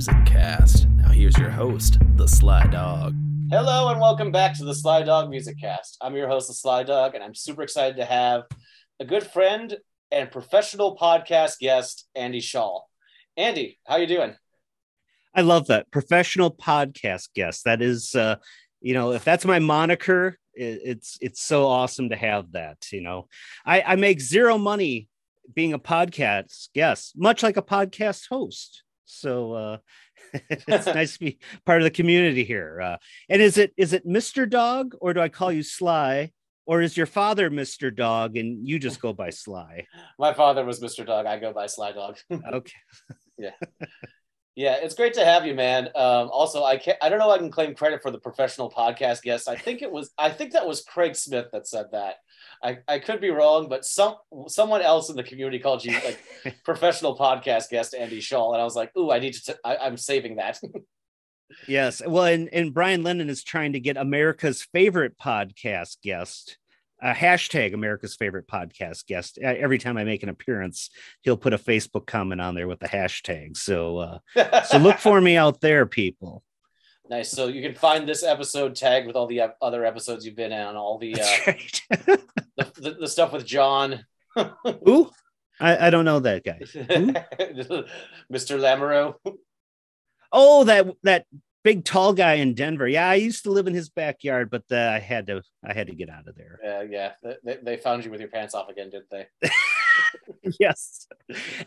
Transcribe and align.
Sly 0.00 0.14
Dog 0.14 0.24
Music 0.24 0.32
Cast. 0.32 0.88
Now 0.88 1.08
here's 1.10 1.36
your 1.36 1.50
host, 1.50 1.98
the 2.16 2.26
Sly 2.26 2.66
Dog. 2.68 3.14
Hello 3.50 3.90
and 3.90 4.00
welcome 4.00 4.32
back 4.32 4.56
to 4.56 4.64
the 4.64 4.74
Sly 4.74 5.02
Dog 5.02 5.28
Music 5.28 5.60
Cast. 5.60 5.98
I'm 6.00 6.16
your 6.16 6.26
host, 6.26 6.48
the 6.48 6.54
Sly 6.54 6.84
Dog, 6.84 7.14
and 7.14 7.22
I'm 7.22 7.34
super 7.34 7.62
excited 7.62 7.96
to 7.96 8.06
have 8.06 8.44
a 8.98 9.04
good 9.04 9.22
friend 9.22 9.76
and 10.10 10.30
professional 10.30 10.96
podcast 10.96 11.58
guest, 11.58 12.08
Andy 12.14 12.40
Shaw. 12.40 12.80
Andy, 13.36 13.78
how 13.86 13.96
you 13.96 14.06
doing? 14.06 14.34
I 15.34 15.42
love 15.42 15.66
that 15.66 15.90
professional 15.90 16.50
podcast 16.50 17.34
guest. 17.34 17.64
That 17.64 17.82
is, 17.82 18.14
uh, 18.14 18.36
you 18.80 18.94
know, 18.94 19.12
if 19.12 19.22
that's 19.22 19.44
my 19.44 19.58
moniker, 19.58 20.38
it, 20.54 20.80
it's 20.82 21.18
it's 21.20 21.42
so 21.42 21.66
awesome 21.66 22.08
to 22.08 22.16
have 22.16 22.52
that. 22.52 22.86
You 22.90 23.02
know, 23.02 23.28
I, 23.66 23.82
I 23.82 23.96
make 23.96 24.22
zero 24.22 24.56
money 24.56 25.08
being 25.54 25.74
a 25.74 25.78
podcast 25.78 26.70
guest, 26.74 27.12
much 27.18 27.42
like 27.42 27.58
a 27.58 27.62
podcast 27.62 28.28
host. 28.30 28.82
So 29.10 29.52
uh, 29.52 29.76
it's 30.50 30.86
nice 30.86 31.14
to 31.14 31.20
be 31.20 31.38
part 31.66 31.80
of 31.80 31.84
the 31.84 31.90
community 31.90 32.44
here. 32.44 32.80
Uh, 32.80 32.96
and 33.28 33.42
is 33.42 33.58
it 33.58 33.72
is 33.76 33.92
it 33.92 34.06
Mr. 34.06 34.48
Dog 34.48 34.94
or 35.00 35.12
do 35.14 35.20
I 35.20 35.28
call 35.28 35.52
you 35.52 35.62
Sly? 35.62 36.32
Or 36.66 36.82
is 36.82 36.96
your 36.96 37.06
father 37.06 37.50
Mr. 37.50 37.92
Dog 37.94 38.36
and 38.36 38.68
you 38.68 38.78
just 38.78 39.00
go 39.00 39.12
by 39.12 39.30
Sly? 39.30 39.86
My 40.20 40.32
father 40.32 40.64
was 40.64 40.80
Mr. 40.80 41.04
Dog. 41.04 41.26
I 41.26 41.36
go 41.36 41.52
by 41.52 41.66
Sly 41.66 41.90
Dog. 41.90 42.18
okay. 42.32 42.72
yeah. 43.36 43.50
Yeah, 44.54 44.76
it's 44.80 44.94
great 44.94 45.14
to 45.14 45.24
have 45.24 45.46
you, 45.46 45.54
man. 45.54 45.86
Um, 45.96 46.28
also, 46.30 46.62
I 46.62 46.76
can't. 46.76 46.98
I 47.00 47.08
don't 47.08 47.18
know. 47.18 47.30
If 47.32 47.36
I 47.36 47.38
can 47.38 47.50
claim 47.50 47.74
credit 47.74 48.02
for 48.02 48.10
the 48.10 48.18
professional 48.18 48.70
podcast 48.70 49.22
guest. 49.22 49.48
I 49.48 49.56
think 49.56 49.80
it 49.80 49.90
was. 49.90 50.10
I 50.18 50.28
think 50.30 50.52
that 50.52 50.66
was 50.66 50.82
Craig 50.82 51.16
Smith 51.16 51.46
that 51.52 51.66
said 51.66 51.86
that. 51.92 52.16
I, 52.62 52.78
I 52.86 52.98
could 52.98 53.20
be 53.20 53.30
wrong, 53.30 53.68
but 53.68 53.84
some 53.84 54.16
someone 54.48 54.82
else 54.82 55.08
in 55.08 55.16
the 55.16 55.22
community 55.22 55.58
called 55.58 55.84
you 55.84 55.92
like 55.92 56.20
professional 56.64 57.16
podcast 57.16 57.70
guest 57.70 57.94
Andy 57.94 58.20
Shaw, 58.20 58.52
and 58.52 58.60
I 58.60 58.64
was 58.64 58.76
like, 58.76 58.94
"Ooh, 58.96 59.10
I 59.10 59.18
need 59.18 59.32
to. 59.34 59.52
T- 59.52 59.58
I, 59.64 59.76
I'm 59.76 59.96
saving 59.96 60.36
that." 60.36 60.60
yes, 61.68 62.02
well, 62.06 62.24
and 62.24 62.48
and 62.52 62.74
Brian 62.74 63.02
Lennon 63.02 63.30
is 63.30 63.42
trying 63.42 63.72
to 63.72 63.80
get 63.80 63.96
America's 63.96 64.66
favorite 64.72 65.18
podcast 65.18 65.98
guest. 66.02 66.58
A 67.02 67.14
hashtag 67.14 67.72
America's 67.72 68.14
favorite 68.14 68.46
podcast 68.46 69.06
guest. 69.06 69.38
Every 69.38 69.78
time 69.78 69.96
I 69.96 70.04
make 70.04 70.22
an 70.22 70.28
appearance, 70.28 70.90
he'll 71.22 71.38
put 71.38 71.54
a 71.54 71.58
Facebook 71.58 72.06
comment 72.06 72.42
on 72.42 72.54
there 72.54 72.68
with 72.68 72.78
the 72.78 72.88
hashtag. 72.88 73.56
So, 73.56 74.20
uh, 74.36 74.62
so 74.64 74.76
look 74.76 74.98
for 74.98 75.18
me 75.18 75.38
out 75.38 75.62
there, 75.62 75.86
people. 75.86 76.42
Nice. 77.10 77.32
So 77.32 77.48
you 77.48 77.60
can 77.60 77.74
find 77.74 78.08
this 78.08 78.22
episode 78.22 78.76
tagged 78.76 79.08
with 79.08 79.16
all 79.16 79.26
the 79.26 79.42
other 79.60 79.84
episodes 79.84 80.24
you've 80.24 80.36
been 80.36 80.52
on, 80.52 80.76
all 80.76 80.96
the 80.96 81.20
uh, 81.20 81.26
right. 81.48 81.82
the, 81.90 82.22
the, 82.76 82.96
the, 83.00 83.08
stuff 83.08 83.32
with 83.32 83.44
John. 83.44 84.06
Who? 84.84 85.10
I, 85.58 85.88
I 85.88 85.90
don't 85.90 86.04
know 86.04 86.20
that 86.20 86.44
guy. 86.44 86.60
Mr. 86.62 87.84
Lamoureux. 88.32 89.14
Oh, 90.30 90.62
that 90.64 90.86
that 91.02 91.26
big 91.64 91.84
tall 91.84 92.12
guy 92.12 92.34
in 92.34 92.54
Denver. 92.54 92.86
Yeah, 92.86 93.10
I 93.10 93.16
used 93.16 93.42
to 93.42 93.50
live 93.50 93.66
in 93.66 93.74
his 93.74 93.88
backyard, 93.88 94.48
but 94.48 94.62
uh, 94.70 94.76
I 94.76 95.00
had 95.00 95.26
to 95.26 95.42
I 95.64 95.72
had 95.72 95.88
to 95.88 95.94
get 95.96 96.10
out 96.10 96.28
of 96.28 96.36
there. 96.36 96.60
Yeah, 96.62 96.82
yeah. 97.22 97.34
They, 97.42 97.58
they 97.60 97.76
found 97.76 98.04
you 98.04 98.12
with 98.12 98.20
your 98.20 98.30
pants 98.30 98.54
off 98.54 98.68
again, 98.68 98.90
didn't 98.90 99.10
they? 99.10 99.26
yes. 100.60 101.06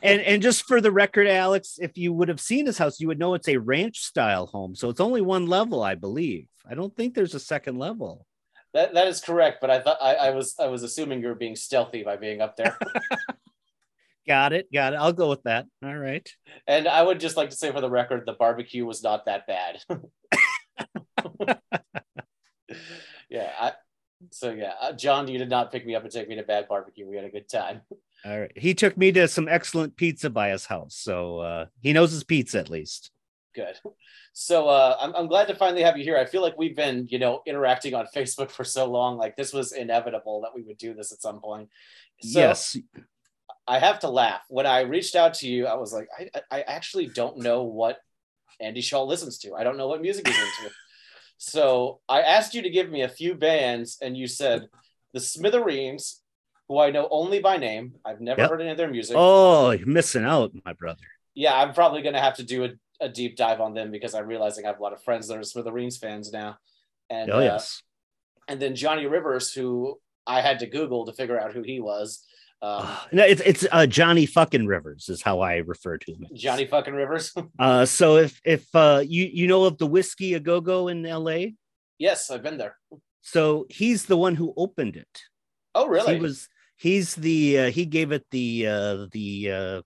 And 0.02 0.22
and 0.22 0.42
just 0.42 0.64
for 0.66 0.81
the 0.81 0.92
record, 0.92 1.28
Alex, 1.28 1.78
if 1.81 1.98
you 1.98 2.14
would 2.14 2.30
have 2.30 2.40
seen 2.40 2.66
his 2.66 2.78
house, 2.78 3.00
you 3.00 3.08
would 3.08 3.20
know 3.20 3.34
it's 3.34 3.48
a 3.48 3.58
ranch 3.58 4.00
style 4.00 4.48
home. 4.48 4.76
So 4.76 4.90
it's 4.90 5.00
only 5.00 5.22
one 5.22 5.48
level, 5.48 5.84
I 5.84 5.96
believe. 5.96 6.48
I 6.70 6.76
don't 6.76 6.96
think 6.96 7.14
there's 7.14 7.36
a 7.36 7.40
second 7.40 7.78
level. 7.78 8.26
That 8.74 8.94
that 8.96 9.08
is 9.08 9.22
correct, 9.22 9.59
but 9.62 9.70
I 9.70 9.80
thought 9.80 9.98
I, 10.02 10.16
I 10.16 10.30
was 10.31 10.56
I 10.59 10.68
was 10.68 10.84
assuming 10.84 11.22
you 11.22 11.28
were 11.28 11.36
being 11.36 11.56
stealthy 11.56 12.04
by 12.04 12.18
being 12.18 12.42
up 12.42 12.56
there. 12.58 12.78
got 14.28 14.54
it, 14.54 14.68
got 14.74 14.94
it. 14.94 14.98
I'll 14.98 15.14
go 15.14 15.30
with 15.30 15.44
that. 15.44 15.68
All 15.84 15.96
right. 15.96 16.28
And 16.68 16.88
I 16.88 17.04
would 17.04 17.20
just 17.20 17.38
like 17.38 17.52
to 17.52 17.56
say 17.56 17.72
for 17.72 17.81
the 17.81 17.90
record, 17.90 18.24
the 18.25 18.34
barbecue 18.34 18.86
was 18.86 19.04
not 19.04 19.25
that 19.25 19.46
bad. 19.46 19.80
yeah, 23.30 23.52
I, 23.60 23.74
so 24.34 24.52
yeah, 24.52 24.74
uh, 24.82 24.92
John, 24.94 25.28
you 25.28 25.38
did 25.38 25.50
not 25.50 25.72
pick 25.72 25.86
me 25.86 25.96
up 25.96 26.04
and 26.04 26.12
take 26.12 26.28
me 26.28 26.36
to 26.36 26.44
bad 26.44 26.68
barbecue. 26.68 27.08
We 27.08 27.16
had 27.16 27.26
a 27.26 27.30
good 27.30 27.48
time. 27.48 27.82
All 28.26 28.40
right. 28.40 28.52
He 28.56 28.74
took 28.74 28.98
me 28.98 29.12
to 29.12 29.28
some 29.28 29.48
excellent 29.48 29.96
pizza 29.96 30.30
by 30.30 30.50
his 30.50 30.66
house. 30.66 30.96
So 30.96 31.40
uh, 31.40 31.66
he 31.82 31.94
knows 31.94 32.12
his 32.12 32.24
pizza 32.24 32.60
at 32.60 32.70
least. 32.70 33.12
Good. 33.54 33.76
So 34.32 34.68
uh, 34.68 34.98
I'm, 35.00 35.16
I'm 35.16 35.28
glad 35.28 35.48
to 35.50 35.56
finally 35.56 35.84
have 35.84 35.98
you 35.98 36.04
here. 36.04 36.18
I 36.18 36.26
feel 36.26 36.42
like 36.42 36.58
we've 36.58 36.76
been, 36.76 37.08
you 37.12 37.20
know, 37.20 37.44
interacting 37.46 37.94
on 37.94 38.08
Facebook 38.16 38.50
for 38.50 38.64
so 38.64 38.90
long. 38.90 39.18
Like 39.18 39.36
this 39.36 39.54
was 39.54 39.74
inevitable 39.74 40.42
that 40.42 40.56
we 40.56 40.64
would 40.64 40.78
do 40.78 40.94
this 40.94 41.12
at 41.12 41.22
some 41.22 41.40
point. 41.40 41.70
So 42.22 42.40
yes. 42.40 42.78
I 43.68 43.80
have 43.80 44.00
to 44.00 44.10
laugh. 44.10 44.42
When 44.50 44.66
I 44.66 44.82
reached 44.82 45.16
out 45.16 45.36
to 45.36 45.48
you, 45.48 45.68
I 45.68 45.76
was 45.76 45.94
like, 45.94 46.08
I, 46.18 46.42
I 46.50 46.62
actually 46.62 47.08
don't 47.08 47.38
know 47.38 47.64
what 47.64 48.00
Andy 48.60 48.82
Shaw 48.82 49.04
listens 49.04 49.38
to. 49.40 49.54
I 49.54 49.64
don't 49.64 49.78
know 49.78 49.88
what 49.88 50.02
music 50.02 50.28
he's 50.28 50.38
into. 50.38 50.74
So 51.44 52.00
I 52.08 52.22
asked 52.22 52.54
you 52.54 52.62
to 52.62 52.70
give 52.70 52.90
me 52.90 53.02
a 53.02 53.09
few 53.09 53.36
bands, 53.36 53.98
and 54.02 54.16
you 54.16 54.28
said 54.28 54.70
the 55.12 55.20
Smithereens, 55.20 56.22
who 56.70 56.80
I 56.80 56.90
know 56.90 57.06
only 57.12 57.42
by 57.42 57.58
name. 57.58 57.96
I've 58.06 58.22
never 58.22 58.42
yep. 58.42 58.50
heard 58.50 58.62
any 58.62 58.72
of 58.72 58.78
their 58.78 58.90
music. 58.90 59.18
Oh, 59.20 59.72
you're 59.72 59.86
missing 59.86 60.24
out, 60.24 60.54
my 60.64 60.72
brother. 60.72 61.04
Yeah, 61.36 61.54
I'm 61.54 61.74
probably 61.74 62.02
going 62.02 62.14
to 62.14 62.22
have 62.22 62.36
to 62.36 62.44
do 62.44 62.64
a, 62.64 62.70
a, 63.02 63.09
deep 63.09 63.36
dive 63.36 63.59
on 63.59 63.74
them 63.74 63.92
because 63.92 64.14
I'm 64.14 64.26
realizing 64.26 64.64
I 64.64 64.70
have 64.70 64.80
a 64.80 64.81
lot 64.81 64.94
of 64.94 65.04
friends 65.04 65.28
that 65.28 65.38
are 65.38 65.44
Smithereens 65.44 65.98
fans 65.98 66.31
now. 66.31 66.58
And, 67.09 67.30
oh, 67.30 67.40
yes. 67.40 67.84
Uh, 68.48 68.54
and 68.54 68.62
then 68.62 68.74
Johnny 68.74 69.06
Rivers, 69.06 69.52
who 69.52 70.00
I 70.25 70.40
had 70.40 70.60
to 70.60 70.66
Google 70.66 71.06
to 71.08 71.12
figure 71.12 71.38
out 71.38 71.52
who 71.52 71.62
he 71.62 71.81
was. 71.81 72.25
Um, 72.63 72.88
no, 73.12 73.25
it's 73.25 73.41
it's 73.41 73.68
uh, 73.74 73.85
Johnny 73.85 74.25
fucking 74.25 74.66
Rivers 74.68 75.09
is 75.09 75.22
how 75.22 75.41
I 75.41 75.57
refer 75.57 75.97
to 75.97 76.12
him. 76.13 76.28
Johnny 76.34 76.66
fucking 76.66 76.94
Rivers. 76.94 77.34
uh, 77.59 77.85
so 77.85 78.16
if 78.16 78.40
if 78.46 78.74
uh, 78.74 79.03
you 79.06 79.29
you 79.31 79.47
know 79.47 79.66
of 79.66 79.78
the 79.78 79.85
whiskey 79.85 80.34
a 80.34 80.40
Go 80.40 80.62
Go 80.62 80.88
in 80.88 81.06
L.A. 81.06 81.56
Yes, 81.97 82.31
I've 82.31 82.41
been 82.41 82.57
there. 82.57 82.78
So 83.22 83.66
he's 83.69 84.06
the 84.06 84.16
one 84.16 84.35
who 84.35 84.53
opened 84.56 84.96
it. 84.96 85.24
Oh, 85.75 85.88
really? 85.88 86.16
He 86.16 86.22
was 86.22 86.47
he's 86.78 87.16
the 87.16 87.59
uh, 87.59 87.72
he 87.72 87.85
gave 87.85 88.13
it 88.13 88.25
the 88.31 88.68
uh 88.68 89.07
the 89.12 89.51
uh 89.51 89.81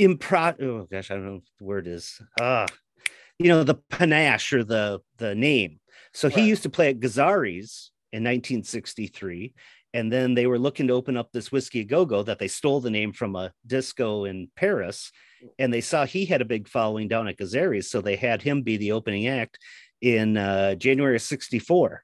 impro 0.00 0.60
oh 0.62 0.88
gosh 0.90 1.10
i 1.10 1.14
don't 1.14 1.26
know 1.26 1.34
what 1.34 1.42
the 1.58 1.64
word 1.64 1.86
is 1.86 2.20
ah 2.40 2.66
you 3.38 3.48
know 3.48 3.62
the 3.62 3.74
panache 3.90 4.52
or 4.52 4.64
the 4.64 4.98
the 5.18 5.34
name 5.34 5.78
so 6.14 6.28
right. 6.28 6.38
he 6.38 6.48
used 6.48 6.62
to 6.62 6.70
play 6.70 6.88
at 6.88 6.98
gazzarri's 6.98 7.92
in 8.12 8.24
1963 8.24 9.54
and 9.92 10.12
then 10.12 10.34
they 10.34 10.46
were 10.46 10.58
looking 10.58 10.86
to 10.88 10.94
open 10.94 11.16
up 11.16 11.30
this 11.32 11.50
whiskey 11.50 11.84
go-go 11.84 12.22
that 12.22 12.38
they 12.38 12.48
stole 12.48 12.80
the 12.80 12.90
name 12.90 13.12
from 13.12 13.36
a 13.36 13.52
disco 13.66 14.24
in 14.24 14.48
paris 14.56 15.10
and 15.58 15.72
they 15.72 15.80
saw 15.80 16.04
he 16.04 16.24
had 16.24 16.40
a 16.40 16.46
big 16.46 16.68
following 16.68 17.08
down 17.08 17.28
at 17.28 17.38
gazzarri's 17.38 17.90
so 17.90 18.00
they 18.00 18.16
had 18.16 18.42
him 18.42 18.62
be 18.62 18.76
the 18.76 18.92
opening 18.92 19.26
act 19.26 19.58
in 20.00 20.36
uh, 20.36 20.74
january 20.74 21.16
of 21.16 21.22
64 21.22 22.02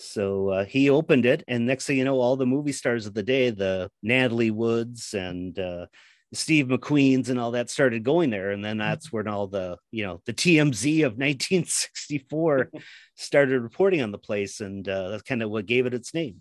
so 0.00 0.48
uh, 0.48 0.64
he 0.64 0.88
opened 0.88 1.26
it, 1.26 1.44
and 1.46 1.66
next 1.66 1.86
thing 1.86 1.98
you 1.98 2.04
know, 2.04 2.18
all 2.20 2.36
the 2.36 2.46
movie 2.46 2.72
stars 2.72 3.06
of 3.06 3.12
the 3.12 3.22
day, 3.22 3.50
the 3.50 3.90
Natalie 4.02 4.50
Woods 4.50 5.12
and 5.12 5.58
uh, 5.58 5.86
Steve 6.32 6.66
McQueen's 6.66 7.28
and 7.28 7.38
all 7.38 7.50
that 7.52 7.70
started 7.70 8.04
going 8.04 8.30
there, 8.30 8.50
and 8.50 8.64
then 8.64 8.78
mm-hmm. 8.78 8.88
that's 8.88 9.12
when 9.12 9.28
all 9.28 9.46
the 9.46 9.76
you 9.90 10.04
know 10.04 10.22
the 10.26 10.32
TMZ 10.32 11.04
of 11.04 11.12
1964 11.18 12.70
started 13.16 13.60
reporting 13.60 14.00
on 14.00 14.12
the 14.12 14.18
place, 14.18 14.60
and 14.60 14.88
uh, 14.88 15.10
that's 15.10 15.22
kind 15.22 15.42
of 15.42 15.50
what 15.50 15.66
gave 15.66 15.86
it 15.86 15.94
its 15.94 16.14
name. 16.14 16.40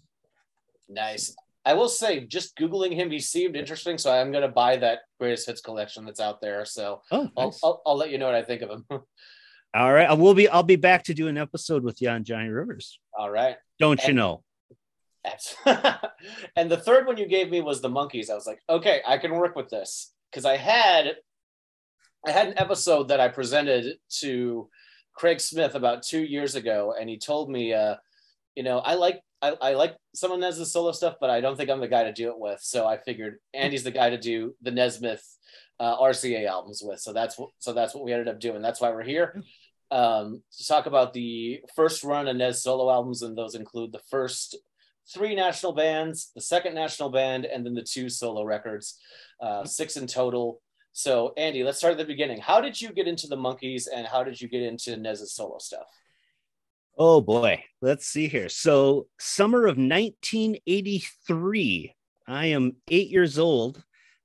Nice. 0.89 1.35
I 1.65 1.73
will 1.73 1.89
say, 1.89 2.21
just 2.25 2.57
googling 2.57 2.93
him, 2.93 3.11
he 3.11 3.19
seemed 3.19 3.55
interesting, 3.55 3.97
so 3.97 4.11
I'm 4.11 4.31
going 4.31 4.41
to 4.41 4.47
buy 4.47 4.77
that 4.77 4.99
greatest 5.19 5.45
hits 5.45 5.61
collection 5.61 6.05
that's 6.05 6.19
out 6.19 6.41
there. 6.41 6.65
So 6.65 7.01
oh, 7.11 7.23
nice. 7.23 7.31
I'll, 7.37 7.59
I'll, 7.63 7.81
I'll 7.85 7.97
let 7.97 8.09
you 8.09 8.17
know 8.17 8.25
what 8.25 8.35
I 8.35 8.43
think 8.43 8.61
of 8.61 8.69
him. 8.69 8.85
All 9.75 9.93
right, 9.93 10.09
I 10.09 10.13
will 10.13 10.33
be. 10.33 10.49
I'll 10.49 10.63
be 10.63 10.77
back 10.77 11.03
to 11.03 11.13
do 11.13 11.27
an 11.27 11.37
episode 11.37 11.83
with 11.83 12.01
you 12.01 12.09
on 12.09 12.23
Johnny 12.23 12.49
Rivers. 12.49 12.99
All 13.15 13.29
right. 13.29 13.55
Don't 13.77 13.99
and, 13.99 14.07
you 14.07 14.13
know? 14.15 14.43
and 16.55 16.71
the 16.71 16.77
third 16.77 17.05
one 17.05 17.17
you 17.17 17.27
gave 17.27 17.51
me 17.51 17.61
was 17.61 17.79
the 17.81 17.89
Monkees. 17.89 18.31
I 18.31 18.35
was 18.35 18.47
like, 18.47 18.61
okay, 18.67 19.01
I 19.05 19.19
can 19.19 19.35
work 19.35 19.55
with 19.55 19.69
this 19.69 20.11
because 20.31 20.45
I 20.45 20.57
had, 20.57 21.17
I 22.25 22.31
had 22.31 22.47
an 22.47 22.57
episode 22.57 23.09
that 23.09 23.19
I 23.19 23.27
presented 23.27 23.97
to 24.21 24.69
Craig 25.13 25.39
Smith 25.39 25.75
about 25.75 26.01
two 26.01 26.23
years 26.23 26.55
ago, 26.55 26.95
and 26.99 27.07
he 27.07 27.17
told 27.17 27.51
me, 27.51 27.73
uh, 27.73 27.95
you 28.55 28.63
know, 28.63 28.79
I 28.79 28.95
like 28.95 29.21
I, 29.41 29.55
I 29.61 29.73
like 29.73 29.95
someone 30.13 30.41
has 30.41 30.57
the 30.57 30.65
solo 30.65 30.91
stuff, 30.91 31.15
but 31.21 31.29
I 31.29 31.41
don't 31.41 31.55
think 31.55 31.69
I'm 31.69 31.79
the 31.79 31.87
guy 31.87 32.03
to 32.03 32.13
do 32.13 32.29
it 32.29 32.39
with. 32.39 32.59
So 32.61 32.85
I 32.85 32.97
figured 32.97 33.37
Andy's 33.53 33.83
the 33.83 33.91
guy 33.91 34.09
to 34.09 34.17
do 34.17 34.55
the 34.61 34.71
Nesmith 34.71 35.25
uh, 35.79 35.97
RCA 35.97 36.45
albums 36.47 36.81
with. 36.83 36.99
So 36.99 37.13
that's 37.13 37.37
what 37.37 37.49
so 37.59 37.73
that's 37.73 37.95
what 37.95 38.03
we 38.03 38.11
ended 38.11 38.27
up 38.27 38.39
doing. 38.39 38.61
That's 38.61 38.81
why 38.81 38.89
we're 38.91 39.03
here 39.03 39.41
um, 39.91 40.41
to 40.57 40.67
talk 40.67 40.85
about 40.85 41.13
the 41.13 41.61
first 41.75 42.03
run 42.03 42.27
of 42.27 42.35
Nez 42.35 42.61
solo 42.61 42.91
albums, 42.91 43.21
and 43.21 43.37
those 43.37 43.55
include 43.55 43.91
the 43.91 44.01
first 44.09 44.57
three 45.11 45.35
national 45.35 45.73
bands, 45.73 46.31
the 46.35 46.41
second 46.41 46.75
national 46.75 47.09
band, 47.09 47.45
and 47.45 47.65
then 47.65 47.73
the 47.73 47.81
two 47.81 48.09
solo 48.09 48.43
records, 48.43 48.99
uh, 49.41 49.65
six 49.65 49.97
in 49.97 50.07
total. 50.07 50.61
So, 50.91 51.33
Andy, 51.37 51.63
let's 51.63 51.77
start 51.77 51.93
at 51.93 51.97
the 51.97 52.05
beginning. 52.05 52.39
How 52.39 52.61
did 52.61 52.79
you 52.79 52.91
get 52.91 53.07
into 53.07 53.27
the 53.27 53.37
Monkees, 53.37 53.87
and 53.93 54.05
how 54.05 54.23
did 54.23 54.39
you 54.39 54.47
get 54.47 54.61
into 54.61 54.97
Nez's 54.97 55.33
solo 55.33 55.57
stuff? 55.59 55.87
Oh 57.01 57.21
boy, 57.21 57.63
let's 57.81 58.05
see 58.05 58.27
here. 58.27 58.49
So, 58.49 59.07
summer 59.17 59.67
of 59.67 59.77
1983, 59.77 61.95
I 62.27 62.45
am 62.47 62.75
eight 62.89 63.07
years 63.07 63.39
old. 63.39 63.81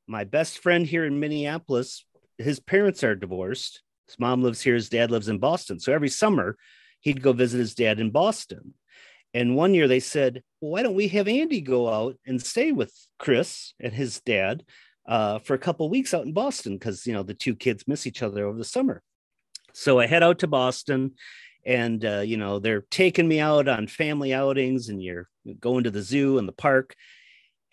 My 0.08 0.24
best 0.24 0.58
friend 0.58 0.84
here 0.84 1.04
in 1.04 1.20
Minneapolis 1.20 2.04
his 2.38 2.58
parents 2.58 3.04
are 3.04 3.14
divorced. 3.14 3.80
His 4.08 4.18
mom 4.18 4.42
lives 4.42 4.60
here, 4.60 4.74
his 4.74 4.88
dad 4.88 5.12
lives 5.12 5.28
in 5.28 5.38
Boston. 5.38 5.78
So 5.78 5.92
every 5.92 6.08
summer 6.08 6.56
he'd 7.00 7.22
go 7.22 7.32
visit 7.32 7.58
his 7.58 7.76
dad 7.76 8.00
in 8.00 8.10
Boston. 8.10 8.74
And 9.32 9.54
one 9.54 9.72
year 9.72 9.86
they 9.86 10.00
said, 10.00 10.42
well, 10.60 10.72
why 10.72 10.82
don't 10.82 10.94
we 10.94 11.06
have 11.08 11.28
Andy 11.28 11.60
go 11.60 11.88
out 11.88 12.16
and 12.26 12.42
stay 12.42 12.72
with 12.72 12.92
Chris 13.20 13.74
and 13.80 13.92
his 13.92 14.20
dad 14.20 14.64
uh, 15.06 15.38
for 15.38 15.54
a 15.54 15.58
couple 15.58 15.88
weeks 15.88 16.12
out 16.12 16.26
in 16.26 16.32
Boston? 16.32 16.74
Because, 16.74 17.06
you 17.06 17.12
know, 17.12 17.22
the 17.22 17.34
two 17.34 17.54
kids 17.54 17.86
miss 17.86 18.06
each 18.06 18.22
other 18.22 18.46
over 18.46 18.58
the 18.58 18.64
summer. 18.64 19.02
So 19.72 19.98
I 19.98 20.06
head 20.06 20.22
out 20.22 20.40
to 20.40 20.46
Boston 20.46 21.12
and, 21.66 22.04
uh, 22.04 22.20
you 22.20 22.36
know, 22.36 22.58
they're 22.58 22.84
taking 22.90 23.26
me 23.26 23.40
out 23.40 23.68
on 23.68 23.86
family 23.86 24.34
outings 24.34 24.88
and 24.88 25.02
you're 25.02 25.28
going 25.60 25.84
to 25.84 25.90
the 25.90 26.02
zoo 26.02 26.38
and 26.38 26.46
the 26.46 26.52
park 26.52 26.94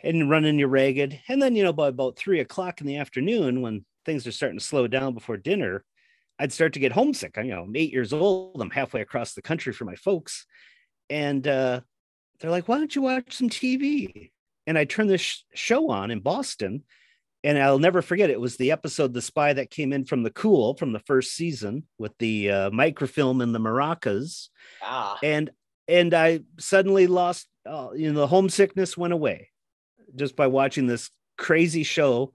and 0.04 0.30
running 0.30 0.60
your 0.60 0.70
ragged. 0.70 1.20
And 1.28 1.42
then, 1.42 1.56
you 1.56 1.64
know, 1.64 1.74
by 1.74 1.90
about 1.90 2.18
three 2.18 2.40
o'clock 2.40 2.82
in 2.82 2.88
the 2.88 2.98
afternoon, 2.98 3.62
when 3.62 3.86
things 4.06 4.26
are 4.26 4.32
starting 4.32 4.60
to 4.60 4.66
slow 4.66 4.88
down 4.88 5.14
before 5.14 5.38
dinner, 5.38 5.84
I'd 6.40 6.54
start 6.54 6.74
to 6.74 6.80
get 6.80 6.92
homesick. 6.92 7.38
I, 7.38 7.42
you 7.44 7.52
know, 7.52 7.64
I'm 7.64 7.76
eight 7.76 7.92
years 7.92 8.14
old. 8.14 8.62
I'm 8.62 8.72
halfway 8.72 9.02
across 9.02 9.34
the 9.34 9.42
country 9.42 9.74
for 9.74 9.86
my 9.86 9.96
folks. 9.96 10.46
And 11.10 11.48
uh, 11.48 11.82
they're 12.40 12.52
like, 12.52 12.68
why 12.68 12.78
don't 12.78 12.96
you 12.96 13.04
watch 13.04 13.34
some 13.36 13.50
TV? 13.50 14.32
And 14.66 14.78
I 14.78 14.86
turned 14.86 15.10
this 15.10 15.22
sh- 15.22 15.42
show 15.54 15.92
on 15.92 16.10
in 16.10 16.22
Boston. 16.22 16.84
And 17.44 17.58
I'll 17.58 17.80
never 17.80 18.02
forget 18.02 18.30
it 18.30 18.40
was 18.40 18.58
the 18.58 18.72
episode 18.72 19.14
The 19.14 19.22
Spy 19.22 19.54
that 19.54 19.72
came 19.72 19.94
in 19.94 20.06
from 20.06 20.22
the 20.22 20.30
cool 20.30 20.76
from 20.76 20.92
the 20.92 21.00
first 21.00 21.34
season 21.34 21.88
with 21.98 22.16
the 22.20 22.52
uh, 22.52 22.70
microfilm 22.70 23.42
and 23.42 23.54
the 23.54 23.60
maracas. 23.60 24.50
Ah. 24.84 25.18
And 25.24 25.50
and 25.88 26.14
I 26.14 26.42
suddenly 26.60 27.08
lost, 27.08 27.48
uh, 27.66 27.90
you 27.96 28.12
know, 28.12 28.20
the 28.20 28.28
homesickness 28.28 28.96
went 28.96 29.14
away 29.14 29.50
just 30.16 30.36
by 30.36 30.48
watching 30.48 30.88
this 30.88 31.10
crazy 31.38 31.84
show. 31.84 32.32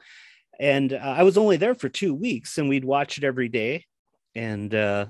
And 0.58 0.92
uh, 0.92 0.96
I 0.96 1.22
was 1.22 1.38
only 1.38 1.56
there 1.56 1.74
for 1.74 1.88
two 1.88 2.14
weeks, 2.14 2.58
and 2.58 2.68
we'd 2.68 2.84
watch 2.84 3.18
it 3.18 3.24
every 3.24 3.48
day, 3.48 3.84
and 4.34 4.74
uh, 4.74 5.06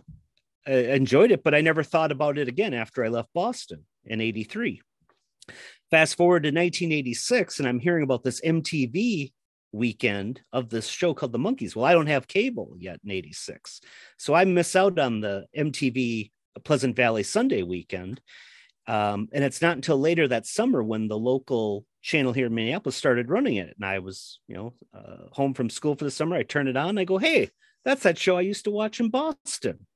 I 0.67 0.73
enjoyed 0.73 1.31
it. 1.31 1.45
But 1.45 1.55
I 1.55 1.61
never 1.61 1.85
thought 1.85 2.13
about 2.13 2.37
it 2.37 2.49
again 2.49 2.75
after 2.75 3.05
I 3.05 3.09
left 3.09 3.33
Boston 3.33 3.85
in 4.05 4.21
'83. 4.21 4.83
Fast 5.91 6.17
forward 6.17 6.43
to 6.43 6.49
1986, 6.49 7.61
and 7.61 7.69
I'm 7.69 7.79
hearing 7.79 8.03
about 8.03 8.25
this 8.25 8.41
MTV 8.41 9.33
weekend 9.77 10.41
of 10.53 10.69
this 10.69 10.87
show 10.89 11.15
called 11.15 11.33
The 11.33 11.39
Monkees. 11.39 11.77
Well, 11.77 11.85
I 11.85 11.93
don't 11.93 12.07
have 12.07 12.27
cable 12.27 12.75
yet 12.79 13.01
in 13.05 13.11
86. 13.11 13.81
So 14.19 14.35
I 14.35 14.45
miss 14.45 14.75
out 14.75 14.99
on 14.99 15.21
the 15.21 15.47
MTV 15.57 16.31
Pleasant 16.65 16.97
Valley 16.97 17.23
Sunday 17.23 17.63
weekend. 17.63 18.21
Um, 18.87 19.29
and 19.33 19.45
it's 19.45 19.63
not 19.63 19.77
until 19.77 19.99
later 19.99 20.29
that 20.29 20.47
summer 20.47 20.83
when 20.83 21.09
the 21.09 21.19
local 21.19 21.85
channel 22.03 22.33
here 22.33 22.47
in 22.47 22.55
Minneapolis 22.55 22.97
started 22.97 23.31
running 23.31 23.57
it. 23.57 23.75
And 23.77 23.85
I 23.85 23.99
was, 23.99 24.41
you 24.47 24.55
know, 24.55 24.75
uh, 24.95 25.29
home 25.33 25.55
from 25.55 25.71
school 25.71 25.97
for 25.97 26.05
the 26.05 26.11
summer. 26.11 26.37
I 26.37 26.45
turn 26.45 26.69
it 26.69 26.77
on. 26.77 26.99
I 26.99 27.05
go, 27.05 27.19
hey, 27.19 27.51
that's 27.85 28.05
that 28.05 28.19
show 28.19 28.37
I 28.37 28.43
used 28.43 28.65
to 28.65 28.71
watch 28.71 29.01
in 29.01 29.11
Boston. 29.11 29.87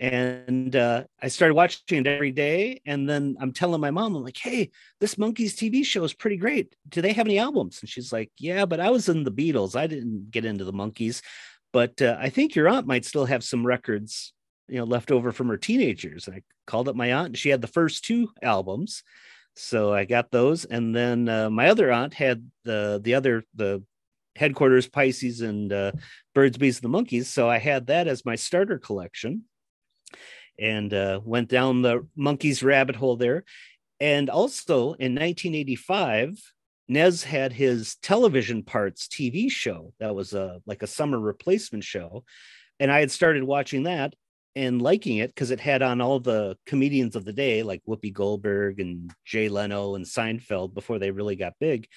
And 0.00 0.74
uh, 0.74 1.04
I 1.22 1.28
started 1.28 1.54
watching 1.54 1.98
it 1.98 2.06
every 2.06 2.32
day. 2.32 2.80
And 2.86 3.08
then 3.08 3.36
I'm 3.40 3.52
telling 3.52 3.80
my 3.80 3.90
mom, 3.90 4.14
I'm 4.14 4.24
like, 4.24 4.36
hey, 4.36 4.70
this 5.00 5.16
Monkees 5.16 5.54
TV 5.54 5.84
show 5.84 6.04
is 6.04 6.12
pretty 6.12 6.36
great. 6.36 6.74
Do 6.88 7.00
they 7.00 7.12
have 7.12 7.26
any 7.26 7.38
albums? 7.38 7.80
And 7.80 7.88
she's 7.88 8.12
like, 8.12 8.30
yeah, 8.38 8.66
but 8.66 8.80
I 8.80 8.90
was 8.90 9.08
in 9.08 9.24
the 9.24 9.30
Beatles. 9.30 9.76
I 9.76 9.86
didn't 9.86 10.30
get 10.30 10.44
into 10.44 10.64
the 10.64 10.72
Monkees. 10.72 11.22
But 11.72 12.00
uh, 12.00 12.16
I 12.18 12.30
think 12.30 12.54
your 12.54 12.68
aunt 12.68 12.86
might 12.86 13.04
still 13.04 13.26
have 13.26 13.44
some 13.44 13.66
records, 13.66 14.32
you 14.68 14.78
know, 14.78 14.84
left 14.84 15.10
over 15.10 15.32
from 15.32 15.48
her 15.48 15.56
teenagers. 15.56 16.26
And 16.26 16.36
I 16.36 16.42
called 16.66 16.88
up 16.88 16.96
my 16.96 17.12
aunt, 17.12 17.26
and 17.26 17.38
she 17.38 17.50
had 17.50 17.60
the 17.60 17.66
first 17.66 18.04
two 18.04 18.30
albums. 18.42 19.02
So 19.56 19.92
I 19.92 20.04
got 20.04 20.30
those. 20.30 20.64
And 20.64 20.94
then 20.94 21.28
uh, 21.28 21.50
my 21.50 21.68
other 21.68 21.90
aunt 21.90 22.14
had 22.14 22.50
the 22.64 23.00
the 23.02 23.14
other 23.14 23.44
the 23.54 23.82
headquarters 24.36 24.88
Pisces 24.88 25.40
and 25.40 25.72
uh, 25.72 25.92
Birds, 26.34 26.58
Bees, 26.58 26.80
and 26.82 26.92
the 26.92 26.98
Monkees. 26.98 27.26
So 27.26 27.48
I 27.48 27.58
had 27.58 27.86
that 27.88 28.08
as 28.08 28.24
my 28.24 28.36
starter 28.36 28.78
collection 28.78 29.44
and 30.58 30.92
uh, 30.92 31.20
went 31.24 31.48
down 31.48 31.82
the 31.82 32.06
Monkees 32.18 32.62
rabbit 32.62 32.96
hole 32.96 33.16
there. 33.16 33.44
And 34.00 34.28
also 34.28 34.92
in 34.94 35.14
1985, 35.14 36.38
Nez 36.88 37.24
had 37.24 37.52
his 37.52 37.96
television 37.96 38.62
parts 38.62 39.08
TV 39.08 39.50
show 39.50 39.92
that 39.98 40.14
was 40.14 40.34
a 40.34 40.60
like 40.66 40.82
a 40.82 40.86
summer 40.86 41.18
replacement 41.18 41.82
show, 41.82 42.24
and 42.78 42.92
I 42.92 43.00
had 43.00 43.10
started 43.10 43.42
watching 43.42 43.84
that 43.84 44.14
and 44.54 44.80
liking 44.80 45.18
it 45.18 45.28
because 45.28 45.50
it 45.50 45.60
had 45.60 45.82
on 45.82 46.00
all 46.00 46.20
the 46.20 46.56
comedians 46.64 47.16
of 47.16 47.24
the 47.24 47.32
day 47.32 47.62
like 47.62 47.82
Whoopi 47.86 48.12
Goldberg 48.12 48.80
and 48.80 49.10
Jay 49.24 49.48
Leno 49.48 49.96
and 49.96 50.04
Seinfeld 50.04 50.74
before 50.74 50.98
they 50.98 51.10
really 51.10 51.36
got 51.36 51.54
big. 51.60 51.88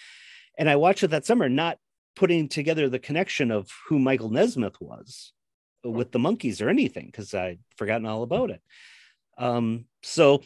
And 0.58 0.70
I 0.70 0.76
watched 0.76 1.04
it 1.04 1.12
that 1.12 1.26
summer, 1.26 1.48
not 1.48 1.78
putting 2.19 2.50
together 2.50 2.89
the 2.89 3.00
connection 3.00 3.50
of 3.50 3.69
who 3.88 3.98
Michael 3.98 4.30
Nesmith 4.30 4.75
was 4.81 5.31
with 5.86 6.12
the 6.12 6.19
Monkees 6.19 6.62
or 6.62 6.68
anything 6.68 7.06
because 7.06 7.33
I'd 7.33 7.60
forgotten 7.77 8.06
all 8.06 8.24
about 8.24 8.50
it. 8.50 8.62
Um, 9.38 9.86
so, 10.04 10.44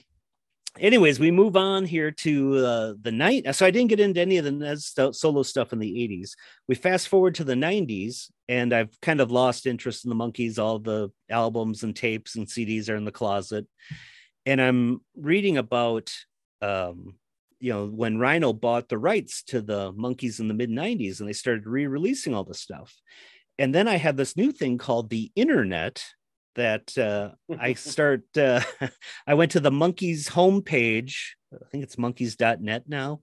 anyways, 0.80 1.20
we 1.20 1.32
move 1.32 1.58
on 1.58 1.86
here 1.86 2.12
to 2.12 2.58
uh, 2.58 2.94
the 3.02 3.12
night. 3.12 3.56
So 3.56 3.66
I 3.66 3.72
didn't 3.72 3.90
get 3.90 4.00
into 4.00 4.22
any 4.22 4.38
of 4.38 4.46
the 4.46 4.52
Nez 4.52 4.94
solo 5.14 5.42
stuff 5.42 5.74
in 5.74 5.80
the 5.80 5.92
80s. 5.92 6.34
We 6.68 6.76
fast 6.76 7.08
forward 7.08 7.34
to 7.36 7.44
the 7.44 7.56
90s, 7.56 8.30
and 8.48 8.72
I've 8.72 8.96
kind 9.02 9.20
of 9.20 9.32
lost 9.32 9.66
interest 9.66 10.06
in 10.06 10.10
the 10.10 10.16
Monkees. 10.16 10.60
All 10.60 10.78
the 10.78 11.10
albums 11.32 11.82
and 11.82 11.96
tapes 11.96 12.36
and 12.36 12.46
CDs 12.46 12.88
are 12.88 12.96
in 12.96 13.06
the 13.06 13.12
closet, 13.12 13.66
and 14.46 14.62
I'm 14.62 15.02
reading 15.16 15.58
about. 15.58 16.14
Um, 16.62 17.16
you 17.64 17.72
know, 17.72 17.86
when 17.88 18.20
Rhino 18.20 18.52
bought 18.52 18.90
the 18.90 18.98
rights 18.98 19.42
to 19.44 19.62
the 19.62 19.94
Monkees 19.94 20.40
in 20.40 20.48
the 20.48 20.54
mid 20.54 20.70
90s 20.70 21.20
and 21.20 21.30
they 21.30 21.34
started 21.34 21.66
re 21.66 21.88
releasing 21.88 22.36
all 22.36 22.44
the 22.44 22.54
stuff 22.54 22.94
and 23.58 23.74
then 23.74 23.88
I 23.88 23.98
had 23.98 24.18
this 24.18 24.36
new 24.36 24.52
thing 24.52 24.78
called 24.78 25.10
the 25.10 25.32
internet 25.36 26.04
that 26.56 26.98
uh, 26.98 27.32
I 27.60 27.74
start. 27.76 28.24
Uh, 28.36 28.62
I 29.28 29.34
went 29.36 29.52
to 29.52 29.60
the 29.60 29.72
Monkees 29.72 30.30
homepage. 30.30 31.16
I 31.54 31.66
think 31.72 31.84
it's 31.84 31.98
monkees.net 31.98 32.84
now. 32.88 33.22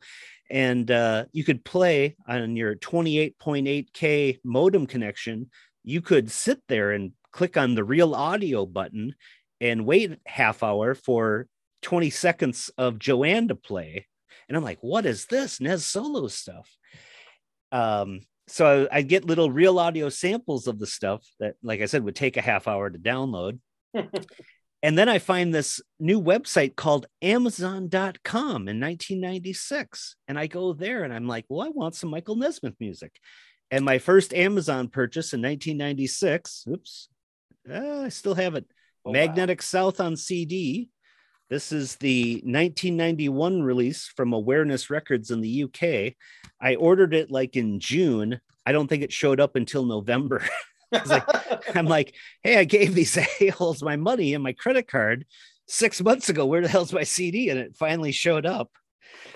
And 0.51 0.91
uh, 0.91 1.27
you 1.33 1.45
could 1.45 1.65
play 1.65 2.17
on 2.27 2.57
your 2.57 2.75
28.8K 2.75 4.39
modem 4.45 4.87
connection. 4.87 5.51
You 5.85 6.01
could 6.01 6.31
sit 6.31 6.61
there 6.69 6.91
and 6.93 7.13
click 7.33 7.57
on 7.57 7.75
the 7.75 7.85
real 7.85 8.15
audio 8.15 8.67
button 8.67 9.15
and 9.61 9.87
wait 9.87 10.19
half 10.27 10.63
hour 10.63 10.95
for 10.95 11.47
20 11.83 12.11
seconds 12.11 12.71
of 12.77 12.99
Joanne 12.99 13.49
to 13.49 13.55
play. 13.55 14.07
And 14.51 14.57
I'm 14.57 14.65
like, 14.65 14.81
what 14.81 15.07
is 15.07 15.27
this? 15.27 15.61
Nez 15.61 15.87
Solo 15.87 16.27
stuff. 16.27 16.69
Um, 17.71 18.23
so 18.49 18.89
I 18.91 19.03
get 19.03 19.25
little 19.25 19.49
real 19.49 19.79
audio 19.79 20.09
samples 20.09 20.67
of 20.67 20.81
the 20.81 20.89
stuff 20.89 21.25
that, 21.39 21.55
like 21.63 21.81
I 21.81 21.87
said, 21.87 22.03
would 22.03 22.17
take 22.17 22.37
a 22.37 22.43
half 22.43 22.67
hour 22.67 22.91
to 22.91 22.99
download. 22.99 23.61
and 24.83 24.99
then 24.99 25.09
I 25.09 25.21
find 25.21 25.55
this 25.55 25.81
new 26.01 26.21
website 26.21 26.75
called 26.75 27.07
Amazon.com 27.23 28.67
in 28.67 28.81
1996. 28.81 30.17
And 30.27 30.37
I 30.37 30.49
go 30.49 30.73
there 30.73 31.05
and 31.05 31.15
I'm 31.15 31.29
like, 31.29 31.45
well, 31.49 31.65
I 31.65 31.71
want 31.71 31.95
some 31.95 32.11
Michael 32.11 32.35
Nesmith 32.35 32.75
music. 32.81 33.13
And 33.71 33.85
my 33.85 33.99
first 33.99 34.35
Amazon 34.35 34.89
purchase 34.89 35.33
in 35.33 35.43
1996, 35.43 36.65
oops, 36.69 37.09
uh, 37.73 38.01
I 38.01 38.09
still 38.09 38.35
have 38.35 38.57
it. 38.57 38.65
Oh, 39.05 39.11
wow. 39.11 39.13
Magnetic 39.13 39.63
South 39.63 40.01
on 40.01 40.17
CD. 40.17 40.91
This 41.51 41.73
is 41.73 41.97
the 41.97 42.35
1991 42.45 43.61
release 43.65 44.07
from 44.07 44.33
Awareness 44.33 44.89
Records 44.89 45.33
in 45.33 45.41
the 45.41 45.65
UK. 45.65 46.15
I 46.61 46.77
ordered 46.77 47.13
it 47.13 47.29
like 47.29 47.57
in 47.57 47.81
June. 47.81 48.41
I 48.65 48.71
don't 48.71 48.87
think 48.87 49.03
it 49.03 49.13
showed 49.13 49.41
up 49.41 49.57
until 49.57 49.85
November. 49.85 50.45
like, 51.07 51.25
I'm 51.77 51.87
like, 51.87 52.15
hey, 52.45 52.57
I 52.57 52.63
gave 52.63 52.95
these 52.95 53.19
a-holes 53.41 53.83
my 53.83 53.97
money 53.97 54.35
and 54.35 54.45
my 54.45 54.53
credit 54.53 54.87
card 54.87 55.27
six 55.67 56.01
months 56.01 56.29
ago. 56.29 56.47
Where 56.47 56.61
the 56.61 56.69
hell's 56.69 56.93
my 56.93 57.03
CD? 57.03 57.49
And 57.49 57.59
it 57.59 57.77
finally 57.77 58.13
showed 58.13 58.47
up. 58.47 58.71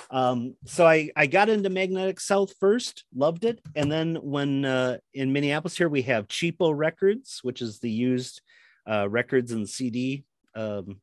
Um, 0.08 0.54
so 0.66 0.86
I, 0.86 1.10
I 1.16 1.26
got 1.26 1.48
into 1.48 1.68
Magnetic 1.68 2.20
South 2.20 2.54
first, 2.60 3.02
loved 3.12 3.44
it. 3.44 3.60
And 3.74 3.90
then 3.90 4.14
when 4.22 4.64
uh, 4.64 4.98
in 5.14 5.32
Minneapolis 5.32 5.76
here, 5.76 5.88
we 5.88 6.02
have 6.02 6.28
Cheapo 6.28 6.72
Records, 6.76 7.40
which 7.42 7.60
is 7.60 7.80
the 7.80 7.90
used 7.90 8.40
uh, 8.88 9.08
records 9.08 9.50
and 9.50 9.68
CD 9.68 10.22
um, 10.54 11.00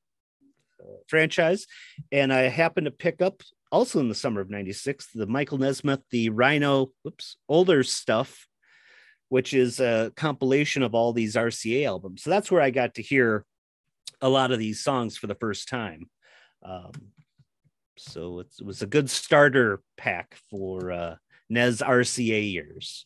franchise. 1.08 1.66
And 2.12 2.34
I 2.34 2.44
happened 2.44 2.86
to 2.86 2.92
pick 2.92 3.22
up 3.22 3.42
also 3.72 4.00
in 4.00 4.10
the 4.10 4.16
summer 4.16 4.42
of 4.42 4.50
96 4.50 5.08
the 5.14 5.28
Michael 5.28 5.58
Nesmith, 5.58 6.02
the 6.12 6.30
Rhino, 6.30 6.92
oops, 7.08 7.38
older 7.48 7.84
stuff, 7.84 8.48
which 9.30 9.54
is 9.54 9.80
a 9.80 10.12
compilation 10.16 10.84
of 10.84 10.94
all 10.94 11.14
these 11.14 11.36
RCA 11.36 11.86
albums. 11.86 12.24
So 12.24 12.30
that's 12.30 12.52
where 12.52 12.62
I 12.62 12.70
got 12.70 12.96
to 12.96 13.02
hear 13.02 13.46
a 14.22 14.30
lot 14.30 14.52
of 14.52 14.60
these 14.60 14.84
songs 14.84 15.18
for 15.18 15.28
the 15.28 15.36
first 15.36 15.70
time. 15.70 16.10
Um, 16.64 16.92
so 17.98 18.40
it 18.40 18.48
was 18.64 18.82
a 18.82 18.88
good 18.88 19.10
starter 19.10 19.82
pack 19.98 20.38
for 20.50 20.92
uh, 20.92 21.16
Nez 21.50 21.82
RCA 21.82 22.52
years. 22.52 23.06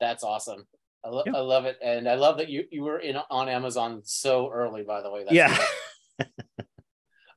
That's 0.00 0.24
awesome. 0.24 0.66
I, 1.04 1.08
lo- 1.08 1.22
Yeah. 1.24 1.36
I 1.36 1.40
love 1.40 1.64
it, 1.66 1.78
and 1.82 2.08
I 2.08 2.16
love 2.16 2.38
that 2.38 2.48
you 2.48 2.64
you 2.70 2.82
were 2.82 2.98
in 2.98 3.16
on 3.30 3.48
Amazon 3.48 4.02
so 4.04 4.50
early. 4.50 4.82
By 4.82 5.02
the 5.02 5.10
way, 5.10 5.24
That's 5.24 5.34
yeah. 5.34 6.26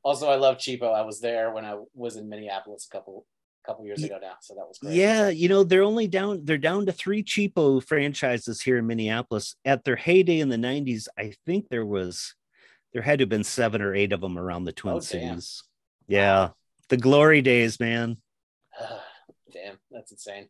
Also, 0.04 0.30
I 0.30 0.36
love 0.36 0.58
Cheapo. 0.58 0.94
I 0.94 1.02
was 1.02 1.20
there 1.20 1.52
when 1.52 1.66
I 1.66 1.78
was 1.94 2.16
in 2.16 2.30
Minneapolis 2.30 2.88
a 2.90 2.96
couple 2.96 3.26
couple 3.66 3.86
years 3.86 4.02
ago 4.04 4.18
now. 4.22 4.34
So 4.42 4.56
that 4.56 4.68
was 4.68 4.80
great. 4.80 4.96
Yeah, 4.96 5.30
you 5.30 5.50
know, 5.50 5.64
they're 5.64 5.84
only 5.84 6.08
down 6.08 6.46
they're 6.46 6.58
down 6.58 6.86
to 6.86 6.92
three 6.92 7.24
cheapo 7.24 7.84
franchises 7.84 8.62
here 8.62 8.78
in 8.78 8.88
Minneapolis. 8.88 9.56
At 9.66 9.84
their 9.84 9.98
heyday 9.98 10.40
in 10.40 10.50
the 10.50 10.56
90s, 10.56 11.08
I 11.18 11.34
think 11.46 11.68
there 11.70 11.86
was 11.86 12.34
there 12.94 13.02
had 13.02 13.20
to 13.20 13.24
have 13.24 13.30
been 13.30 13.44
seven 13.44 13.82
or 13.82 13.94
eight 13.94 14.14
of 14.14 14.22
them 14.22 14.38
around 14.40 14.64
the 14.64 14.72
Twin 14.72 14.96
Oh, 14.96 15.00
damn. 15.00 15.02
Cities. 15.40 15.64
Yeah. 16.08 16.50
The 16.88 16.98
glory 16.98 17.42
days, 17.42 17.80
man. 17.80 18.18
Damn, 19.52 19.78
that's 19.92 20.12
insane. 20.12 20.48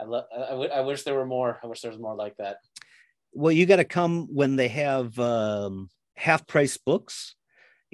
I 0.00 0.04
love. 0.04 0.24
I 0.34 0.50
w- 0.50 0.70
I 0.70 0.80
wish 0.80 1.02
there 1.02 1.14
were 1.14 1.26
more. 1.26 1.58
I 1.62 1.66
wish 1.66 1.80
there 1.82 1.90
was 1.90 2.00
more 2.00 2.14
like 2.14 2.36
that. 2.38 2.56
Well, 3.32 3.52
you 3.52 3.66
got 3.66 3.76
to 3.76 3.84
come 3.84 4.26
when 4.34 4.56
they 4.56 4.68
have 4.68 5.18
um, 5.18 5.88
half 6.16 6.46
price 6.46 6.76
books. 6.78 7.34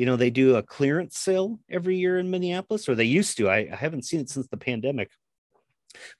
You 0.00 0.06
know, 0.06 0.16
they 0.16 0.30
do 0.30 0.56
a 0.56 0.62
clearance 0.62 1.18
sale 1.18 1.60
every 1.68 1.98
year 1.98 2.18
in 2.18 2.30
Minneapolis, 2.30 2.88
or 2.88 2.94
they 2.94 3.04
used 3.04 3.36
to. 3.36 3.50
I, 3.50 3.68
I 3.70 3.76
haven't 3.76 4.06
seen 4.06 4.20
it 4.20 4.30
since 4.30 4.48
the 4.48 4.56
pandemic, 4.56 5.10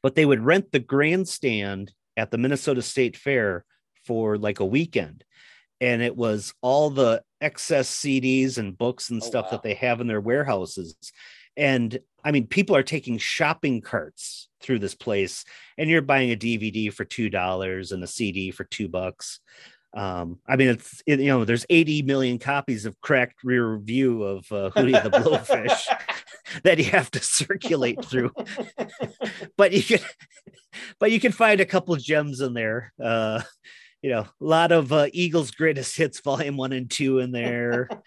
but 0.02 0.14
they 0.14 0.26
would 0.26 0.42
rent 0.44 0.70
the 0.70 0.80
grandstand 0.80 1.90
at 2.14 2.30
the 2.30 2.36
Minnesota 2.36 2.82
State 2.82 3.16
Fair 3.16 3.64
for 4.04 4.36
like 4.36 4.60
a 4.60 4.66
weekend. 4.66 5.24
And 5.80 6.02
it 6.02 6.14
was 6.14 6.52
all 6.60 6.90
the 6.90 7.22
excess 7.40 7.88
CDs 7.88 8.58
and 8.58 8.76
books 8.76 9.08
and 9.08 9.22
Oh, 9.22 9.26
stuff 9.26 9.46
wow. 9.46 9.52
that 9.52 9.62
they 9.62 9.72
have 9.72 10.02
in 10.02 10.08
their 10.08 10.20
warehouses. 10.20 10.94
And 11.56 11.98
I 12.22 12.32
mean, 12.32 12.48
people 12.48 12.76
are 12.76 12.82
taking 12.82 13.16
shopping 13.16 13.80
carts 13.80 14.50
through 14.60 14.80
this 14.80 14.94
place, 14.94 15.46
and 15.78 15.88
you're 15.88 16.02
buying 16.02 16.32
a 16.32 16.36
DVD 16.36 16.92
for 16.92 17.06
two 17.06 17.30
dollars 17.30 17.92
and 17.92 18.04
a 18.04 18.06
CD 18.06 18.50
for 18.50 18.64
two 18.64 18.88
bucks. 18.88 19.40
Um, 19.92 20.38
I 20.48 20.56
mean, 20.56 20.68
it's 20.68 21.02
it, 21.06 21.20
you 21.20 21.28
know, 21.28 21.44
there's 21.44 21.66
80 21.68 22.02
million 22.02 22.38
copies 22.38 22.86
of 22.86 23.00
cracked 23.00 23.42
rear 23.42 23.78
view 23.78 24.22
of 24.22 24.38
uh, 24.52 24.70
Hootie 24.70 25.02
the 25.02 25.10
Blowfish 25.10 25.82
that 26.62 26.78
you 26.78 26.84
have 26.84 27.10
to 27.12 27.20
circulate 27.20 28.04
through. 28.04 28.30
But 29.56 29.72
you 29.72 29.82
can, 29.82 29.98
but 31.00 31.10
you 31.10 31.18
can 31.18 31.32
find 31.32 31.60
a 31.60 31.66
couple 31.66 31.96
gems 31.96 32.40
in 32.40 32.54
there. 32.54 32.92
Uh, 33.02 33.42
you 34.02 34.10
know, 34.10 34.20
a 34.20 34.30
lot 34.44 34.72
of 34.72 34.92
uh, 34.92 35.08
Eagles 35.12 35.50
greatest 35.50 35.96
hits, 35.96 36.20
volume 36.20 36.56
one 36.56 36.72
and 36.72 36.90
two 36.90 37.18
in 37.18 37.32
there. 37.32 37.88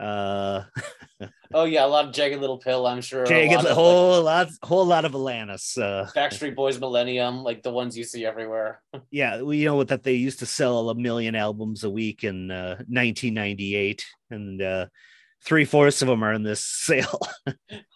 Uh, 0.00 0.64
oh 1.54 1.64
yeah, 1.64 1.84
a 1.84 1.86
lot 1.86 2.06
of 2.06 2.14
jagged 2.14 2.40
little 2.40 2.58
pill. 2.58 2.86
I'm 2.86 3.02
sure. 3.02 3.24
a 3.24 3.54
lot 3.54 3.66
a 3.66 3.68
of, 3.68 3.74
whole 3.74 4.22
lot, 4.22 4.48
whole 4.62 4.86
lot 4.86 5.04
of 5.04 5.12
Alanis. 5.12 5.76
Uh, 5.76 6.06
Backstreet 6.16 6.56
Boys 6.56 6.80
Millennium, 6.80 7.42
like 7.42 7.62
the 7.62 7.70
ones 7.70 7.98
you 7.98 8.04
see 8.04 8.24
everywhere. 8.24 8.80
yeah, 9.10 9.42
we 9.42 9.58
you 9.58 9.66
know 9.66 9.76
what 9.76 9.88
that 9.88 10.02
they 10.02 10.14
used 10.14 10.38
to 10.38 10.46
sell 10.46 10.88
a 10.88 10.94
million 10.94 11.34
albums 11.34 11.84
a 11.84 11.90
week 11.90 12.24
in 12.24 12.50
uh, 12.50 12.76
1998, 12.88 14.06
and 14.30 14.62
uh, 14.62 14.86
three 15.44 15.66
fourths 15.66 16.00
of 16.00 16.08
them 16.08 16.24
are 16.24 16.32
in 16.32 16.42
this 16.42 16.64
sale. 16.64 17.20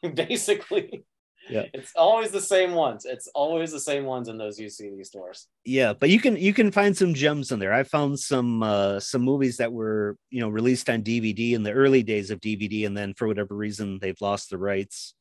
Basically. 0.02 1.04
Yeah. 1.51 1.65
It's 1.75 1.93
always 1.97 2.31
the 2.31 2.41
same 2.41 2.73
ones. 2.73 3.05
It's 3.05 3.29
always 3.35 3.71
the 3.73 3.81
same 3.81 4.05
ones 4.05 4.29
in 4.29 4.39
those 4.39 4.59
UCD 4.59 5.05
stores. 5.05 5.49
yeah, 5.65 5.93
but 5.93 6.09
you 6.11 6.19
can 6.21 6.37
you 6.37 6.55
can 6.55 6.71
find 6.71 6.97
some 6.97 7.13
gems 7.15 7.53
in 7.53 7.59
there. 7.59 7.73
I 7.73 7.83
found 7.83 8.19
some 8.19 8.63
uh, 8.63 9.01
some 9.01 9.23
movies 9.23 9.57
that 9.59 9.73
were 9.73 10.17
you 10.31 10.41
know 10.41 10.49
released 10.49 10.89
on 10.89 11.03
DVD 11.03 11.53
in 11.53 11.63
the 11.63 11.73
early 11.73 12.03
days 12.03 12.31
of 12.31 12.41
DVD, 12.41 12.87
and 12.87 12.97
then 12.97 13.15
for 13.15 13.27
whatever 13.29 13.55
reason 13.55 13.99
they've 14.01 14.21
lost 14.21 14.51
the 14.51 14.59
rights 14.59 15.15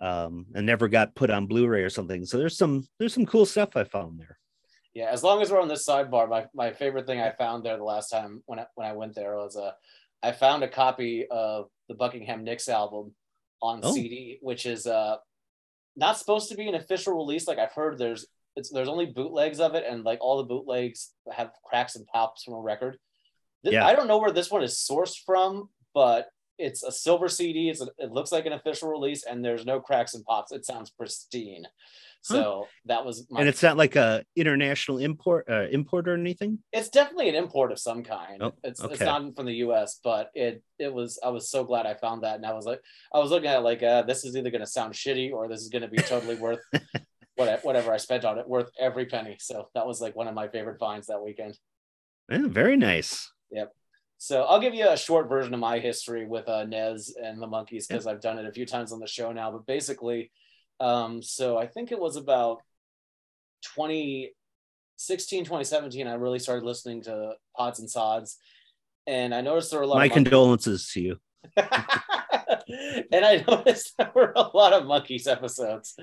um, 0.00 0.46
and 0.54 0.64
never 0.64 0.88
got 0.88 1.14
put 1.14 1.30
on 1.30 1.46
Blu-ray 1.46 1.82
or 1.82 1.90
something. 1.90 2.24
So 2.24 2.38
there's 2.38 2.56
some 2.56 2.86
there's 2.98 3.14
some 3.14 3.26
cool 3.26 3.44
stuff 3.46 3.76
I 3.76 3.84
found 3.84 4.20
there. 4.20 4.38
Yeah, 4.94 5.10
as 5.10 5.22
long 5.22 5.42
as 5.42 5.50
we're 5.50 5.60
on 5.60 5.68
this 5.68 5.86
sidebar, 5.86 6.28
my, 6.28 6.46
my 6.54 6.72
favorite 6.72 7.06
thing 7.06 7.20
I 7.20 7.30
found 7.32 7.62
there 7.64 7.76
the 7.76 7.84
last 7.84 8.08
time 8.08 8.42
when 8.46 8.58
I, 8.58 8.66
when 8.74 8.86
I 8.86 8.94
went 8.94 9.14
there 9.14 9.36
was 9.36 9.54
uh, 9.56 9.72
I 10.22 10.32
found 10.32 10.62
a 10.64 10.68
copy 10.68 11.26
of 11.30 11.66
the 11.88 11.94
Buckingham 11.94 12.42
Nicks 12.42 12.68
album 12.68 13.14
on 13.60 13.80
Oh. 13.82 13.92
CD, 13.92 14.38
which 14.40 14.66
is 14.66 14.86
uh, 14.86 15.16
not 15.98 16.16
supposed 16.16 16.48
to 16.48 16.54
be 16.56 16.68
an 16.68 16.74
official 16.74 17.14
release. 17.14 17.46
Like 17.48 17.58
I've 17.58 17.72
heard 17.72 17.98
there's 17.98 18.26
it's, 18.56 18.70
there's 18.70 18.88
only 18.88 19.06
bootlegs 19.06 19.60
of 19.60 19.74
it, 19.74 19.84
and 19.86 20.04
like 20.04 20.18
all 20.20 20.38
the 20.38 20.44
bootlegs 20.44 21.12
have 21.32 21.50
cracks 21.64 21.96
and 21.96 22.06
pops 22.06 22.44
from 22.44 22.54
a 22.54 22.60
record. 22.60 22.96
Th- 23.64 23.74
Yeah. 23.74 23.86
I 23.86 23.94
don't 23.94 24.08
know 24.08 24.18
where 24.18 24.32
this 24.32 24.50
one 24.50 24.62
is 24.62 24.74
sourced 24.74 25.16
from, 25.24 25.68
but 25.94 26.28
it's 26.58 26.82
a 26.82 26.90
silver 26.90 27.28
CD. 27.28 27.68
It's 27.68 27.80
a, 27.80 27.88
it 27.98 28.10
looks 28.10 28.32
like 28.32 28.46
an 28.46 28.52
official 28.52 28.88
release, 28.88 29.24
and 29.24 29.44
there's 29.44 29.66
no 29.66 29.80
cracks 29.80 30.14
and 30.14 30.24
pops. 30.24 30.50
It 30.52 30.64
sounds 30.64 30.90
pristine. 30.90 31.66
So 32.22 32.66
that 32.86 33.04
was 33.04 33.26
my 33.30 33.40
And 33.40 33.48
it's 33.48 33.62
not 33.62 33.76
like 33.76 33.96
a 33.96 34.24
international 34.36 34.98
import 34.98 35.46
uh, 35.48 35.66
import 35.70 36.08
or 36.08 36.14
anything. 36.14 36.58
it's 36.72 36.88
definitely 36.88 37.28
an 37.28 37.34
import 37.34 37.72
of 37.72 37.78
some 37.78 38.02
kind. 38.02 38.42
Oh, 38.42 38.52
it's 38.62 38.82
it's 38.82 39.00
not 39.00 39.34
from 39.34 39.46
the 39.46 39.54
U.S., 39.54 40.00
but 40.02 40.30
it 40.34 40.62
it 40.78 40.92
was. 40.92 41.18
I 41.24 41.30
was 41.30 41.50
so 41.50 41.64
glad 41.64 41.86
I 41.86 41.94
found 41.94 42.24
that, 42.24 42.36
and 42.36 42.44
I 42.44 42.52
was 42.52 42.66
like, 42.66 42.80
I 43.14 43.18
was 43.18 43.30
looking 43.30 43.48
at 43.48 43.62
like, 43.62 43.82
uh, 43.82 44.02
this 44.02 44.24
is 44.24 44.36
either 44.36 44.50
going 44.50 44.60
to 44.60 44.66
sound 44.66 44.94
shitty 44.94 45.32
or 45.32 45.48
this 45.48 45.60
is 45.60 45.68
going 45.68 45.82
to 45.82 45.88
be 45.88 45.98
totally 45.98 46.34
worth 46.46 46.60
what 47.36 47.64
whatever 47.64 47.92
I 47.92 47.96
spent 47.96 48.24
on 48.24 48.38
it, 48.38 48.48
worth 48.48 48.70
every 48.78 49.06
penny. 49.06 49.36
So 49.40 49.68
that 49.74 49.86
was 49.86 50.00
like 50.00 50.16
one 50.16 50.28
of 50.28 50.34
my 50.34 50.48
favorite 50.48 50.78
finds 50.78 51.06
that 51.06 51.22
weekend. 51.22 51.56
Yeah, 52.30 52.46
very 52.46 52.76
nice. 52.76 53.30
Yep. 53.50 53.72
So 54.18 54.42
I'll 54.42 54.60
give 54.60 54.74
you 54.74 54.88
a 54.88 54.96
short 54.96 55.28
version 55.28 55.54
of 55.54 55.60
my 55.60 55.78
history 55.78 56.26
with 56.26 56.48
uh, 56.48 56.64
Nez 56.64 57.14
and 57.22 57.40
the 57.40 57.46
Monkees 57.46 57.86
because 57.88 58.06
I've 58.06 58.20
done 58.20 58.38
it 58.38 58.46
a 58.46 58.52
few 58.52 58.66
times 58.66 58.92
on 58.92 58.98
the 58.98 59.06
show 59.06 59.30
now. 59.32 59.52
But 59.52 59.64
basically, 59.64 60.32
um, 60.80 61.22
so 61.22 61.58
I 61.58 61.66
think 61.66 61.92
it 61.92 61.98
was 61.98 62.16
about 62.16 62.62
2016, 63.62 65.44
2017, 65.44 66.06
I 66.06 66.14
really 66.14 66.38
started 66.38 66.64
listening 66.64 67.02
to 67.02 67.34
Pods 67.56 67.80
and 67.80 67.90
Sods. 67.90 68.38
And 69.06 69.34
I 69.34 69.40
noticed 69.40 69.70
there 69.70 69.80
were 69.80 69.84
a 69.84 69.88
lot 69.88 69.98
My 69.98 70.08
condolences 70.08 70.90
to 70.92 71.00
you. 71.00 71.16
and 71.56 73.24
I 73.24 73.44
noticed 73.48 73.96
there 73.96 74.12
were 74.14 74.32
a 74.36 74.42
lot 74.54 74.72
of 74.72 74.84
Monkees 74.84 75.26
episodes. 75.26 75.96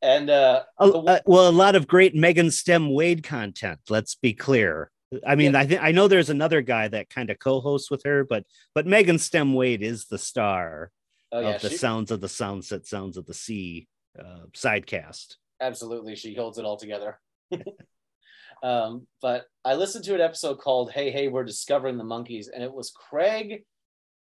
And 0.00 0.28
uh, 0.28 0.64
A- 0.78 0.84
uh, 0.84 1.18
well, 1.24 1.48
a 1.48 1.50
lot 1.52 1.76
of 1.76 1.86
great 1.86 2.14
Megan 2.14 2.50
Stem 2.50 2.92
Wade 2.92 3.22
content. 3.22 3.78
Let's 3.88 4.16
be 4.16 4.34
clear. 4.34 4.90
I 5.26 5.36
mean, 5.36 5.52
Yeah. 5.52 5.60
I 5.60 5.66
think 5.66 5.82
I 5.82 5.92
know 5.92 6.08
there's 6.08 6.30
another 6.30 6.62
guy 6.62 6.88
that 6.88 7.10
kind 7.10 7.30
of 7.30 7.38
co-hosts 7.38 7.90
with 7.90 8.02
her, 8.04 8.24
but 8.24 8.44
but 8.74 8.86
Megan 8.86 9.18
Stem 9.18 9.54
Wade 9.54 9.82
is 9.82 10.06
the 10.06 10.18
star 10.18 10.90
oh 11.30 11.40
yeah, 11.40 11.50
of 11.50 11.62
the 11.62 11.68
she, 11.68 11.76
Sounds 11.76 12.10
of 12.10 12.20
the 12.20 12.28
Soundset, 12.28 12.86
Sounds 12.86 13.16
of 13.18 13.26
the 13.26 13.34
Sea 13.34 13.86
uh, 14.18 14.46
sidecast. 14.54 15.36
absolutely 15.60 16.14
she 16.16 16.34
holds 16.34 16.58
it 16.58 16.64
all 16.64 16.76
together 16.76 17.18
um, 18.62 19.06
but 19.20 19.46
i 19.64 19.74
listened 19.74 20.04
to 20.04 20.14
an 20.14 20.20
episode 20.20 20.56
called 20.58 20.90
hey 20.92 21.10
hey 21.10 21.28
we're 21.28 21.44
discovering 21.44 21.96
the 21.98 22.04
Monkees 22.04 22.46
and 22.52 22.62
it 22.62 22.72
was 22.72 22.90
craig 22.90 23.64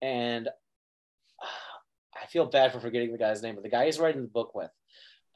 and 0.01 0.48
i 2.22 2.25
feel 2.27 2.46
bad 2.46 2.72
for 2.72 2.79
forgetting 2.79 3.12
the 3.12 3.17
guy's 3.17 3.41
name 3.41 3.55
but 3.55 3.63
the 3.63 3.69
guy 3.69 3.86
he's 3.86 4.00
writing 4.00 4.22
the 4.22 4.27
book 4.27 4.53
with 4.55 4.69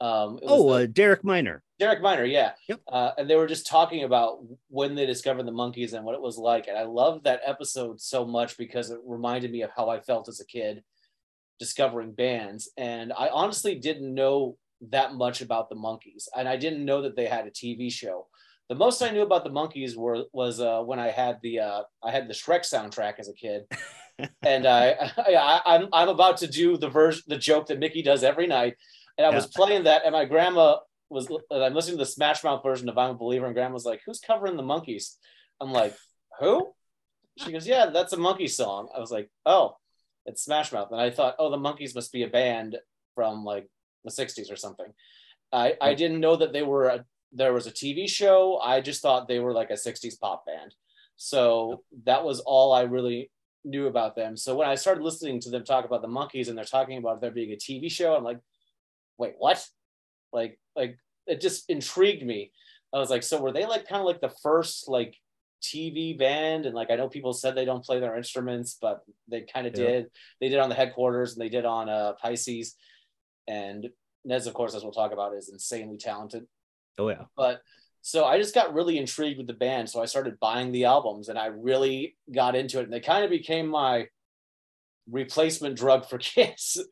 um, 0.00 0.38
it 0.42 0.44
was 0.46 0.52
Oh, 0.60 0.68
the- 0.76 0.84
uh, 0.84 0.86
Derek 0.86 1.22
Miner. 1.22 1.62
Derek 1.78 2.02
Miner, 2.02 2.24
yeah. 2.24 2.50
Yep. 2.68 2.80
Uh, 2.88 3.12
and 3.16 3.30
they 3.30 3.36
were 3.36 3.46
just 3.46 3.64
talking 3.68 4.02
about 4.02 4.38
when 4.68 4.96
they 4.96 5.06
discovered 5.06 5.44
the 5.46 5.52
Monkees 5.52 5.92
and 5.92 6.04
what 6.04 6.16
it 6.16 6.20
was 6.20 6.36
like. 6.36 6.66
And 6.66 6.76
I 6.76 6.82
loved 6.82 7.24
that 7.24 7.40
episode 7.46 8.00
so 8.00 8.24
much 8.26 8.58
because 8.58 8.90
it 8.90 8.98
reminded 9.06 9.52
me 9.52 9.62
of 9.62 9.70
how 9.74 9.88
I 9.88 10.00
felt 10.00 10.28
as 10.28 10.40
a 10.40 10.46
kid 10.46 10.82
discovering 11.58 12.12
bands. 12.12 12.70
And 12.76 13.12
I 13.12 13.28
honestly 13.28 13.74
didn't 13.76 14.12
know 14.12 14.56
that 14.90 15.14
much 15.14 15.40
about 15.40 15.68
the 15.68 15.76
Monkees. 15.76 16.28
And 16.36 16.48
I 16.48 16.56
didn't 16.56 16.84
know 16.84 17.02
that 17.02 17.16
they 17.16 17.26
had 17.26 17.46
a 17.46 17.50
TV 17.50 17.92
show. 17.92 18.26
The 18.68 18.74
most 18.74 19.02
I 19.02 19.10
knew 19.10 19.22
about 19.22 19.44
the 19.44 19.50
Monkees 19.50 19.94
were 19.94 20.24
was 20.32 20.58
uh, 20.58 20.80
when 20.80 20.98
I 20.98 21.10
had 21.10 21.38
the 21.42 21.60
uh, 21.60 21.82
I 22.02 22.10
had 22.10 22.28
the 22.28 22.34
Shrek 22.34 22.60
soundtrack 22.60 23.18
as 23.18 23.28
a 23.28 23.34
kid, 23.34 23.64
and 24.42 24.66
I, 24.66 24.96
I 25.18 25.60
I'm 25.66 25.88
I'm 25.92 26.08
about 26.08 26.38
to 26.38 26.46
do 26.46 26.78
the 26.78 26.88
version 26.88 27.24
the 27.26 27.36
joke 27.36 27.66
that 27.66 27.78
Mickey 27.78 28.00
does 28.00 28.24
every 28.24 28.46
night, 28.46 28.76
and 29.18 29.26
I 29.26 29.30
was 29.34 29.46
playing 29.48 29.84
that, 29.84 30.06
and 30.06 30.14
my 30.14 30.24
grandma 30.24 30.78
was 31.10 31.28
I'm 31.50 31.74
listening 31.74 31.98
to 31.98 32.04
the 32.04 32.10
Smash 32.10 32.42
Mouth 32.42 32.62
version 32.62 32.88
of 32.88 32.96
I'm 32.96 33.10
a 33.10 33.14
Believer, 33.14 33.44
and 33.44 33.54
grandma's 33.54 33.84
like, 33.84 34.00
"Who's 34.06 34.20
covering 34.20 34.56
the 34.56 34.62
Monkees?" 34.62 35.16
I'm 35.60 35.70
like, 35.70 35.94
"Who?" 36.40 36.72
She 37.36 37.52
goes, 37.52 37.66
"Yeah, 37.66 37.90
that's 37.92 38.14
a 38.14 38.16
Monkee 38.16 38.48
song." 38.48 38.88
I 38.96 38.98
was 38.98 39.10
like, 39.10 39.28
"Oh, 39.44 39.76
it's 40.26 40.42
Smash 40.42 40.72
Mouth," 40.72 40.90
and 40.90 41.00
I 41.00 41.10
thought, 41.10 41.36
"Oh, 41.38 41.50
the 41.50 41.56
Monkees 41.56 41.94
must 41.94 42.12
be 42.12 42.22
a 42.22 42.28
band 42.28 42.78
from 43.14 43.44
like 43.44 43.68
the 44.04 44.10
'60s 44.10 44.50
or 44.50 44.56
something." 44.56 44.92
I 45.52 45.76
I 45.80 45.94
didn't 45.94 46.20
know 46.20 46.36
that 46.36 46.52
they 46.52 46.62
were 46.62 46.86
a, 46.86 47.04
there 47.32 47.52
was 47.52 47.66
a 47.66 47.72
TV 47.72 48.08
show. 48.08 48.58
I 48.58 48.80
just 48.80 49.02
thought 49.02 49.28
they 49.28 49.40
were 49.40 49.52
like 49.52 49.70
a 49.70 49.74
'60s 49.74 50.18
pop 50.20 50.46
band. 50.46 50.74
So 51.16 51.84
that 52.04 52.24
was 52.24 52.40
all 52.40 52.72
I 52.72 52.82
really 52.82 53.30
knew 53.64 53.86
about 53.86 54.14
them. 54.14 54.36
So 54.36 54.54
when 54.56 54.68
I 54.68 54.74
started 54.74 55.02
listening 55.02 55.40
to 55.40 55.50
them 55.50 55.64
talk 55.64 55.84
about 55.84 56.02
the 56.02 56.08
Monkees 56.08 56.48
and 56.48 56.58
they're 56.58 56.64
talking 56.64 56.98
about 56.98 57.20
there 57.20 57.30
being 57.30 57.52
a 57.52 57.56
TV 57.56 57.90
show, 57.90 58.14
I'm 58.14 58.24
like, 58.24 58.40
wait, 59.18 59.34
what? 59.38 59.66
Like, 60.32 60.58
like 60.76 60.98
it 61.26 61.40
just 61.40 61.70
intrigued 61.70 62.24
me. 62.24 62.52
I 62.92 62.98
was 62.98 63.10
like, 63.10 63.22
so 63.22 63.40
were 63.40 63.52
they 63.52 63.66
like 63.66 63.88
kind 63.88 64.00
of 64.00 64.06
like 64.06 64.20
the 64.20 64.34
first 64.42 64.88
like 64.88 65.16
TV 65.64 66.16
band? 66.18 66.66
And 66.66 66.74
like 66.74 66.90
I 66.90 66.96
know 66.96 67.08
people 67.08 67.32
said 67.32 67.54
they 67.54 67.64
don't 67.64 67.84
play 67.84 68.00
their 68.00 68.16
instruments, 68.16 68.76
but 68.80 69.02
they 69.28 69.42
kind 69.42 69.66
of 69.66 69.72
Yeah. 69.76 69.86
did. 69.86 70.06
They 70.40 70.48
did 70.48 70.58
on 70.60 70.68
the 70.68 70.74
headquarters 70.74 71.32
and 71.32 71.40
they 71.42 71.48
did 71.48 71.64
on 71.64 71.88
uh 71.88 72.12
Pisces. 72.20 72.76
And 73.48 73.88
Nez, 74.24 74.46
of 74.46 74.54
course, 74.54 74.74
as 74.74 74.82
we'll 74.82 74.92
talk 74.92 75.12
about, 75.12 75.34
is 75.34 75.48
insanely 75.48 75.98
talented 75.98 76.44
Oh 76.98 77.08
yeah. 77.08 77.24
but 77.36 77.60
so 78.02 78.24
I 78.26 78.38
just 78.38 78.54
got 78.54 78.74
really 78.74 78.98
intrigued 78.98 79.38
with 79.38 79.46
the 79.46 79.54
band. 79.54 79.88
So 79.88 80.00
I 80.02 80.04
started 80.04 80.38
buying 80.38 80.72
the 80.72 80.84
albums 80.84 81.28
and 81.30 81.38
I 81.38 81.46
really 81.46 82.16
got 82.32 82.54
into 82.54 82.78
it. 82.80 82.84
And 82.84 82.92
they 82.92 83.00
kind 83.00 83.24
of 83.24 83.30
became 83.30 83.66
my 83.66 84.06
replacement 85.10 85.76
drug 85.76 86.06
for 86.08 86.18
kids 86.34 86.82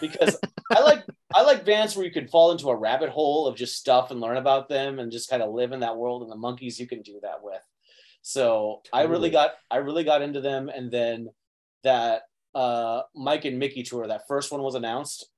because 0.00 0.36
I 0.70 0.80
like 0.80 1.04
I 1.34 1.42
like 1.42 1.64
bands 1.64 1.96
where 1.96 2.04
you 2.04 2.12
can 2.12 2.28
fall 2.28 2.52
into 2.52 2.68
a 2.68 2.76
rabbit 2.76 3.08
hole 3.10 3.46
of 3.46 3.56
just 3.56 3.76
stuff 3.78 4.10
and 4.10 4.20
learn 4.20 4.36
about 4.36 4.68
them 4.68 4.98
and 4.98 5.10
just 5.10 5.30
kind 5.30 5.42
of 5.42 5.52
live 5.54 5.72
in 5.72 5.80
that 5.80 5.96
world. 5.96 6.22
And 6.22 6.30
the 6.30 6.36
Monkees 6.36 6.78
you 6.78 6.86
can 6.86 7.00
do 7.02 7.18
that 7.22 7.42
with. 7.42 7.62
So 8.22 8.80
totally. 8.84 9.02
I 9.08 9.10
really 9.10 9.30
got 9.30 9.50
I 9.70 9.76
really 9.78 10.04
got 10.04 10.22
into 10.22 10.40
them, 10.40 10.68
and 10.68 10.90
then 10.90 11.28
that 11.84 12.22
uh, 12.54 13.02
Mike 13.14 13.44
and 13.44 13.58
Mickey 13.58 13.82
tour, 13.82 14.06
that 14.06 14.28
first 14.28 14.52
one 14.52 14.62
was 14.62 14.74
announced. 14.74 15.28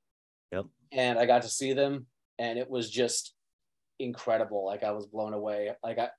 Yep. 0.52 0.66
And 0.92 1.18
I 1.18 1.26
got 1.26 1.42
to 1.42 1.48
see 1.48 1.72
them, 1.72 2.06
and 2.38 2.58
it 2.58 2.68
was 2.68 2.90
just 2.90 3.34
incredible. 3.98 4.64
Like 4.64 4.84
I 4.84 4.92
was 4.92 5.06
blown 5.06 5.32
away. 5.32 5.70
Like 5.82 5.98
I 5.98 6.10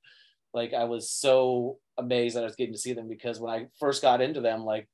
like 0.53 0.74
I 0.74 0.86
was 0.86 1.12
so 1.12 1.77
amazed 1.98 2.36
that 2.36 2.41
I 2.41 2.48
was 2.48 2.55
getting 2.55 2.74
to 2.74 2.79
see 2.79 2.93
them 2.93 3.07
because 3.07 3.39
when 3.39 3.53
I 3.53 3.67
first 3.79 4.01
got 4.01 4.22
into 4.22 4.41
them, 4.41 4.65
like 4.65 4.88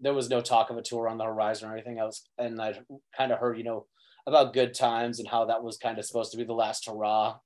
there 0.00 0.14
was 0.14 0.30
no 0.30 0.40
talk 0.40 0.70
of 0.70 0.76
a 0.76 0.82
tour 0.82 1.08
on 1.08 1.18
the 1.18 1.24
horizon 1.24 1.68
or 1.68 1.72
anything 1.72 1.98
else. 1.98 2.26
And 2.38 2.60
I 2.60 2.74
kind 3.16 3.32
of 3.32 3.38
heard, 3.38 3.58
you 3.58 3.64
know, 3.64 3.86
about 4.26 4.52
good 4.52 4.74
times 4.74 5.18
and 5.18 5.28
how 5.28 5.46
that 5.46 5.62
was 5.62 5.76
kind 5.76 5.98
of 5.98 6.04
supposed 6.04 6.30
to 6.32 6.36
be 6.36 6.44
the 6.44 6.52
last 6.52 6.86
hurrah. 6.86 7.38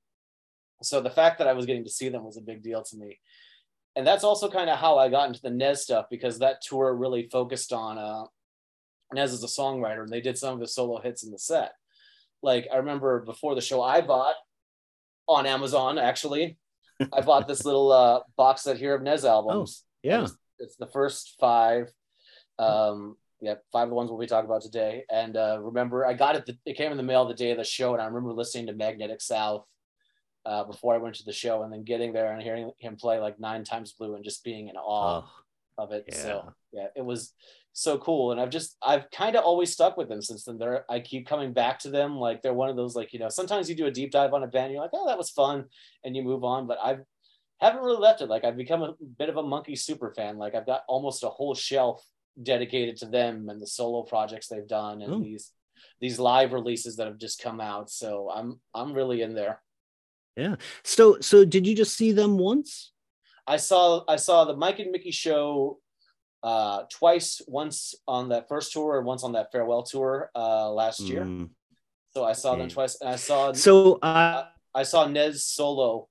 So 0.81 1.01
the 1.01 1.09
fact 1.09 1.39
that 1.39 1.47
I 1.47 1.53
was 1.53 1.65
getting 1.65 1.85
to 1.85 1.89
see 1.89 2.09
them 2.09 2.23
was 2.23 2.37
a 2.37 2.41
big 2.41 2.61
deal 2.61 2.83
to 2.83 2.97
me. 2.97 3.19
And 3.95 4.07
that's 4.07 4.23
also 4.23 4.49
kind 4.49 4.69
of 4.69 4.79
how 4.79 4.97
I 4.97 5.09
got 5.09 5.27
into 5.27 5.41
the 5.41 5.51
Nez 5.51 5.83
stuff 5.83 6.05
because 6.09 6.39
that 6.39 6.61
tour 6.61 6.95
really 6.95 7.29
focused 7.31 7.71
on 7.71 7.97
uh, 7.97 8.23
Nez 9.13 9.33
as 9.33 9.43
a 9.43 9.47
songwriter 9.47 10.01
and 10.01 10.09
they 10.09 10.21
did 10.21 10.37
some 10.37 10.53
of 10.53 10.59
the 10.59 10.67
solo 10.67 10.99
hits 10.99 11.23
in 11.23 11.31
the 11.31 11.37
set. 11.37 11.73
Like 12.41 12.67
I 12.73 12.77
remember 12.77 13.21
before 13.21 13.53
the 13.55 13.61
show, 13.61 13.81
I 13.81 14.01
bought 14.01 14.35
on 15.27 15.45
Amazon 15.45 15.97
actually 15.99 16.57
I 17.11 17.21
bought 17.21 17.47
this 17.47 17.65
little 17.65 17.91
uh, 17.91 18.21
box 18.37 18.63
set 18.63 18.77
here 18.77 18.95
of 18.95 19.01
Nez 19.01 19.25
albums. 19.25 19.83
Oh, 19.83 19.99
yeah. 20.03 20.27
It's 20.59 20.75
the 20.77 20.87
first 20.87 21.35
five. 21.39 21.91
Um, 22.59 23.17
yeah, 23.41 23.55
five 23.71 23.83
of 23.83 23.89
the 23.89 23.95
ones 23.95 24.09
we'll 24.09 24.19
be 24.19 24.27
talking 24.27 24.49
about 24.49 24.61
today. 24.61 25.03
And 25.11 25.35
uh, 25.35 25.57
remember, 25.59 26.05
I 26.05 26.13
got 26.13 26.35
it. 26.35 26.45
The, 26.45 26.57
it 26.65 26.77
came 26.77 26.91
in 26.91 26.97
the 26.97 27.03
mail 27.03 27.25
the 27.25 27.33
day 27.33 27.51
of 27.51 27.57
the 27.57 27.63
show, 27.63 27.93
and 27.93 28.01
I 28.01 28.05
remember 28.05 28.31
listening 28.31 28.67
to 28.67 28.73
Magnetic 28.73 29.21
South 29.21 29.65
uh, 30.45 30.63
before 30.63 30.93
I 30.93 30.97
went 30.97 31.15
to 31.15 31.25
the 31.25 31.33
show, 31.33 31.63
and 31.63 31.71
then 31.71 31.83
getting 31.83 32.13
there 32.13 32.31
and 32.33 32.41
hearing 32.41 32.71
him 32.79 32.95
play 32.95 33.19
like 33.19 33.39
Nine 33.39 33.63
Times 33.63 33.93
Blue, 33.93 34.15
and 34.15 34.23
just 34.23 34.43
being 34.43 34.67
in 34.67 34.75
awe 34.75 35.23
oh, 35.23 35.83
of 35.83 35.91
it. 35.91 36.05
Yeah. 36.07 36.15
So 36.15 36.53
yeah, 36.71 36.87
it 36.95 37.05
was 37.05 37.33
so 37.73 37.97
cool. 37.97 38.31
And 38.31 38.39
i've 38.39 38.51
just 38.51 38.77
i've 38.85 39.09
kind 39.11 39.35
of 39.35 39.43
always 39.43 39.71
stuck 39.71 39.97
with 39.97 40.07
them 40.07 40.21
since 40.21 40.45
then. 40.45 40.57
They're 40.57 40.85
i 40.89 40.99
keep 40.99 41.27
coming 41.27 41.53
back 41.53 41.79
to 41.79 41.89
them. 41.89 42.17
Like 42.17 42.41
they're 42.41 42.53
one 42.53 42.69
of 42.69 42.75
those 42.75 42.95
like 42.95 43.11
you 43.13 43.19
know 43.19 43.29
sometimes 43.29 43.69
you 43.69 43.75
do 43.75 43.87
a 43.87 43.91
deep 43.91 44.11
dive 44.11 44.33
on 44.33 44.43
a 44.43 44.47
band 44.47 44.71
you're 44.71 44.81
like 44.81 44.91
oh 44.93 45.07
that 45.07 45.17
was 45.17 45.31
fun 45.31 45.65
and 46.03 46.15
you 46.15 46.23
move 46.23 46.43
on. 46.43 46.67
But 46.67 46.77
i've 46.83 47.01
haven't 47.59 47.83
really 47.83 47.99
left 47.99 48.21
it. 48.21 48.29
Like 48.29 48.45
i've 48.45 48.57
become 48.57 48.83
a 48.83 48.93
bit 49.17 49.29
of 49.29 49.37
a 49.37 49.43
Monkee 49.43 49.75
super 49.77 50.13
fan. 50.15 50.37
Like 50.37 50.55
i've 50.55 50.67
got 50.67 50.83
almost 50.87 51.23
a 51.23 51.29
whole 51.29 51.55
shelf 51.55 52.05
dedicated 52.41 52.97
to 52.97 53.05
them 53.05 53.49
and 53.49 53.61
the 53.61 53.67
solo 53.67 54.03
projects 54.03 54.47
they've 54.47 54.67
done 54.67 55.01
and 55.01 55.13
Ooh. 55.13 55.23
these 55.23 55.51
these 55.99 56.19
live 56.19 56.53
releases 56.53 56.95
that 56.95 57.07
have 57.07 57.17
just 57.17 57.41
come 57.41 57.59
out. 57.59 57.89
So 57.89 58.29
i'm 58.33 58.59
i'm 58.75 58.93
really 58.93 59.23
in 59.23 59.33
there 59.33 59.61
yeah 60.35 60.55
so 60.83 61.17
so 61.19 61.45
did 61.45 61.65
you 61.65 61.75
just 61.75 61.95
see 61.95 62.11
them 62.11 62.37
once 62.37 62.91
i 63.47 63.57
saw 63.57 64.03
i 64.07 64.15
saw 64.15 64.45
the 64.45 64.55
mike 64.55 64.79
and 64.79 64.91
mickey 64.91 65.11
show 65.11 65.79
uh, 66.43 66.83
twice, 66.91 67.41
once 67.47 67.95
on 68.05 68.29
that 68.29 68.49
first 68.49 68.73
tour 68.73 68.97
and 68.97 69.07
once 69.07 69.23
on 69.23 69.31
that 69.31 69.51
farewell 69.51 69.81
tour 69.81 70.29
uh, 70.35 70.69
last 70.69 70.99
year. 70.99 71.23
Mm. 71.23 71.49
So 72.13 72.25
I 72.25 72.33
saw 72.33 72.55
them 72.55 72.69
twice, 72.69 72.99
and 73.01 73.09
I 73.09 73.15
saw 73.15 73.53
so 73.53 73.93
uh, 73.95 74.45
I 74.75 74.83
saw 74.83 75.07
Nez 75.07 75.45
solo 75.45 76.09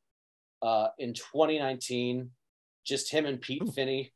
uh, 0.61 0.88
in 0.98 1.12
2019, 1.14 2.30
just 2.85 3.11
him 3.11 3.26
and 3.26 3.40
Pete 3.40 3.62
Ooh. 3.62 3.70
Finney 3.70 4.12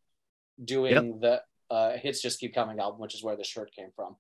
doing 0.62 0.92
yep. 0.92 1.21
the 1.21 1.75
uh, 1.75 1.97
hits 1.97 2.21
just 2.21 2.40
keep 2.40 2.55
coming 2.55 2.81
album, 2.81 2.99
which 2.99 3.14
is 3.14 3.23
where 3.23 3.37
the 3.37 3.45
shirt 3.45 3.71
came 3.73 3.90
from. 3.95 4.16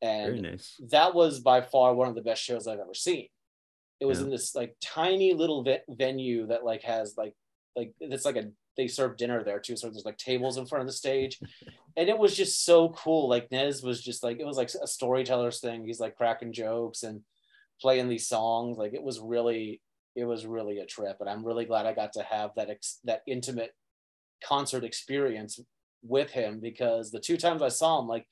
And 0.00 0.42
nice. 0.42 0.78
that 0.90 1.14
was 1.14 1.40
by 1.40 1.62
far 1.62 1.94
one 1.94 2.08
of 2.08 2.14
the 2.14 2.20
best 2.20 2.42
shows 2.42 2.68
I've 2.68 2.78
ever 2.78 2.94
seen. 2.94 3.26
It 4.00 4.06
was 4.06 4.18
yeah. 4.18 4.24
in 4.24 4.30
this 4.30 4.54
like 4.54 4.76
tiny 4.82 5.34
little 5.34 5.62
ve- 5.62 5.80
venue 5.88 6.46
that 6.48 6.64
like 6.64 6.82
has 6.82 7.14
like 7.16 7.34
like 7.74 7.94
it's 8.00 8.24
like 8.24 8.36
a 8.36 8.50
they 8.76 8.86
serve 8.86 9.16
dinner 9.16 9.42
there 9.42 9.58
too. 9.58 9.76
So 9.76 9.88
there's 9.88 10.04
like 10.04 10.18
tables 10.18 10.58
in 10.58 10.66
front 10.66 10.82
of 10.82 10.86
the 10.86 10.92
stage. 10.92 11.40
And 11.98 12.10
it 12.10 12.18
was 12.18 12.36
just 12.36 12.66
so 12.66 12.90
cool. 12.90 13.26
Like 13.26 13.50
Nez 13.50 13.82
was 13.82 14.02
just 14.02 14.22
like, 14.22 14.38
it 14.38 14.44
was 14.44 14.58
like 14.58 14.68
a 14.82 14.86
storyteller's 14.86 15.60
thing. 15.60 15.86
He's 15.86 15.98
like 15.98 16.14
cracking 16.14 16.52
jokes 16.52 17.04
and 17.04 17.22
playing 17.80 18.10
these 18.10 18.28
songs. 18.28 18.76
Like 18.76 18.92
it 18.92 19.02
was 19.02 19.18
really, 19.18 19.80
it 20.14 20.26
was 20.26 20.44
really 20.44 20.78
a 20.78 20.84
trip. 20.84 21.16
And 21.20 21.30
I'm 21.30 21.42
really 21.42 21.64
glad 21.64 21.86
I 21.86 21.94
got 21.94 22.12
to 22.12 22.22
have 22.22 22.50
that, 22.56 22.68
ex- 22.68 23.00
that 23.04 23.22
intimate 23.26 23.70
concert 24.44 24.84
experience 24.84 25.58
with 26.02 26.30
him 26.30 26.60
because 26.60 27.10
the 27.10 27.18
two 27.18 27.38
times 27.38 27.62
I 27.62 27.68
saw 27.68 27.98
him, 27.98 28.08
like, 28.08 28.26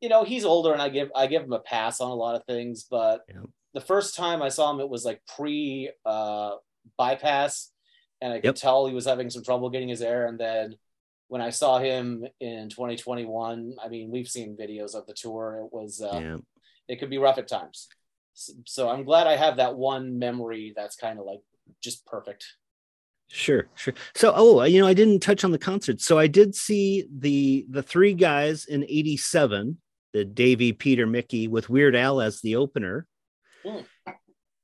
you 0.00 0.08
know, 0.08 0.22
he's 0.22 0.44
older 0.44 0.72
and 0.72 0.80
I 0.80 0.88
give, 0.88 1.10
I 1.16 1.26
give 1.26 1.42
him 1.42 1.54
a 1.54 1.58
pass 1.58 2.00
on 2.00 2.12
a 2.12 2.14
lot 2.14 2.36
of 2.36 2.44
things, 2.44 2.86
but 2.88 3.22
yeah. 3.28 3.40
The 3.76 3.82
first 3.82 4.16
time 4.16 4.40
I 4.40 4.48
saw 4.48 4.70
him, 4.70 4.80
it 4.80 4.88
was 4.88 5.04
like 5.04 5.20
pre 5.36 5.90
uh, 6.06 6.52
bypass 6.96 7.70
and 8.22 8.32
I 8.32 8.36
could 8.36 8.44
yep. 8.44 8.54
tell 8.54 8.86
he 8.86 8.94
was 8.94 9.04
having 9.04 9.28
some 9.28 9.42
trouble 9.42 9.68
getting 9.68 9.90
his 9.90 10.00
air. 10.00 10.26
And 10.26 10.38
then 10.38 10.76
when 11.28 11.42
I 11.42 11.50
saw 11.50 11.78
him 11.78 12.24
in 12.40 12.70
2021, 12.70 13.76
I 13.82 13.88
mean, 13.88 14.10
we've 14.10 14.28
seen 14.28 14.56
videos 14.56 14.94
of 14.94 15.06
the 15.06 15.12
tour. 15.12 15.60
It 15.62 15.74
was, 15.76 16.00
uh, 16.00 16.18
yeah. 16.18 16.36
it 16.88 16.98
could 16.98 17.10
be 17.10 17.18
rough 17.18 17.36
at 17.36 17.48
times. 17.48 17.88
So, 18.32 18.52
so 18.64 18.88
I'm 18.88 19.04
glad 19.04 19.26
I 19.26 19.36
have 19.36 19.58
that 19.58 19.76
one 19.76 20.18
memory 20.18 20.72
that's 20.74 20.96
kind 20.96 21.18
of 21.18 21.26
like 21.26 21.40
just 21.82 22.06
perfect. 22.06 22.46
Sure, 23.28 23.68
sure. 23.74 23.92
So, 24.14 24.32
oh, 24.34 24.62
you 24.62 24.80
know, 24.80 24.86
I 24.86 24.94
didn't 24.94 25.20
touch 25.20 25.44
on 25.44 25.50
the 25.50 25.58
concert. 25.58 26.00
So 26.00 26.18
I 26.18 26.28
did 26.28 26.54
see 26.54 27.06
the 27.12 27.66
the 27.68 27.82
three 27.82 28.14
guys 28.14 28.66
in 28.66 28.84
'87, 28.84 29.78
the 30.12 30.24
Davy, 30.24 30.72
Peter, 30.72 31.08
Mickey, 31.08 31.48
with 31.48 31.68
Weird 31.68 31.96
Al 31.96 32.20
as 32.20 32.40
the 32.40 32.54
opener. 32.54 33.04
Mm. 33.66 33.84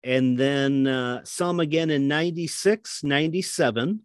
And 0.05 0.38
then 0.38 0.87
uh, 0.87 1.25
him 1.38 1.61
again 1.61 1.91
in 1.91 2.09
96 2.09 3.05
97 3.05 4.01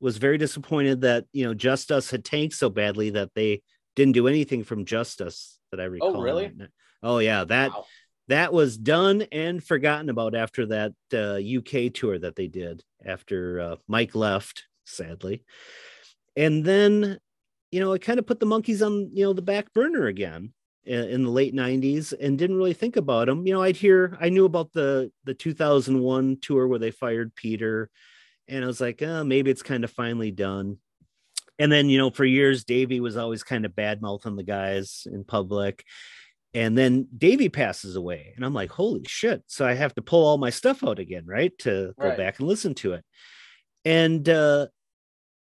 was 0.00 0.16
very 0.16 0.38
disappointed 0.38 1.02
that 1.02 1.24
you 1.32 1.44
know 1.44 1.54
Justice 1.54 2.10
had 2.10 2.24
tanked 2.24 2.54
so 2.54 2.70
badly 2.70 3.10
that 3.10 3.30
they 3.34 3.62
didn't 3.96 4.14
do 4.14 4.28
anything 4.28 4.64
from 4.64 4.84
Justice 4.84 5.58
that 5.70 5.80
i 5.80 5.84
oh, 5.84 5.88
recall. 5.88 6.16
oh 6.16 6.22
really 6.22 6.52
oh 7.02 7.18
yeah 7.18 7.44
that 7.44 7.70
wow. 7.70 7.84
that 8.26 8.52
was 8.52 8.76
done 8.76 9.22
and 9.30 9.62
forgotten 9.62 10.08
about 10.08 10.34
after 10.34 10.66
that 10.66 10.92
uh, 11.14 11.38
uk 11.58 11.92
tour 11.94 12.18
that 12.18 12.34
they 12.34 12.48
did 12.48 12.82
after 13.04 13.60
uh, 13.60 13.76
mike 13.86 14.16
left 14.16 14.64
sadly. 14.90 15.44
And 16.36 16.64
then 16.64 17.18
you 17.70 17.80
know 17.80 17.92
it 17.92 18.02
kind 18.02 18.18
of 18.18 18.26
put 18.26 18.40
the 18.40 18.46
Monkees 18.46 18.84
on 18.84 19.10
you 19.12 19.24
know 19.24 19.32
the 19.32 19.42
back 19.42 19.72
burner 19.72 20.06
again 20.06 20.52
in 20.84 21.24
the 21.24 21.30
late 21.30 21.54
90s 21.54 22.14
and 22.18 22.38
didn't 22.38 22.56
really 22.56 22.72
think 22.72 22.96
about 22.96 23.26
them 23.26 23.46
you 23.46 23.52
know 23.52 23.62
i'd 23.62 23.76
hear 23.76 24.16
i 24.20 24.30
knew 24.30 24.46
about 24.46 24.72
the 24.72 25.12
the 25.24 25.34
2001 25.34 26.38
tour 26.40 26.66
where 26.66 26.78
they 26.78 26.90
fired 26.90 27.34
peter 27.34 27.90
and 28.48 28.64
i 28.64 28.66
was 28.66 28.80
like 28.80 29.02
oh, 29.02 29.24
maybe 29.24 29.50
it's 29.50 29.62
kind 29.62 29.84
of 29.84 29.90
finally 29.90 30.30
done. 30.30 30.78
And 31.58 31.70
then 31.70 31.88
you 31.88 31.98
know 31.98 32.10
for 32.10 32.24
years 32.24 32.64
Davy 32.64 33.00
was 33.00 33.16
always 33.16 33.42
kind 33.42 33.64
of 33.64 33.76
bad 33.76 34.02
mouthing 34.02 34.36
the 34.36 34.42
guys 34.42 35.06
in 35.10 35.24
public. 35.24 35.84
And 36.52 36.76
then 36.76 37.06
Davy 37.16 37.48
passes 37.48 37.96
away 37.96 38.32
and 38.34 38.44
i'm 38.44 38.54
like 38.54 38.70
holy 38.70 39.04
shit. 39.06 39.42
So 39.46 39.66
i 39.66 39.74
have 39.74 39.94
to 39.94 40.02
pull 40.02 40.26
all 40.26 40.38
my 40.38 40.50
stuff 40.50 40.82
out 40.82 40.98
again 40.98 41.26
right 41.26 41.56
to 41.58 41.94
go 42.00 42.08
right. 42.08 42.16
back 42.16 42.38
and 42.38 42.48
listen 42.48 42.74
to 42.76 42.94
it. 42.94 43.04
And 43.84 44.28
uh 44.28 44.68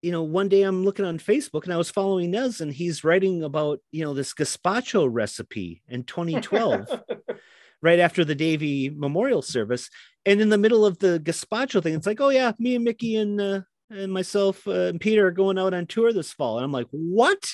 you 0.01 0.11
know, 0.11 0.23
one 0.23 0.49
day 0.49 0.61
I'm 0.61 0.83
looking 0.83 1.05
on 1.05 1.17
Facebook 1.17 1.63
and 1.63 1.73
I 1.73 1.77
was 1.77 1.89
following 1.89 2.31
Nez 2.31 2.61
and 2.61 2.71
he's 2.71 3.03
writing 3.03 3.43
about, 3.43 3.79
you 3.91 4.03
know, 4.03 4.13
this 4.13 4.33
gazpacho 4.33 5.07
recipe 5.09 5.81
in 5.87 6.03
2012, 6.03 7.03
right 7.81 7.99
after 7.99 8.23
the 8.23 8.35
Davy 8.35 8.89
memorial 8.89 9.41
service. 9.41 9.89
And 10.25 10.39
in 10.41 10.49
the 10.49 10.57
middle 10.57 10.85
of 10.85 10.99
the 10.99 11.19
gazpacho 11.23 11.81
thing, 11.81 11.95
it's 11.95 12.07
like, 12.07 12.21
oh 12.21 12.29
yeah, 12.29 12.51
me 12.59 12.75
and 12.75 12.83
Mickey 12.83 13.15
and 13.15 13.39
uh, 13.41 13.61
and 13.89 14.11
myself 14.11 14.67
uh, 14.67 14.87
and 14.87 15.01
Peter 15.01 15.27
are 15.27 15.31
going 15.31 15.57
out 15.57 15.73
on 15.73 15.87
tour 15.87 16.13
this 16.13 16.33
fall. 16.33 16.57
And 16.57 16.65
I'm 16.65 16.71
like, 16.71 16.87
what? 16.91 17.49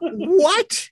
what? 0.00 0.88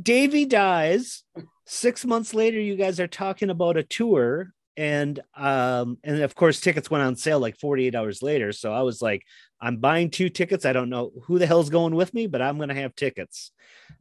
Davy 0.00 0.44
dies. 0.44 1.22
Six 1.66 2.04
months 2.04 2.34
later, 2.34 2.58
you 2.58 2.76
guys 2.76 2.98
are 2.98 3.06
talking 3.06 3.50
about 3.50 3.76
a 3.76 3.82
tour 3.82 4.52
and 4.80 5.20
um 5.36 5.98
and 6.02 6.22
of 6.22 6.34
course 6.34 6.58
tickets 6.58 6.90
went 6.90 7.04
on 7.04 7.14
sale 7.14 7.38
like 7.38 7.58
48 7.58 7.94
hours 7.94 8.22
later. 8.22 8.50
So 8.50 8.72
i 8.72 8.80
was 8.80 9.02
like 9.02 9.26
i'm 9.60 9.76
buying 9.76 10.08
two 10.08 10.30
tickets. 10.30 10.64
I 10.64 10.72
don't 10.72 10.88
know 10.88 11.12
who 11.24 11.38
the 11.38 11.46
hell's 11.46 11.68
going 11.68 11.94
with 11.94 12.14
me 12.14 12.26
but 12.26 12.40
i'm 12.40 12.56
going 12.56 12.70
to 12.70 12.74
have 12.74 12.94
tickets. 12.96 13.52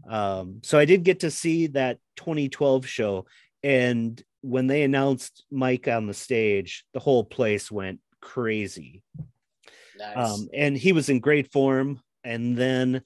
Um 0.09 0.61
so 0.63 0.79
i 0.79 0.85
did 0.85 1.03
get 1.03 1.19
to 1.19 1.31
see 1.31 1.67
that 1.67 1.99
2012 2.15 2.87
show. 2.87 3.25
And 3.61 4.23
when 4.41 4.67
they 4.67 4.83
announced 4.83 5.43
mike 5.51 5.89
on 5.89 6.07
the 6.07 6.13
stage 6.13 6.85
the 6.93 7.01
whole 7.01 7.25
place 7.25 7.69
went 7.69 7.99
crazy. 8.21 9.03
Nice. 9.97 10.15
um 10.15 10.47
and 10.53 10.77
he 10.77 10.93
was 10.93 11.09
in 11.09 11.19
great 11.19 11.51
form. 11.51 11.99
And 12.23 12.55
then 12.55 13.01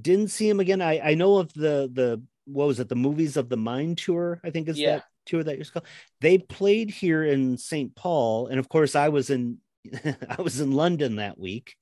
didn't 0.00 0.28
see 0.28 0.48
him 0.48 0.60
again. 0.60 0.80
I 0.80 0.98
i 1.10 1.14
know 1.14 1.36
of 1.36 1.52
the 1.52 1.90
the 1.92 2.22
what 2.46 2.68
was 2.68 2.80
it? 2.80 2.88
The 2.88 2.96
movies 2.96 3.36
of 3.36 3.50
the 3.50 3.58
mind 3.58 3.98
tour 3.98 4.40
i 4.42 4.48
think 4.48 4.68
is 4.68 4.78
yeah. 4.78 4.96
that 4.96 5.04
tour 5.28 5.42
that 5.42 5.56
you're 5.56 5.66
called. 5.66 5.86
They 6.20 6.38
played 6.38 6.90
here 6.90 7.24
in 7.24 7.56
St. 7.56 7.94
Paul, 7.94 8.48
and 8.48 8.58
of 8.58 8.68
course, 8.68 8.96
I 8.96 9.08
was 9.08 9.30
in 9.30 9.58
I 10.04 10.42
was 10.42 10.60
in 10.60 10.72
London 10.72 11.16
that 11.16 11.38
week. 11.38 11.76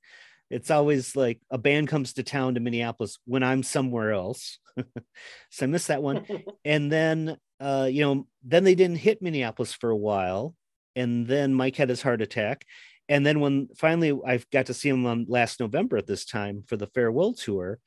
it's 0.51 0.71
always 0.71 1.17
like 1.17 1.41
a 1.51 1.59
band 1.59 1.89
comes 1.89 2.13
to 2.15 2.23
town 2.23 2.55
to 2.55 2.61
Minneapolis 2.61 3.19
when 3.25 3.43
I'm 3.43 3.63
somewhere 3.63 4.13
else. 4.13 4.59
so 5.51 5.65
I 5.65 5.67
missed 5.67 5.89
that 5.89 6.03
one. 6.03 6.27
and 6.65 6.93
then 6.93 7.37
uh, 7.61 7.89
you 7.91 8.03
know, 8.03 8.27
then 8.45 8.65
they 8.65 8.75
didn't 8.75 8.99
hit 8.99 9.23
Minneapolis 9.23 9.73
for 9.73 9.91
a 9.91 9.97
while. 9.97 10.55
And 10.95 11.27
then 11.27 11.55
Mike 11.55 11.77
had 11.77 11.89
his 11.89 12.03
heart 12.03 12.23
attack. 12.23 12.65
And 13.09 13.25
then 13.25 13.41
when 13.41 13.69
finally 13.77 14.19
I 14.27 14.41
got 14.53 14.67
to 14.67 14.75
see 14.75 14.89
him 14.89 15.07
on 15.07 15.27
last 15.29 15.61
November 15.61 15.97
at 15.97 16.07
this 16.07 16.25
time 16.25 16.65
for 16.67 16.77
the 16.77 16.89
farewell 16.89 17.35
tour, 17.35 17.79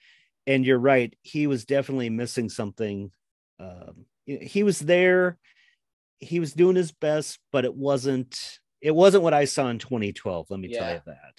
and 0.48 0.66
you're 0.66 0.80
right, 0.80 1.14
he 1.22 1.46
was 1.46 1.66
definitely 1.66 2.10
missing 2.10 2.50
something. 2.50 3.12
Um, 3.60 4.06
he 4.38 4.64
was 4.64 4.80
there, 4.80 5.38
he 6.20 6.40
was 6.40 6.54
doing 6.54 6.76
his 6.76 6.92
best, 6.92 7.40
but 7.52 7.66
it 7.66 7.74
wasn't 7.74 8.60
it 8.82 8.96
wasn't 8.96 9.24
what 9.24 9.34
I 9.34 9.46
saw 9.46 9.68
in 9.70 9.80
2012. 9.80 10.48
Let 10.50 10.60
me 10.60 10.70
yeah. 10.70 10.80
tell 10.80 10.94
you 10.94 11.02
that. 11.06 11.34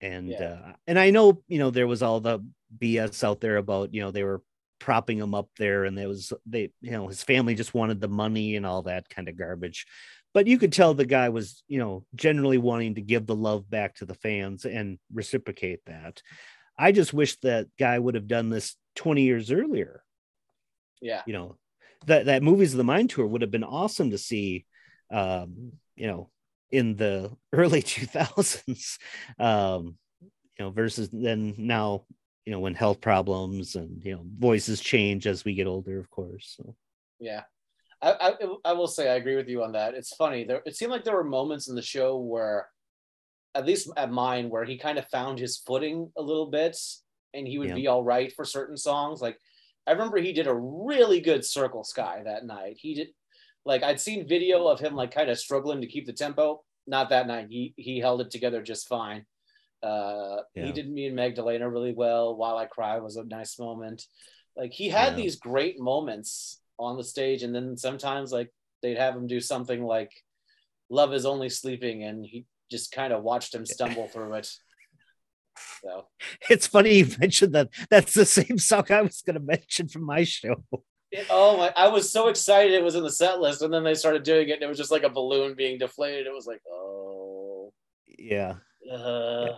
And 0.00 0.28
yeah. 0.28 0.38
uh, 0.38 0.72
and 0.86 0.98
I 0.98 1.10
know 1.10 1.42
you 1.48 1.58
know 1.58 1.70
there 1.70 1.86
was 1.86 2.02
all 2.02 2.20
the 2.20 2.40
BS 2.78 3.24
out 3.24 3.40
there 3.40 3.56
about 3.56 3.92
you 3.94 4.00
know 4.00 4.10
they 4.10 4.24
were 4.24 4.42
propping 4.78 5.18
him 5.18 5.34
up 5.34 5.48
there 5.58 5.84
and 5.84 5.96
there 5.98 6.08
was 6.08 6.32
they 6.46 6.70
you 6.80 6.92
know 6.92 7.08
his 7.08 7.22
family 7.22 7.54
just 7.54 7.74
wanted 7.74 8.00
the 8.00 8.08
money 8.08 8.56
and 8.56 8.64
all 8.64 8.82
that 8.82 9.08
kind 9.08 9.28
of 9.28 9.36
garbage 9.36 9.86
but 10.34 10.46
you 10.46 10.58
could 10.58 10.72
tell 10.72 10.94
the 10.94 11.04
guy 11.04 11.28
was 11.30 11.62
you 11.66 11.78
know 11.78 12.04
generally 12.14 12.58
wanting 12.58 12.94
to 12.94 13.00
give 13.00 13.26
the 13.26 13.34
love 13.34 13.68
back 13.68 13.94
to 13.94 14.04
the 14.04 14.14
fans 14.14 14.64
and 14.64 14.98
reciprocate 15.12 15.80
that 15.86 16.22
i 16.78 16.92
just 16.92 17.12
wish 17.12 17.36
that 17.40 17.66
guy 17.78 17.98
would 17.98 18.14
have 18.14 18.28
done 18.28 18.50
this 18.50 18.76
20 18.96 19.22
years 19.22 19.50
earlier 19.50 20.02
yeah 21.00 21.22
you 21.26 21.32
know 21.32 21.56
that 22.06 22.26
that 22.26 22.42
movies 22.42 22.72
of 22.72 22.78
the 22.78 22.84
mind 22.84 23.10
tour 23.10 23.26
would 23.26 23.42
have 23.42 23.50
been 23.50 23.64
awesome 23.64 24.10
to 24.10 24.18
see 24.18 24.64
um 25.12 25.72
you 25.96 26.06
know 26.06 26.30
in 26.70 26.96
the 26.96 27.30
early 27.52 27.82
2000s 27.82 28.98
um 29.38 29.96
you 30.20 30.64
know 30.64 30.70
versus 30.70 31.08
then 31.12 31.54
now 31.56 32.04
you 32.44 32.52
know 32.52 32.60
when 32.60 32.74
health 32.74 33.00
problems 33.00 33.74
and 33.74 34.04
you 34.04 34.14
know 34.14 34.22
voices 34.38 34.80
change 34.80 35.26
as 35.26 35.44
we 35.44 35.54
get 35.54 35.66
older 35.66 35.98
of 35.98 36.10
course 36.10 36.54
so 36.56 36.74
yeah 37.18 37.42
I, 38.00 38.12
I, 38.20 38.70
I 38.70 38.72
will 38.72 38.86
say 38.86 39.10
I 39.10 39.16
agree 39.16 39.36
with 39.36 39.48
you 39.48 39.62
on 39.64 39.72
that. 39.72 39.94
It's 39.94 40.14
funny. 40.14 40.44
There 40.44 40.62
it 40.64 40.76
seemed 40.76 40.92
like 40.92 41.04
there 41.04 41.16
were 41.16 41.24
moments 41.24 41.68
in 41.68 41.74
the 41.74 41.82
show 41.82 42.16
where, 42.18 42.68
at 43.54 43.66
least 43.66 43.90
at 43.96 44.12
mine, 44.12 44.50
where 44.50 44.64
he 44.64 44.78
kind 44.78 44.98
of 44.98 45.08
found 45.08 45.38
his 45.38 45.58
footing 45.58 46.12
a 46.16 46.22
little 46.22 46.46
bit, 46.46 46.76
and 47.34 47.46
he 47.46 47.58
would 47.58 47.70
yeah. 47.70 47.74
be 47.74 47.86
all 47.88 48.04
right 48.04 48.32
for 48.32 48.44
certain 48.44 48.76
songs. 48.76 49.20
Like 49.20 49.36
I 49.88 49.92
remember 49.92 50.18
he 50.18 50.32
did 50.32 50.46
a 50.46 50.54
really 50.54 51.20
good 51.20 51.44
Circle 51.44 51.84
Sky 51.84 52.22
that 52.24 52.44
night. 52.44 52.76
He 52.78 52.94
did 52.94 53.08
like 53.64 53.82
I'd 53.82 54.00
seen 54.00 54.28
video 54.28 54.66
of 54.66 54.80
him 54.80 54.94
like 54.94 55.10
kind 55.10 55.30
of 55.30 55.38
struggling 55.38 55.80
to 55.80 55.86
keep 55.86 56.06
the 56.06 56.12
tempo. 56.12 56.62
Not 56.86 57.08
that 57.08 57.26
night. 57.26 57.46
He 57.48 57.74
he 57.76 57.98
held 57.98 58.20
it 58.20 58.30
together 58.30 58.62
just 58.62 58.88
fine. 58.88 59.24
Uh, 59.82 60.38
yeah. 60.54 60.66
He 60.66 60.72
did 60.72 60.90
me 60.90 61.06
and 61.06 61.16
Magdalena 61.16 61.68
really 61.68 61.92
well. 61.92 62.36
While 62.36 62.56
I 62.56 62.66
Cry 62.66 62.98
was 62.98 63.16
a 63.16 63.24
nice 63.24 63.58
moment. 63.58 64.04
Like 64.56 64.72
he 64.72 64.88
had 64.88 65.12
yeah. 65.12 65.22
these 65.22 65.36
great 65.36 65.80
moments 65.80 66.60
on 66.78 66.96
the 66.96 67.04
stage, 67.04 67.42
and 67.42 67.54
then 67.54 67.76
sometimes 67.76 68.32
like 68.32 68.52
they'd 68.82 68.98
have 68.98 69.14
him 69.14 69.26
do 69.26 69.40
something 69.40 69.82
like 69.82 70.12
"Love 70.90 71.14
Is 71.14 71.26
Only 71.26 71.48
Sleeping," 71.48 72.04
and 72.04 72.26
he 72.26 72.44
just 72.70 72.92
kind 72.92 73.12
of 73.12 73.22
watched 73.22 73.54
him 73.54 73.64
stumble 73.64 74.08
through 74.08 74.34
it. 74.34 74.50
So 75.82 76.06
it's 76.48 76.66
funny 76.66 76.98
you 76.98 77.06
mentioned 77.20 77.54
that. 77.54 77.68
That's 77.90 78.14
the 78.14 78.26
same 78.26 78.58
song 78.58 78.84
I 78.90 79.02
was 79.02 79.22
going 79.22 79.34
to 79.34 79.40
mention 79.40 79.88
from 79.88 80.04
my 80.04 80.24
show. 80.24 80.64
It, 81.10 81.26
oh 81.30 81.56
my! 81.56 81.72
I 81.74 81.88
was 81.88 82.10
so 82.10 82.28
excited 82.28 82.72
it 82.72 82.84
was 82.84 82.94
in 82.94 83.02
the 83.02 83.10
set 83.10 83.40
list, 83.40 83.62
and 83.62 83.72
then 83.72 83.82
they 83.82 83.94
started 83.94 84.24
doing 84.24 84.50
it, 84.50 84.54
and 84.54 84.62
it 84.62 84.68
was 84.68 84.76
just 84.76 84.90
like 84.90 85.04
a 85.04 85.08
balloon 85.08 85.54
being 85.54 85.78
deflated. 85.78 86.26
It 86.26 86.34
was 86.34 86.46
like, 86.46 86.60
oh, 86.70 87.72
yeah. 88.18 88.56
Uh, 88.90 89.46
yeah. 89.46 89.56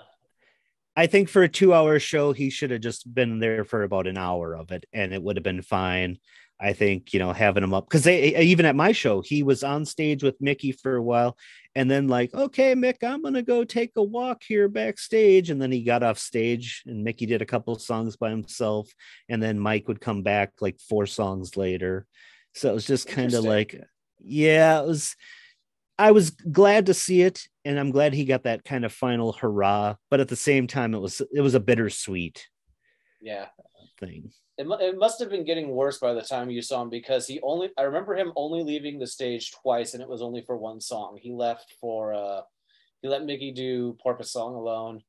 I 0.97 1.07
think 1.07 1.29
for 1.29 1.43
a 1.43 1.49
two 1.49 1.73
hour 1.73 1.99
show, 1.99 2.33
he 2.33 2.51
should 2.51 2.71
have 2.71 2.81
just 2.81 3.13
been 3.13 3.39
there 3.39 3.65
for 3.65 3.83
about 3.83 4.07
an 4.07 4.19
hour 4.19 4.55
of 4.55 4.71
it 4.71 4.85
and 4.93 5.15
it 5.15 5.23
would 5.23 5.37
have 5.37 5.45
been 5.45 5.63
fine. 5.63 6.19
I 6.61 6.75
think, 6.75 7.15
you 7.15 7.21
know, 7.21 7.33
having 7.33 7.65
him 7.65 7.73
up 7.73 7.89
because 7.89 8.05
they 8.05 8.37
even 8.37 8.67
at 8.67 8.77
my 8.77 8.93
show, 8.93 9.23
he 9.23 9.43
was 9.43 9.65
on 9.65 9.87
stage 9.87 10.23
with 10.23 10.41
Mickey 10.41 10.73
for 10.73 10.97
a 10.97 11.03
while 11.03 11.39
and 11.75 11.91
then, 11.91 12.09
like, 12.09 12.35
okay, 12.35 12.75
Mick, 12.75 13.05
I'm 13.05 13.23
going 13.23 13.35
to 13.35 13.43
go 13.43 13.65
take 13.65 13.93
a 13.97 14.03
walk 14.03 14.43
here 14.47 14.69
backstage. 14.69 15.51
And 15.51 15.63
then 15.63 15.71
he 15.71 15.83
got 15.83 16.03
off 16.03 16.19
stage 16.19 16.83
and 16.87 17.05
Mickey 17.05 17.27
did 17.27 17.43
a 17.43 17.47
couple 17.47 17.79
songs 17.79 18.17
by 18.17 18.31
himself. 18.31 18.89
And 19.29 19.43
then 19.43 19.59
Mike 19.59 19.87
would 19.87 20.01
come 20.01 20.23
back 20.23 20.53
like 20.61 20.81
four 20.81 21.07
songs 21.07 21.57
later. 21.57 22.07
So 22.55 22.71
it 22.71 22.75
was 22.75 22.87
just 22.87 23.07
kind 23.07 23.35
of 23.35 23.45
like, 23.45 23.81
yeah, 24.19 24.81
it 24.81 24.87
was 24.87 25.15
I 26.01 26.13
was 26.13 26.31
glad 26.31 26.87
to 26.87 26.95
see 26.95 27.21
it, 27.21 27.47
and 27.63 27.79
I'm 27.79 27.91
glad 27.91 28.15
he 28.15 28.25
got 28.25 28.45
that 28.45 28.65
kind 28.65 28.87
of 28.87 28.93
final 28.93 29.33
hurrah. 29.33 29.97
But 30.09 30.21
at 30.21 30.29
the 30.29 30.37
same 30.37 30.67
time, 30.67 30.95
it 30.95 30.99
was 30.99 31.21
it 31.33 31.43
was 31.43 31.55
a 31.55 31.61
bittersweet, 31.61 32.49
yeah, 33.21 33.49
thing. 33.99 34.31
It, 34.61 34.67
it 34.81 34.99
must 34.99 35.19
have 35.21 35.31
been 35.31 35.45
getting 35.45 35.71
worse 35.71 35.99
by 35.99 36.13
the 36.13 36.23
time 36.23 36.51
you 36.51 36.61
saw 36.63 36.83
him 36.83 36.91
because 36.91 37.27
he 37.27 37.41
only 37.43 37.71
I 37.79 37.83
remember 37.83 38.15
him 38.15 38.33
only 38.37 38.63
leaving 38.63 38.99
the 38.99 39.07
stage 39.07 39.53
twice, 39.53 39.95
and 39.95 40.03
it 40.03 40.09
was 40.09 40.23
only 40.23 40.43
for 40.43 40.57
one 40.57 40.81
song. 40.81 41.19
He 41.21 41.33
left 41.33 41.75
for 41.81 42.13
uh, 42.13 42.43
he 43.03 43.09
let 43.09 43.25
Mickey 43.25 43.53
do 43.53 43.97
Porpoise 44.03 44.31
Song 44.31 44.55
alone, 44.55 45.03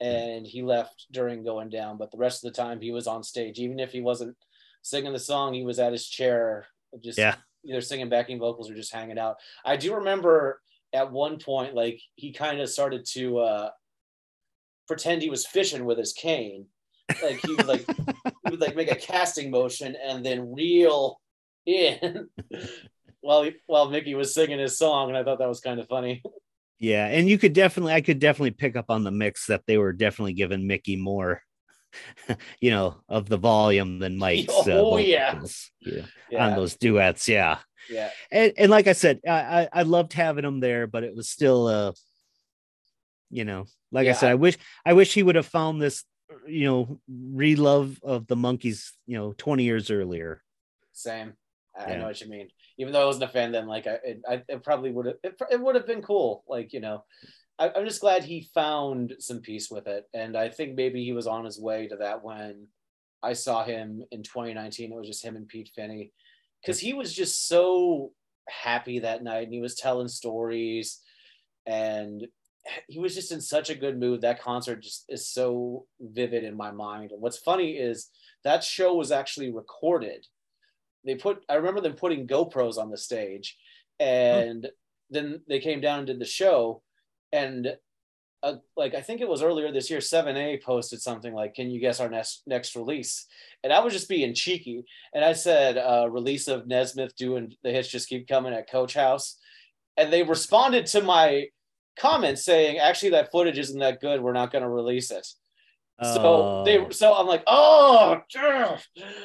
and 0.00 0.46
he 0.46 0.62
left 0.62 1.06
during 1.12 1.44
Going 1.44 1.68
Down. 1.68 1.98
But 1.98 2.10
the 2.10 2.18
rest 2.18 2.44
of 2.44 2.52
the 2.52 2.56
time, 2.56 2.80
he 2.80 2.92
was 2.92 3.06
on 3.06 3.22
stage, 3.22 3.58
even 3.58 3.78
if 3.78 3.92
he 3.92 4.00
wasn't 4.00 4.36
singing 4.82 5.12
the 5.12 5.18
song, 5.18 5.52
he 5.52 5.64
was 5.64 5.78
at 5.78 5.92
his 5.92 6.08
chair, 6.08 6.66
just 7.02 7.18
yeah 7.18 7.36
either 7.66 7.80
singing 7.80 8.08
backing 8.08 8.38
vocals 8.38 8.70
or 8.70 8.74
just 8.74 8.92
hanging 8.92 9.18
out. 9.18 9.36
I 9.64 9.76
do 9.76 9.94
remember 9.94 10.60
at 10.92 11.10
one 11.10 11.38
point, 11.38 11.74
like 11.74 12.00
he 12.14 12.32
kind 12.32 12.60
of 12.60 12.68
started 12.68 13.04
to 13.12 13.38
uh, 13.38 13.70
pretend 14.86 15.22
he 15.22 15.30
was 15.30 15.46
fishing 15.46 15.84
with 15.84 15.98
his 15.98 16.12
cane. 16.12 16.66
Like 17.22 17.40
he 17.44 17.54
like 17.56 17.86
he 18.44 18.50
would 18.50 18.60
like 18.60 18.76
make 18.76 18.90
a 18.90 18.96
casting 18.96 19.50
motion 19.50 19.96
and 20.02 20.24
then 20.24 20.52
reel 20.52 21.20
in 21.66 22.28
while 23.20 23.48
while 23.66 23.88
Mickey 23.90 24.14
was 24.14 24.34
singing 24.34 24.58
his 24.58 24.78
song, 24.78 25.08
and 25.08 25.16
I 25.16 25.24
thought 25.24 25.38
that 25.38 25.48
was 25.48 25.60
kind 25.60 25.80
of 25.80 25.88
funny. 25.88 26.22
Yeah, 26.78 27.06
and 27.06 27.28
you 27.28 27.38
could 27.38 27.52
definitely, 27.52 27.94
I 27.94 28.00
could 28.00 28.18
definitely 28.18 28.50
pick 28.50 28.76
up 28.76 28.86
on 28.90 29.04
the 29.04 29.10
mix 29.10 29.46
that 29.46 29.62
they 29.66 29.78
were 29.78 29.92
definitely 29.92 30.34
giving 30.34 30.66
Mickey 30.66 30.96
more 30.96 31.40
you 32.60 32.70
know, 32.70 32.96
of 33.08 33.28
the 33.28 33.36
volume 33.36 33.98
than 33.98 34.16
Mike's. 34.18 34.52
Oh 34.52 34.94
uh, 34.94 34.98
yeah. 34.98 35.40
yeah. 35.80 36.02
yeah, 36.30 36.46
on 36.46 36.56
those 36.56 36.76
duets, 36.76 37.28
yeah, 37.28 37.58
yeah. 37.90 38.10
And, 38.30 38.52
and 38.56 38.70
like 38.70 38.86
I 38.86 38.92
said, 38.92 39.20
I, 39.28 39.68
I 39.72 39.82
loved 39.82 40.12
having 40.12 40.44
him 40.44 40.60
there, 40.60 40.86
but 40.86 41.04
it 41.04 41.14
was 41.14 41.28
still 41.28 41.66
uh, 41.66 41.92
you 43.30 43.44
know, 43.44 43.66
like 43.92 44.06
yeah, 44.06 44.12
I 44.12 44.14
said, 44.14 44.30
I 44.30 44.34
wish 44.34 44.56
I 44.84 44.92
wish 44.92 45.14
he 45.14 45.22
would 45.22 45.36
have 45.36 45.46
found 45.46 45.80
this, 45.80 46.04
you 46.46 46.66
know, 46.66 47.00
re-love 47.08 48.00
of 48.02 48.26
the 48.26 48.36
Monkees 48.36 48.90
you 49.06 49.16
know, 49.16 49.34
twenty 49.36 49.64
years 49.64 49.90
earlier. 49.90 50.42
Same. 50.92 51.34
I, 51.76 51.90
yeah. 51.90 51.98
Know 51.98 52.06
what 52.06 52.20
you 52.20 52.28
mean. 52.28 52.48
Even 52.78 52.92
though 52.92 53.02
I 53.02 53.06
wasn't 53.06 53.24
a 53.24 53.28
fan 53.28 53.50
then, 53.50 53.66
like 53.66 53.86
I, 53.86 53.98
it, 54.04 54.44
it 54.48 54.62
probably 54.62 54.92
would 54.92 55.06
have, 55.06 55.16
it, 55.24 55.34
it 55.50 55.60
would 55.60 55.74
have 55.74 55.86
been 55.86 56.02
cool. 56.02 56.44
Like 56.46 56.72
you 56.72 56.80
know, 56.80 57.04
I, 57.58 57.70
am 57.74 57.84
just 57.84 58.00
glad 58.00 58.24
he 58.24 58.48
found 58.54 59.14
some 59.18 59.40
peace 59.40 59.70
with 59.70 59.86
it. 59.86 60.04
And 60.12 60.36
I 60.36 60.48
think 60.48 60.74
maybe 60.74 61.04
he 61.04 61.12
was 61.12 61.26
on 61.26 61.44
his 61.44 61.60
way 61.60 61.88
to 61.88 61.96
that 61.96 62.22
when 62.22 62.68
I 63.22 63.32
saw 63.32 63.64
him 63.64 64.04
in 64.10 64.22
2019. 64.22 64.92
It 64.92 64.96
was 64.96 65.06
just 65.06 65.24
him 65.24 65.36
and 65.36 65.48
Pete 65.48 65.70
Finney 65.74 66.12
because 66.62 66.78
he 66.78 66.94
was 66.94 67.12
just 67.12 67.48
so 67.48 68.12
happy 68.48 69.00
that 69.00 69.22
night 69.22 69.44
and 69.44 69.54
he 69.54 69.60
was 69.60 69.74
telling 69.74 70.08
stories 70.08 71.00
and 71.66 72.26
he 72.88 72.98
was 72.98 73.14
just 73.14 73.32
in 73.32 73.40
such 73.40 73.70
a 73.70 73.74
good 73.74 73.98
mood. 73.98 74.20
That 74.20 74.42
concert 74.42 74.82
just 74.82 75.04
is 75.08 75.28
so 75.28 75.86
vivid 76.00 76.44
in 76.44 76.56
my 76.56 76.70
mind. 76.70 77.12
And 77.12 77.20
what's 77.20 77.38
funny 77.38 77.72
is 77.72 78.08
that 78.42 78.64
show 78.64 78.94
was 78.94 79.12
actually 79.12 79.52
recorded. 79.52 80.26
They 81.04 81.14
put, 81.14 81.44
I 81.48 81.54
remember 81.54 81.80
them 81.80 81.94
putting 81.94 82.26
GoPros 82.26 82.78
on 82.78 82.90
the 82.90 82.96
stage 82.96 83.56
and 84.00 84.68
then 85.10 85.42
they 85.48 85.60
came 85.60 85.80
down 85.80 85.98
and 85.98 86.06
did 86.06 86.18
the 86.18 86.24
show 86.24 86.82
and 87.32 87.76
uh, 88.44 88.56
like 88.76 88.94
I 88.94 89.00
think 89.00 89.22
it 89.22 89.28
was 89.28 89.42
earlier 89.42 89.72
this 89.72 89.88
year, 89.88 90.00
7A 90.00 90.62
posted 90.62 91.00
something 91.00 91.32
like, 91.32 91.54
"Can 91.54 91.70
you 91.70 91.80
guess 91.80 91.98
our 91.98 92.10
next 92.10 92.42
next 92.46 92.76
release?" 92.76 93.26
And 93.62 93.72
I 93.72 93.80
was 93.80 93.94
just 93.94 94.06
being 94.06 94.34
cheeky, 94.34 94.84
and 95.14 95.24
I 95.24 95.32
said, 95.32 95.78
uh, 95.78 96.08
"Release 96.10 96.46
of 96.46 96.66
Nesmith 96.66 97.16
doing 97.16 97.54
the 97.62 97.70
hits 97.70 97.88
just 97.88 98.08
keep 98.08 98.28
coming 98.28 98.52
at 98.52 98.70
Coach 98.70 98.92
House," 98.92 99.38
and 99.96 100.12
they 100.12 100.22
responded 100.22 100.84
to 100.86 101.00
my 101.00 101.46
comment 101.98 102.38
saying, 102.38 102.78
"Actually, 102.78 103.10
that 103.10 103.30
footage 103.30 103.58
isn't 103.58 103.80
that 103.80 104.00
good. 104.00 104.20
We're 104.20 104.32
not 104.32 104.52
going 104.52 104.62
to 104.62 104.68
release 104.68 105.10
it." 105.10 105.26
So 106.02 106.64
they, 106.64 106.78
oh. 106.78 106.90
so 106.90 107.14
I'm 107.14 107.28
like, 107.28 107.44
oh, 107.46 108.20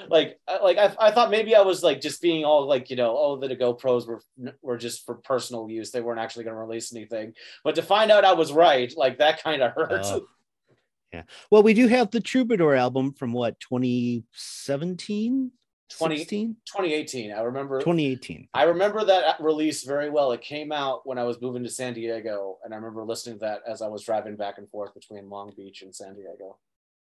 like, 0.07 0.39
like 0.47 0.77
I, 0.77 0.95
I 0.99 1.09
thought 1.09 1.31
maybe 1.31 1.55
I 1.55 1.61
was 1.61 1.81
like 1.81 1.99
just 1.99 2.21
being 2.21 2.45
all 2.45 2.67
like, 2.67 2.91
you 2.91 2.95
know, 2.95 3.17
oh, 3.17 3.37
the 3.37 3.55
GoPros 3.55 4.07
were 4.07 4.21
were 4.61 4.77
just 4.77 5.03
for 5.03 5.15
personal 5.15 5.67
use. 5.67 5.89
They 5.89 6.01
weren't 6.01 6.19
actually 6.19 6.43
going 6.43 6.55
to 6.55 6.59
release 6.59 6.93
anything. 6.93 7.33
But 7.63 7.73
to 7.75 7.81
find 7.81 8.11
out 8.11 8.23
I 8.23 8.33
was 8.33 8.51
right, 8.51 8.93
like 8.95 9.17
that 9.17 9.41
kind 9.41 9.63
of 9.63 9.71
hurts. 9.71 10.11
Uh, 10.11 10.19
yeah. 11.13 11.23
Well, 11.49 11.63
we 11.63 11.73
do 11.73 11.87
have 11.87 12.11
the 12.11 12.21
Troubadour 12.21 12.75
album 12.75 13.13
from 13.13 13.33
what 13.33 13.59
2017. 13.61 15.51
20 15.89 16.25
2018. 16.25 17.31
I 17.31 17.41
remember 17.41 17.79
2018. 17.79 18.47
I 18.53 18.63
remember 18.63 19.03
that 19.05 19.39
release 19.39 19.83
very 19.83 20.09
well. 20.09 20.31
It 20.31 20.41
came 20.41 20.71
out 20.71 21.01
when 21.05 21.17
I 21.17 21.23
was 21.23 21.41
moving 21.41 21.63
to 21.63 21.69
San 21.69 21.93
Diego, 21.93 22.57
and 22.63 22.73
I 22.73 22.77
remember 22.77 23.03
listening 23.03 23.35
to 23.35 23.39
that 23.41 23.61
as 23.67 23.81
I 23.81 23.87
was 23.87 24.03
driving 24.03 24.35
back 24.35 24.57
and 24.57 24.69
forth 24.69 24.93
between 24.93 25.29
Long 25.29 25.51
Beach 25.55 25.81
and 25.81 25.93
San 25.93 26.15
Diego. 26.15 26.57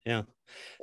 Yeah. 0.06 0.24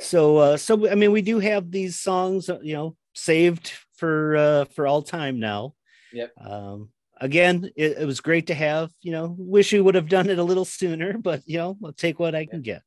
So 0.01 0.39
uh 0.39 0.57
so 0.57 0.91
I 0.91 0.95
mean 0.95 1.13
we 1.13 1.23
do 1.23 1.39
have 1.39 1.71
these 1.71 2.01
songs, 2.01 2.49
uh, 2.49 2.59
you 2.63 2.75
know, 2.75 2.97
saved 3.15 3.73
for 3.95 4.37
uh 4.37 4.65
for 4.65 4.87
all 4.87 5.03
time 5.03 5.39
now. 5.39 5.75
Yep. 6.13 6.33
Um 6.45 6.89
again, 7.21 7.71
it, 7.77 7.99
it 7.99 8.07
was 8.07 8.21
great 8.21 8.49
to 8.49 8.55
have, 8.55 8.91
you 9.01 9.13
know, 9.13 9.37
wish 9.39 9.73
we 9.73 9.81
would 9.81 9.95
have 9.95 10.09
done 10.09 10.29
it 10.29 10.39
a 10.39 10.45
little 10.45 10.65
sooner, 10.65 11.17
but 11.19 11.43
you 11.47 11.59
know, 11.59 11.77
I'll 11.85 11.93
take 11.93 12.19
what 12.19 12.35
I 12.35 12.47
can 12.47 12.63
get. 12.63 12.83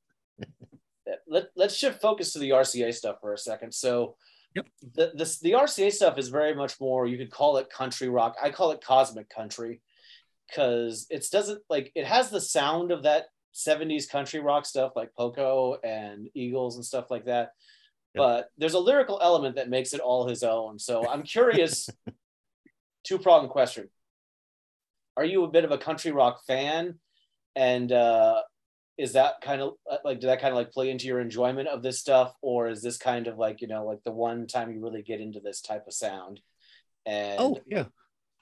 Let, 1.27 1.45
let's 1.55 1.75
shift 1.75 2.01
focus 2.01 2.33
to 2.33 2.39
the 2.39 2.49
RCA 2.49 2.93
stuff 2.93 3.17
for 3.21 3.33
a 3.33 3.37
second. 3.37 3.73
So 3.73 4.17
Yep. 4.55 4.67
the 4.93 5.11
this 5.15 5.39
the 5.39 5.51
RCA 5.51 5.91
stuff 5.91 6.17
is 6.17 6.29
very 6.29 6.55
much 6.55 6.79
more 6.79 7.05
you 7.07 7.17
could 7.17 7.31
call 7.31 7.57
it 7.57 7.69
country 7.69 8.07
rock. 8.07 8.35
I 8.41 8.49
call 8.51 8.71
it 8.71 8.83
cosmic 8.83 9.29
country 9.29 9.81
because 10.47 11.07
it 11.09 11.25
doesn't 11.31 11.61
like 11.69 11.91
it 11.95 12.05
has 12.05 12.29
the 12.29 12.41
sound 12.41 12.91
of 12.91 13.03
that 13.03 13.25
70s 13.53 14.09
country 14.09 14.39
rock 14.39 14.65
stuff 14.65 14.93
like 14.95 15.13
Poco 15.15 15.77
and 15.83 16.29
Eagles 16.33 16.75
and 16.75 16.85
stuff 16.85 17.09
like 17.09 17.25
that. 17.25 17.51
Yep. 18.13 18.21
But 18.21 18.49
there's 18.57 18.73
a 18.73 18.79
lyrical 18.79 19.19
element 19.21 19.55
that 19.55 19.69
makes 19.69 19.93
it 19.93 20.01
all 20.01 20.27
his 20.27 20.43
own. 20.43 20.79
So 20.79 21.07
I'm 21.07 21.23
curious 21.23 21.89
two 23.03 23.17
pronged 23.17 23.49
question. 23.49 23.89
Are 25.17 25.25
you 25.25 25.43
a 25.43 25.49
bit 25.49 25.65
of 25.65 25.71
a 25.71 25.77
country 25.77 26.11
rock 26.11 26.45
fan? 26.45 26.99
And 27.55 27.91
uh 27.91 28.41
is 28.97 29.13
that 29.13 29.41
kind 29.41 29.61
of 29.61 29.73
uh, 29.89 29.97
like 30.05 30.19
did 30.19 30.27
that 30.29 30.39
kind 30.41 30.51
of 30.53 30.57
like 30.57 30.71
play 30.71 30.89
into 30.89 31.07
your 31.07 31.19
enjoyment 31.19 31.67
of 31.67 31.83
this 31.83 31.99
stuff 31.99 32.33
or 32.41 32.67
is 32.69 32.81
this 32.81 32.97
kind 32.97 33.27
of 33.27 33.37
like 33.37 33.61
you 33.61 33.67
know 33.67 33.85
like 33.85 34.03
the 34.05 34.11
one 34.11 34.47
time 34.47 34.71
you 34.71 34.81
really 34.81 35.01
get 35.01 35.19
into 35.21 35.39
this 35.39 35.61
type 35.61 35.85
of 35.87 35.93
sound 35.93 36.39
and 37.05 37.39
Oh, 37.39 37.59
yeah. 37.67 37.85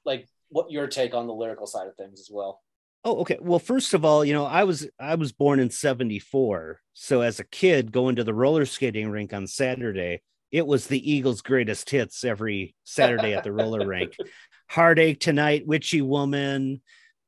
like 0.05 0.27
what 0.49 0.71
your 0.71 0.87
take 0.87 1.13
on 1.15 1.27
the 1.27 1.33
lyrical 1.33 1.65
side 1.67 1.87
of 1.87 1.95
things 1.95 2.19
as 2.19 2.29
well 2.31 2.61
Oh, 3.05 3.17
okay. 3.19 3.37
Well, 3.41 3.59
first 3.59 3.93
of 3.93 4.05
all, 4.05 4.23
you 4.23 4.31
know, 4.31 4.45
I 4.45 4.63
was 4.63 4.87
I 4.97 5.15
was 5.15 5.33
born 5.33 5.59
in 5.59 5.69
74. 5.69 6.79
So 6.93 7.19
as 7.19 7.37
a 7.37 7.43
kid 7.43 7.91
going 7.91 8.15
to 8.15 8.23
the 8.23 8.33
roller 8.33 8.65
skating 8.65 9.09
rink 9.09 9.33
on 9.33 9.45
Saturday, 9.45 10.21
it 10.51 10.65
was 10.65 10.87
the 10.87 11.11
Eagles' 11.11 11.41
greatest 11.41 11.89
hits 11.89 12.23
every 12.23 12.75
Saturday 12.85 13.33
at 13.33 13.43
the 13.43 13.51
roller 13.51 13.85
rink. 13.85 14.15
Heartache 14.69 15.19
Tonight, 15.19 15.67
Witchy 15.67 16.01
Woman, 16.01 16.81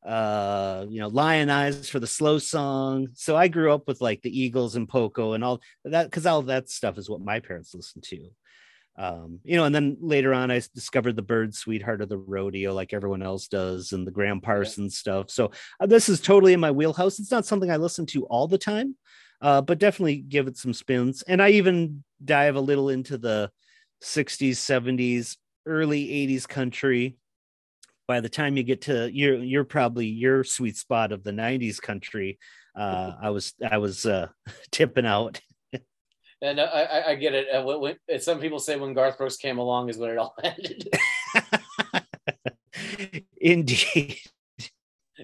uh, 0.06 0.86
you 0.88 1.00
know, 1.00 1.08
Lyin' 1.08 1.50
Eyes 1.50 1.90
for 1.90 2.00
the 2.00 2.08
slow 2.08 2.38
song. 2.38 3.08
So 3.14 3.36
I 3.36 3.48
grew 3.48 3.74
up 3.74 3.88
with 3.88 4.02
like 4.02 4.22
the 4.22 4.40
Eagles 4.40 4.76
and 4.76 4.88
Poco 4.88 5.34
and 5.34 5.44
all 5.44 5.62
that 5.84 6.06
because 6.06 6.26
all 6.26 6.44
that 6.44 6.70
stuff 6.70 6.98
is 6.98 7.10
what 7.10 7.22
my 7.22 7.40
parents 7.40 7.74
listened 7.74 8.04
to. 8.04 8.30
Um, 8.98 9.40
you 9.44 9.58
know, 9.58 9.66
and 9.66 9.76
then 9.76 9.98
later 10.00 10.34
on, 10.34 10.52
I 10.52 10.62
discovered 10.74 11.16
the 11.16 11.22
Bird 11.22 11.54
Sweetheart 11.54 12.02
of 12.02 12.08
the 12.08 12.18
Rodeo, 12.18 12.74
like 12.74 12.94
everyone 12.94 13.24
else 13.24 13.48
does, 13.48 13.92
and 13.92 14.08
the 14.08 14.12
Gram 14.12 14.40
Parsons 14.40 14.98
stuff. 14.98 15.30
So 15.30 15.52
uh, 15.80 15.86
this 15.86 16.08
is 16.08 16.22
totally 16.22 16.54
in 16.54 16.60
my 16.60 16.72
wheelhouse. 16.72 17.20
It's 17.20 17.32
not 17.32 17.46
something 17.46 17.70
I 17.70 17.78
listen 17.78 18.06
to 18.08 18.26
all 18.28 18.48
the 18.48 18.58
time, 18.58 18.96
uh, 19.42 19.62
but 19.62 19.80
definitely 19.80 20.18
give 20.18 20.48
it 20.48 20.58
some 20.58 20.74
spins. 20.74 21.24
And 21.24 21.42
I 21.42 21.50
even 21.50 22.04
dive 22.24 22.56
a 22.56 22.62
little 22.62 22.90
into 22.90 23.18
the 23.18 23.52
60s, 24.02 24.52
70s, 24.52 25.38
early 25.66 26.08
80s 26.08 26.48
country. 26.48 27.18
By 28.08 28.20
the 28.20 28.30
time 28.30 28.56
you 28.58 28.64
get 28.64 28.82
to 28.84 29.10
you're 29.12 29.38
you're 29.38 29.64
probably 29.64 30.06
your 30.06 30.44
sweet 30.44 30.78
spot 30.78 31.12
of 31.12 31.24
the 31.24 31.32
90s 31.32 31.82
country. 31.82 32.38
Uh, 32.76 33.14
I 33.22 33.30
was 33.32 33.54
I 33.70 33.78
was 33.78 34.06
uh, 34.06 34.28
tipping 34.72 35.06
out. 35.06 35.42
and 36.42 36.60
I, 36.60 37.04
I, 37.08 37.16
get 37.16 37.34
it 37.34 37.48
uh, 37.50 37.64
when, 37.64 37.80
when, 37.80 38.20
some 38.20 38.40
people 38.40 38.60
say 38.60 38.76
when 38.76 38.94
garth 38.94 39.18
brooks 39.18 39.38
came 39.38 39.58
along 39.58 39.90
is 39.90 39.98
when 39.98 40.12
it 40.12 40.18
all 40.18 40.36
ended 40.44 40.88
Indeed. 43.38 44.20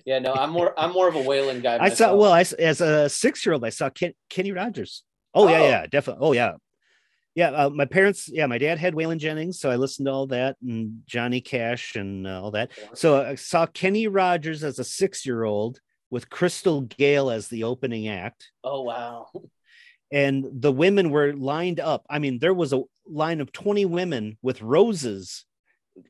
yeah 0.05 0.19
no 0.19 0.33
i'm 0.33 0.49
more 0.51 0.73
i'm 0.79 0.93
more 0.93 1.07
of 1.09 1.15
a 1.15 1.19
Waylon 1.19 1.61
guy 1.61 1.77
I 1.79 1.89
saw 1.89 2.15
well, 2.15 2.31
I 2.31 2.41
as 2.59 2.81
a 2.81 3.09
six 3.09 3.45
year 3.45 3.53
old, 3.53 3.65
I 3.65 3.69
saw 3.69 3.89
Ken, 3.89 4.13
Kenny 4.29 4.51
Rogers. 4.51 5.03
Oh, 5.33 5.47
yeah, 5.47 5.59
Oh. 5.59 5.69
yeah, 5.69 5.85
definitely. 5.87 6.27
Oh 6.27 6.31
yeah, 6.31 6.53
yeah. 7.35 7.49
Uh, 7.49 7.69
my 7.69 7.85
parents, 7.85 8.29
yeah, 8.31 8.45
my 8.45 8.57
dad 8.57 8.77
had 8.77 8.93
Waylon 8.93 9.17
Jennings, 9.17 9.59
so 9.59 9.69
I 9.69 9.75
listened 9.75 10.07
to 10.07 10.11
all 10.11 10.27
that 10.27 10.57
and 10.61 11.01
Johnny 11.05 11.41
Cash 11.41 11.95
and 11.95 12.27
uh, 12.27 12.41
all 12.41 12.51
that. 12.51 12.71
So 12.93 13.23
I 13.23 13.35
saw 13.35 13.65
Kenny 13.65 14.07
Rogers 14.07 14.63
as 14.63 14.79
a 14.79 14.83
six 14.83 15.25
year 15.25 15.43
old 15.43 15.79
with 16.09 16.29
Crystal 16.29 16.81
Gayle 16.81 17.29
as 17.29 17.47
the 17.47 17.63
opening 17.63 18.07
act, 18.07 18.51
oh 18.63 18.81
wow 18.81 19.27
and 20.11 20.45
the 20.51 20.71
women 20.71 21.09
were 21.09 21.33
lined 21.33 21.79
up. 21.79 22.05
I 22.09 22.19
mean, 22.19 22.39
there 22.39 22.53
was 22.53 22.73
a 22.73 22.83
line 23.07 23.41
of 23.41 23.51
twenty 23.51 23.85
women 23.85 24.37
with 24.41 24.61
roses 24.61 25.45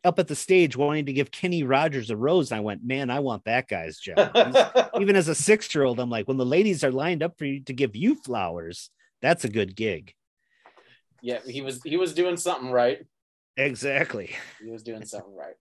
up 0.04 0.20
at 0.20 0.28
the 0.28 0.36
stage 0.36 0.76
wanting 0.78 1.06
to 1.06 1.14
give 1.14 1.32
Kenny 1.32 1.64
Rogers 1.64 2.10
a 2.10 2.18
rose. 2.18 2.52
And 2.52 2.58
I 2.58 2.62
went, 2.62 2.84
man, 2.84 3.10
I 3.10 3.20
want 3.20 3.46
that 3.46 3.68
guy's 3.68 3.98
job. 3.98 4.36
Even 5.00 5.16
as 5.16 5.28
a 5.28 5.36
six 5.36 5.74
year 5.74 5.84
old, 5.84 6.00
I'm 6.00 6.10
like, 6.10 6.28
when 6.28 6.38
the 6.38 6.46
ladies 6.46 6.84
are 6.84 6.92
lined 6.92 7.24
up 7.24 7.38
for 7.38 7.46
you 7.46 7.62
to 7.64 7.74
give 7.74 7.96
you 7.96 8.16
flowers, 8.16 8.90
that's 9.22 9.44
a 9.44 9.50
good 9.50 9.76
gig. 9.76 10.14
Yeah 11.22 11.40
he 11.46 11.62
was 11.62 11.82
he 11.84 11.98
was 11.98 12.14
doing 12.14 12.38
something 12.38 12.72
right. 12.72 13.00
Exactly. 13.58 14.32
he 14.64 14.72
was 14.72 14.82
doing 14.82 15.06
something 15.06 15.36
right. 15.36 15.56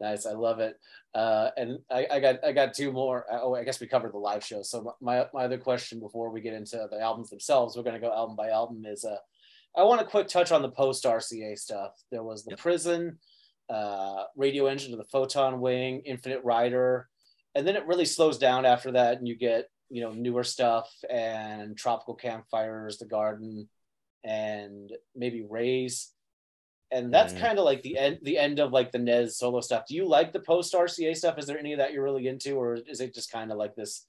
Nice 0.00 0.24
i 0.26 0.32
love 0.32 0.60
it. 0.60 0.76
Uh 1.14 1.50
and 1.56 1.78
i, 1.90 2.06
I 2.10 2.20
got 2.20 2.44
i 2.44 2.52
got 2.52 2.74
two 2.74 2.90
more. 2.90 3.26
Oh 3.30 3.54
i 3.54 3.64
guess 3.64 3.80
we 3.80 3.86
covered 3.86 4.12
the 4.12 4.18
live 4.18 4.44
show. 4.44 4.62
So 4.62 4.94
my, 5.00 5.26
my 5.34 5.44
other 5.44 5.58
question 5.58 6.00
before 6.00 6.30
we 6.30 6.40
get 6.40 6.54
into 6.54 6.86
the 6.90 7.00
albums 7.00 7.30
themselves 7.30 7.76
we're 7.76 7.82
going 7.82 7.94
to 8.00 8.00
go 8.00 8.12
album 8.12 8.34
by 8.36 8.48
album 8.48 8.84
is 8.86 9.04
uh 9.04 9.16
i 9.76 9.82
want 9.82 10.00
to 10.00 10.06
quick 10.06 10.26
touch 10.28 10.52
on 10.52 10.62
the 10.62 10.70
post 10.70 11.04
rca 11.04 11.56
stuff. 11.58 11.92
There 12.10 12.22
was 12.24 12.44
the 12.44 12.52
Yep. 12.52 12.58
prison 12.60 13.18
uh 13.68 14.24
radio 14.36 14.66
engine 14.66 14.90
to 14.92 14.96
the 14.96 15.04
photon 15.04 15.60
wing 15.60 16.02
infinite 16.06 16.42
rider 16.44 17.08
and 17.54 17.66
then 17.66 17.76
it 17.76 17.86
really 17.86 18.04
slows 18.04 18.36
down 18.38 18.64
after 18.66 18.92
that 18.92 19.18
and 19.18 19.28
you 19.28 19.36
get 19.36 19.68
you 19.90 20.02
know 20.02 20.12
newer 20.12 20.44
stuff 20.44 20.90
and 21.10 21.76
tropical 21.76 22.14
campfires 22.14 22.98
the 22.98 23.06
garden 23.06 23.68
and 24.24 24.90
maybe 25.14 25.42
rays 25.42 26.10
and 26.90 27.12
that's 27.12 27.32
Yeah. 27.34 27.40
kind 27.40 27.58
of 27.58 27.64
like 27.64 27.82
the 27.82 27.98
end 27.98 28.18
the 28.22 28.38
end 28.38 28.60
of 28.60 28.72
like 28.72 28.92
the 28.92 28.98
Nez 28.98 29.36
solo 29.36 29.60
stuff. 29.60 29.84
Do 29.88 29.94
you 29.96 30.06
like 30.06 30.32
the 30.32 30.40
post 30.40 30.72
RCA 30.74 31.16
stuff? 31.16 31.38
Is 31.38 31.46
there 31.46 31.58
any 31.58 31.72
of 31.72 31.78
that 31.78 31.92
you're 31.92 32.04
really 32.04 32.26
into, 32.28 32.54
or 32.54 32.74
is 32.74 33.00
it 33.00 33.14
just 33.14 33.32
kind 33.32 33.50
of 33.50 33.58
like 33.58 33.74
this 33.74 34.06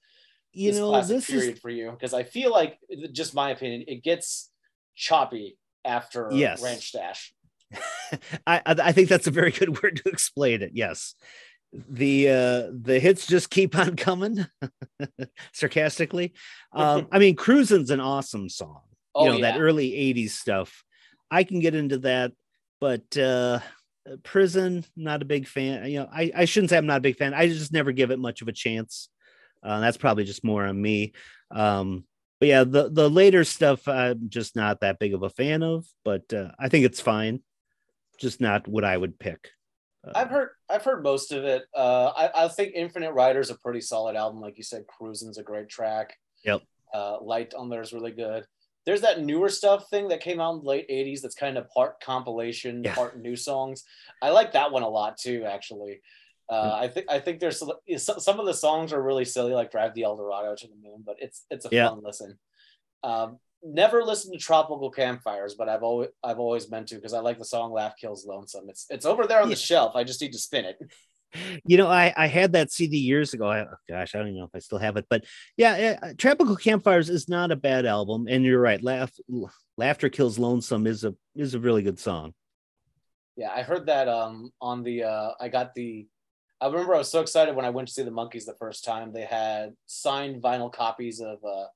You 0.52 0.70
this 0.70 0.78
know, 0.80 0.90
classic 0.90 1.16
this 1.16 1.26
period 1.30 1.54
is 1.54 1.60
for 1.60 1.70
you? 1.70 1.90
Because 1.90 2.14
I 2.14 2.22
feel 2.22 2.50
like 2.50 2.78
just 3.12 3.34
my 3.34 3.50
opinion, 3.50 3.84
it 3.88 4.02
gets 4.04 4.50
choppy 4.94 5.58
after 5.84 6.28
Yes. 6.32 6.62
Ranch 6.62 6.88
Stash. 6.88 7.34
I, 8.46 8.58
I 8.58 8.62
I 8.66 8.92
think 8.92 9.08
that's 9.08 9.26
a 9.26 9.32
very 9.32 9.50
good 9.50 9.70
word 9.82 9.96
to 10.04 10.08
explain 10.08 10.62
it. 10.62 10.70
Yes. 10.74 11.14
The 11.72 12.28
uh 12.28 12.70
the 12.72 13.00
hits 13.00 13.26
just 13.26 13.50
keep 13.50 13.76
on 13.76 13.96
coming 13.96 14.46
sarcastically. 15.52 16.34
Um, 16.72 17.08
I 17.10 17.18
mean, 17.18 17.34
Cruisin's 17.36 17.90
an 17.90 18.00
awesome 18.00 18.48
song. 18.48 18.82
Oh 19.16 19.24
you 19.24 19.30
know, 19.30 19.36
yeah, 19.38 19.52
that 19.52 19.60
early 19.60 19.90
80s 19.90 20.30
stuff. 20.30 20.84
I 21.30 21.44
can 21.44 21.60
get 21.60 21.74
into 21.74 21.98
that, 21.98 22.32
but 22.80 23.16
uh 23.16 23.60
prison, 24.22 24.84
not 24.96 25.22
a 25.22 25.26
big 25.26 25.46
fan. 25.46 25.90
You 25.90 26.00
know, 26.00 26.08
I, 26.12 26.30
I 26.34 26.44
shouldn't 26.44 26.70
say 26.70 26.76
I'm 26.76 26.86
not 26.86 26.98
a 26.98 27.02
big 27.02 27.16
fan. 27.16 27.34
I 27.34 27.48
just 27.48 27.72
never 27.72 27.92
give 27.92 28.10
it 28.10 28.18
much 28.18 28.42
of 28.42 28.48
a 28.48 28.52
chance. 28.52 29.08
Uh, 29.62 29.80
that's 29.80 29.96
probably 29.96 30.24
just 30.24 30.44
more 30.44 30.64
on 30.64 30.80
me. 30.80 31.12
Um, 31.50 32.04
but 32.38 32.48
yeah, 32.48 32.64
the 32.64 32.90
the 32.90 33.08
later 33.08 33.44
stuff 33.44 33.88
I'm 33.88 34.28
just 34.28 34.56
not 34.56 34.80
that 34.80 34.98
big 34.98 35.14
of 35.14 35.22
a 35.22 35.30
fan 35.30 35.62
of, 35.62 35.86
but 36.04 36.32
uh, 36.32 36.50
I 36.58 36.68
think 36.68 36.84
it's 36.84 37.00
fine. 37.00 37.40
Just 38.18 38.40
not 38.40 38.68
what 38.68 38.84
I 38.84 38.96
would 38.96 39.18
pick. 39.18 39.50
Uh, 40.06 40.12
I've 40.14 40.30
heard 40.30 40.50
I've 40.68 40.84
heard 40.84 41.02
most 41.02 41.32
of 41.32 41.44
it. 41.44 41.64
Uh, 41.74 42.12
I, 42.16 42.44
I 42.44 42.48
think 42.48 42.74
Infinite 42.74 43.12
Rider's 43.12 43.46
is 43.46 43.56
a 43.56 43.58
pretty 43.58 43.80
solid 43.80 44.16
album, 44.16 44.40
like 44.40 44.58
you 44.58 44.64
said. 44.64 44.86
Cruisin's 44.86 45.38
a 45.38 45.42
great 45.42 45.68
track. 45.68 46.14
Yep. 46.44 46.62
Uh, 46.92 47.20
Light 47.22 47.54
on 47.54 47.68
there 47.68 47.80
is 47.80 47.92
really 47.92 48.12
good. 48.12 48.44
There's 48.86 49.00
that 49.02 49.20
newer 49.20 49.48
stuff 49.48 49.90
thing 49.90 50.08
that 50.08 50.20
came 50.20 50.40
out 50.40 50.52
in 50.54 50.58
the 50.62 50.64
late 50.68 50.88
'80s. 50.88 51.20
That's 51.20 51.34
kind 51.34 51.58
of 51.58 51.68
part 51.70 52.00
compilation, 52.00 52.84
Yeah. 52.84 52.94
part 52.94 53.18
new 53.20 53.36
songs. 53.36 53.84
I 54.22 54.30
like 54.30 54.52
that 54.52 54.70
one 54.72 54.82
a 54.84 54.88
lot 54.88 55.18
too, 55.18 55.44
actually. 55.44 56.00
Uh, 56.48 56.72
I 56.80 56.86
think 56.88 57.06
I 57.10 57.18
think 57.18 57.40
there's 57.40 57.58
some 57.58 58.20
some 58.20 58.38
of 58.40 58.46
the 58.46 58.54
songs 58.54 58.92
are 58.92 59.02
really 59.02 59.24
silly, 59.24 59.52
like 59.52 59.72
"Drive 59.72 59.94
the 59.94 60.04
Eldorado 60.04 60.54
to 60.54 60.68
the 60.68 60.76
Moon," 60.76 61.02
but 61.04 61.16
it's 61.18 61.44
it's 61.50 61.66
a 61.66 61.68
Yeah. 61.72 61.88
fun 61.88 62.00
listen. 62.04 62.38
Um, 63.02 63.40
never 63.64 64.04
listened 64.04 64.32
to 64.34 64.38
Tropical 64.38 64.90
Campfires, 64.92 65.56
but 65.56 65.68
I've 65.68 65.82
always 65.82 66.10
I've 66.22 66.38
always 66.38 66.70
meant 66.70 66.86
to 66.88 66.94
because 66.94 67.12
I 67.14 67.18
like 67.18 67.38
the 67.38 67.44
song 67.44 67.72
"Laugh 67.72 67.94
Kills 68.00 68.24
Lonesome." 68.24 68.70
It's 68.70 68.86
it's 68.90 69.04
over 69.04 69.26
there 69.26 69.40
on 69.42 69.48
Yeah. 69.48 69.54
the 69.56 69.60
shelf. 69.60 69.96
I 69.96 70.04
just 70.04 70.20
need 70.20 70.32
to 70.32 70.38
spin 70.38 70.64
it. 70.64 70.78
You 71.64 71.76
know, 71.76 71.88
I 71.88 72.12
I 72.16 72.26
had 72.26 72.52
that 72.52 72.72
CD 72.72 72.98
years 72.98 73.34
ago. 73.34 73.46
I, 73.46 73.60
oh, 73.60 73.74
gosh, 73.88 74.14
I 74.14 74.18
don't 74.18 74.28
even 74.28 74.38
know 74.38 74.44
if 74.44 74.54
I 74.54 74.60
still 74.60 74.78
have 74.78 74.96
it, 74.96 75.06
but 75.08 75.24
yeah, 75.56 75.98
uh, 76.02 76.12
Tropical 76.16 76.56
Campfires 76.56 77.10
is 77.10 77.28
not 77.28 77.50
a 77.50 77.56
bad 77.56 77.86
album, 77.86 78.26
and 78.28 78.44
you're 78.44 78.60
right. 78.60 78.82
Laugh, 78.82 79.12
Laughter 79.76 80.08
Kills 80.08 80.38
Lonesome 80.38 80.86
is 80.86 81.04
a 81.04 81.14
is 81.34 81.54
a 81.54 81.60
really 81.60 81.82
good 81.82 81.98
song. 81.98 82.34
Yeah, 83.36 83.50
I 83.54 83.62
heard 83.62 83.86
that 83.86 84.08
um 84.08 84.52
on 84.60 84.82
the 84.82 85.04
uh 85.04 85.30
I 85.40 85.48
got 85.48 85.74
the 85.74 86.06
I 86.60 86.66
remember 86.66 86.94
I 86.94 86.98
was 86.98 87.10
so 87.10 87.20
excited 87.20 87.54
when 87.54 87.66
I 87.66 87.70
went 87.70 87.88
to 87.88 87.94
see 87.94 88.02
the 88.02 88.10
Monkees 88.10 88.46
the 88.46 88.54
first 88.58 88.84
time. 88.84 89.12
They 89.12 89.26
had 89.26 89.74
signed 89.86 90.42
vinyl 90.42 90.72
copies 90.72 91.20
of 91.20 91.38
uh 91.44 91.66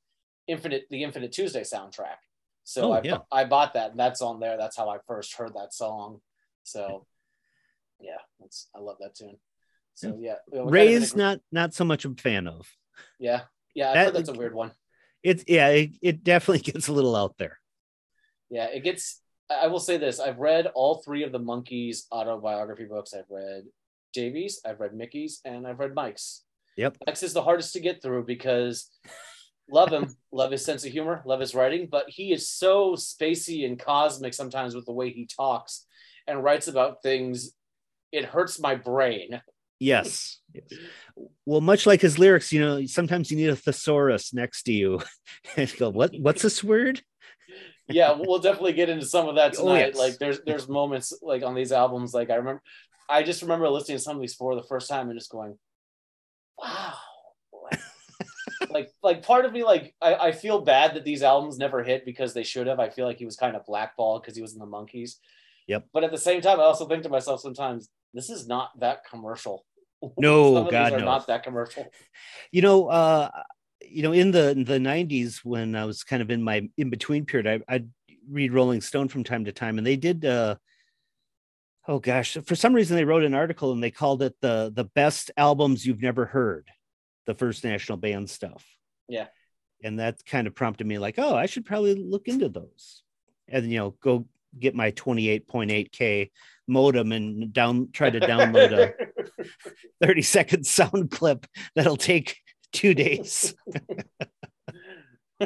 Infinite 0.46 0.86
the 0.90 1.02
Infinite 1.02 1.32
Tuesday 1.32 1.62
soundtrack. 1.62 2.16
So 2.64 2.90
Oh, 2.90 2.92
I, 2.92 3.00
yeah. 3.02 3.18
I 3.32 3.44
bought 3.44 3.74
that, 3.74 3.90
and 3.90 4.00
that's 4.00 4.22
on 4.22 4.40
there. 4.40 4.56
That's 4.56 4.76
how 4.76 4.88
I 4.88 4.98
first 5.06 5.34
heard 5.34 5.54
that 5.54 5.74
song. 5.74 6.20
So, 6.62 7.06
yeah, 8.00 8.18
that's 8.38 8.68
I 8.74 8.78
love 8.78 8.96
that 9.00 9.14
tune. 9.14 9.38
So 10.00 10.12
mm. 10.12 10.18
yeah, 10.20 10.36
kind 10.50 10.66
of 10.66 10.72
Ray's 10.72 11.14
not 11.14 11.40
not 11.52 11.74
so 11.74 11.84
much 11.84 12.06
a 12.06 12.14
fan 12.14 12.48
of. 12.48 12.66
Yeah, 13.18 13.42
yeah, 13.74 13.90
I 13.90 13.94
That- 13.94 14.14
that's 14.14 14.30
a 14.30 14.34
weird 14.34 14.54
one. 14.54 14.72
It's 15.22 15.44
yeah, 15.46 15.68
it, 15.68 15.90
it 16.00 16.24
definitely 16.24 16.60
gets 16.72 16.88
a 16.88 16.92
little 16.92 17.14
out 17.14 17.36
there. 17.36 17.58
Yeah, 18.48 18.66
it 18.66 18.82
gets. 18.82 19.20
I 19.50 19.64
I 19.64 19.66
will 19.66 19.78
say 19.78 19.98
this: 19.98 20.18
I've 20.18 20.38
read 20.38 20.68
all 20.68 21.02
three 21.04 21.22
of 21.22 21.32
the 21.32 21.38
Monkees 21.38 22.04
autobiography 22.10 22.86
books. 22.86 23.12
I've 23.12 23.28
read 23.28 23.64
Davy's, 24.14 24.62
I've 24.64 24.80
read 24.80 24.94
Mickey's, 24.94 25.40
and 25.44 25.66
I've 25.66 25.78
read 25.78 25.94
Mike's. 25.94 26.44
Yep. 26.78 26.96
Mike's 27.06 27.22
is 27.22 27.34
the 27.34 27.42
hardest 27.42 27.74
to 27.74 27.80
get 27.80 28.02
through 28.02 28.24
because 28.24 28.88
love 29.70 29.92
him, 29.92 30.16
love 30.32 30.50
his 30.50 30.64
sense 30.64 30.86
of 30.86 30.92
humor, 30.92 31.20
love 31.26 31.40
his 31.40 31.54
writing, 31.54 31.88
but 31.90 32.08
he 32.08 32.32
is 32.32 32.48
so 32.48 32.92
spacey 32.94 33.66
and 33.66 33.78
cosmic 33.78 34.32
sometimes 34.32 34.74
with 34.74 34.86
the 34.86 34.92
way 34.92 35.10
he 35.10 35.26
talks 35.26 35.84
and 36.26 36.42
writes 36.42 36.68
about 36.68 37.02
things. 37.02 37.52
It 38.12 38.24
hurts 38.24 38.58
my 38.58 38.74
brain. 38.74 39.42
Yes. 39.80 40.38
yes. 40.54 40.64
Well, 41.46 41.60
much 41.62 41.86
like 41.86 42.00
his 42.02 42.18
lyrics, 42.18 42.52
you 42.52 42.60
know, 42.60 42.84
sometimes 42.86 43.30
you 43.30 43.36
need 43.38 43.48
a 43.48 43.56
thesaurus 43.56 44.32
next 44.34 44.64
to 44.64 44.72
you 44.72 45.00
and 45.56 45.72
go, 45.78 45.88
what 45.90 46.12
what's 46.20 46.42
this 46.42 46.62
word? 46.62 47.02
yeah, 47.88 48.12
we'll 48.16 48.38
definitely 48.38 48.74
get 48.74 48.88
into 48.88 49.06
some 49.06 49.26
of 49.28 49.34
that 49.36 49.54
Oh, 49.58 49.62
tonight. 49.64 49.88
yes. 49.88 49.96
Like 49.98 50.18
there's 50.18 50.40
there's 50.46 50.68
moments 50.68 51.12
like 51.22 51.42
on 51.42 51.54
these 51.54 51.72
albums, 51.72 52.14
like 52.14 52.30
I 52.30 52.36
remember 52.36 52.62
I 53.08 53.22
just 53.24 53.42
remember 53.42 53.68
listening 53.68 53.98
to 53.98 54.04
some 54.04 54.16
of 54.16 54.20
these 54.20 54.34
for 54.34 54.54
the 54.54 54.62
first 54.62 54.88
time 54.88 55.10
and 55.10 55.18
just 55.18 55.30
going, 55.32 55.58
Wow. 56.58 56.94
Like 57.64 57.80
like, 58.70 58.90
like 59.02 59.22
part 59.22 59.44
of 59.46 59.52
me 59.52 59.64
like 59.64 59.94
I, 60.00 60.14
I 60.14 60.32
feel 60.32 60.60
bad 60.60 60.94
that 60.94 61.04
these 61.04 61.22
albums 61.22 61.58
never 61.58 61.82
hit 61.82 62.04
because 62.04 62.34
they 62.34 62.44
should 62.44 62.66
have. 62.66 62.78
I 62.80 62.90
feel 62.90 63.06
like 63.06 63.18
he 63.18 63.24
was 63.24 63.36
kind 63.36 63.56
of 63.56 63.64
blackballed 63.66 64.22
because 64.22 64.36
he 64.36 64.42
was 64.42 64.52
in 64.52 64.58
the 64.60 64.66
Monkees. 64.66 65.14
Yep. 65.66 65.86
But 65.92 66.04
at 66.04 66.10
the 66.10 66.18
same 66.18 66.40
time, 66.42 66.60
I 66.60 66.64
also 66.64 66.86
think 66.86 67.02
to 67.04 67.08
myself 67.08 67.40
sometimes, 67.40 67.88
this 68.12 68.28
is 68.28 68.46
not 68.46 68.70
that 68.80 69.04
commercial. 69.08 69.64
No, 70.16 70.64
God, 70.70 70.92
no. 70.92 70.98
not 70.98 71.26
that 71.26 71.42
commercial. 71.42 71.86
You 72.52 72.62
know, 72.62 72.88
uh, 72.88 73.30
you 73.80 74.02
know, 74.02 74.10
in 74.10 74.32
the 74.32 74.50
in 74.50 74.64
the 74.64 74.78
90s 74.78 75.44
when 75.44 75.76
I 75.76 75.84
was 75.84 76.02
kind 76.02 76.20
of 76.20 76.32
in 76.32 76.42
my 76.42 76.68
in 76.76 76.90
between 76.90 77.24
period, 77.24 77.62
I, 77.68 77.72
I'd 77.72 77.88
read 78.28 78.52
Rolling 78.52 78.80
Stone 78.80 79.06
from 79.06 79.22
time 79.22 79.44
to 79.44 79.52
time, 79.52 79.78
and 79.78 79.86
they 79.86 79.94
did 79.94 80.24
uh 80.24 80.56
oh 81.86 81.98
gosh, 81.98 82.36
for 82.44 82.54
some 82.54 82.72
reason 82.72 82.96
they 82.96 83.04
wrote 83.04 83.24
an 83.24 83.34
article 83.34 83.72
and 83.72 83.82
they 83.82 83.90
called 83.90 84.22
it 84.22 84.34
the 84.40 84.72
the 84.74 84.84
best 84.84 85.30
albums 85.36 85.86
you've 85.86 86.02
never 86.02 86.26
heard, 86.26 86.68
the 87.26 87.34
first 87.34 87.64
national 87.64 87.98
band 87.98 88.28
stuff. 88.30 88.64
Yeah. 89.08 89.26
And 89.82 89.98
that 89.98 90.24
kind 90.26 90.46
of 90.46 90.54
prompted 90.54 90.86
me 90.86 90.98
like, 90.98 91.18
oh, 91.18 91.34
I 91.34 91.46
should 91.46 91.64
probably 91.64 91.94
look 91.94 92.28
into 92.28 92.48
those. 92.48 93.02
And 93.48 93.70
you 93.70 93.78
know, 93.78 93.90
go 94.00 94.26
get 94.58 94.74
my 94.74 94.90
28.8k 94.92 96.30
modem 96.66 97.12
and 97.12 97.52
down 97.52 97.88
try 97.92 98.10
to 98.10 98.20
download 98.20 98.72
a 98.72 98.94
30 100.06 100.22
second 100.22 100.64
sound 100.64 101.10
clip 101.10 101.46
that'll 101.74 101.96
take 101.96 102.36
two 102.72 102.94
days. 102.94 103.54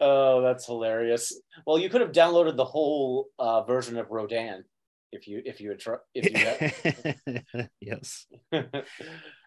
oh, 0.00 0.42
that's 0.42 0.66
hilarious. 0.66 1.40
Well, 1.66 1.78
you 1.78 1.88
could 1.88 2.00
have 2.00 2.12
downloaded 2.12 2.56
the 2.56 2.64
whole 2.64 3.28
uh, 3.38 3.62
version 3.62 3.96
of 3.96 4.10
Rodan 4.10 4.64
if 5.12 5.28
you 5.28 5.40
if 5.44 5.60
you 5.60 5.70
had 5.70 5.78
tr- 5.78 5.94
if 6.14 6.82
you 6.84 7.64
yes. 7.80 8.26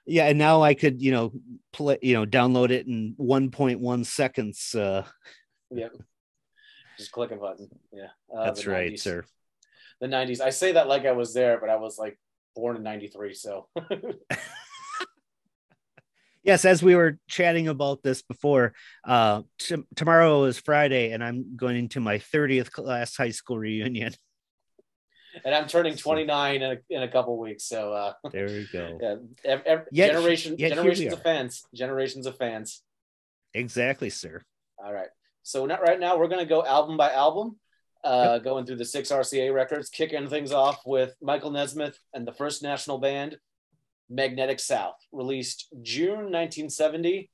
Yeah, 0.10 0.28
and 0.28 0.40
now 0.40 0.62
I 0.62 0.74
could, 0.74 1.02
you 1.02 1.12
know, 1.12 1.34
play, 1.74 1.98
you 2.02 2.14
know, 2.14 2.26
download 2.26 2.70
it 2.70 2.88
in 2.88 3.14
1.1 3.20 4.06
seconds. 4.06 4.74
Uh, 4.74 5.06
yep. 5.70 5.92
Just 6.98 7.12
click 7.12 7.32
a 7.32 7.36
button. 7.36 7.70
Yeah. 7.94 8.08
Uh, 8.36 8.46
that's 8.46 8.66
right, 8.66 8.92
90s. 8.94 9.00
sir. 9.00 9.24
The 10.02 10.08
90s. 10.08 10.42
I 10.42 10.50
say 10.52 10.74
that 10.74 10.88
like 10.88 11.06
I 11.06 11.12
was 11.12 11.34
there, 11.34 11.60
but 11.60 11.70
I 11.70 11.76
was 11.78 11.98
like 11.98 12.20
born 12.56 12.76
in 12.76 12.84
93. 12.84 13.34
So 13.34 13.68
Yes, 16.44 16.64
as 16.64 16.82
we 16.82 16.96
were 16.96 17.20
chatting 17.28 17.68
about 17.68 18.04
this 18.04 18.22
before, 18.22 18.74
uh, 19.06 19.42
t- 19.60 19.84
tomorrow 19.98 20.46
is 20.46 20.58
Friday, 20.58 21.12
and 21.12 21.22
I'm 21.22 21.58
going 21.58 21.76
into 21.76 22.00
my 22.00 22.20
30th 22.20 22.72
class 22.72 23.18
high 23.18 23.32
school 23.32 23.58
reunion. 23.58 24.14
and 25.46 25.54
I'm 25.54 25.68
turning 25.68 25.98
29 25.98 26.56
in 26.56 26.64
a, 26.64 26.78
in 26.90 27.04
a 27.04 27.08
couple 27.10 27.38
weeks. 27.38 27.66
So 27.66 27.92
uh, 27.92 28.14
There 28.32 28.46
we 28.48 28.66
go. 28.72 28.98
yeah, 29.02 29.16
ev- 29.44 29.64
ev- 29.66 29.86
Yet- 29.92 30.12
generation 30.14 30.56
yet 30.58 30.70
generations 30.74 31.12
of 31.14 31.22
fans. 31.22 31.64
Generations 31.76 32.26
of 32.26 32.38
fans. 32.38 32.82
Exactly, 33.54 34.10
sir. 34.10 34.42
All 34.82 34.94
right. 34.94 35.10
So 35.48 35.66
not 35.66 35.82
right 35.82 35.98
now 35.98 36.18
we're 36.18 36.28
gonna 36.28 36.46
go 36.46 36.66
album 36.66 36.98
by 36.98 37.14
album, 37.14 37.56
uh, 38.04 38.40
going 38.40 38.66
through 38.66 38.76
the 38.76 38.84
six 38.84 39.12
RCA 39.12 39.54
records, 39.54 39.88
kicking 39.88 40.28
things 40.28 40.52
off 40.52 40.82
with 40.86 41.16
Michael 41.22 41.52
Nesmith 41.52 41.98
and 42.14 42.28
the 42.28 42.34
First 42.34 42.62
National 42.62 42.98
Band, 42.98 43.38
Magnetic 44.10 44.60
South, 44.60 44.98
released 45.14 45.68
June 45.82 46.34
1970. 46.34 47.32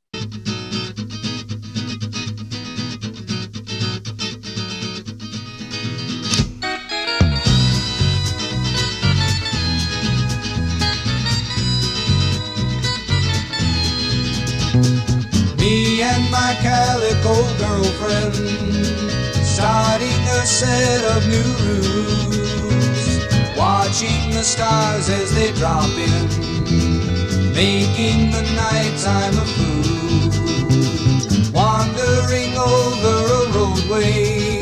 Starting 19.43 20.21
a 20.39 20.45
set 20.45 21.03
of 21.15 21.27
new 21.27 21.49
rules, 21.65 23.07
watching 23.57 24.31
the 24.31 24.43
stars 24.43 25.09
as 25.09 25.33
they 25.35 25.51
drop 25.53 25.89
in, 25.97 26.27
making 27.53 28.31
the 28.31 28.41
nighttime 28.55 29.35
a 29.37 29.45
fool, 29.55 30.29
wandering 31.53 32.57
over 32.57 33.15
a 33.39 33.51
roadway, 33.55 34.61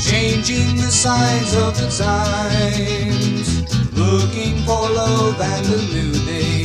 changing 0.00 0.76
the 0.76 0.90
signs 0.90 1.54
of 1.54 1.76
the 1.80 1.88
times, 2.04 3.48
looking 3.96 4.62
for 4.64 4.90
love 4.90 5.40
and 5.40 5.66
a 5.66 5.78
new 5.94 6.12
day. 6.26 6.60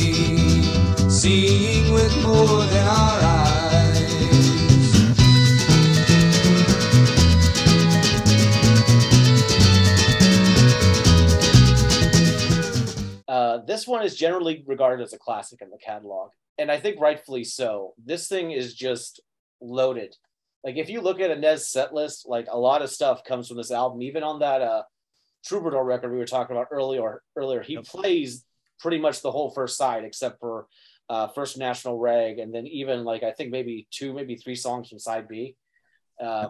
Seeing 1.08 1.92
with 1.94 2.14
more 2.22 2.64
than 2.66 2.86
our 2.86 3.20
eyes. 3.22 3.45
This 13.76 13.86
one 13.86 14.02
is 14.02 14.16
generally 14.16 14.64
regarded 14.66 15.02
as 15.04 15.12
a 15.12 15.18
classic 15.18 15.60
in 15.60 15.68
the 15.68 15.76
catalog, 15.76 16.30
and 16.56 16.72
I 16.72 16.80
think 16.80 16.98
rightfully 16.98 17.44
so. 17.44 17.92
This 18.02 18.26
thing 18.26 18.50
is 18.50 18.72
just 18.72 19.20
loaded. 19.60 20.16
Like 20.64 20.76
if 20.76 20.88
you 20.88 21.02
look 21.02 21.20
at 21.20 21.30
a 21.30 21.36
Nez 21.36 21.68
set 21.70 21.92
list, 21.92 22.26
like 22.26 22.46
a 22.50 22.58
lot 22.58 22.80
of 22.80 22.88
stuff 22.88 23.22
comes 23.22 23.48
from 23.48 23.58
this 23.58 23.70
album. 23.70 24.00
Even 24.00 24.22
on 24.22 24.38
that 24.38 24.62
uh, 24.62 24.84
Troubadour 25.44 25.84
record 25.84 26.10
we 26.10 26.16
were 26.16 26.24
talking 26.24 26.56
about 26.56 26.68
earlier, 26.70 27.20
earlier 27.36 27.60
he 27.60 27.74
Yep. 27.74 27.84
plays 27.84 28.46
pretty 28.80 28.98
much 28.98 29.20
the 29.20 29.30
whole 29.30 29.50
first 29.50 29.76
side 29.76 30.04
except 30.04 30.40
for 30.40 30.68
uh, 31.10 31.28
First 31.28 31.58
National 31.58 31.98
Rag, 31.98 32.38
and 32.38 32.54
then 32.54 32.66
even 32.66 33.04
like 33.04 33.24
I 33.24 33.32
think 33.32 33.50
maybe 33.50 33.86
two, 33.90 34.14
maybe 34.14 34.36
three 34.36 34.56
songs 34.56 34.88
from 34.88 34.98
side 34.98 35.28
B. 35.28 35.54
Uh, 36.18 36.48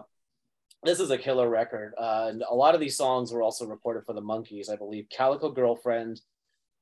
this 0.81 1.01
is 1.01 1.11
a 1.11 1.17
killer 1.17 1.49
record, 1.49 1.93
uh, 1.99 2.27
and 2.29 2.41
a 2.49 2.55
lot 2.55 2.73
of 2.73 2.79
these 2.79 2.95
songs 2.95 3.33
were 3.33 3.41
also 3.41 3.65
recorded 3.65 4.05
for 4.05 4.13
the 4.13 4.21
Monkees, 4.21 4.71
I 4.71 4.77
believe. 4.77 5.07
Calico 5.09 5.51
Girlfriend, 5.51 6.21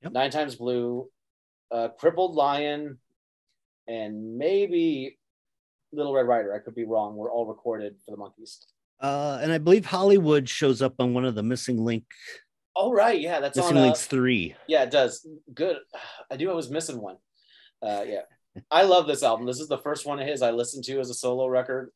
Yep. 0.06 0.14
Nine 0.14 0.32
Times 0.32 0.56
Blue, 0.56 1.10
uh, 1.72 1.90
Crippled 2.00 2.36
Lion, 2.36 2.98
and 3.88 4.38
maybe 4.38 5.18
Little 5.92 6.14
Red 6.14 6.28
Rider. 6.28 6.54
I 6.54 6.60
could 6.60 6.76
be 6.76 6.86
wrong. 6.86 7.16
We're 7.16 7.32
all 7.32 7.46
recorded 7.46 7.96
for 8.06 8.12
the 8.12 8.18
Monkees. 8.18 8.66
Uh, 9.02 9.40
and 9.42 9.52
I 9.52 9.58
believe 9.58 9.86
Hollywood 9.86 10.48
shows 10.48 10.82
up 10.82 10.94
on 11.00 11.14
one 11.14 11.26
of 11.26 11.36
the 11.36 11.44
missing 11.44 11.84
link, 11.84 12.06
Oh 12.76 12.92
right, 12.92 13.20
yeah, 13.20 13.40
that's 13.40 13.56
missing 13.56 13.78
on. 13.78 13.84
Uh, 13.84 13.86
links 13.86 14.06
three. 14.06 14.56
yeah, 14.68 14.84
it 14.84 14.92
does. 14.92 15.26
Good. 15.54 15.78
I 16.32 16.36
knew 16.36 16.52
I 16.52 16.56
was 16.56 16.70
missing 16.70 17.02
one. 17.02 17.18
Uh, 17.82 18.04
yeah, 18.06 18.22
I 18.70 18.84
love 18.84 19.08
this 19.08 19.24
album. 19.24 19.46
This 19.46 19.60
is 19.60 19.68
the 19.68 19.78
first 19.78 20.06
one 20.06 20.20
of 20.20 20.28
his 20.28 20.42
I 20.42 20.52
listened 20.52 20.84
to 20.86 21.00
as 21.00 21.10
a 21.10 21.14
solo 21.14 21.48
record. 21.48 21.92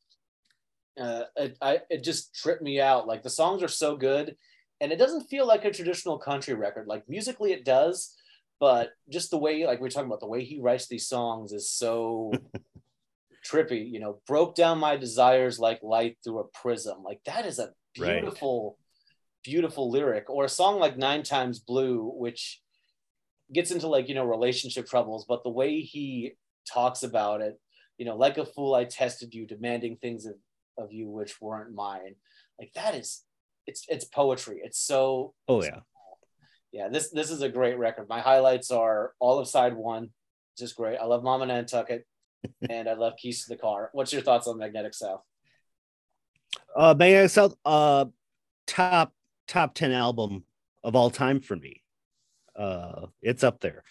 Uh, 0.99 1.23
it, 1.35 1.57
I, 1.61 1.79
it 1.89 2.03
just 2.03 2.35
tripped 2.35 2.61
me 2.61 2.79
out. 2.79 3.07
Like 3.07 3.23
the 3.23 3.29
songs 3.29 3.63
are 3.63 3.69
so 3.69 3.95
good, 3.95 4.35
and 4.81 4.91
it 4.91 4.97
doesn't 4.97 5.29
feel 5.29 5.45
like 5.47 5.65
a 5.65 5.71
traditional 5.71 6.17
country 6.17 6.53
record. 6.53 6.87
Like 6.87 7.07
musically, 7.09 7.51
it 7.51 7.65
does, 7.65 8.15
but 8.59 8.91
just 9.09 9.31
the 9.31 9.37
way, 9.37 9.65
like 9.65 9.79
we 9.79 9.87
are 9.87 9.91
talking 9.91 10.07
about, 10.07 10.19
the 10.19 10.27
way 10.27 10.43
he 10.43 10.59
writes 10.59 10.87
these 10.87 11.07
songs 11.07 11.51
is 11.51 11.69
so 11.69 12.31
trippy. 13.45 13.89
You 13.89 13.99
know, 13.99 14.21
broke 14.27 14.55
down 14.55 14.79
my 14.79 14.95
desires 14.97 15.59
like 15.59 15.81
light 15.83 16.17
through 16.23 16.39
a 16.39 16.47
prism. 16.47 17.03
Like 17.03 17.23
that 17.25 17.45
is 17.45 17.59
a 17.59 17.73
Right. 17.97 18.21
beautiful, 18.21 18.77
beautiful 19.43 19.89
lyric. 19.89 20.29
Or 20.29 20.45
a 20.45 20.49
song 20.49 20.79
like 20.79 20.95
Nine 20.97 21.23
Times 21.23 21.59
Blue, 21.59 22.13
which 22.15 22.61
gets 23.51 23.71
into 23.71 23.87
like 23.87 24.07
you 24.07 24.15
know 24.15 24.25
relationship 24.25 24.87
troubles, 24.87 25.25
but 25.27 25.43
the 25.43 25.49
way 25.49 25.81
he 25.81 26.33
talks 26.71 27.01
about 27.03 27.41
it, 27.41 27.59
you 27.97 28.05
know, 28.05 28.15
like 28.15 28.37
a 28.37 28.45
fool, 28.45 28.75
I 28.75 28.85
tested 28.85 29.33
you, 29.33 29.47
demanding 29.47 29.97
things 29.97 30.25
of, 30.27 30.35
of 30.77 30.93
you 30.93 31.09
which 31.09 31.41
weren't 31.41 31.73
mine. 31.73 32.15
Like 32.59 32.71
that 32.73 32.93
is, 32.95 33.23
it's 33.69 33.85
it's 33.87 34.05
poetry. 34.05 34.61
It's 34.63 34.79
so 34.79 35.33
Oh 35.47 35.63
yeah. 35.63 35.79
yeah. 36.71 36.89
This 36.89 37.09
this 37.11 37.29
is 37.29 37.41
a 37.41 37.49
great 37.49 37.77
record. 37.77 38.09
My 38.09 38.19
highlights 38.19 38.71
are 38.71 39.13
all 39.19 39.39
of 39.39 39.47
side 39.47 39.75
one, 39.75 40.09
just 40.57 40.75
great. 40.75 40.97
I 40.97 41.05
love 41.05 41.23
Mama 41.23 41.45
Nantucket, 41.45 42.05
and 42.69 42.89
I 42.89 42.93
love 42.93 43.13
Keys 43.17 43.43
to 43.43 43.49
the 43.49 43.57
Car. 43.57 43.91
What's 43.93 44.11
your 44.11 44.23
thoughts 44.23 44.47
on 44.47 44.57
Magnetic 44.57 44.95
South? 44.95 45.21
Uh, 46.75 46.95
Magnetic 46.97 47.29
South, 47.29 47.55
uh, 47.63 48.05
top 48.65 49.13
top 49.47 49.75
ten 49.75 49.91
album 49.91 50.43
of 50.83 50.95
all 50.95 51.11
time 51.11 51.39
for 51.39 51.55
me. 51.55 51.83
Uh, 52.55 53.05
it's 53.21 53.43
up 53.43 53.59
there. 53.59 53.83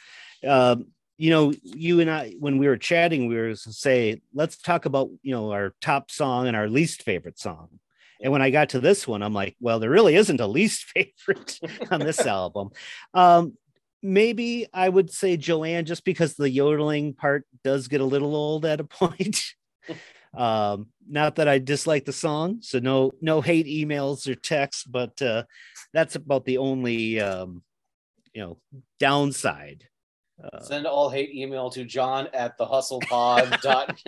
Um, 0.46 0.86
you 1.16 1.30
know, 1.30 1.52
you 1.62 2.00
and 2.00 2.10
I, 2.10 2.34
when 2.38 2.58
we 2.58 2.68
were 2.68 2.76
chatting, 2.76 3.28
we 3.28 3.36
were 3.36 3.54
say, 3.54 4.20
let's 4.34 4.56
talk 4.56 4.86
about 4.86 5.10
you 5.22 5.32
know 5.32 5.52
our 5.52 5.74
top 5.80 6.10
song 6.10 6.48
and 6.48 6.56
our 6.56 6.68
least 6.68 7.04
favorite 7.04 7.38
song. 7.38 7.78
And 8.20 8.32
when 8.32 8.42
I 8.42 8.50
got 8.50 8.70
to 8.70 8.80
this 8.80 9.06
one, 9.06 9.22
I'm 9.22 9.34
like, 9.34 9.56
well, 9.60 9.78
there 9.78 9.90
really 9.90 10.16
isn't 10.16 10.40
a 10.40 10.46
least 10.46 10.84
favorite 10.94 11.58
on 11.90 12.00
this 12.00 12.20
album. 12.26 12.70
Um, 13.14 13.56
maybe 14.02 14.66
I 14.72 14.88
would 14.88 15.10
say 15.10 15.36
Joanne, 15.36 15.84
just 15.84 16.04
because 16.04 16.34
the 16.34 16.50
yodeling 16.50 17.14
part 17.14 17.46
does 17.64 17.88
get 17.88 18.00
a 18.00 18.06
little 18.06 18.34
old 18.34 18.64
at 18.64 18.80
a 18.80 18.84
point. 18.84 19.40
um, 20.36 20.88
not 21.08 21.36
that 21.36 21.48
I 21.48 21.58
dislike 21.58 22.04
the 22.04 22.12
song, 22.12 22.58
so 22.60 22.78
no 22.78 23.12
no 23.22 23.40
hate 23.40 23.66
emails 23.66 24.28
or 24.28 24.34
texts, 24.34 24.84
but 24.84 25.20
uh, 25.22 25.44
that's 25.94 26.16
about 26.16 26.44
the 26.44 26.58
only 26.58 27.20
um, 27.20 27.62
you 28.34 28.42
know 28.42 28.58
downside. 28.98 29.84
Uh, 30.42 30.60
Send 30.60 30.86
all 30.86 31.08
hate 31.08 31.34
email 31.34 31.70
to 31.70 31.84
John 31.84 32.28
at 32.34 32.58
the 32.58 32.66
hustlepod 32.66 33.60
dot. 33.62 33.98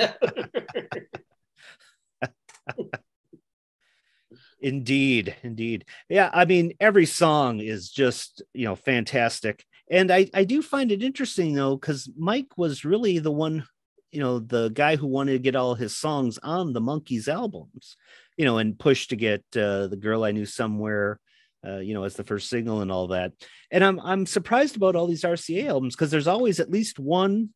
Indeed, 4.61 5.35
indeed. 5.43 5.85
Yeah, 6.09 6.31
I 6.33 6.45
mean, 6.45 6.75
every 6.81 7.07
song 7.07 7.61
is 7.61 7.89
just, 7.89 8.43
you 8.53 8.67
know, 8.67 8.77
fantastic. 8.77 9.65
And 9.91 10.11
I, 10.11 10.29
I 10.35 10.45
do 10.45 10.61
find 10.63 10.93
it 10.93 11.03
interesting 11.03 11.55
though, 11.55 11.77
because 11.77 12.11
Mike 12.17 12.57
was 12.57 12.85
really 12.85 13.19
the 13.19 13.31
one, 13.33 13.67
you 14.13 14.21
know, 14.21 14.39
the 14.39 14.69
guy 14.69 14.97
who 14.97 15.07
wanted 15.07 15.33
to 15.33 15.39
get 15.39 15.57
all 15.57 15.75
his 15.75 15.97
songs 15.97 16.39
on 16.43 16.73
the 16.73 16.81
Monkees 16.81 17.27
albums, 17.27 17.97
you 18.37 18.45
know, 18.45 18.59
and 18.59 18.79
push 18.79 19.09
to 19.09 19.17
get 19.17 19.43
uh, 19.57 19.87
the 19.87 19.99
girl 19.99 20.25
I 20.25 20.33
knew 20.33 20.47
somewhere, 20.47 21.19
uh, 21.67 21.79
you 21.79 21.95
know, 21.95 22.05
as 22.05 22.15
the 22.15 22.25
first 22.25 22.51
single 22.51 22.83
and 22.83 22.93
all 22.93 23.09
that. 23.09 23.33
And 23.71 23.83
I'm 23.83 23.99
I'm 24.01 24.27
surprised 24.27 24.77
about 24.77 24.95
all 24.95 25.07
these 25.07 25.25
RCA 25.25 25.69
albums 25.69 25.97
because 25.97 26.11
there's 26.11 26.29
always 26.29 26.61
at 26.61 26.71
least 26.71 26.99
one 26.99 27.51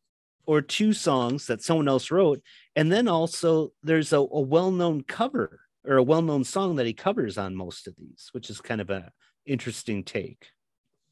or 0.47 0.61
two 0.61 0.93
songs 0.93 1.47
that 1.47 1.61
someone 1.61 1.87
else 1.87 2.11
wrote, 2.11 2.41
and 2.75 2.91
then 2.91 3.07
also 3.07 3.71
there's 3.83 4.13
a, 4.13 4.17
a 4.17 4.41
well-known 4.41 5.03
cover 5.03 5.59
or 5.87 5.97
a 5.97 6.03
well-known 6.03 6.43
song 6.43 6.75
that 6.75 6.85
he 6.85 6.93
covers 6.93 7.37
on 7.37 7.55
most 7.55 7.87
of 7.87 7.95
these, 7.97 8.29
which 8.31 8.49
is 8.49 8.59
kind 8.61 8.81
of 8.81 8.89
a 8.89 9.11
interesting 9.45 10.03
take. 10.03 10.47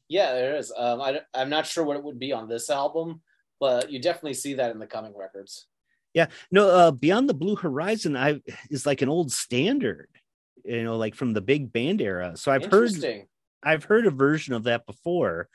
Yeah, 0.08 0.32
there 0.32 0.56
is. 0.56 0.72
Um, 0.76 1.00
I, 1.00 1.20
I'm 1.32 1.50
not 1.50 1.66
sure 1.66 1.84
what 1.84 1.96
it 1.96 2.04
would 2.04 2.18
be 2.18 2.32
on 2.32 2.48
this 2.48 2.68
album, 2.68 3.22
but 3.60 3.90
you 3.90 4.00
definitely 4.00 4.34
see 4.34 4.54
that 4.54 4.70
in 4.70 4.78
the 4.78 4.86
coming 4.86 5.16
records. 5.16 5.66
Yeah, 6.12 6.26
no, 6.50 6.68
uh, 6.68 6.90
Beyond 6.92 7.28
the 7.28 7.34
Blue 7.34 7.56
Horizon, 7.56 8.16
I 8.16 8.40
is 8.70 8.86
like 8.86 9.02
an 9.02 9.08
old 9.08 9.32
standard, 9.32 10.08
you 10.64 10.84
know, 10.84 10.96
like 10.96 11.14
from 11.14 11.32
the 11.32 11.40
big 11.40 11.72
band 11.72 12.00
era. 12.00 12.36
So 12.36 12.52
I've 12.52 12.66
heard, 12.66 12.92
I've 13.62 13.84
heard 13.84 14.06
a 14.06 14.10
version 14.10 14.54
of 14.54 14.64
that 14.64 14.86
before, 14.86 15.48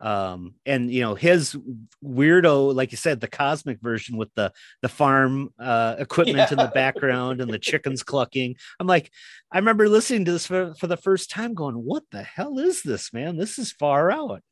um 0.00 0.54
and 0.66 0.90
you 0.90 1.00
know 1.00 1.14
his 1.14 1.56
weirdo 2.04 2.74
like 2.74 2.90
you 2.92 2.98
said 2.98 3.20
the 3.20 3.26
cosmic 3.28 3.80
version 3.80 4.16
with 4.16 4.28
the 4.34 4.52
the 4.82 4.88
farm 4.88 5.48
uh 5.58 5.96
equipment 5.98 6.38
Yeah. 6.38 6.48
in 6.50 6.56
the 6.58 6.70
background 6.74 7.40
and 7.40 7.50
the 7.50 7.58
chickens 7.70 8.02
clucking 8.02 8.56
i'm 8.78 8.86
like 8.86 9.10
i 9.50 9.58
remember 9.58 9.88
listening 9.88 10.24
to 10.26 10.32
this 10.32 10.46
for, 10.46 10.74
for 10.74 10.86
the 10.86 10.96
first 10.98 11.30
time 11.30 11.54
going 11.54 11.76
what 11.76 12.02
the 12.12 12.22
hell 12.22 12.58
is 12.58 12.82
this 12.82 13.12
man 13.12 13.36
this 13.36 13.58
is 13.58 13.72
far 13.72 14.10
out 14.10 14.42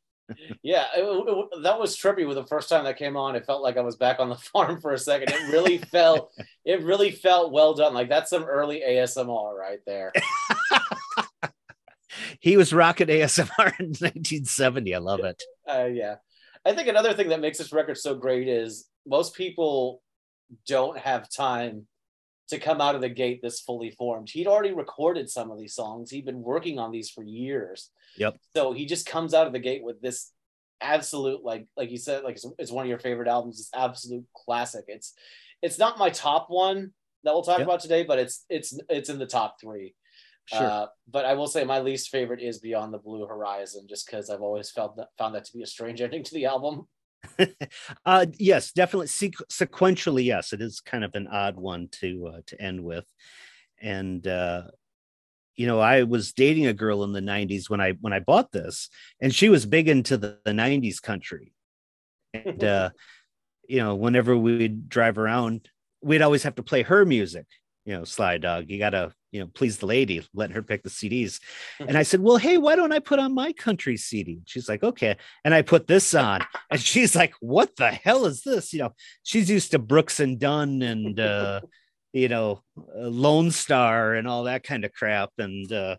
Yeah, 0.63 0.85
it, 0.97 1.03
it- 1.03 1.61
that 1.63 1.79
was 1.79 1.95
trippy 1.95 2.27
with 2.27 2.37
the 2.37 2.47
first 2.47 2.67
time 2.67 2.83
that 2.85 2.97
came 2.97 3.15
on. 3.15 3.35
It 3.35 3.45
felt 3.45 3.61
like 3.61 3.77
I 3.77 3.81
was 3.81 3.95
back 3.95 4.19
on 4.19 4.27
the 4.29 4.35
farm 4.53 4.81
for 4.81 4.91
a 4.93 4.97
second. 4.97 5.29
It 5.31 5.51
really 5.51 5.77
felt, 5.77 6.31
it 6.65 6.81
really 6.81 7.11
felt 7.11 7.51
well 7.51 7.75
done. 7.75 7.93
Like 7.93 8.09
that's 8.09 8.31
some 8.31 8.43
early 8.45 8.81
ASMR 8.81 9.53
right 9.55 9.77
there. 9.85 10.11
he 12.39 12.57
was 12.57 12.73
rocking 12.73 13.07
asmr 13.07 13.79
in 13.79 13.87
1970 13.99 14.95
i 14.95 14.97
love 14.97 15.19
it 15.21 15.41
Uh, 15.67 15.85
yeah, 15.85 16.15
I 16.65 16.73
think 16.73 16.87
another 16.87 17.13
thing 17.13 17.29
that 17.29 17.39
makes 17.41 17.57
this 17.57 17.71
record 17.73 17.97
so 17.97 18.15
great 18.15 18.47
is 18.47 18.87
most 19.05 19.35
people 19.35 20.01
don't 20.67 20.97
have 20.97 21.29
time 21.29 21.87
to 22.49 22.59
come 22.59 22.79
out 22.81 22.93
of 22.95 23.01
the 23.01 23.09
gate 23.09 23.39
this 23.41 23.59
fully 23.61 23.89
formed. 23.89 24.29
He'd 24.29 24.45
already 24.47 24.71
recorded 24.73 25.29
some 25.29 25.49
of 25.49 25.57
these 25.59 25.73
songs. 25.73 26.11
He'd 26.11 26.25
been 26.25 26.41
working 26.43 26.77
on 26.77 26.91
these 26.91 27.09
for 27.09 27.23
years. 27.23 27.89
Yep. 28.17 28.37
So 28.55 28.71
he 28.73 28.85
just 28.85 29.07
comes 29.07 29.33
out 29.33 29.47
of 29.47 29.53
the 29.53 29.59
gate 29.59 29.83
with 29.83 29.99
this 30.01 30.31
absolute, 30.81 31.43
like, 31.43 31.65
like 31.75 31.89
you 31.89 31.97
said, 31.97 32.23
like 32.23 32.35
it's, 32.35 32.45
it's 32.59 32.71
one 32.71 32.85
of 32.85 32.89
your 32.89 32.99
favorite 32.99 33.27
albums. 33.27 33.59
It's 33.59 33.69
absolute 33.73 34.25
classic. 34.35 34.85
It's, 34.87 35.13
it's 35.63 35.79
not 35.79 35.97
my 35.97 36.11
top 36.11 36.45
one 36.49 36.93
that 37.23 37.33
we'll 37.33 37.41
talk 37.41 37.57
Yep. 37.59 37.67
about 37.67 37.79
today, 37.79 38.03
but 38.03 38.19
it's, 38.19 38.45
it's, 38.49 38.77
it's 38.89 39.09
in 39.09 39.17
the 39.17 39.25
top 39.25 39.59
three. 39.59 39.95
Sure. 40.45 40.69
Uh, 40.69 40.87
but 41.09 41.25
I 41.25 41.33
will 41.33 41.47
say 41.47 41.63
my 41.63 41.79
least 41.79 42.09
favorite 42.09 42.41
is 42.41 42.59
Beyond 42.59 42.93
the 42.93 42.99
Blue 42.99 43.25
Horizon, 43.25 43.87
just 43.87 44.05
because 44.05 44.29
I've 44.29 44.41
always 44.41 44.71
felt 44.71 44.97
that 44.97 45.09
found 45.17 45.35
that 45.35 45.45
to 45.45 45.53
be 45.53 45.63
a 45.63 45.67
strange 45.67 46.01
ending 46.01 46.23
to 46.23 46.33
the 46.33 46.45
album. 46.45 46.87
uh 48.05 48.25
yes 48.37 48.71
definitely. 48.71 49.07
Sequ- 49.07 49.47
sequentially 49.51 50.25
yes 50.25 50.53
it 50.53 50.61
is 50.61 50.79
kind 50.79 51.03
of 51.03 51.15
an 51.15 51.27
odd 51.27 51.55
one 51.55 51.87
to 51.91 52.27
uh, 52.27 52.41
to 52.47 52.61
end 52.61 52.83
with. 52.83 53.05
And 53.81 54.25
uh 54.27 54.63
you 55.55 55.65
know 55.67 55.79
i 55.79 56.03
was 56.03 56.33
dating 56.33 56.67
a 56.67 56.73
girl 56.73 57.03
in 57.03 57.13
the 57.13 57.21
90s 57.21 57.69
when 57.69 57.79
i 57.79 57.93
when 58.01 58.13
i 58.13 58.19
bought 58.19 58.51
this 58.51 58.89
and 59.21 59.33
she 59.33 59.47
was 59.47 59.65
big 59.65 59.87
into 59.87 60.17
the, 60.17 60.37
the 60.45 60.51
90s 60.51 61.01
country. 61.01 61.53
And 62.33 62.63
uh 62.63 62.89
you 63.67 63.79
know 63.79 63.95
whenever 63.95 64.37
we'd 64.37 64.87
drive 64.89 65.17
around 65.17 65.69
we'd 66.01 66.21
always 66.21 66.43
have 66.43 66.55
to 66.55 66.63
play 66.63 66.83
her 66.83 67.05
music. 67.05 67.45
You 67.85 67.95
know 67.95 68.03
sly 68.03 68.37
dog 68.37 68.65
you 68.69 68.77
gotta 68.79 69.13
you 69.35 69.41
know 69.41 69.47
please 69.53 69.77
the 69.79 69.85
lady 69.85 70.25
let 70.33 70.51
her 70.51 70.63
pick 70.63 70.81
the 70.81 70.89
cds 70.89 71.41
and 71.79 71.97
i 71.97 72.03
said 72.03 72.21
well 72.21 72.37
hey 72.37 72.57
why 72.57 72.73
don't 72.73 72.93
i 72.93 72.99
put 72.99 73.19
on 73.19 73.33
my 73.33 73.51
country 73.51 73.97
cd 73.97 74.39
she's 74.45 74.69
like 74.69 74.81
okay. 74.83 75.17
And 75.43 75.53
i 75.53 75.61
put 75.61 75.87
this 75.87 76.13
on. 76.13 76.41
And 76.71 76.79
she's 76.79 77.15
like 77.15 77.33
what 77.39 77.75
the 77.75 77.91
hell 77.91 78.25
is 78.25 78.41
this? 78.41 78.73
You 78.73 78.79
know 78.79 78.93
she's 79.23 79.49
used 79.49 79.71
to 79.71 79.79
brooks 79.79 80.19
and 80.19 80.39
dunn 80.39 80.81
and 80.81 81.19
uh 81.19 81.61
you 82.13 82.29
know 82.29 82.61
lone 82.95 83.51
star 83.51 84.13
and 84.15 84.27
all 84.27 84.45
that 84.45 84.63
kind 84.63 84.85
of 84.85 84.93
crap. 84.93 85.31
And 85.37 85.71
uh 85.71 85.97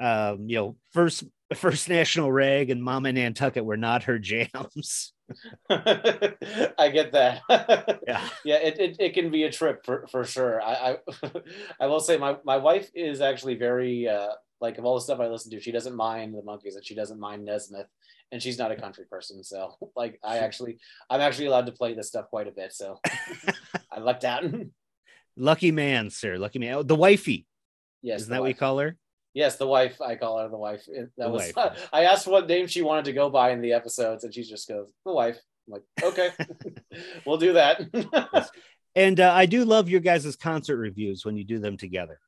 um 0.00 0.48
you 0.48 0.56
know 0.56 0.76
first 0.92 1.24
first 1.54 1.88
national 1.88 2.32
rag 2.32 2.70
and 2.70 2.82
mama 2.82 3.12
nantucket 3.12 3.64
were 3.64 3.76
not 3.76 4.04
her 4.04 4.18
jams 4.18 5.12
I 5.70 6.90
get 6.92 7.12
that. 7.12 7.42
yeah 8.06 8.28
yeah, 8.44 8.56
it, 8.56 8.78
it, 8.78 8.96
it 8.98 9.14
can 9.14 9.30
be 9.30 9.44
a 9.44 9.52
trip 9.52 9.84
for, 9.84 10.06
for 10.10 10.24
sure. 10.24 10.60
I, 10.62 10.98
I 11.22 11.30
I 11.80 11.86
will 11.86 12.00
say 12.00 12.16
my, 12.16 12.36
my 12.44 12.56
wife 12.56 12.90
is 12.94 13.20
actually 13.20 13.56
very 13.56 14.08
uh 14.08 14.30
like 14.60 14.78
of 14.78 14.84
all 14.84 14.94
the 14.96 15.00
stuff 15.00 15.20
I 15.20 15.26
listen 15.28 15.50
to, 15.52 15.60
she 15.60 15.70
doesn't 15.72 15.94
mind 15.94 16.34
the 16.34 16.42
Monkees 16.42 16.74
and 16.74 16.84
she 16.84 16.94
doesn't 16.94 17.20
mind 17.20 17.44
Nesmith 17.44 17.86
and 18.32 18.42
she's 18.42 18.58
not 18.58 18.72
a 18.72 18.76
country 18.76 19.04
person. 19.08 19.44
So 19.44 19.74
like 19.94 20.18
I 20.22 20.38
actually 20.38 20.78
I'm 21.10 21.20
actually 21.20 21.46
allowed 21.46 21.66
to 21.66 21.72
play 21.72 21.94
this 21.94 22.08
stuff 22.08 22.26
quite 22.30 22.48
a 22.48 22.52
bit. 22.52 22.72
So 22.72 22.98
I 23.92 24.00
lucked 24.00 24.24
out. 24.24 24.44
lucky 25.36 25.70
man 25.70 26.10
sir 26.10 26.36
lucky 26.36 26.58
man 26.58 26.74
Oh, 26.74 26.82
the 26.82 26.96
wifey 26.96 27.46
yes. 28.02 28.22
isn't 28.22 28.32
that 28.32 28.40
what 28.40 28.48
you 28.48 28.54
call 28.54 28.78
her 28.78 28.96
Yes, 29.38 29.54
the 29.56 29.68
wife. 29.68 30.00
I 30.00 30.16
call 30.16 30.38
her 30.40 30.48
the 30.48 30.56
wife. 30.56 30.82
It- 30.88 31.10
That 31.16 31.26
The 31.26 31.30
was. 31.30 31.52
wife. 31.54 31.88
I 31.92 32.04
asked 32.06 32.26
what 32.26 32.48
name 32.48 32.66
she 32.66 32.82
wanted 32.82 33.04
to 33.04 33.12
go 33.12 33.30
by 33.30 33.50
in 33.52 33.60
the 33.60 33.72
episodes, 33.72 34.24
and 34.24 34.34
she 34.34 34.42
just 34.42 34.66
goes, 34.68 34.88
"The 35.06 35.12
wife." 35.12 35.38
I'm 35.66 35.74
like, 35.74 35.84
okay, 36.02 36.30
we'll 37.24 37.36
do 37.36 37.52
that. 37.52 37.74
and 38.96 39.20
uh, 39.20 39.32
i 39.34 39.44
do 39.46 39.64
love 39.64 39.88
your 39.88 40.00
guys' 40.00 40.34
concert 40.34 40.78
reviews 40.78 41.24
when 41.24 41.36
you 41.36 41.44
do 41.44 41.58
them 41.60 41.76
together 41.76 42.18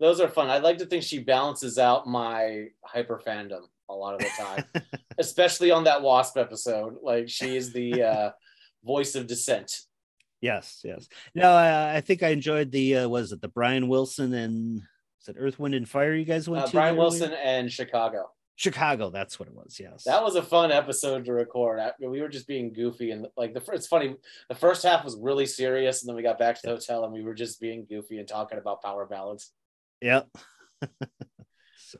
Those 0.00 0.20
are 0.20 0.28
fun. 0.28 0.48
I 0.50 0.58
like 0.58 0.78
to 0.78 0.86
think 0.86 1.02
she 1.04 1.18
balances 1.20 1.78
out 1.78 2.06
my 2.08 2.68
hyper 2.84 3.20
fandom 3.24 3.62
a 3.88 3.94
lot 3.94 4.14
of 4.14 4.20
the 4.20 4.30
time, 4.44 4.64
especially 5.18 5.70
on 5.70 5.84
that 5.84 6.02
Wasp 6.02 6.36
episode. 6.36 6.96
Like 7.02 7.28
she 7.28 7.56
is 7.56 7.72
the 7.72 8.02
uh, 8.02 8.30
voice 8.84 9.14
of 9.14 9.26
dissent. 9.28 9.70
Yes, 10.40 10.80
yes. 10.84 11.08
No, 11.34 11.50
I, 11.52 11.96
I 11.98 12.00
think 12.00 12.22
I 12.22 12.28
enjoyed 12.38 12.70
the 12.72 12.86
uh, 12.98 13.08
was 13.08 13.30
it 13.32 13.40
the 13.40 13.48
Brian 13.58 13.86
Wilson 13.88 14.34
and 14.34 14.82
is 15.22 15.28
it 15.28 15.36
Earth, 15.38 15.58
Wind, 15.58 15.74
and 15.74 15.88
Fire? 15.88 16.14
You 16.14 16.24
guys 16.24 16.48
went 16.48 16.64
Uh, 16.64 16.66
to 16.66 16.72
Brian 16.72 16.88
earlier? 16.94 17.00
Wilson 17.00 17.32
and 17.32 17.70
Chicago. 17.72 18.30
Chicago. 18.56 19.10
That's 19.10 19.38
what 19.38 19.48
it 19.48 19.54
was. 19.54 19.78
Yes. 19.78 20.02
That 20.04 20.22
was 20.22 20.34
a 20.34 20.42
fun 20.42 20.72
episode 20.72 21.24
to 21.26 21.32
record. 21.32 21.78
I- 21.78 21.92
We 22.00 22.20
were 22.20 22.28
just 22.28 22.48
being 22.48 22.72
goofy, 22.72 23.12
and 23.12 23.28
like 23.36 23.54
the 23.54 23.60
first, 23.60 23.76
it's 23.76 23.86
funny. 23.86 24.16
The 24.48 24.54
first 24.56 24.82
half 24.82 25.04
was 25.04 25.16
really 25.16 25.46
serious, 25.46 26.02
and 26.02 26.08
then 26.08 26.16
we 26.16 26.22
got 26.22 26.38
back 26.38 26.56
to 26.56 26.62
the 26.64 26.68
hotel, 26.70 27.04
and 27.04 27.12
we 27.12 27.22
were 27.22 27.34
just 27.34 27.60
being 27.60 27.86
goofy 27.88 28.18
and 28.18 28.26
talking 28.26 28.58
about 28.58 28.82
power 28.82 29.06
ballads. 29.06 29.52
Yep. 30.00 30.28
so, 31.78 31.98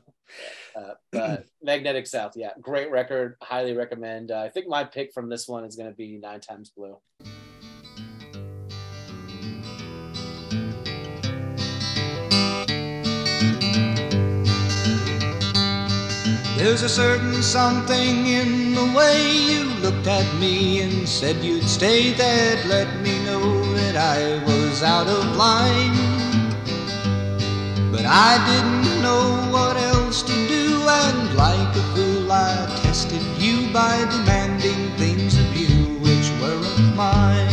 Uh, 0.75 0.93
but 1.11 1.45
Magnetic 1.63 2.07
South, 2.07 2.33
yeah, 2.35 2.51
great 2.59 2.91
record. 2.91 3.35
Highly 3.41 3.73
recommend. 3.73 4.31
Uh, 4.31 4.41
I 4.41 4.49
think 4.49 4.67
my 4.67 4.83
pick 4.83 5.13
from 5.13 5.29
this 5.29 5.47
one 5.47 5.63
is 5.63 5.75
going 5.77 5.89
to 5.89 5.95
be 5.95 6.17
Nine 6.17 6.41
Times 6.41 6.71
Blue. 6.75 6.99
There's 16.59 16.83
a 16.83 16.89
certain 16.89 17.41
something 17.41 18.27
in 18.27 18.75
the 18.75 18.91
way 18.93 19.31
you 19.31 19.63
looked 19.79 20.07
at 20.07 20.27
me 20.41 20.81
and 20.81 21.07
said 21.07 21.37
you'd 21.37 21.63
stay 21.63 22.11
that 22.11 22.65
let 22.65 22.99
me 22.99 23.17
know 23.23 23.63
that 23.75 23.95
I 23.95 24.43
was 24.43 24.83
out 24.83 25.07
of 25.07 25.37
line. 25.37 25.95
But 27.93 28.05
I 28.05 28.35
didn't 28.51 29.01
know 29.01 29.47
what 29.53 29.77
else 29.77 30.21
to 30.23 30.33
do, 30.49 30.85
and 30.85 31.37
like 31.37 31.75
a 31.77 31.83
fool, 31.95 32.29
I 32.29 32.67
tested 32.81 33.21
you 33.37 33.71
by 33.71 33.95
demanding 34.11 34.91
things 34.97 35.39
of 35.39 35.55
you 35.55 35.95
which 36.03 36.29
weren't 36.41 36.93
mine. 36.93 37.47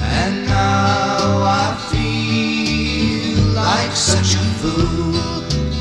And 0.00 0.46
now 0.46 1.42
I 1.44 1.76
feel 1.92 3.44
like 3.52 3.92
such 3.92 4.36
a 4.36 4.44
fool 4.58 5.33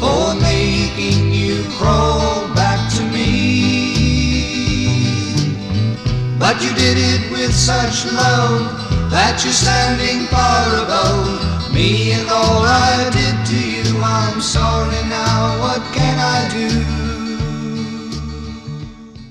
for 0.03 0.35
making 0.35 1.31
you 1.31 1.63
crawl 1.77 2.53
back 2.53 2.91
to 2.95 3.03
me. 3.15 3.31
But 6.37 6.61
you 6.61 6.73
did 6.75 6.97
it 6.97 7.31
with 7.31 7.53
such 7.53 8.11
love 8.11 8.83
that 9.09 9.41
you're 9.43 9.53
standing 9.53 10.27
far 10.27 10.67
above 10.83 11.73
me 11.73 12.11
and 12.11 12.29
all 12.29 12.63
I 12.63 13.09
did 13.17 13.45
to 13.51 13.59
you. 13.75 14.01
I'm 14.03 14.41
sorry 14.41 15.01
now, 15.07 15.61
what 15.61 15.81
can 15.93 16.15
I 16.35 16.39
do? 16.57 16.69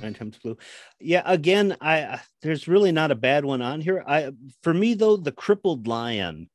Nine 0.01 0.15
times 0.15 0.39
blue. 0.39 0.57
Yeah, 0.99 1.23
again, 1.27 1.77
I 1.83 2.21
there's 2.41 2.67
really 2.67 2.93
not 2.93 3.11
a 3.11 3.15
bad 3.29 3.45
one 3.45 3.61
on 3.61 3.83
here. 3.83 4.03
I 4.07 4.33
for 4.63 4.73
me 4.73 4.95
though, 4.95 5.19
the 5.19 5.33
crippled 5.33 5.87
lion 5.87 6.49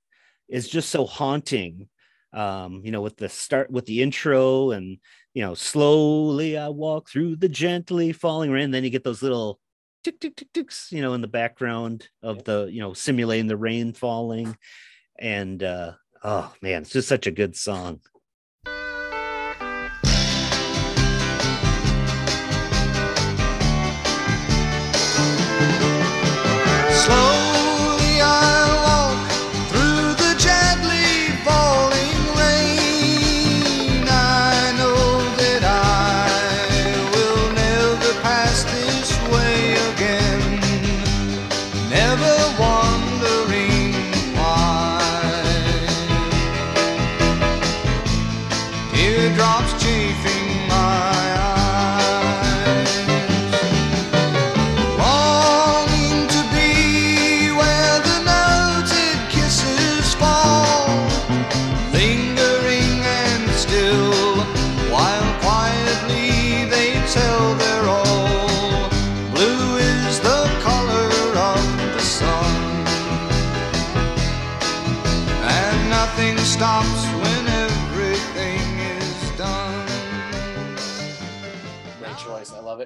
is 0.47 0.67
just 0.67 0.89
so 0.89 1.05
haunting. 1.05 1.87
Um, 2.33 2.81
you 2.83 2.91
know, 2.91 3.01
with 3.01 3.17
the 3.17 3.29
start 3.29 3.71
with 3.71 3.85
the 3.85 4.01
intro 4.01 4.71
and 4.71 4.97
you 5.33 5.43
know, 5.43 5.53
slowly 5.53 6.57
I 6.57 6.69
walk 6.69 7.09
through 7.09 7.35
the 7.35 7.49
gently 7.49 8.11
falling 8.11 8.51
rain. 8.51 8.71
Then 8.71 8.83
you 8.83 8.89
get 8.89 9.03
those 9.03 9.21
little 9.21 9.59
tick 10.03 10.19
tick 10.19 10.35
tick 10.35 10.47
ticks, 10.53 10.91
you 10.91 11.01
know, 11.01 11.13
in 11.13 11.21
the 11.21 11.27
background 11.27 12.07
of 12.23 12.43
the, 12.43 12.69
you 12.71 12.79
know, 12.79 12.93
simulating 12.93 13.47
the 13.47 13.57
rain 13.57 13.93
falling. 13.93 14.57
And 15.19 15.61
uh 15.63 15.93
oh 16.23 16.53
man, 16.61 16.81
it's 16.81 16.91
just 16.91 17.07
such 17.07 17.27
a 17.27 17.31
good 17.31 17.55
song. 17.55 18.01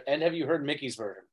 And 0.07 0.21
have 0.21 0.33
you 0.33 0.45
heard 0.45 0.65
Mickey's 0.65 0.95
version? 0.95 1.23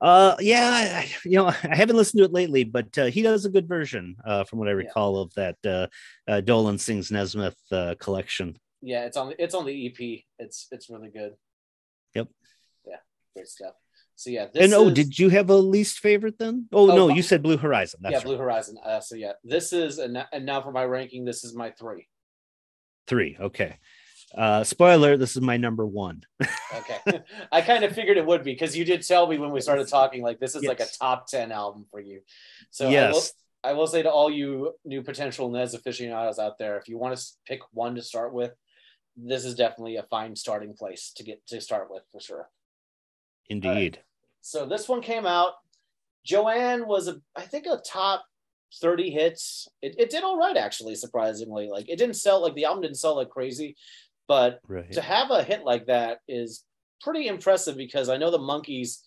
Uh, 0.00 0.36
yeah, 0.38 0.70
I- 1.02 1.10
you 1.24 1.38
know, 1.38 1.46
I 1.46 1.74
haven't 1.74 1.96
listened 1.96 2.18
to 2.20 2.24
it 2.24 2.32
lately, 2.32 2.64
but 2.64 2.96
uh, 2.98 3.06
he 3.06 3.22
does 3.22 3.44
a 3.44 3.50
good 3.50 3.66
version, 3.68 4.16
uh, 4.24 4.44
from 4.44 4.58
what 4.60 4.68
I 4.68 4.72
recall 4.72 5.18
of 5.18 5.34
that 5.34 5.56
uh, 5.66 5.86
uh, 6.30 6.40
Dolenz 6.40 6.80
sings 6.80 7.10
Nesmith 7.10 7.56
uh, 7.72 7.94
collection. 7.98 8.56
Yeah, 8.80 9.06
it's 9.06 9.16
on 9.16 9.34
it's 9.40 9.56
on 9.56 9.66
the 9.66 9.86
EP. 9.88 10.22
It's 10.38 10.68
it's 10.70 10.88
really 10.88 11.08
good. 11.10 11.32
Yep. 12.14 12.28
Yeah, 12.86 12.96
great 13.34 13.48
stuff. 13.48 13.74
So 14.14 14.30
yeah, 14.30 14.46
this 14.54 14.64
and 14.64 14.74
oh, 14.74 14.86
is- 14.88 14.94
did 14.94 15.18
you 15.18 15.30
have 15.30 15.50
a 15.50 15.56
least 15.56 15.98
favorite 15.98 16.38
then? 16.38 16.68
Oh, 16.72 16.88
Oh, 16.90 16.94
no, 16.94 17.08
my- 17.08 17.14
you 17.16 17.22
said 17.22 17.42
Blue 17.42 17.56
Horizon. 17.56 17.98
That's 18.02 18.12
yeah 18.12 18.18
right. 18.18 18.24
Blue 18.26 18.36
Horizon. 18.38 18.76
Uh, 18.84 19.00
so 19.00 19.16
yeah, 19.16 19.32
this 19.42 19.72
is 19.72 19.98
and 19.98 20.16
now 20.42 20.62
for 20.62 20.70
my 20.70 20.84
ranking, 20.84 21.24
this 21.24 21.42
is 21.42 21.56
my 21.56 21.72
three. 21.72 22.06
three. 23.08 23.36
Okay. 23.40 23.78
Uh, 24.36 24.62
spoiler: 24.64 25.16
This 25.16 25.36
is 25.36 25.42
my 25.42 25.56
number 25.56 25.86
one. 25.86 26.22
Okay, 26.74 27.22
I 27.52 27.62
kind 27.62 27.84
of 27.84 27.94
figured 27.94 28.16
it 28.16 28.26
would 28.26 28.44
be 28.44 28.52
because 28.52 28.76
you 28.76 28.84
did 28.84 29.06
tell 29.06 29.26
me 29.26 29.38
when 29.38 29.50
we 29.50 29.60
started 29.60 29.88
talking 29.88 30.22
like 30.22 30.38
this 30.38 30.54
is 30.54 30.64
like 30.64 30.80
a 30.80 30.86
top 30.98 31.26
ten 31.26 31.50
album 31.52 31.86
for 31.90 32.00
you. 32.00 32.20
So 32.70 32.86
I 32.86 32.88
will, 32.88 32.92
yes, 32.92 33.32
I 33.64 33.72
will 33.72 33.86
say 33.86 34.02
to 34.02 34.10
all 34.10 34.30
you 34.30 34.74
new 34.84 35.02
potential 35.02 35.50
Nez 35.50 35.74
aficionados 35.74 36.38
out 36.38 36.58
there, 36.58 36.76
if 36.78 36.88
you 36.88 36.98
want 36.98 37.16
to 37.16 37.24
pick 37.46 37.60
one 37.72 37.94
to 37.94 38.02
start 38.02 38.32
with, 38.32 38.52
this 39.16 39.44
is 39.44 39.54
definitely 39.54 39.96
a 39.96 40.04
fine 40.04 40.36
starting 40.36 40.74
place 40.74 41.12
to 41.16 41.24
get 41.24 41.46
to 41.48 41.60
start 41.60 41.90
with 41.90 42.02
for 42.12 42.20
sure. 42.20 42.48
indeed. 43.48 44.00
So 44.40 44.66
this 44.66 44.88
one 44.88 45.02
came 45.02 45.26
out. 45.26 45.54
Joanne 46.24 46.86
was 46.86 47.08
a, 47.08 47.20
I 47.34 47.42
think, 47.42 47.66
a 47.66 47.80
top 47.84 48.24
30 48.80 49.10
hits. 49.10 49.68
It, 49.82 49.96
it 49.98 50.10
did 50.10 50.24
all 50.24 50.38
right, 50.38 50.56
actually, 50.56 50.94
surprisingly. 50.94 51.68
Like 51.68 51.88
it 51.88 51.98
didn't 51.98 52.16
sell 52.16 52.42
like 52.42 52.54
the 52.54 52.66
album 52.66 52.82
didn't 52.82 52.96
sell 52.98 53.16
like 53.16 53.30
crazy, 53.30 53.76
but 54.28 54.60
Right. 54.68 54.92
to 54.92 55.00
have 55.00 55.30
a 55.30 55.42
hit 55.42 55.64
like 55.64 55.86
that 55.86 56.20
is 56.28 56.64
pretty 57.00 57.26
impressive 57.26 57.76
because 57.76 58.08
I 58.08 58.18
know 58.18 58.30
the 58.30 58.38
Monkees 58.38 58.98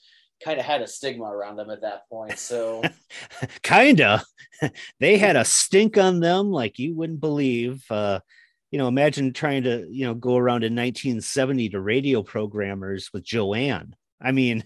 kind 0.44 0.60
of 0.60 0.66
had 0.66 0.82
a 0.82 0.88
stigma 0.88 1.26
around 1.26 1.56
them 1.56 1.70
at 1.70 1.82
that 1.82 2.10
point. 2.10 2.38
So 2.38 2.82
Kinda. 3.62 4.24
they 5.00 5.18
had 5.18 5.36
a 5.36 5.46
stink 5.46 5.98
on 5.98 6.20
them 6.20 6.52
like 6.52 6.80
you 6.80 6.96
wouldn't 6.96 7.20
believe. 7.20 7.84
Uh, 7.90 8.20
you 8.72 8.78
know, 8.78 8.88
imagine 8.88 9.34
trying 9.34 9.64
to, 9.64 9.86
you 9.90 10.06
know, 10.06 10.14
go 10.14 10.38
around 10.38 10.64
in 10.64 10.74
1970 10.74 11.70
to 11.70 11.80
radio 11.82 12.24
programmers 12.24 13.12
with 13.14 13.24
Joanne. 13.24 13.96
I 14.24 14.32
mean, 14.32 14.64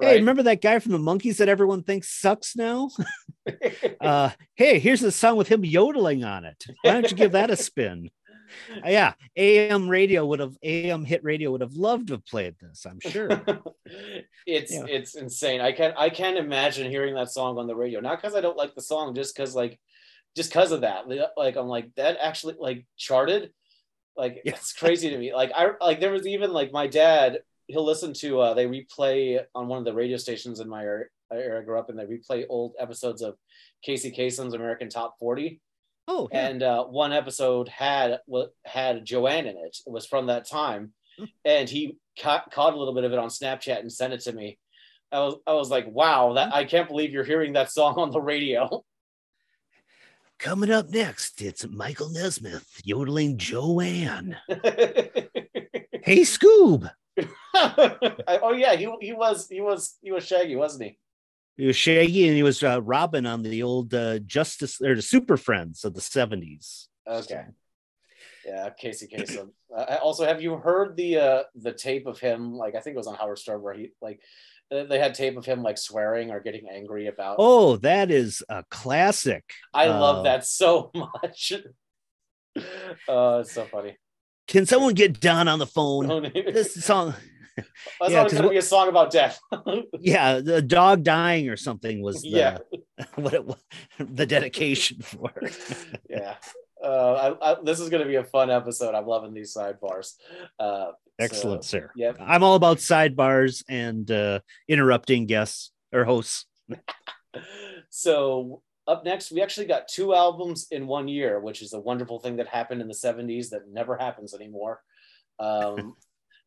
hey, 0.00 0.16
remember 0.16 0.42
that 0.44 0.60
guy 0.60 0.78
from 0.80 0.92
the 0.92 0.98
Monkees 0.98 1.36
that 1.36 1.48
everyone 1.48 1.84
thinks 1.84 2.10
sucks 2.10 2.56
now? 2.56 2.90
uh, 4.00 4.30
hey, 4.56 4.78
here's 4.78 5.02
a 5.02 5.12
song 5.12 5.36
with 5.36 5.48
him 5.48 5.64
yodeling 5.64 6.24
on 6.24 6.44
it. 6.44 6.64
Why 6.82 6.92
don't 6.92 7.10
you 7.10 7.16
give 7.16 7.32
that 7.32 7.50
a 7.50 7.56
spin? 7.56 8.10
Uh, 8.84 8.88
yeah, 8.88 9.12
AM 9.36 9.88
radio 9.88 10.24
would 10.26 10.40
have 10.40 10.56
AM 10.62 11.04
hit 11.04 11.22
radio 11.24 11.50
would 11.52 11.60
have 11.60 11.74
loved 11.74 12.08
to 12.08 12.14
have 12.14 12.26
played 12.26 12.54
this, 12.60 12.86
I'm 12.86 13.00
sure. 13.00 13.28
it's 14.46 14.72
Yeah. 14.72 14.84
it's 14.88 15.14
insane. 15.14 15.60
I 15.60 15.72
can 15.72 15.94
I 15.96 16.10
can't 16.10 16.38
imagine 16.38 16.90
hearing 16.90 17.14
that 17.14 17.30
song 17.30 17.58
on 17.58 17.66
the 17.66 17.76
radio. 17.76 18.00
Not 18.00 18.20
because 18.20 18.34
I 18.34 18.40
don't 18.40 18.56
like 18.56 18.74
the 18.74 18.82
song, 18.82 19.14
just 19.14 19.36
because 19.36 19.54
like 19.54 19.78
just 20.36 20.50
because 20.50 20.72
of 20.72 20.82
that. 20.82 21.04
Like 21.36 21.56
I'm 21.56 21.66
like 21.68 21.94
that 21.96 22.18
actually 22.20 22.54
like 22.58 22.86
charted. 22.96 23.50
Like 24.16 24.42
Yeah. 24.44 24.52
it's 24.52 24.72
crazy 24.72 25.10
to 25.10 25.18
me. 25.18 25.34
Like 25.34 25.52
I 25.54 25.70
like 25.80 26.00
there 26.00 26.12
was 26.12 26.26
even 26.26 26.52
like 26.52 26.72
my 26.72 26.86
dad. 26.86 27.40
He'll 27.68 27.84
listen 27.84 28.12
to 28.14 28.40
uh 28.40 28.54
they 28.54 28.66
replay 28.66 29.40
on 29.54 29.68
one 29.68 29.78
of 29.78 29.84
the 29.84 29.92
radio 29.94 30.16
stations 30.16 30.60
in 30.60 30.68
my 30.68 30.82
area, 30.84 31.06
area 31.32 31.60
I 31.60 31.64
grew 31.64 31.78
up 31.78 31.90
in. 31.90 31.96
They 31.96 32.04
replay 32.04 32.44
old 32.48 32.74
episodes 32.78 33.22
of 33.22 33.34
Casey 33.82 34.10
Kasem's 34.10 34.54
American 34.54 34.88
Top 34.88 35.16
40 35.18 35.60
Oh, 36.08 36.28
yeah. 36.30 36.46
and 36.48 36.62
uh, 36.62 36.84
one 36.84 37.12
episode 37.12 37.68
had 37.68 38.20
had 38.64 39.04
Joanne 39.04 39.46
in 39.46 39.56
it. 39.56 39.76
It 39.86 39.90
was 39.90 40.06
from 40.06 40.26
that 40.26 40.48
time, 40.48 40.92
and 41.44 41.68
he 41.68 41.98
caught, 42.20 42.50
caught 42.52 42.74
a 42.74 42.76
little 42.78 42.94
bit 42.94 43.04
of 43.04 43.12
it 43.12 43.18
on 43.18 43.28
Snapchat 43.28 43.80
and 43.80 43.92
sent 43.92 44.12
it 44.12 44.20
to 44.20 44.32
me. 44.32 44.58
I 45.10 45.18
was 45.20 45.36
I 45.46 45.52
was 45.54 45.70
like, 45.70 45.86
wow, 45.88 46.34
that 46.34 46.54
I 46.54 46.64
can't 46.64 46.88
believe 46.88 47.12
you're 47.12 47.24
hearing 47.24 47.54
that 47.54 47.70
song 47.72 47.94
on 47.96 48.10
the 48.10 48.20
radio. 48.20 48.84
Coming 50.38 50.70
up 50.70 50.90
next, 50.90 51.40
it's 51.40 51.66
Michael 51.66 52.10
Nesmith 52.10 52.82
yodeling 52.84 53.38
Joanne. 53.38 54.36
Hey, 56.02 56.20
Scoob. 56.20 56.88
Oh 57.58 58.52
yeah, 58.52 58.76
he 58.76 58.88
he 59.00 59.12
was 59.12 59.48
he 59.48 59.60
was 59.60 59.96
he 60.02 60.12
was 60.12 60.24
Shaggy, 60.24 60.54
wasn't 60.54 60.84
he? 60.84 60.98
He 61.56 61.66
was 61.66 61.76
Shaggy 61.76 62.28
and 62.28 62.36
he 62.36 62.42
was 62.42 62.62
uh, 62.62 62.82
Robin 62.82 63.24
on 63.26 63.42
the 63.42 63.62
old 63.62 63.94
uh, 63.94 64.18
Justice 64.20 64.80
or 64.80 64.94
the 64.94 65.02
Super 65.02 65.36
Friends 65.36 65.84
of 65.84 65.94
the 65.94 66.00
70s. 66.00 66.88
Okay. 67.08 67.44
Yeah, 68.44 68.70
Casey 68.70 69.08
Kasem. 69.08 69.50
Uh, 69.76 69.96
also, 70.02 70.24
have 70.24 70.40
you 70.40 70.56
heard 70.56 70.96
the 70.96 71.18
uh 71.18 71.42
the 71.56 71.72
tape 71.72 72.06
of 72.06 72.20
him? 72.20 72.54
Like, 72.54 72.76
I 72.76 72.80
think 72.80 72.94
it 72.94 72.98
was 72.98 73.08
on 73.08 73.16
Howard 73.16 73.38
Stern 73.38 73.60
where 73.60 73.74
he 73.74 73.90
like 74.00 74.20
uh, 74.70 74.84
they 74.84 74.98
had 74.98 75.14
tape 75.14 75.36
of 75.36 75.44
him 75.44 75.62
like 75.62 75.78
swearing 75.78 76.30
or 76.30 76.40
getting 76.40 76.68
angry 76.68 77.08
about. 77.08 77.36
Oh, 77.38 77.76
that 77.78 78.10
is 78.10 78.44
a 78.48 78.64
classic. 78.70 79.44
I 79.74 79.86
love 79.88 80.18
uh, 80.18 80.22
that 80.22 80.46
so 80.46 80.90
much. 80.94 81.52
uh, 82.56 83.38
it's 83.40 83.52
so 83.52 83.64
funny. 83.64 83.96
Can 84.46 84.64
someone 84.66 84.94
get 84.94 85.20
Don 85.20 85.48
on 85.48 85.58
the 85.58 85.66
phone? 85.66 86.10
Oh, 86.10 86.20
This 86.20 86.84
song, 86.84 87.14
That's 88.00 88.12
yeah, 88.12 88.22
'cause 88.22 88.34
gonna 88.34 88.50
be 88.50 88.56
a 88.58 88.62
song 88.62 88.88
about 88.88 89.10
death. 89.10 89.40
yeah, 90.00 90.40
the 90.40 90.60
dog 90.62 91.02
dying 91.02 91.48
or 91.48 91.56
something 91.56 92.02
was 92.02 92.22
the, 92.22 92.28
Yeah. 92.28 92.58
what 93.14 93.34
it 93.34 93.44
was, 93.44 93.62
the 93.98 94.26
dedication 94.26 95.00
for. 95.00 95.30
yeah. 96.08 96.36
Uh, 96.82 97.34
I, 97.40 97.52
I, 97.52 97.56
this 97.64 97.80
is 97.80 97.88
going 97.88 98.02
to 98.02 98.08
be 98.08 98.16
a 98.16 98.24
fun 98.24 98.50
episode. 98.50 98.94
I'm 98.94 99.06
loving 99.06 99.32
these 99.32 99.54
sidebars. 99.54 100.12
Uh, 100.58 100.92
Excellent, 101.18 101.64
so, 101.64 101.78
sir. 101.78 101.90
Yep. 101.96 102.18
I'm 102.20 102.42
all 102.42 102.54
about 102.54 102.76
sidebars 102.76 103.64
and 103.68 104.08
uh, 104.10 104.40
interrupting 104.68 105.24
guests 105.26 105.72
or 105.92 106.04
hosts. 106.04 106.44
So 107.90 108.62
up 108.86 109.04
next, 109.04 109.32
we 109.32 109.42
actually 109.42 109.66
got 109.66 109.88
two 109.88 110.14
albums 110.14 110.66
in 110.70 110.86
one 110.86 111.08
year, 111.08 111.40
which 111.40 111.62
is 111.62 111.72
a 111.72 111.80
wonderful 111.80 112.18
thing 112.20 112.36
that 112.36 112.46
happened 112.48 112.80
in 112.82 112.88
the 112.88 112.94
70s 112.94 113.50
that 113.50 113.68
never 113.68 113.96
happens 113.96 114.34
anymore. 114.34 114.82
Um, 115.38 115.94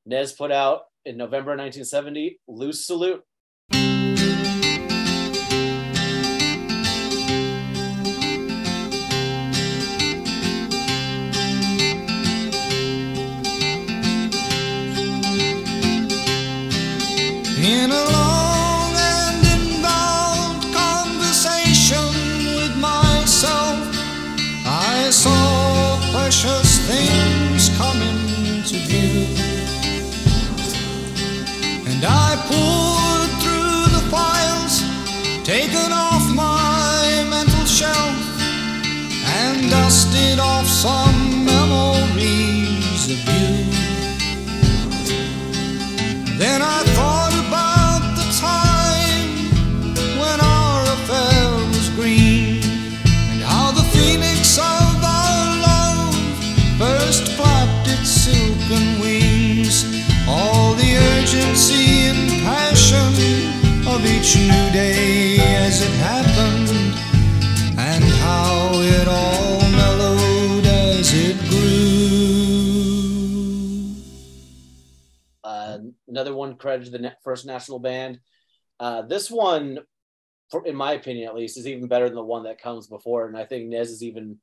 Nez 0.05 0.33
put 0.33 0.51
out 0.51 0.83
in 1.05 1.17
November 1.17 1.51
1970, 1.51 2.39
Loose 2.47 2.85
Salute. 2.85 3.23
Each 64.29 64.37
new 64.37 64.71
day 64.71 65.37
as 65.39 65.81
it 65.81 65.91
happened, 65.93 66.69
and 67.79 68.03
how 68.03 68.69
it 68.73 69.07
all 69.07 69.59
mellowed 69.71 70.65
as 70.65 71.11
it 71.13 71.37
grew. 71.49 72.35
Uh, 75.43 75.79
another 76.07 76.35
one 76.35 76.55
credited 76.57 76.91
to 76.91 76.99
the 76.99 77.15
first 77.23 77.47
national 77.47 77.79
band. 77.79 78.19
Uh, 78.79 79.01
this 79.01 79.31
one, 79.31 79.79
for, 80.51 80.63
in 80.65 80.75
my 80.75 80.93
opinion 80.93 81.27
at 81.27 81.35
least, 81.35 81.57
is 81.57 81.65
even 81.65 81.87
better 81.87 82.05
than 82.05 82.15
the 82.15 82.23
one 82.23 82.43
that 82.43 82.61
comes 82.61 82.85
before. 82.85 83.27
And 83.27 83.35
I 83.35 83.45
think 83.45 83.67
Nez 83.67 83.89
is 83.89 84.03
even 84.03 84.37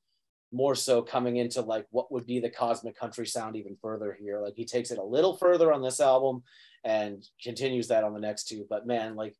more 0.52 0.74
so 0.74 1.02
coming 1.02 1.36
into 1.36 1.60
like 1.60 1.86
what 1.90 2.10
would 2.10 2.26
be 2.26 2.40
the 2.40 2.50
cosmic 2.50 2.98
country 2.98 3.26
sound 3.26 3.54
even 3.56 3.76
further 3.80 4.16
here. 4.18 4.40
Like 4.40 4.54
he 4.56 4.64
takes 4.64 4.90
it 4.90 4.98
a 4.98 5.04
little 5.04 5.36
further 5.36 5.72
on 5.72 5.82
this 5.82 6.00
album 6.00 6.42
and 6.84 7.24
continues 7.42 7.88
that 7.88 8.04
on 8.04 8.14
the 8.14 8.20
next 8.20 8.48
two. 8.48 8.64
But 8.68 8.86
man, 8.86 9.16
like 9.16 9.36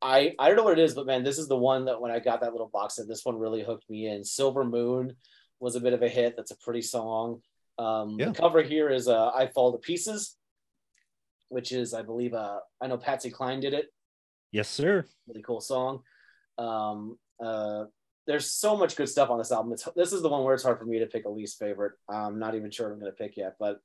I 0.00 0.34
I 0.38 0.48
don't 0.48 0.56
know 0.56 0.64
what 0.64 0.78
it 0.78 0.82
is, 0.82 0.94
but 0.94 1.06
man, 1.06 1.24
this 1.24 1.38
is 1.38 1.48
the 1.48 1.56
one 1.56 1.86
that 1.86 2.00
when 2.00 2.10
I 2.12 2.18
got 2.20 2.40
that 2.40 2.52
little 2.52 2.70
box 2.72 2.96
set, 2.96 3.08
this 3.08 3.24
one 3.24 3.38
really 3.38 3.62
hooked 3.62 3.88
me 3.90 4.06
in. 4.06 4.24
Silver 4.24 4.64
Moon 4.64 5.14
was 5.60 5.74
a 5.74 5.80
bit 5.80 5.92
of 5.92 6.02
a 6.02 6.08
hit. 6.08 6.34
That's 6.36 6.52
a 6.52 6.56
pretty 6.58 6.82
song. 6.82 7.40
Um, 7.78 8.16
Yeah. 8.18 8.26
The 8.26 8.34
cover 8.34 8.62
here 8.62 8.90
is 8.90 9.08
uh, 9.08 9.30
"I 9.30 9.48
Fall 9.48 9.72
to 9.72 9.78
Pieces," 9.78 10.36
which 11.48 11.72
is 11.72 11.94
I 11.94 12.02
believe 12.02 12.34
uh, 12.34 12.60
I 12.80 12.86
know 12.86 12.96
Patsy 12.96 13.30
Cline 13.30 13.60
did 13.60 13.74
it. 13.74 13.86
Yes, 14.52 14.68
sir. 14.68 15.04
Really 15.26 15.42
cool 15.42 15.60
song. 15.60 16.02
Um, 16.58 17.18
uh, 17.42 17.84
there's 18.26 18.52
so 18.52 18.76
much 18.76 18.96
good 18.96 19.08
stuff 19.08 19.30
on 19.30 19.38
this 19.38 19.52
album. 19.52 19.72
It's, 19.72 19.88
this 19.96 20.12
is 20.12 20.22
the 20.22 20.28
one 20.28 20.44
where 20.44 20.54
it's 20.54 20.62
hard 20.62 20.78
for 20.78 20.84
me 20.84 20.98
to 20.98 21.06
pick 21.06 21.24
a 21.24 21.30
least 21.30 21.58
favorite. 21.58 21.92
I'm 22.08 22.38
not 22.38 22.54
even 22.54 22.70
sure 22.70 22.92
I'm 22.92 22.98
going 23.00 23.10
to 23.10 23.16
pick 23.16 23.36
yet, 23.36 23.56
but 23.58 23.80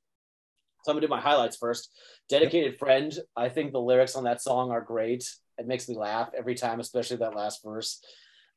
so 0.84 0.92
I'm 0.92 0.96
gonna 0.96 1.06
do 1.06 1.10
my 1.10 1.20
highlights 1.20 1.56
first. 1.56 1.90
Dedicated 2.28 2.78
friend. 2.78 3.12
I 3.34 3.48
think 3.48 3.72
the 3.72 3.80
lyrics 3.80 4.16
on 4.16 4.24
that 4.24 4.42
song 4.42 4.70
are 4.70 4.82
great. 4.82 5.24
It 5.58 5.66
makes 5.66 5.88
me 5.88 5.96
laugh 5.96 6.30
every 6.36 6.54
time, 6.54 6.80
especially 6.80 7.18
that 7.18 7.34
last 7.36 7.62
verse. 7.64 8.00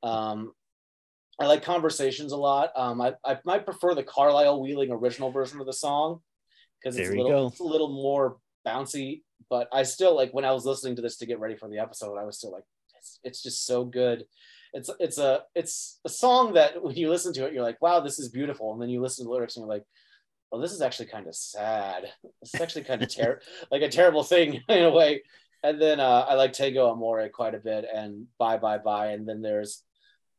Um, 0.03 0.53
I 1.39 1.45
like 1.45 1.63
conversations 1.63 2.31
a 2.31 2.37
lot. 2.37 2.71
Um, 2.75 2.99
I, 3.01 3.13
I 3.23 3.37
might 3.45 3.65
prefer 3.65 3.93
the 3.93 4.03
Carlisle 4.03 4.61
Wheeling 4.61 4.91
original 4.91 5.31
version 5.31 5.59
of 5.59 5.67
the 5.67 5.73
song 5.73 6.21
because 6.81 6.97
it's 6.97 7.09
a 7.09 7.11
little, 7.13 7.47
it's 7.47 7.59
a 7.59 7.63
little 7.63 7.89
more 7.89 8.37
bouncy. 8.65 9.21
But 9.49 9.67
I 9.71 9.83
still 9.83 10.15
like 10.15 10.33
when 10.33 10.45
I 10.45 10.51
was 10.51 10.65
listening 10.65 10.95
to 10.95 11.01
this 11.01 11.17
to 11.17 11.25
get 11.25 11.39
ready 11.39 11.55
for 11.55 11.69
the 11.69 11.79
episode, 11.79 12.17
I 12.17 12.25
was 12.25 12.37
still 12.37 12.51
like, 12.51 12.63
it's, 12.97 13.19
it's 13.23 13.43
just 13.43 13.65
so 13.65 13.85
good. 13.85 14.25
It's 14.73 14.89
it's 14.99 15.17
a 15.17 15.43
it's 15.55 15.99
a 16.03 16.09
song 16.09 16.53
that 16.53 16.83
when 16.83 16.95
you 16.95 17.09
listen 17.09 17.33
to 17.33 17.45
it, 17.45 17.53
you're 17.53 17.63
like, 17.63 17.81
wow, 17.81 18.01
this 18.01 18.19
is 18.19 18.29
beautiful, 18.29 18.73
and 18.73 18.81
then 18.81 18.89
you 18.89 19.01
listen 19.01 19.23
to 19.23 19.29
the 19.29 19.33
lyrics 19.33 19.55
and 19.55 19.63
you're 19.63 19.73
like, 19.73 19.85
well, 20.51 20.61
this 20.61 20.71
is 20.71 20.81
actually 20.81 21.07
kind 21.07 21.27
of 21.27 21.35
sad. 21.35 22.11
It's 22.41 22.59
actually 22.59 22.83
kind 22.83 23.01
of 23.01 23.09
ter- 23.15 23.41
like 23.71 23.81
a 23.81 23.89
terrible 23.89 24.23
thing 24.23 24.61
in 24.69 24.83
a 24.83 24.91
way. 24.91 25.23
And 25.63 25.81
then 25.81 25.99
uh, 25.99 26.25
I 26.27 26.35
like 26.35 26.53
Tango 26.53 26.89
Amore 26.91 27.27
quite 27.29 27.55
a 27.55 27.59
bit, 27.59 27.85
and 27.93 28.27
Bye 28.37 28.57
Bye 28.57 28.77
Bye. 28.77 29.07
And 29.07 29.27
then 29.27 29.41
there's 29.41 29.83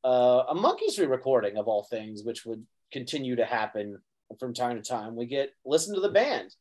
uh, 0.05 0.45
a 0.49 0.55
Monkees 0.55 0.99
re-recording 0.99 1.57
of 1.57 1.67
all 1.69 1.85
things, 1.85 2.23
which 2.25 2.47
would 2.47 2.65
continue 2.93 3.37
to 3.37 3.45
happen 3.45 3.99
from 4.39 4.55
time 4.55 4.77
to 4.77 4.83
time. 4.83 5.17
We 5.17 5.27
get 5.27 5.51
listen 5.65 5.95
to 5.95 6.01
the 6.01 6.09
band. 6.09 6.55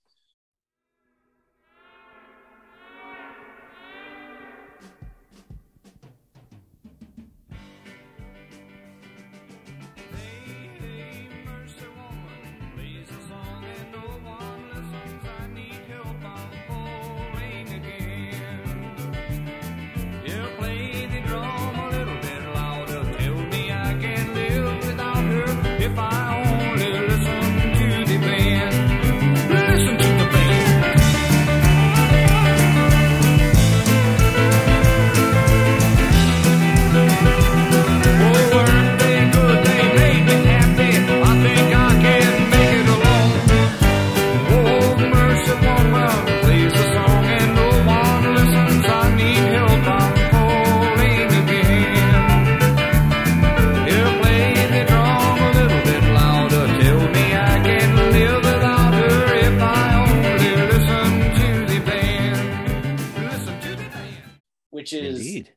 Which 64.88 64.94
is 64.94 65.20
Indeed. 65.20 65.54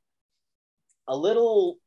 a 1.07 1.17
little 1.17 1.79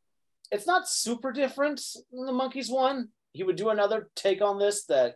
it's 0.50 0.66
not 0.66 0.88
super 0.88 1.34
different 1.34 1.82
than 2.10 2.26
the 2.26 2.32
Monkees 2.32 2.72
one 2.72 3.10
he 3.34 3.44
would 3.44 3.58
do 3.58 3.68
another 3.68 4.10
take 4.16 4.42
on 4.42 4.60
this 4.60 4.86
that 4.86 5.16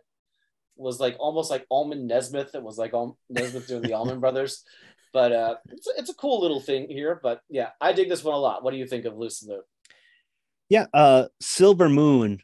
was 0.76 1.00
like 1.00 1.16
almost 1.18 1.50
like 1.50 1.64
Allman 1.70 2.06
nesmith 2.06 2.54
it 2.54 2.62
was 2.62 2.76
like 2.76 2.92
Al- 2.92 3.16
nesmith 3.30 3.66
doing 3.66 3.80
the 3.80 3.94
Allman 3.94 4.20
brothers 4.20 4.62
but 5.14 5.32
uh 5.32 5.54
it's, 5.70 5.88
it's 5.96 6.10
a 6.10 6.14
cool 6.14 6.42
little 6.42 6.60
thing 6.60 6.86
here 6.90 7.18
but 7.22 7.40
yeah 7.48 7.70
i 7.80 7.94
dig 7.94 8.10
this 8.10 8.22
one 8.22 8.34
a 8.34 8.38
lot 8.38 8.62
what 8.62 8.72
do 8.72 8.76
you 8.76 8.86
think 8.86 9.06
of 9.06 9.16
loose 9.16 9.38
Salute? 9.38 9.64
Yeah, 10.68 10.84
uh 10.92 11.28
Silver 11.40 11.88
Moon 11.88 12.40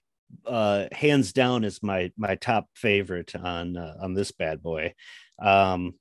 uh 0.46 0.86
hands 0.92 1.34
down 1.34 1.62
is 1.62 1.82
my 1.82 2.10
my 2.16 2.36
top 2.36 2.68
favorite 2.74 3.36
on 3.36 3.76
uh, 3.76 3.96
on 4.00 4.14
this 4.14 4.32
bad 4.32 4.62
boy. 4.62 4.94
Um 5.42 5.96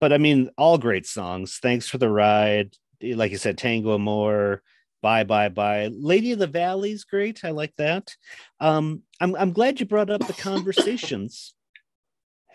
but 0.00 0.12
I 0.12 0.18
mean 0.18 0.50
all 0.56 0.78
great 0.78 1.06
songs. 1.06 1.58
Thanks 1.60 1.88
for 1.88 1.98
the 1.98 2.08
ride. 2.08 2.74
Like 3.02 3.32
you 3.32 3.38
said 3.38 3.58
Tango 3.58 3.94
Amore, 3.94 4.62
Bye 5.02 5.24
Bye 5.24 5.48
Bye. 5.48 5.90
Lady 5.92 6.32
of 6.32 6.38
the 6.38 6.46
Valley's 6.46 7.04
great. 7.04 7.44
I 7.44 7.50
like 7.50 7.74
that. 7.76 8.14
Um 8.60 9.02
I'm 9.20 9.34
I'm 9.36 9.52
glad 9.52 9.80
you 9.80 9.86
brought 9.86 10.10
up 10.10 10.26
the 10.26 10.32
conversations 10.50 11.54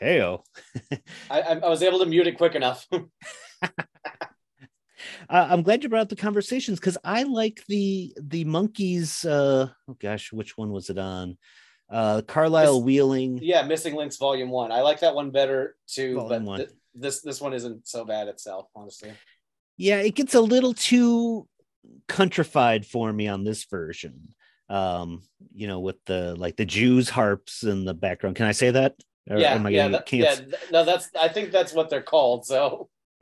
Heyo. 0.01 0.43
I, 1.29 1.41
I 1.41 1.69
was 1.69 1.81
able 1.81 1.99
to 1.99 2.05
mute 2.05 2.27
it 2.27 2.37
quick 2.37 2.55
enough. 2.55 2.87
Uh, 5.29 5.47
I'm 5.49 5.61
glad 5.61 5.83
you 5.83 5.89
brought 5.89 6.03
up 6.03 6.09
the 6.09 6.15
conversations 6.15 6.79
because 6.79 6.97
I 7.03 7.23
like 7.23 7.63
the 7.67 8.15
the 8.19 8.45
Monkees. 8.45 9.25
Uh, 9.25 9.69
oh 9.87 9.97
gosh, 9.99 10.31
which 10.31 10.57
one 10.57 10.71
was 10.71 10.89
it 10.89 10.97
on? 10.97 11.37
Uh, 11.89 12.21
Carlisle 12.27 12.81
Wheeling. 12.83 13.39
yeah, 13.41 13.61
Missing 13.63 13.95
Links 13.95 14.17
Volume 14.17 14.49
One. 14.49 14.71
I 14.71 14.81
like 14.81 15.01
that 15.01 15.13
one 15.13 15.31
better 15.31 15.75
too, 15.87 16.15
Volume 16.15 16.45
but 16.45 16.57
th- 16.57 16.69
this 16.95 17.21
this 17.21 17.41
one 17.41 17.53
isn't 17.53 17.87
so 17.87 18.05
bad 18.05 18.27
itself, 18.27 18.67
honestly. 18.75 19.11
Yeah, 19.77 19.99
it 19.99 20.15
gets 20.15 20.33
a 20.33 20.41
little 20.41 20.73
too 20.73 21.47
countrified 22.07 22.85
for 22.85 23.11
me 23.11 23.27
on 23.27 23.43
this 23.43 23.65
version. 23.65 24.33
Um, 24.69 25.21
you 25.53 25.67
know, 25.67 25.79
with 25.79 26.03
the 26.05 26.35
like 26.35 26.55
the 26.55 26.65
Jews 26.65 27.09
harps 27.09 27.63
in 27.63 27.85
the 27.85 27.93
background. 27.93 28.35
Can 28.35 28.45
I 28.47 28.51
say 28.51 28.71
that? 28.71 28.95
Or 29.29 29.37
yeah, 29.37 29.53
am 29.53 29.65
I 29.65 29.69
yeah, 29.69 29.87
that- 29.89 30.11
yeah. 30.11 30.35
No, 30.71 30.83
that's. 30.85 31.09
I 31.19 31.27
think 31.27 31.51
that's 31.51 31.73
what 31.73 31.89
they're 31.89 32.01
called. 32.01 32.45
So 32.45 32.89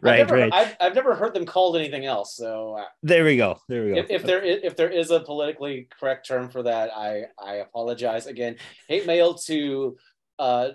right, 0.00 0.20
I've 0.20 0.28
never, 0.28 0.34
right. 0.34 0.52
I've, 0.52 0.76
I've 0.80 0.94
never 0.94 1.14
heard 1.14 1.34
them 1.34 1.46
called 1.46 1.76
anything 1.76 2.04
else. 2.04 2.36
So 2.36 2.76
uh, 2.78 2.84
There 3.02 3.24
we 3.24 3.36
go. 3.36 3.58
There 3.68 3.84
we 3.84 3.90
go. 3.94 3.96
if, 3.96 4.10
if 4.10 4.22
there 4.22 4.40
is, 4.42 4.60
if 4.62 4.76
there 4.76 4.90
is 4.90 5.10
a 5.10 5.20
politically 5.20 5.88
correct 5.98 6.26
term 6.26 6.48
for 6.50 6.62
that, 6.62 6.90
I 6.96 7.24
I 7.38 7.56
apologize 7.56 8.26
again. 8.26 8.56
Hate 8.88 9.06
mail 9.06 9.34
to 9.34 9.96
uh, 10.38 10.70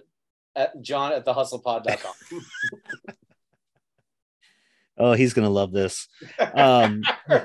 at 0.56 0.82
John 0.82 1.14
at 1.14 1.26
thehustlepod.com. 1.26 2.42
oh, 5.00 5.14
he's 5.14 5.34
gonna 5.34 5.50
love 5.50 5.72
this. 5.72 6.08
Um, 6.54 7.02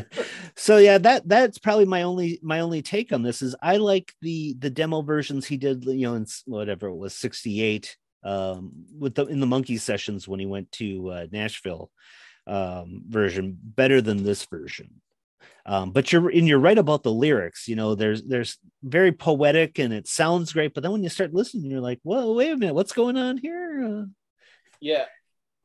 so 0.56 0.78
yeah, 0.78 0.98
that 0.98 1.28
that's 1.28 1.58
probably 1.58 1.84
my 1.84 2.02
only 2.02 2.40
my 2.42 2.60
only 2.60 2.82
take 2.82 3.12
on 3.12 3.22
this 3.22 3.42
is 3.42 3.54
I 3.62 3.76
like 3.76 4.12
the 4.22 4.54
the 4.58 4.70
demo 4.70 5.02
versions 5.02 5.46
he 5.46 5.56
did, 5.56 5.84
you 5.84 6.06
know, 6.06 6.14
in 6.14 6.26
whatever 6.46 6.88
it 6.88 6.96
was, 6.96 7.14
68, 7.14 7.96
um, 8.24 8.72
with 8.98 9.14
the 9.14 9.26
in 9.26 9.40
the 9.40 9.46
Monkee 9.46 9.78
sessions 9.78 10.26
when 10.26 10.40
he 10.40 10.46
went 10.46 10.72
to 10.72 11.08
uh, 11.08 11.26
Nashville 11.30 11.90
um 12.48 13.02
version 13.06 13.56
better 13.62 14.00
than 14.00 14.24
this 14.24 14.44
version. 14.46 15.00
Um, 15.64 15.92
but 15.92 16.12
you're 16.12 16.28
and 16.28 16.48
you're 16.48 16.58
right 16.58 16.78
about 16.78 17.04
the 17.04 17.12
lyrics, 17.12 17.68
you 17.68 17.76
know, 17.76 17.94
there's 17.94 18.24
there's 18.24 18.58
very 18.82 19.12
poetic 19.12 19.78
and 19.78 19.92
it 19.92 20.08
sounds 20.08 20.52
great, 20.52 20.74
but 20.74 20.82
then 20.82 20.90
when 20.90 21.04
you 21.04 21.08
start 21.08 21.34
listening, 21.34 21.70
you're 21.70 21.80
like, 21.80 22.00
whoa, 22.02 22.32
wait 22.32 22.50
a 22.50 22.56
minute, 22.56 22.74
what's 22.74 22.92
going 22.92 23.16
on 23.16 23.38
here? 23.38 23.84
Uh, 23.84 24.06
yeah. 24.80 25.04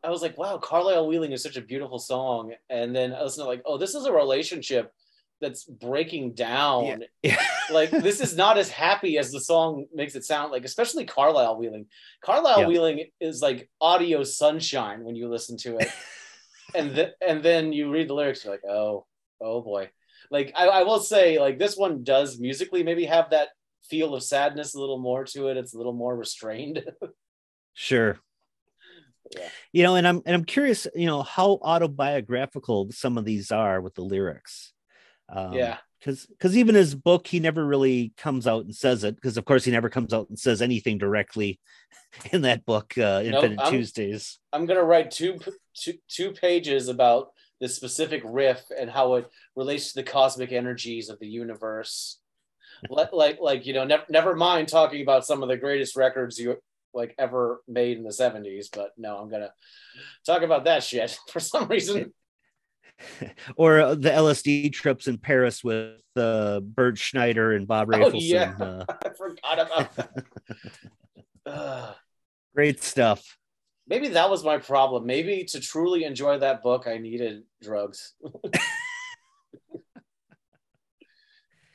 I 0.07 0.09
was 0.09 0.21
like, 0.21 0.37
wow, 0.37 0.57
Carlisle 0.57 1.05
Wheeling 1.05 1.33
is 1.33 1.43
such 1.43 1.57
a 1.57 1.61
beautiful 1.61 1.99
song. 1.99 2.53
And 2.69 2.95
then 2.95 3.11
I 3.11 3.23
was 3.23 3.37
like, 3.37 3.61
oh, 3.65 3.77
this 3.77 3.93
is 3.93 4.05
a 4.05 4.13
relationship 4.13 4.93
that's 5.41 5.65
breaking 5.65 6.33
down. 6.33 7.03
yeah. 7.21 7.41
like 7.71 7.91
this 7.91 8.21
is 8.21 8.37
not 8.37 8.57
as 8.57 8.69
happy 8.69 9.17
as 9.17 9.33
the 9.33 9.41
song 9.41 9.85
makes 9.93 10.15
it 10.15 10.23
sound 10.23 10.53
like, 10.53 10.63
especially 10.63 11.03
Carlisle 11.03 11.57
Wheeling. 11.57 11.87
Carlisle 12.23 12.61
Yeah. 12.61 12.67
Wheeling 12.67 13.03
is 13.19 13.41
like 13.41 13.69
audio 13.81 14.23
sunshine 14.23 15.03
when 15.03 15.17
you 15.17 15.27
listen 15.27 15.57
to 15.57 15.77
it. 15.77 15.91
and 16.73 16.95
th- 16.95 17.13
and 17.19 17.43
then 17.43 17.73
you 17.73 17.91
read 17.91 18.07
the 18.07 18.13
lyrics, 18.13 18.45
you're 18.45 18.53
like, 18.53 18.65
oh, 18.65 19.05
oh 19.41 19.61
boy. 19.61 19.89
Like 20.31 20.53
I, 20.55 20.67
I 20.67 20.83
will 20.83 21.01
say, 21.01 21.37
like 21.37 21.59
this 21.59 21.75
one 21.75 22.05
does 22.05 22.39
musically 22.39 22.81
maybe 22.81 23.03
have 23.03 23.31
that 23.31 23.49
feel 23.89 24.15
of 24.15 24.23
sadness 24.23 24.73
a 24.73 24.79
little 24.79 24.99
more 24.99 25.25
to 25.25 25.49
it. 25.49 25.57
It's 25.57 25.73
a 25.73 25.77
little 25.77 25.91
more 25.91 26.15
restrained. 26.15 26.81
Sure. 27.79 28.17
Yeah. 29.35 29.49
You 29.73 29.83
know, 29.83 29.95
and 29.95 30.07
I'm 30.07 30.21
and 30.25 30.35
I'm 30.35 30.45
curious, 30.45 30.87
you 30.95 31.05
know, 31.05 31.23
how 31.23 31.59
autobiographical 31.61 32.91
some 32.91 33.17
of 33.17 33.25
these 33.25 33.51
are 33.51 33.81
with 33.81 33.95
the 33.95 34.01
lyrics. 34.03 34.73
Um, 35.29 35.53
Yeah. 35.53 35.77
Because 35.99 36.27
because 36.27 36.55
even 36.55 36.75
his 36.75 36.93
book, 36.93 37.25
he 37.25 37.39
never 37.39 37.65
really 37.65 38.13
comes 38.17 38.45
out 38.45 38.65
and 38.65 38.75
says 38.75 39.03
it. 39.03 39.15
Because 39.15 39.35
of 39.37 39.45
course, 39.45 39.63
he 39.65 39.71
never 39.71 39.89
comes 39.89 40.13
out 40.13 40.29
and 40.29 40.37
says 40.37 40.61
anything 40.61 40.99
directly 40.99 41.59
in 42.31 42.43
that 42.43 42.65
book, 42.65 42.95
uh, 42.97 43.21
Nope, 43.23 43.25
Infinite 43.25 43.59
I'm- 43.59 43.71
Tuesdays. 43.71 44.39
I'm 44.53 44.67
gonna 44.67 44.83
write 44.83 45.09
two 45.09 45.39
two 45.73 45.93
two 46.07 46.31
pages 46.31 46.87
about 46.87 47.29
this 47.59 47.75
specific 47.75 48.21
riff 48.23 48.61
and 48.79 48.91
how 48.91 49.15
it 49.15 49.27
relates 49.55 49.91
to 49.93 49.95
the 49.95 50.03
cosmic 50.03 50.51
energies 50.51 51.09
of 51.09 51.17
the 51.19 51.27
universe. 51.27 52.19
Let, 52.91 53.11
like 53.11 53.39
like 53.41 53.65
you 53.65 53.73
know, 53.73 53.83
never 53.83 54.03
never 54.07 54.35
mind 54.35 54.67
talking 54.67 55.01
about 55.01 55.25
some 55.25 55.41
of 55.41 55.49
the 55.49 55.57
greatest 55.57 55.95
records 55.95 56.37
you 56.37 56.57
like 56.97 57.15
ever 57.17 57.61
made 57.67 57.97
in 57.97 58.03
the 58.03 58.09
70s, 58.09 58.65
but 58.73 58.91
no, 58.97 59.17
I'm 59.17 59.29
gonna 59.29 59.53
talk 60.25 60.41
about 60.41 60.65
that 60.65 60.83
shit 60.83 61.17
for 61.31 61.39
some 61.39 61.67
reason. 61.69 62.13
Or 63.55 63.79
uh, 63.79 63.93
the 63.93 64.09
LSD 64.09 64.73
trips 64.73 65.07
in 65.07 65.19
Paris 65.19 65.63
with 65.63 66.01
uh, 66.15 66.61
Bert 66.61 66.97
Schneider 66.97 67.51
and 67.53 67.67
Bob 67.67 67.89
Oh, 67.93 67.97
Rafelson. 67.97 68.13
yeah. 68.21 68.53
uh, 68.59 68.85
I 69.05 69.09
forgot 69.15 69.59
about 69.59 69.95
that. 71.45 71.95
Great 72.55 72.81
stuff. 72.83 73.37
maybe 73.87 74.07
that 74.09 74.31
was 74.31 74.43
my 74.43 74.57
problem. 74.57 75.05
Maybe 75.05 75.43
to 75.43 75.59
truly 75.59 76.05
enjoy 76.05 76.39
that 76.39 76.63
book, 76.63 76.87
I 76.87 76.97
needed 76.97 77.43
drugs. 77.61 78.15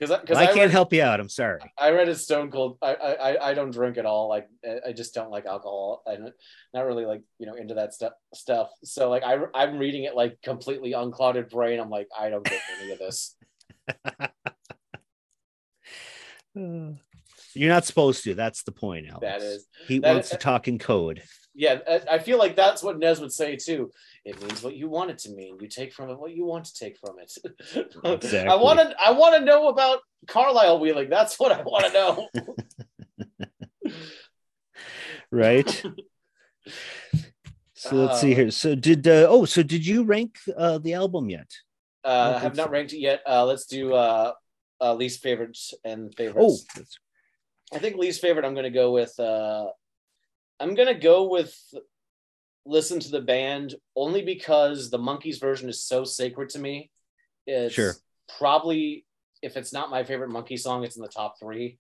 Because 0.03 0.21
because 0.21 0.37
I 0.37 0.43
I, 0.43 0.47
can't 0.47 0.57
read, 0.59 0.71
help 0.73 0.93
you 0.93 1.01
out. 1.03 1.21
I'm 1.21 1.29
sorry. 1.29 1.61
I 1.79 1.91
read 1.91 2.09
it 2.09 2.17
stone 2.17 2.51
cold. 2.51 2.77
I, 2.83 2.95
I 2.95 3.13
I- 3.31 3.51
I 3.51 3.55
don't 3.55 3.71
drink 3.71 3.99
at 3.99 4.05
all. 4.07 4.29
Like 4.29 4.49
I- 4.65 4.89
I 4.89 4.93
just 4.93 5.15
don't 5.15 5.31
like 5.31 5.47
alcohol. 5.47 6.03
I'm 6.09 6.29
not 6.75 6.87
really 6.87 7.07
like 7.07 7.23
you 7.39 7.47
know 7.47 7.55
into 7.55 7.75
that 7.75 7.95
stuff 7.95 8.13
stuff. 8.35 8.71
So 8.83 9.09
like 9.11 9.23
I 9.23 9.39
I'm 9.55 9.79
reading 9.79 10.03
it 10.03 10.17
like 10.17 10.43
completely 10.43 10.93
unclouded 10.93 11.51
brain. 11.51 11.79
I'm 11.79 11.89
like 11.91 12.09
I 12.19 12.31
don't 12.31 12.45
get 12.45 12.61
any 12.81 12.91
of 12.91 12.99
this. 12.99 13.37
You're 17.55 17.69
not 17.69 17.85
supposed 17.85 18.25
to. 18.25 18.35
That's 18.35 18.63
the 18.63 18.73
point, 18.73 19.07
Alex. 19.09 19.21
That 19.23 19.41
is 19.43 19.67
He 19.87 19.99
that 20.01 20.13
wants 20.15 20.29
is- 20.29 20.33
to 20.33 20.39
talk 20.39 20.69
in 20.69 20.79
code. 20.79 21.23
yeah. 21.55 21.79
I, 21.89 22.01
I 22.13 22.19
feel 22.19 22.39
like 22.39 22.57
that's 22.57 22.83
what 22.83 22.99
Nez 22.99 23.21
would 23.21 23.33
say 23.33 23.57
too. 23.57 23.91
It 24.25 24.41
means 24.41 24.63
what 24.63 24.77
you 24.77 24.89
want 24.89 25.11
it 25.11 25.19
to 25.21 25.31
mean. 25.31 25.59
You 25.61 25.67
take 25.69 25.93
from 25.93 26.11
it 26.11 26.19
what 26.19 26.33
you 26.33 26.45
want 26.45 26.67
to 26.67 26.75
take 26.75 26.97
from 26.99 27.17
it. 27.19 27.33
I 28.49 28.55
want 28.55 28.79
to 28.79 28.95
I 29.05 29.11
want 29.11 29.35
to 29.37 29.45
know 29.45 29.69
about 29.69 30.01
Carlisle 30.29 30.79
wheeling. 30.79 31.11
That's 31.11 31.39
what 31.41 31.51
I 31.51 31.63
want 31.63 31.87
to 31.87 31.93
know. 31.93 32.29
right? 35.33 35.69
so 37.75 37.97
let's 37.97 38.21
see 38.21 38.35
here. 38.35 38.53
So 38.53 38.77
did 38.77 39.09
uh, 39.09 39.27
oh, 39.29 39.45
so 39.45 39.63
did 39.65 39.85
you 39.85 40.05
rank 40.05 40.37
uh, 40.57 40.79
the 40.79 40.95
album 40.95 41.29
yet? 41.29 41.51
Uh, 42.05 42.35
I 42.37 42.39
have 42.41 42.57
not 42.57 42.71
ranked 42.71 42.93
it 42.93 42.99
yet. 43.01 43.23
Uh, 43.27 43.45
let's 43.45 43.67
do 43.67 43.95
uh, 43.95 44.33
uh, 44.81 44.95
least 44.95 45.21
favorites 45.23 45.75
and 45.85 46.13
Oh, 46.13 46.17
favorites. 46.17 46.65
that's- 46.75 46.97
I 47.75 47.79
think 47.79 47.97
least 47.97 48.21
favorite. 48.21 48.45
I'm 48.45 48.53
going 48.55 48.65
to 48.65 48.71
go 48.71 48.93
with. 48.93 49.19
Uh, 49.19 49.69
I'm 50.61 50.75
going 50.75 50.89
to 50.89 51.01
go 51.01 51.29
with 51.29 51.57
listen 52.65 53.01
to 53.01 53.11
the 53.11 53.21
band 53.21 53.75
only 53.97 54.23
because 54.23 54.91
the 54.91 54.99
Monkees 54.99 55.41
version 55.41 55.69
is 55.69 55.83
so 55.83 56.05
sacred 56.05 56.51
to 56.51 56.59
me. 56.59 56.91
It's 57.47 57.75
Sure. 57.75 57.95
probably 58.39 59.05
if 59.43 59.57
it's 59.57 59.73
not 59.73 59.91
my 59.91 60.05
favorite 60.05 60.31
Monkee 60.31 60.59
song, 60.59 60.85
it's 60.85 60.97
in 60.97 61.03
the 61.03 61.09
top 61.09 61.35
three. 61.41 61.79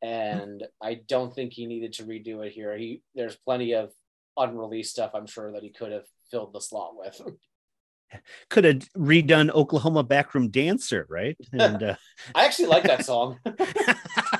And 0.00 0.64
I 0.80 0.94
don't 1.08 1.34
think 1.34 1.52
he 1.52 1.66
needed 1.66 1.94
to 1.94 2.04
redo 2.04 2.46
it 2.46 2.52
here. 2.52 2.76
He 2.76 3.02
there's 3.14 3.36
plenty 3.36 3.74
of 3.74 3.90
unreleased 4.36 4.92
stuff. 4.92 5.10
I'm 5.14 5.26
sure 5.26 5.52
that 5.52 5.62
he 5.62 5.70
could 5.70 5.92
have 5.92 6.06
filled 6.30 6.52
the 6.52 6.60
slot 6.60 6.96
with. 6.96 7.20
could 8.48 8.64
have 8.64 8.78
redone 8.96 9.50
Oklahoma 9.50 10.02
Backroom 10.02 10.48
Dancer, 10.48 11.06
right? 11.10 11.36
And 11.52 11.82
uh, 11.82 11.96
I 12.34 12.46
actually 12.46 12.68
like 12.68 12.84
that 12.84 13.04
song. 13.04 13.38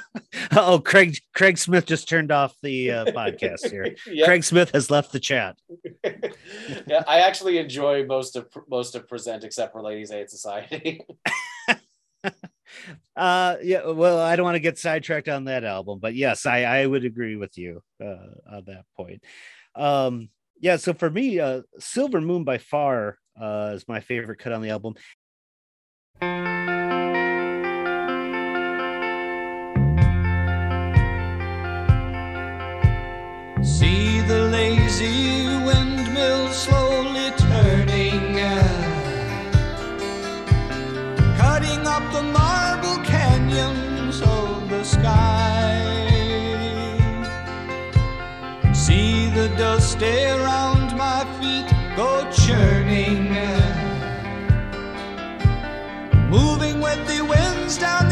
oh, 0.57 0.81
Craig 0.81 1.17
Craig 1.35 1.59
Smith 1.59 1.87
just 1.87 2.09
turned 2.09 2.33
off 2.33 2.55
the 2.63 2.91
uh, 2.91 3.05
podcast 3.07 3.71
here. 3.71 3.95
yeah, 4.07 4.25
Craig 4.25 4.45
Smith 4.45 4.71
has 4.73 4.91
left 4.91 5.13
the 5.13 5.21
chat. 5.21 5.57
yeah, 6.87 7.05
I 7.07 7.21
actually 7.21 7.59
enjoy 7.59 8.05
most 8.05 8.37
of 8.37 8.49
most 8.69 8.95
of 8.95 9.09
Present 9.09 9.45
except 9.45 9.73
for 9.73 9.83
Ladies 9.83 10.11
Aid 10.11 10.31
Society. 10.31 11.03
Uh, 13.17 13.57
yeah. 13.63 13.87
Well, 13.87 14.19
I 14.19 14.37
don't 14.37 14.45
want 14.45 14.55
to 14.55 14.61
get 14.61 14.79
sidetracked 14.79 15.29
on 15.29 15.45
that 15.45 15.65
album, 15.65 15.99
but 16.01 16.15
yes, 16.15 16.47
I 16.47 16.63
I 16.63 16.87
would 16.87 17.05
agree 17.05 17.37
with 17.37 17.59
you 17.59 17.83
uh, 18.03 18.29
on 18.51 18.65
that 18.67 18.85
point. 18.97 19.23
Um, 19.75 20.31
yeah. 20.59 20.77
So 20.77 20.95
for 20.95 21.11
me, 21.11 21.39
uh, 21.39 21.63
Silver 21.79 22.21
Moon 22.21 22.45
by 22.45 22.59
far 22.59 23.19
uh, 23.39 23.73
is 23.75 23.87
my 23.89 24.01
favorite 24.01 24.39
cut 24.39 24.53
on 24.53 24.63
the 24.63 24.71
album. 24.71 24.95
See 33.79 34.21
the 34.21 34.43
lazy 34.57 35.47
windmill 35.67 36.53
slowly 36.53 37.31
turning, 37.39 38.37
cutting 41.39 41.87
up 41.87 42.05
the 42.13 42.23
marble 42.23 42.99
canyons 43.05 44.21
of 44.21 44.69
the 44.69 44.85
sky. 44.85 45.81
See 48.75 49.31
the 49.31 49.49
dust 49.57 50.03
around 50.03 50.95
my 50.99 51.25
feet 51.39 51.69
go 51.97 52.29
churning, 52.31 53.33
moving 56.29 56.81
with 56.81 57.01
the 57.09 57.23
winds 57.25 57.79
down 57.79 58.10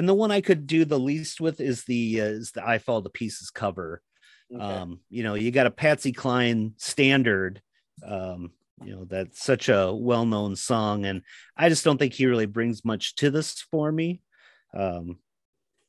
And 0.00 0.08
the 0.08 0.14
one 0.14 0.30
I 0.30 0.40
could 0.40 0.66
do 0.66 0.86
the 0.86 0.98
least 0.98 1.42
with 1.42 1.60
is 1.60 1.84
the 1.84 2.22
uh, 2.22 2.24
is 2.24 2.52
the 2.52 2.66
I 2.66 2.78
Fall 2.78 3.02
to 3.02 3.10
Pieces 3.10 3.50
cover. 3.50 4.00
Okay. 4.50 4.64
Um, 4.64 5.00
you 5.10 5.22
know, 5.22 5.34
you 5.34 5.50
got 5.50 5.66
a 5.66 5.70
Patsy 5.70 6.10
Cline 6.10 6.72
standard. 6.78 7.60
Um, 8.02 8.52
you 8.82 8.96
know, 8.96 9.04
that's 9.04 9.44
such 9.44 9.68
a 9.68 9.92
well-known 9.94 10.56
song, 10.56 11.04
and 11.04 11.20
I 11.54 11.68
just 11.68 11.84
don't 11.84 11.98
think 11.98 12.14
he 12.14 12.24
really 12.24 12.46
brings 12.46 12.82
much 12.82 13.14
to 13.16 13.30
this 13.30 13.60
for 13.70 13.92
me. 13.92 14.22
Um, 14.72 15.18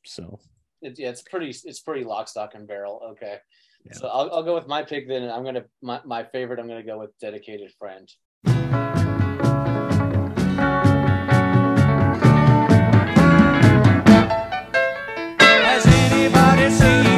so 0.04 0.40
It- 0.82 0.98
yeah, 0.98 1.08
it's 1.08 1.22
pretty. 1.22 1.48
It's 1.64 1.80
pretty 1.80 2.04
lock, 2.04 2.28
stock, 2.28 2.54
and 2.54 2.68
barrel. 2.68 3.00
Okay, 3.12 3.38
Yeah. 3.86 3.92
so 3.94 4.08
I'll, 4.08 4.30
I'll 4.30 4.42
go 4.42 4.54
with 4.54 4.66
my 4.68 4.82
pick 4.82 5.08
then. 5.08 5.22
and 5.22 5.32
I'm 5.32 5.42
gonna 5.42 5.64
my, 5.80 6.02
my 6.04 6.22
favorite. 6.24 6.60
I'm 6.60 6.68
gonna 6.68 6.82
go 6.82 6.98
with 6.98 7.18
dedicated 7.18 7.72
friend. 7.78 8.06
Anybody 16.80 17.11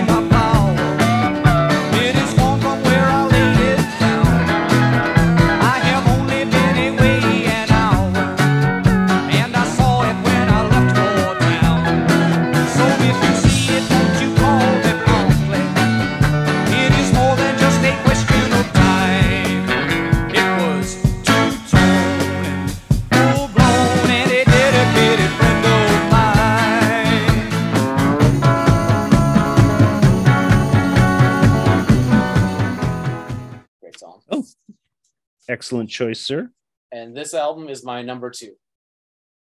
excellent 35.48 35.90
choice, 35.90 36.20
sir. 36.20 36.50
And 36.92 37.16
this 37.16 37.34
album 37.34 37.68
is 37.68 37.84
my 37.84 38.02
number 38.02 38.30
two. 38.30 38.54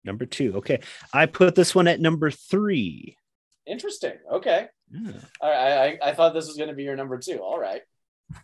Number 0.03 0.25
two. 0.25 0.57
Okay, 0.57 0.81
I 1.13 1.25
put 1.25 1.55
this 1.55 1.73
one 1.73 1.87
at 1.87 2.01
number 2.01 2.31
three. 2.31 3.17
Interesting. 3.65 4.13
Okay. 4.31 4.67
Yeah. 4.91 5.11
All 5.39 5.49
right. 5.49 5.57
I, 5.57 5.85
I, 5.85 6.09
I 6.09 6.13
thought 6.13 6.33
this 6.33 6.47
was 6.47 6.57
going 6.57 6.69
to 6.69 6.75
be 6.75 6.83
your 6.83 6.95
number 6.95 7.17
two. 7.17 7.37
All 7.37 7.59
right. 7.59 7.81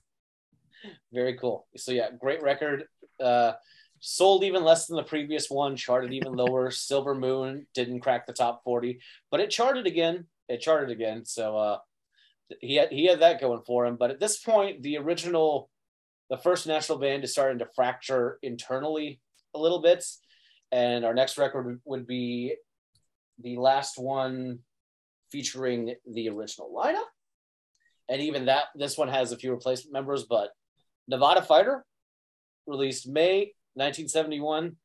Very 1.14 1.38
cool. 1.38 1.68
So 1.76 1.92
yeah, 1.92 2.08
great 2.18 2.42
record. 2.42 2.86
Uh, 3.22 3.54
sold 4.00 4.46
even 4.46 4.64
less 4.64 4.88
than 4.88 4.96
the 4.96 5.04
previous 5.04 5.50
one. 5.50 5.76
Charted 5.76 6.14
even 6.14 6.34
lower. 6.36 6.72
Silver 6.72 7.16
Moon 7.16 7.68
didn't 7.74 8.00
crack 8.00 8.26
the 8.26 8.34
top 8.34 8.64
forty, 8.64 9.00
but 9.32 9.40
it 9.40 9.50
charted 9.50 9.88
again. 9.88 10.26
It 10.48 10.62
charted 10.62 10.90
again. 10.90 11.26
So 11.26 11.58
uh, 11.58 11.78
he 12.60 12.76
had 12.76 12.92
he 12.92 13.06
had 13.06 13.22
that 13.22 13.42
going 13.42 13.62
for 13.66 13.86
him. 13.86 13.98
But 13.98 14.12
at 14.12 14.20
this 14.20 14.40
point, 14.40 14.82
the 14.82 14.98
original, 14.98 15.70
the 16.30 16.38
first 16.38 16.68
national 16.68 16.98
band 16.98 17.24
is 17.24 17.32
starting 17.32 17.60
to 17.60 17.68
fracture 17.76 18.40
internally 18.42 19.20
a 19.56 19.60
little 19.60 19.82
bit, 19.82 20.06
and 20.72 21.04
our 21.04 21.14
next 21.14 21.38
record 21.38 21.82
would- 21.86 22.08
be 22.08 22.56
the 23.40 23.58
last 23.58 23.98
one 23.98 24.60
featuring 25.32 25.96
the 26.06 26.30
original 26.30 26.74
lineup. 26.74 27.08
And 28.08 28.22
even 28.22 28.46
that, 28.46 28.66
this 28.76 28.98
one 28.98 29.08
has 29.08 29.32
a 29.32 29.38
few 29.38 29.52
replacement 29.52 29.94
members, 29.94 30.26
but 30.26 30.52
Nevada 31.08 31.42
Fighter, 31.42 31.86
released 32.66 33.08
May 33.08 33.54
1971. 33.76 34.78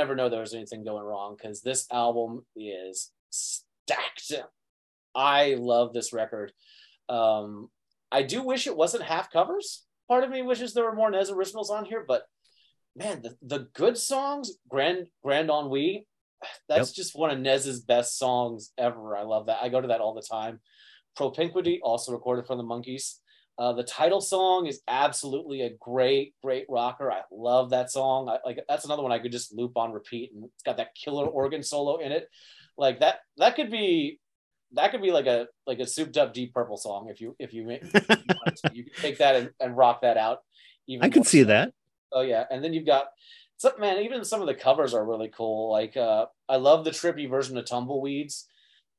Never 0.00 0.16
know 0.16 0.30
there 0.30 0.40
was 0.40 0.54
anything 0.54 0.82
going 0.82 1.04
wrong 1.04 1.36
because 1.36 1.60
this 1.60 1.86
album 1.92 2.46
is 2.56 3.10
stacked. 3.28 4.32
I 5.14 5.56
love 5.58 5.92
this 5.92 6.14
record. 6.14 6.52
Um, 7.10 7.68
I 8.10 8.22
do 8.22 8.42
wish 8.42 8.66
it 8.66 8.76
wasn't 8.76 9.02
half 9.02 9.30
covers. 9.30 9.84
Part 10.08 10.24
of 10.24 10.30
me 10.30 10.40
wishes 10.40 10.72
there 10.72 10.84
were 10.84 10.94
more 10.94 11.10
Nez 11.10 11.30
originals 11.30 11.70
on 11.70 11.84
here, 11.84 12.02
but 12.08 12.22
man, 12.96 13.20
the, 13.20 13.36
the 13.42 13.68
good 13.74 13.98
songs, 13.98 14.52
Grand 14.70 15.08
Grand 15.22 15.50
Ennui, 15.50 16.06
that's 16.66 16.92
just 16.92 17.14
one 17.14 17.30
of 17.30 17.38
Nez's 17.38 17.80
best 17.80 18.18
songs 18.18 18.72
ever. 18.78 19.18
I 19.18 19.24
love 19.24 19.46
that. 19.46 19.58
I 19.60 19.68
go 19.68 19.82
to 19.82 19.88
that 19.88 20.00
all 20.00 20.14
the 20.14 20.22
time. 20.22 20.60
Propinquity, 21.14 21.80
also 21.82 22.12
recorded 22.12 22.46
from 22.46 22.56
the 22.56 22.64
Monkeys. 22.64 23.20
Uh, 23.60 23.74
the 23.74 23.84
title 23.84 24.22
song 24.22 24.66
is 24.66 24.80
absolutely 24.88 25.60
a 25.60 25.70
great, 25.78 26.32
great 26.42 26.64
rocker. 26.70 27.12
I 27.12 27.20
love 27.30 27.70
that 27.70 27.90
song. 27.90 28.26
I, 28.26 28.38
like 28.42 28.58
that's 28.66 28.86
another 28.86 29.02
one 29.02 29.12
I 29.12 29.18
could 29.18 29.32
just 29.32 29.52
loop 29.52 29.76
on 29.76 29.92
repeat, 29.92 30.32
and 30.34 30.44
it's 30.44 30.62
got 30.62 30.78
that 30.78 30.94
killer 30.94 31.26
organ 31.26 31.62
solo 31.62 31.98
in 31.98 32.10
it. 32.10 32.26
Like 32.78 33.00
that, 33.00 33.18
that 33.36 33.56
could 33.56 33.70
be, 33.70 34.18
that 34.72 34.92
could 34.92 35.02
be 35.02 35.12
like 35.12 35.26
a 35.26 35.46
like 35.66 35.78
a 35.78 35.86
souped 35.86 36.16
up 36.16 36.32
Deep 36.32 36.54
Purple 36.54 36.78
song 36.78 37.08
if 37.10 37.20
you 37.20 37.36
if 37.38 37.52
you, 37.52 37.68
if 37.68 37.82
you, 37.92 38.00
you 38.72 38.84
could 38.84 38.96
take 38.96 39.18
that 39.18 39.36
and, 39.36 39.50
and 39.60 39.76
rock 39.76 40.00
that 40.00 40.16
out. 40.16 40.38
Even 40.86 41.04
I 41.04 41.14
more 41.14 41.26
see 41.26 41.42
that. 41.42 41.74
Oh 42.12 42.22
yeah, 42.22 42.44
and 42.50 42.64
then 42.64 42.72
you've 42.72 42.86
got 42.86 43.08
some 43.58 43.72
man. 43.78 43.98
Even 43.98 44.24
some 44.24 44.40
of 44.40 44.46
the 44.46 44.54
covers 44.54 44.94
are 44.94 45.04
really 45.04 45.28
cool. 45.28 45.70
Like 45.70 45.98
uh, 45.98 46.26
I 46.48 46.56
love 46.56 46.86
the 46.86 46.92
trippy 46.92 47.28
version 47.28 47.58
of 47.58 47.66
Tumbleweeds. 47.66 48.46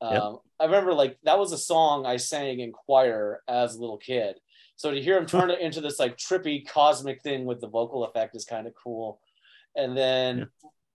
Um, 0.02 0.14
Yep. 0.14 0.34
I 0.60 0.66
remember 0.66 0.94
like 0.94 1.18
that 1.24 1.40
was 1.40 1.52
a 1.52 1.58
song 1.58 2.06
I 2.06 2.18
sang 2.18 2.60
in 2.60 2.72
choir 2.72 3.42
as 3.48 3.74
a 3.74 3.80
little 3.80 3.98
kid. 3.98 4.36
So 4.82 4.90
to 4.90 5.00
hear 5.00 5.16
him 5.16 5.28
turn 5.28 5.52
it 5.52 5.60
into 5.62 5.80
this 5.80 6.00
like 6.00 6.18
trippy 6.18 6.68
cosmic 6.68 7.22
thing 7.22 7.46
with 7.46 7.62
the 7.62 7.68
vocal 7.68 8.04
effect 8.04 8.36
is 8.36 8.46
kind 8.46 8.66
of 8.66 8.74
cool. 8.74 9.22
And 9.76 9.96
then 9.96 10.40
Yeah. 10.40 10.46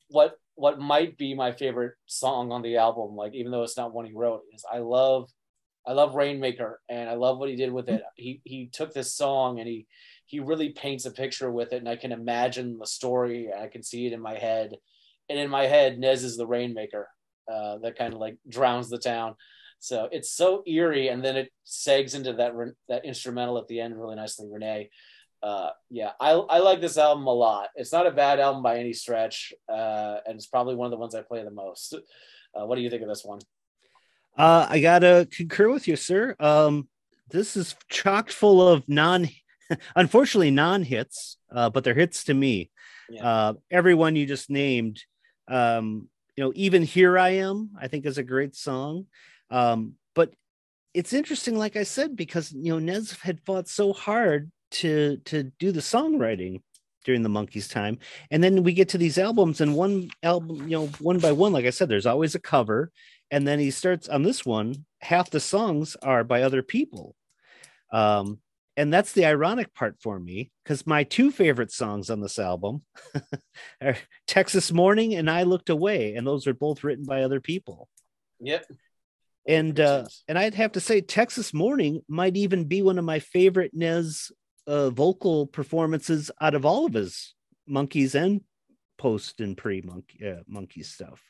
what 0.09 0.39
what 0.55 0.79
might 0.79 1.19
be 1.19 1.35
my 1.35 1.53
favorite 1.53 1.93
song 2.07 2.51
on 2.51 2.63
the 2.63 2.79
album, 2.79 3.15
like 3.15 3.35
even 3.35 3.53
though 3.53 3.63
it's 3.63 3.77
not 3.77 3.93
one 3.93 4.07
he 4.07 4.15
wrote, 4.15 4.41
is 4.55 4.65
I 4.73 4.79
love 4.79 5.29
I 5.87 5.93
love 5.93 6.15
Rainmaker 6.15 6.81
and 6.89 7.11
I 7.11 7.15
love 7.15 7.37
what 7.37 7.51
he 7.51 7.57
did 7.57 7.71
with 7.71 7.91
it. 7.91 8.03
He 8.17 8.41
he 8.45 8.69
took 8.73 8.95
this 8.95 9.15
song 9.15 9.59
and 9.61 9.69
he 9.69 9.87
he 10.25 10.41
really 10.41 10.71
paints 10.71 11.05
a 11.05 11.11
picture 11.11 11.51
with 11.53 11.75
it 11.75 11.81
and 11.83 11.89
I 11.89 11.97
can 11.97 12.13
imagine 12.13 12.79
the 12.79 12.87
story 12.87 13.51
and 13.51 13.63
I 13.63 13.69
can 13.69 13.83
see 13.83 14.07
it 14.07 14.15
in 14.15 14.21
my 14.23 14.39
head. 14.39 14.79
And 15.29 15.39
in 15.39 15.51
my 15.51 15.65
head, 15.67 15.99
Nez 15.99 16.25
is 16.25 16.39
the 16.39 16.47
rainmaker 16.47 17.07
uh, 17.53 17.77
that 17.83 17.99
kind 17.99 18.15
of 18.15 18.19
like 18.19 18.39
drowns 18.49 18.89
the 18.89 18.97
town. 18.99 19.35
So 19.79 20.09
it's 20.11 20.31
so 20.31 20.63
eerie, 20.67 21.09
and 21.09 21.25
then 21.25 21.37
it 21.37 21.53
segs 21.67 22.15
into 22.15 22.33
that 22.35 22.53
that 22.89 23.05
instrumental 23.05 23.59
at 23.59 23.69
the 23.69 23.81
end 23.81 23.99
really 23.99 24.17
nicely, 24.17 24.49
Renee. 24.51 24.91
Uh, 25.43 25.71
yeah, 25.91 26.13
I, 26.19 26.31
I 26.31 26.59
like 26.61 26.81
this 26.81 26.97
album 26.97 27.27
a 27.27 27.33
lot. 27.33 27.69
It's 27.77 27.93
not 27.93 28.07
a 28.07 28.11
bad 28.11 28.41
album 28.41 28.63
by 28.63 28.79
any 28.79 28.95
stretch, 28.95 29.53
uh, 29.69 30.17
and 30.27 30.37
it's 30.37 30.47
probably 30.47 30.75
one 30.75 30.87
of 30.87 30.91
the 30.91 30.97
ones 30.97 31.15
I 31.15 31.21
play 31.21 31.45
the 31.45 31.51
most. 31.51 31.95
Uh, 32.55 32.65
what 32.65 32.77
do 32.77 32.81
you 32.81 32.89
think 32.89 33.03
of 33.03 33.09
this 33.09 33.25
one? 33.25 33.41
Uh, 34.39 34.67
I 34.69 34.81
gotta 34.81 35.29
concur 35.31 35.71
with 35.71 35.87
you, 35.87 35.97
sir. 35.97 36.35
Um, 36.41 36.89
this 37.31 37.59
is 37.59 37.77
chock 37.91 38.31
full 38.31 38.67
of 38.67 38.89
non, 38.89 39.29
unfortunately 39.97 40.51
non-hits, 40.51 41.37
uh, 41.55 41.69
but 41.69 41.85
they're 41.85 41.93
hits 41.93 42.25
to 42.25 42.35
me. 42.35 42.71
Yeah. 43.11 43.27
Uh, 43.27 43.53
everyone 43.71 44.17
you 44.17 44.25
just 44.25 44.49
named, 44.49 45.03
um, 45.49 46.09
you 46.37 46.45
know, 46.45 46.53
even 46.55 46.83
here 46.83 47.19
I 47.19 47.31
am, 47.31 47.71
I 47.79 47.89
think 47.89 48.07
is 48.07 48.17
a 48.17 48.23
great 48.23 48.57
song. 48.57 49.07
Um, 49.51 49.95
but 50.15 50.33
it's 50.95 51.13
interesting, 51.13 51.57
like 51.57 51.77
I 51.77 51.83
said, 51.83 52.17
because 52.17 52.53
you 52.53 52.73
know, 52.73 52.79
Nez 52.79 53.13
had 53.23 53.41
fought 53.45 53.69
so 53.69 53.93
hard 53.93 54.51
to 54.73 55.19
to 55.27 55.45
do 55.59 55.73
the 55.73 55.81
songwriting 55.81 56.61
during 57.05 57.23
the 57.23 57.29
Monkees 57.29 57.71
time. 57.71 57.99
And 58.31 58.43
then 58.43 58.63
we 58.63 58.73
get 58.73 58.89
to 58.91 58.99
these 58.99 59.19
albums 59.19 59.61
and 59.61 59.75
one 59.75 60.11
album 60.23 60.69
you 60.69 60.77
know 60.77 60.87
one 60.99 61.19
by 61.19 61.33
one 61.33 61.53
like 61.53 61.67
i 61.67 61.71
said 61.71 61.89
there's 61.89 62.07
always 62.07 62.35
a 62.35 62.41
cover. 62.41 62.91
And 63.31 63.47
then 63.47 63.59
he 63.59 63.71
starts 63.71 64.09
on 64.09 64.23
this 64.23 64.45
one 64.45 64.85
half 65.01 65.31
the 65.31 65.41
songs 65.41 65.97
are 66.03 66.25
by 66.25 66.43
other 66.43 66.63
people. 66.63 67.15
Um 67.93 68.41
and 68.77 68.93
that's 68.93 69.13
the 69.13 69.27
ironic 69.27 69.73
part 69.73 69.97
for 70.01 70.19
me 70.19 70.51
because 70.65 70.85
my 70.85 71.05
two 71.05 71.31
favorite 71.31 71.71
songs 71.71 72.11
on 72.11 72.21
this 72.21 72.41
album 72.41 72.83
are 73.81 73.97
texas 74.27 74.73
morning 74.73 75.15
and 75.15 75.31
i 75.31 75.45
looked 75.45 75.71
away. 75.71 76.15
And 76.15 76.27
those 76.27 76.47
are 76.47 76.55
both 76.55 76.83
written 76.83 77.05
by 77.05 77.23
other 77.23 77.41
people. 77.41 77.89
Yep. 78.41 78.67
And 79.47 79.79
uh 79.79 80.05
and 80.29 80.39
i'd 80.39 80.55
have 80.55 80.73
to 80.73 80.81
say 80.81 81.01
texas 81.03 81.53
morning 81.53 82.01
might 82.09 82.37
even 82.37 82.65
be 82.65 82.81
one 82.83 82.99
of 82.99 83.05
my 83.05 83.19
favorite 83.19 83.73
nez 83.75 84.33
uh, 84.67 84.89
vocal 84.91 85.47
performances 85.47 86.31
out 86.41 86.55
of 86.55 86.65
all 86.65 86.87
of 86.87 86.95
his 86.95 87.35
Monkees 87.69 88.15
and 88.15 88.41
post 88.97 89.41
and 89.41 89.57
pre 89.57 89.83
Monkee 89.83 90.25
uh, 90.27 90.43
Monkee 90.51 90.83
stuff 90.83 91.21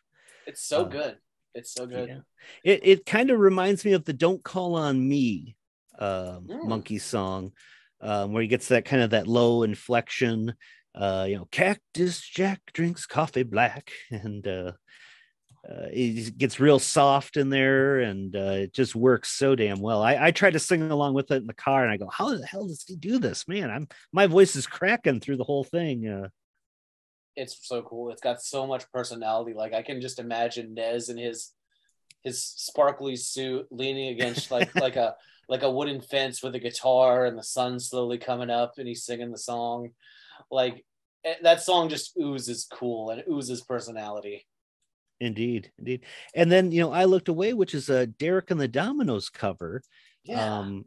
it's 0.47 0.65
so 0.65 0.83
uh, 0.83 0.85
good. 0.85 1.17
It's 1.55 1.73
so 1.73 1.87
good. 1.87 2.09
yeah. 2.09 2.19
it, 2.65 2.81
it 2.85 3.07
kind 3.07 3.31
of 3.31 3.39
reminds 3.39 3.85
me 3.85 3.93
of 3.93 4.05
the 4.05 4.13
don't 4.13 4.43
call 4.43 4.75
on 4.77 5.09
me 5.09 5.57
uh, 5.99 6.39
Mm. 6.41 6.69
Monkee 6.69 7.01
song 7.01 7.53
um, 8.01 8.33
where 8.33 8.43
he 8.43 8.49
gets 8.49 8.69
that 8.69 8.85
kind 8.85 9.03
of 9.03 9.11
that 9.11 9.27
low 9.27 9.63
inflection 9.63 10.55
uh, 10.95 11.27
you 11.29 11.37
know 11.37 11.49
cactus 11.51 12.21
jack 12.21 12.61
drinks 12.73 13.07
coffee 13.07 13.43
black 13.43 13.91
and 14.11 14.47
uh, 15.69 15.89
it 15.93 16.37
gets 16.37 16.61
real 16.61 16.79
soft 16.79 17.37
in 17.37 17.49
there 17.49 18.01
and 18.01 18.37
uh, 18.37 18.57
it 18.65 18.73
just 18.75 18.95
works 18.95 19.31
so 19.31 19.55
damn 19.55 19.81
well 19.81 20.03
I, 20.03 20.27
I 20.27 20.31
try 20.31 20.51
to 20.51 20.59
sing 20.59 20.91
along 20.91 21.15
with 21.15 21.31
it 21.31 21.37
in 21.37 21.47
the 21.47 21.55
car 21.55 21.83
and 21.83 21.93
i 21.93 21.97
go 21.97 22.09
how 22.09 22.37
the 22.37 22.45
hell 22.47 22.67
does 22.67 22.85
he 22.87 22.97
do 22.97 23.19
this 23.19 23.49
man 23.49 23.71
i'm 23.71 23.89
my 24.13 24.27
voice 24.27 24.57
is 24.57 24.67
cracking 24.67 25.21
through 25.21 25.37
the 25.37 25.45
whole 25.45 25.65
thing 25.65 26.07
uh, 26.07 26.29
It's 27.37 27.59
so 27.67 27.83
cool. 27.83 28.11
It's 28.11 28.21
got 28.21 28.41
so 28.41 28.67
much 28.67 28.91
personality. 28.93 29.55
Like 29.55 29.75
I 29.75 29.83
can 29.83 30.01
just 30.01 30.19
imagine 30.19 30.75
Nez 30.75 31.09
in 31.09 31.19
his 31.19 31.53
his 32.23 32.43
sparkly 32.43 33.17
suit 33.17 33.67
leaning 33.71 34.09
against 34.09 34.51
like 34.51 34.75
like 34.81 34.97
a 34.97 35.17
like 35.49 35.63
a 35.63 35.71
wooden 35.71 36.01
fence 36.01 36.43
with 36.43 36.55
a 36.55 36.61
guitar 36.61 37.27
and 37.27 37.37
the 37.37 37.43
sun 37.43 37.79
slowly 37.81 38.19
coming 38.19 38.51
up 38.51 38.75
and 38.79 38.89
he's 38.89 39.05
singing 39.05 39.31
the 39.31 39.39
song. 39.39 39.91
Like 40.51 40.85
eh, 41.25 41.35
that 41.43 41.61
song 41.63 41.89
just 41.89 42.17
oozes 42.17 42.67
cool 42.71 43.11
and 43.11 43.25
oozes 43.31 43.63
personality. 43.63 44.47
Indeed 45.21 45.71
indeed 45.79 46.05
and 46.35 46.51
then 46.51 46.73
you 46.73 46.81
know 46.81 46.93
i 46.93 47.05
looked 47.05 47.29
away 47.29 47.55
which 47.55 47.73
is 47.75 47.89
a 47.89 48.07
derek 48.07 48.51
and 48.51 48.61
the 48.61 48.69
dominos 48.69 49.33
cover 49.33 49.81
Yeah. 50.25 50.59
um 50.59 50.85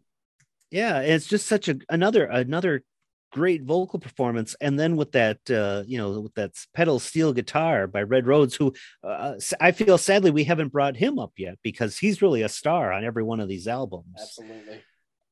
yeah 0.69 0.99
it's 0.99 1.27
just 1.27 1.47
such 1.47 1.69
a 1.69 1.79
another 1.89 2.25
another 2.25 2.83
great 3.31 3.63
vocal 3.63 3.99
performance 3.99 4.55
and 4.61 4.79
then 4.79 4.95
with 4.95 5.13
that 5.13 5.39
uh 5.49 5.83
you 5.87 5.97
know 5.97 6.19
with 6.19 6.33
that 6.35 6.51
pedal 6.73 6.99
steel 6.99 7.33
guitar 7.33 7.87
by 7.87 8.03
red 8.03 8.27
rhodes 8.27 8.55
who 8.55 8.73
uh, 9.03 9.35
i 9.59 9.71
feel 9.71 9.97
sadly 9.97 10.31
we 10.31 10.43
haven't 10.43 10.71
brought 10.71 10.95
him 10.97 11.19
up 11.19 11.31
yet 11.37 11.57
because 11.63 11.97
he's 11.97 12.21
really 12.21 12.41
a 12.41 12.49
star 12.49 12.91
on 12.91 13.03
every 13.05 13.23
one 13.23 13.39
of 13.39 13.47
these 13.47 13.67
albums 13.67 14.15
Absolutely. 14.21 14.81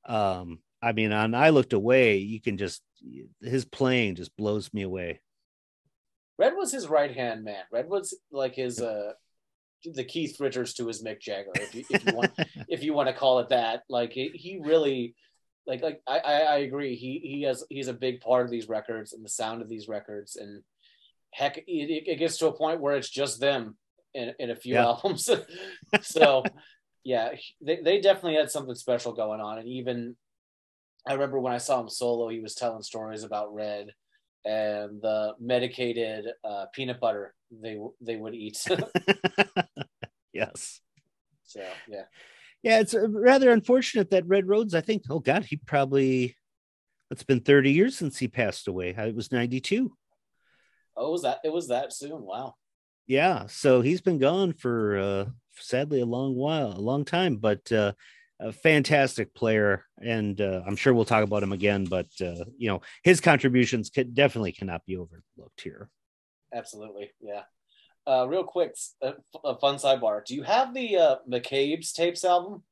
um 0.07 0.59
i 0.81 0.91
mean 0.93 1.11
on 1.11 1.33
i 1.35 1.49
looked 1.49 1.73
away 1.73 2.17
you 2.17 2.41
can 2.41 2.57
just 2.57 2.81
his 3.41 3.65
playing 3.65 4.15
just 4.15 4.35
blows 4.35 4.73
me 4.73 4.81
away 4.83 5.19
Red 6.37 6.53
was 6.55 6.71
his 6.71 6.87
right 6.87 7.13
hand 7.13 7.43
man. 7.43 7.63
Red 7.71 7.87
was 7.89 8.17
like 8.31 8.55
his 8.55 8.81
uh 8.81 9.13
the 9.93 10.03
Keith 10.03 10.39
Richards 10.39 10.73
to 10.75 10.87
his 10.87 11.03
Mick 11.03 11.19
Jagger, 11.21 11.53
if 11.59 11.75
you 11.75 11.83
if 11.89 12.03
you 12.05 12.13
want 12.13 12.31
if 12.67 12.83
you 12.83 12.93
want 12.93 13.07
to 13.07 13.13
call 13.13 13.39
it 13.39 13.49
that. 13.49 13.83
Like 13.89 14.11
he, 14.13 14.29
he 14.29 14.59
really 14.63 15.15
like 15.67 15.81
like 15.81 16.01
I, 16.07 16.19
I 16.19 16.33
I 16.39 16.57
agree. 16.57 16.95
He 16.95 17.19
he 17.23 17.43
has 17.43 17.63
he's 17.69 17.87
a 17.87 17.93
big 17.93 18.21
part 18.21 18.45
of 18.45 18.51
these 18.51 18.67
records 18.69 19.13
and 19.13 19.23
the 19.23 19.29
sound 19.29 19.61
of 19.61 19.69
these 19.69 19.87
records 19.87 20.35
and 20.35 20.63
heck 21.31 21.57
it, 21.57 21.63
it 21.67 22.17
gets 22.19 22.37
to 22.37 22.47
a 22.47 22.57
point 22.57 22.79
where 22.81 22.95
it's 22.95 23.09
just 23.09 23.39
them 23.39 23.75
in, 24.13 24.33
in 24.39 24.49
a 24.51 24.55
few 24.55 24.73
Yeah. 24.75 24.85
albums. 24.85 25.29
so 26.01 26.43
yeah, 27.03 27.33
they, 27.61 27.81
they 27.83 28.01
definitely 28.01 28.35
had 28.35 28.49
something 28.49 28.73
special 28.75 29.13
going 29.13 29.39
on. 29.39 29.59
And 29.59 29.67
even 29.67 30.15
I 31.07 31.13
remember 31.13 31.39
when 31.39 31.53
I 31.53 31.59
saw 31.59 31.79
him 31.79 31.89
solo, 31.89 32.29
he 32.29 32.39
was 32.39 32.55
telling 32.55 32.81
stories 32.81 33.23
about 33.23 33.53
Red 33.53 33.91
and 34.45 35.01
the 35.01 35.33
medicated 35.39 36.25
uh, 36.43 36.65
peanut 36.73 36.99
butter 36.99 37.33
they 37.51 37.77
they 38.01 38.15
would 38.15 38.35
eat. 38.35 38.57
yes 40.33 40.81
so 41.45 41.61
yeah, 41.87 42.03
Yeah, 42.63 42.79
it's 42.79 42.93
uh, 42.93 43.07
rather 43.07 43.51
unfortunate 43.51 44.09
that 44.09 44.27
Red 44.27 44.47
Rhodes, 44.47 44.73
I 44.75 44.81
think, 44.81 45.03
oh 45.09 45.19
God, 45.19 45.45
he 45.45 45.57
probably, 45.57 46.35
it's 47.11 47.23
been 47.23 47.39
30 47.41 47.71
years 47.71 47.95
since 47.97 48.17
he 48.17 48.27
passed 48.27 48.67
away. 48.67 48.89
It 48.89 49.15
was 49.15 49.31
92. 49.31 49.91
oh, 50.97 51.07
it 51.07 51.11
was 51.11 51.21
that 51.21 51.39
it 51.43 51.53
was 51.53 51.67
that 51.67 51.93
soon? 51.93 52.21
Wow. 52.23 52.55
Yeah. 53.07 53.45
So 53.47 53.81
he's 53.81 54.01
been 54.01 54.17
gone 54.17 54.53
for, 54.53 54.97
uh, 54.97 55.25
sadly, 55.57 56.01
a 56.01 56.05
long 56.05 56.35
while, 56.35 56.71
a 56.71 56.81
long 56.81 57.05
time, 57.05 57.37
but 57.37 57.71
uh, 57.71 57.93
a 58.39 58.51
fantastic 58.51 59.33
player. 59.33 59.85
And 60.01 60.39
uh, 60.39 60.61
I'm 60.65 60.75
sure 60.75 60.93
we'll 60.93 61.05
talk 61.05 61.23
about 61.23 61.43
him 61.43 61.51
again, 61.51 61.85
but, 61.85 62.07
uh, 62.21 62.45
you 62.57 62.67
know, 62.67 62.81
his 63.03 63.21
contributions 63.21 63.89
could, 63.89 64.13
definitely 64.13 64.51
cannot 64.51 64.85
be 64.85 64.97
overlooked 64.97 65.61
here. 65.61 65.89
Absolutely, 66.53 67.11
yeah. 67.21 67.43
Uh, 68.07 68.27
real 68.27 68.43
quick, 68.43 68.75
a, 69.01 69.13
a 69.43 69.57
fun 69.57 69.75
sidebar. 69.75 70.23
Do 70.23 70.35
you 70.35 70.43
have 70.43 70.73
the 70.73 70.97
uh, 70.97 71.15
McCabe's 71.29 71.91
tapes 71.91 72.23
album? 72.23 72.63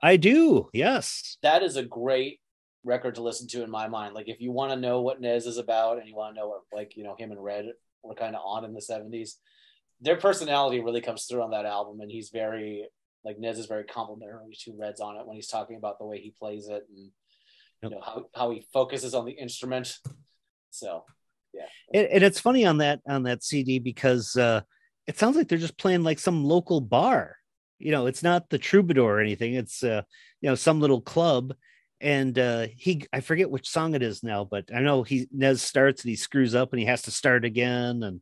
I 0.00 0.16
do. 0.16 0.68
Yes. 0.72 1.38
That 1.42 1.62
is 1.62 1.76
a 1.76 1.82
great 1.82 2.40
record 2.84 3.16
to 3.16 3.22
listen 3.22 3.48
to 3.48 3.62
in 3.62 3.70
my 3.70 3.88
mind. 3.88 4.14
Like 4.14 4.28
if 4.28 4.40
you 4.40 4.52
want 4.52 4.70
to 4.72 4.78
know 4.78 5.00
what 5.02 5.20
Nez 5.20 5.46
is 5.46 5.58
about 5.58 5.98
and 5.98 6.08
you 6.08 6.14
want 6.14 6.34
to 6.34 6.40
know 6.40 6.48
what 6.48 6.60
like 6.72 6.96
you 6.96 7.02
know 7.02 7.16
him 7.18 7.32
and 7.32 7.42
Red 7.42 7.66
were 8.02 8.14
kind 8.14 8.36
of 8.36 8.42
on 8.44 8.64
in 8.64 8.72
the 8.72 8.80
'70s, 8.80 9.32
their 10.00 10.16
personality 10.16 10.80
really 10.80 11.00
comes 11.00 11.24
through 11.24 11.42
on 11.42 11.50
that 11.50 11.66
album, 11.66 12.00
and 12.00 12.10
he's 12.10 12.30
very 12.30 12.86
like 13.26 13.38
Nez 13.38 13.58
is 13.58 13.66
very 13.66 13.84
complimentary 13.84 14.56
to 14.60 14.74
Red's 14.78 15.00
on 15.00 15.16
it 15.16 15.26
when 15.26 15.36
he's 15.36 15.48
talking 15.48 15.76
about 15.76 15.98
the 15.98 16.06
way 16.06 16.18
he 16.18 16.32
plays 16.38 16.68
it 16.68 16.86
and 16.88 17.10
Yep. 17.82 17.92
you 17.92 17.98
know 17.98 18.02
how 18.02 18.24
how 18.34 18.50
he 18.52 18.66
focuses 18.72 19.12
on 19.12 19.26
the 19.26 19.32
instrument. 19.32 19.98
So 20.70 21.04
and, 21.92 22.06
and 22.06 22.24
it's 22.24 22.40
funny 22.40 22.66
on 22.66 22.78
that 22.78 23.00
on 23.08 23.24
that 23.24 23.42
cd 23.42 23.78
because 23.78 24.36
uh 24.36 24.60
it 25.06 25.18
sounds 25.18 25.36
like 25.36 25.48
they're 25.48 25.58
just 25.58 25.78
playing 25.78 26.02
like 26.02 26.18
some 26.18 26.44
local 26.44 26.80
bar 26.80 27.36
you 27.78 27.92
know 27.92 28.06
it's 28.06 28.22
not 28.22 28.48
the 28.50 28.58
troubadour 28.58 29.04
or 29.04 29.20
anything 29.20 29.54
it's 29.54 29.82
uh 29.82 30.02
you 30.40 30.48
know 30.48 30.54
some 30.54 30.80
little 30.80 31.00
club 31.00 31.54
and 32.00 32.38
uh 32.38 32.66
he 32.76 33.06
i 33.12 33.20
forget 33.20 33.50
which 33.50 33.68
song 33.68 33.94
it 33.94 34.02
is 34.02 34.22
now 34.22 34.44
but 34.44 34.64
i 34.74 34.80
know 34.80 35.02
he 35.02 35.26
nez 35.32 35.62
starts 35.62 36.02
and 36.02 36.10
he 36.10 36.16
screws 36.16 36.54
up 36.54 36.72
and 36.72 36.80
he 36.80 36.86
has 36.86 37.02
to 37.02 37.10
start 37.10 37.44
again 37.44 38.02
and 38.02 38.20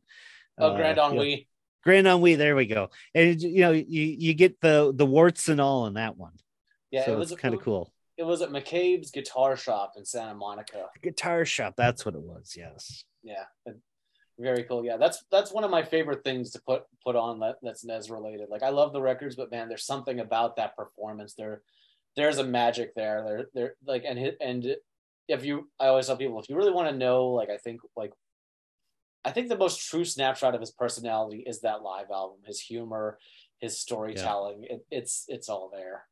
oh, 0.59 0.69
uh, 0.69 0.75
Grand 0.75 0.97
Ennui. 0.97 1.47
Grand 1.85 2.07
ennui 2.07 2.35
there 2.35 2.55
we 2.55 2.65
go. 2.65 2.89
And 3.13 3.41
you 3.41 3.61
know 3.61 3.71
you 3.71 3.83
you 4.19 4.33
get 4.33 4.59
the 4.61 4.91
the 4.95 5.05
warts 5.05 5.49
and 5.49 5.61
all 5.61 5.85
in 5.87 5.93
that 5.93 6.17
one. 6.17 6.33
Yeah, 6.91 7.05
so 7.05 7.13
it 7.13 7.19
was 7.19 7.33
kind 7.35 7.53
of 7.53 7.61
cool 7.61 7.91
It 8.17 8.23
was 8.23 8.41
at 8.41 8.49
McCabe's 8.49 9.11
Guitar 9.11 9.55
Shop 9.57 9.93
in 9.97 10.05
Santa 10.05 10.35
Monica. 10.35 10.87
guitar 11.01 11.45
shop 11.45 11.75
that's 11.77 12.05
what 12.05 12.15
it 12.15 12.21
was 12.21 12.55
yes. 12.57 13.03
Yeah 13.23 13.43
very 14.39 14.63
cool 14.63 14.83
yeah. 14.83 14.97
That's 14.97 15.23
that's 15.31 15.51
one 15.51 15.63
of 15.63 15.71
my 15.71 15.83
favorite 15.83 16.23
things 16.23 16.51
to 16.51 16.61
put 16.61 16.83
put 17.05 17.15
on 17.15 17.39
that 17.39 17.55
that's 17.61 17.85
Nez 17.85 18.09
related. 18.09 18.49
Like 18.49 18.63
I 18.63 18.69
love 18.69 18.91
the 18.91 19.01
records 19.01 19.35
but 19.35 19.51
man 19.51 19.69
there's 19.69 19.85
something 19.85 20.19
about 20.19 20.57
that 20.57 20.75
performance. 20.75 21.35
There 21.35 21.61
there's 22.15 22.37
a 22.37 22.43
magic 22.43 22.95
there. 22.95 23.23
There 23.25 23.45
there 23.53 23.75
like 23.85 24.03
and 24.05 24.19
and 24.41 24.75
if 25.27 25.45
you 25.45 25.69
I 25.79 25.87
always 25.87 26.07
tell 26.07 26.17
people 26.17 26.39
if 26.39 26.49
you 26.49 26.55
really 26.55 26.71
want 26.71 26.89
to 26.89 26.97
know 26.97 27.27
like 27.27 27.49
I 27.49 27.57
think 27.57 27.81
like 27.95 28.11
I 29.25 29.31
think 29.31 29.49
the 29.49 29.57
most 29.57 29.89
true 29.89 30.05
snapshot 30.05 30.53
of 30.55 30.61
his 30.61 30.71
personality 30.71 31.43
is 31.45 31.61
that 31.61 31.81
live 31.81 32.11
album 32.13 32.37
his 32.45 32.61
humor 32.61 33.17
his 33.59 33.79
storytelling 33.79 34.65
it, 34.69 34.85
it's 34.91 35.25
it's 35.27 35.49
all 35.49 35.69
there 35.73 36.03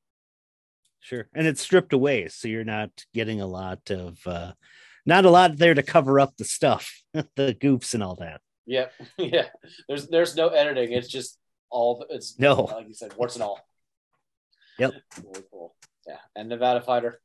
Sure. 1.04 1.28
And 1.36 1.46
it's 1.46 1.60
stripped 1.62 1.92
away. 1.92 2.30
So 2.30 2.48
you're 2.48 2.64
not 2.64 2.90
getting 3.14 3.42
a 3.42 3.46
lot 3.46 3.92
of, 3.92 4.26
uh, 4.26 4.54
not 5.06 5.26
a 5.26 5.30
lot 5.30 5.58
there 5.58 5.74
to 5.74 5.84
cover 5.84 6.18
up 6.18 6.38
the 6.38 6.46
stuff, 6.46 7.04
the 7.14 7.54
goofs 7.60 7.94
and 7.94 8.02
all 8.02 8.16
that. 8.16 8.40
Yeah, 8.66 8.86
yeah. 9.18 9.48
There's 9.90 10.08
there's 10.08 10.38
no 10.38 10.48
editing. 10.48 10.94
It's 10.94 11.10
just 11.10 11.38
all 11.70 12.06
it's 12.10 12.40
No. 12.40 12.54
like 12.64 12.88
you 12.88 12.94
said, 12.94 13.14
warts 13.18 13.36
and 13.36 13.44
all. 13.44 13.60
Yep. 14.80 14.94
Really 15.26 15.44
cool. 15.52 15.76
Yeah. 16.08 16.20
And 16.38 16.48
Nevada 16.48 16.80
Fighter, 16.80 17.20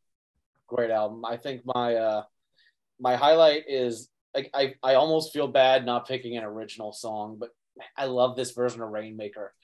great 0.66 0.90
album. 0.90 1.24
I 1.24 1.36
think 1.36 1.62
my 1.64 1.94
uh 1.94 2.22
my 2.98 3.14
highlight 3.14 3.62
is 3.68 4.10
like 4.34 4.50
I, 4.54 4.74
I 4.82 4.94
almost 4.94 5.32
feel 5.32 5.48
bad 5.48 5.84
not 5.84 6.06
picking 6.06 6.36
an 6.36 6.44
original 6.44 6.92
song, 6.92 7.36
but 7.38 7.50
I 7.96 8.06
love 8.06 8.36
this 8.36 8.52
version 8.52 8.82
of 8.82 8.90
Rainmaker. 8.90 9.54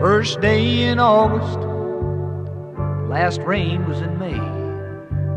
First 0.00 0.40
day 0.40 0.84
in 0.84 0.98
August, 0.98 1.58
last 3.10 3.40
rain 3.42 3.86
was 3.86 4.00
in 4.00 4.18
May, 4.18 4.38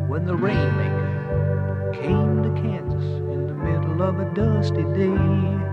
when 0.08 0.26
the 0.26 0.36
rainmaker 0.36 1.92
came 1.94 2.44
to 2.44 2.62
Kansas 2.62 3.04
in 3.04 3.48
the 3.48 3.54
middle 3.54 4.02
of 4.02 4.20
a 4.20 4.34
dusty 4.34 4.84
day. 4.94 5.73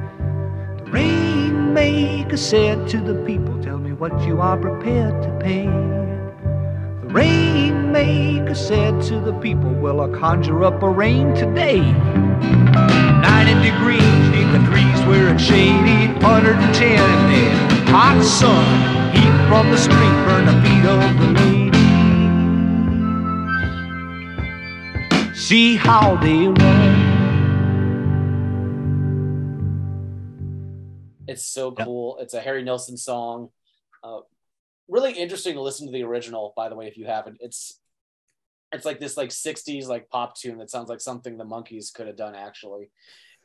Rainmaker 0.91 2.37
said 2.37 2.89
to 2.89 2.99
the 3.01 3.15
people, 3.25 3.63
Tell 3.63 3.79
me 3.79 3.93
what 3.93 4.21
you 4.27 4.41
are 4.41 4.57
prepared 4.57 5.23
to 5.23 5.31
pay. 5.39 5.67
The 5.67 7.07
rainmaker 7.07 8.57
said 8.57 9.01
to 9.05 9.21
the 9.21 9.33
people, 9.35 9.71
Well, 9.71 10.01
I'll 10.01 10.13
conjure 10.13 10.65
up 10.65 10.83
a 10.83 10.89
rain 10.89 11.33
today. 11.37 11.81
90 11.81 13.71
degrees, 13.71 14.29
neath 14.31 14.53
the 14.53 14.59
trees 14.69 15.01
where 15.07 15.33
it's 15.33 15.45
shady, 15.45 16.09
110 16.25 17.31
in 17.31 17.69
the 17.69 17.91
hot 17.93 18.21
sun, 18.25 19.15
heat 19.15 19.49
from 19.49 19.71
the 19.71 19.79
street 19.79 19.97
burn 20.27 20.47
the 20.47 20.53
feet 20.61 20.85
of 20.87 21.19
the 21.21 21.27
ladies. 21.39 21.71
See 25.39 25.77
how 25.77 26.17
they 26.17 26.49
run. 26.49 27.00
It's 31.31 31.47
so 31.47 31.73
cool. 31.73 32.19
It's 32.21 32.35
a 32.35 32.41
Harry 32.41 32.63
Nilsson 32.63 32.97
song. 32.97 33.51
Uh, 34.03 34.21
really 34.89 35.13
interesting 35.13 35.55
to 35.55 35.63
listen 35.63 35.87
to 35.87 35.93
the 35.93 36.03
original, 36.03 36.53
by 36.57 36.69
the 36.69 36.75
way, 36.75 36.87
if 36.87 36.97
you 36.97 37.07
haven't. 37.07 37.39
It's 37.41 37.79
it's 38.73 38.85
like 38.85 39.01
this 39.01 39.17
like 39.17 39.31
60s 39.31 39.87
like 39.87 40.09
pop 40.11 40.37
tune 40.37 40.59
that 40.59 40.71
sounds 40.71 40.89
like 40.89 41.01
something 41.01 41.37
the 41.37 41.45
Monkees 41.45 41.93
could 41.93 42.07
have 42.07 42.17
done 42.17 42.35
actually. 42.35 42.91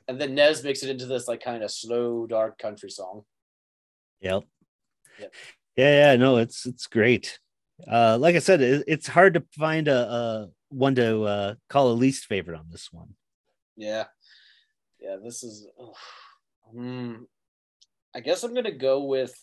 And 0.08 0.22
then 0.22 0.36
Nez 0.36 0.64
makes 0.64 0.84
it 0.84 0.90
into 0.90 1.08
this 1.08 1.28
like 1.28 1.44
kind 1.44 1.64
of 1.64 1.72
slow, 1.72 2.28
dark 2.28 2.60
country 2.60 2.90
song. 2.92 3.24
Yep. 4.22 4.44
Yep. 5.20 5.34
Yeah, 5.76 6.12
yeah, 6.12 6.16
no, 6.16 6.38
it's 6.38 6.66
it's 6.66 6.88
great. 6.88 7.40
Uh, 7.92 8.18
like 8.20 8.36
I 8.36 8.40
said, 8.40 8.62
it, 8.62 8.84
it's 8.88 9.08
hard 9.08 9.34
to 9.34 9.44
find 9.58 9.88
a, 9.88 9.96
a 9.96 10.50
one 10.70 10.96
to 10.96 11.24
uh, 11.24 11.56
call 11.70 11.92
a 11.92 11.94
least 11.94 12.26
favorite 12.26 12.58
on 12.58 12.68
this 12.72 12.92
one. 12.92 13.16
Yeah. 13.76 14.06
Yeah, 15.00 15.18
this 15.24 15.44
is 15.44 15.68
ugh. 15.80 15.96
Hmm. 16.72 17.16
I 18.16 18.22
guess 18.22 18.44
I'm 18.44 18.54
gonna 18.54 18.72
go 18.72 19.04
with 19.04 19.36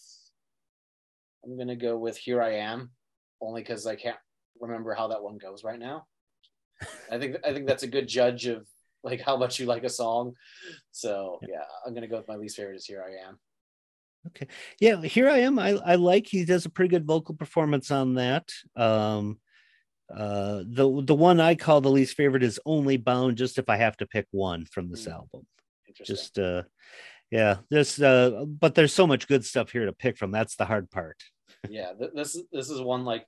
I'm 1.45 1.59
gonna 1.59 1.77
go 1.77 1.97
with 1.99 2.17
Here 2.17 2.43
I 2.43 2.55
Am, 2.57 2.91
only 3.41 3.61
because 3.61 3.87
I 3.87 3.97
can't 3.97 4.17
remember 4.61 4.95
how 4.95 5.09
that 5.09 5.23
one 5.23 5.39
goes 5.39 5.63
right 5.63 5.79
now. 5.79 6.07
I 7.11 7.19
think 7.19 7.37
I 7.45 7.53
think 7.53 7.67
that's 7.67 7.83
a 7.83 7.89
good 7.89 8.09
judge 8.09 8.47
of 8.47 8.67
like 9.05 9.21
how 9.21 9.37
much 9.37 9.61
you 9.61 9.67
like 9.67 9.85
a 9.85 9.91
song. 9.91 10.33
So 10.91 11.39
yeah, 11.47 11.65
I'm 11.87 11.93
gonna 11.95 12.09
go 12.09 12.17
with 12.17 12.29
my 12.29 12.37
least 12.37 12.57
favorite 12.57 12.77
is 12.77 12.87
Here 12.87 13.05
I 13.07 13.29
Am. 13.29 13.39
Okay. 14.29 14.47
Yeah, 14.81 15.03
here 15.03 15.29
I 15.29 15.39
am. 15.39 15.59
I, 15.59 15.71
I 15.85 15.95
like 15.97 16.29
he 16.29 16.45
does 16.45 16.65
a 16.65 16.71
pretty 16.71 16.89
good 16.89 17.05
vocal 17.07 17.35
performance 17.35 17.91
on 17.91 18.15
that. 18.15 18.49
Um, 18.77 19.39
uh, 20.15 20.63
the 20.67 21.03
the 21.05 21.15
one 21.15 21.41
I 21.41 21.57
call 21.57 21.81
the 21.81 21.91
least 21.91 22.17
favorite 22.17 22.43
is 22.45 22.61
Only 22.65 22.97
Bound. 22.97 23.37
Just 23.37 23.59
if 23.59 23.69
I 23.69 23.77
have 23.77 23.97
to 23.99 24.07
pick 24.07 24.27
one 24.31 24.65
from 24.67 24.91
this 24.91 25.07
Mm. 25.07 25.13
album, 25.13 25.47
Interesting. 25.89 26.17
just 26.17 26.39
uh, 26.39 26.63
yeah, 27.33 27.57
this 27.71 28.01
uh, 28.01 28.45
but 28.47 28.77
there's 28.77 28.95
so 28.95 29.07
much 29.09 29.27
good 29.27 29.45
stuff 29.45 29.73
here 29.73 29.87
to 29.87 29.93
pick 29.93 30.17
from. 30.17 30.31
That's 30.31 30.55
the 30.55 30.65
hard 30.67 30.91
part. 30.91 31.21
yeah 31.69 31.93
th- 31.99 32.13
this 32.15 32.35
is 32.37 32.45
this 32.53 32.71
is 32.71 32.81
one 32.81 33.05
like 33.05 33.27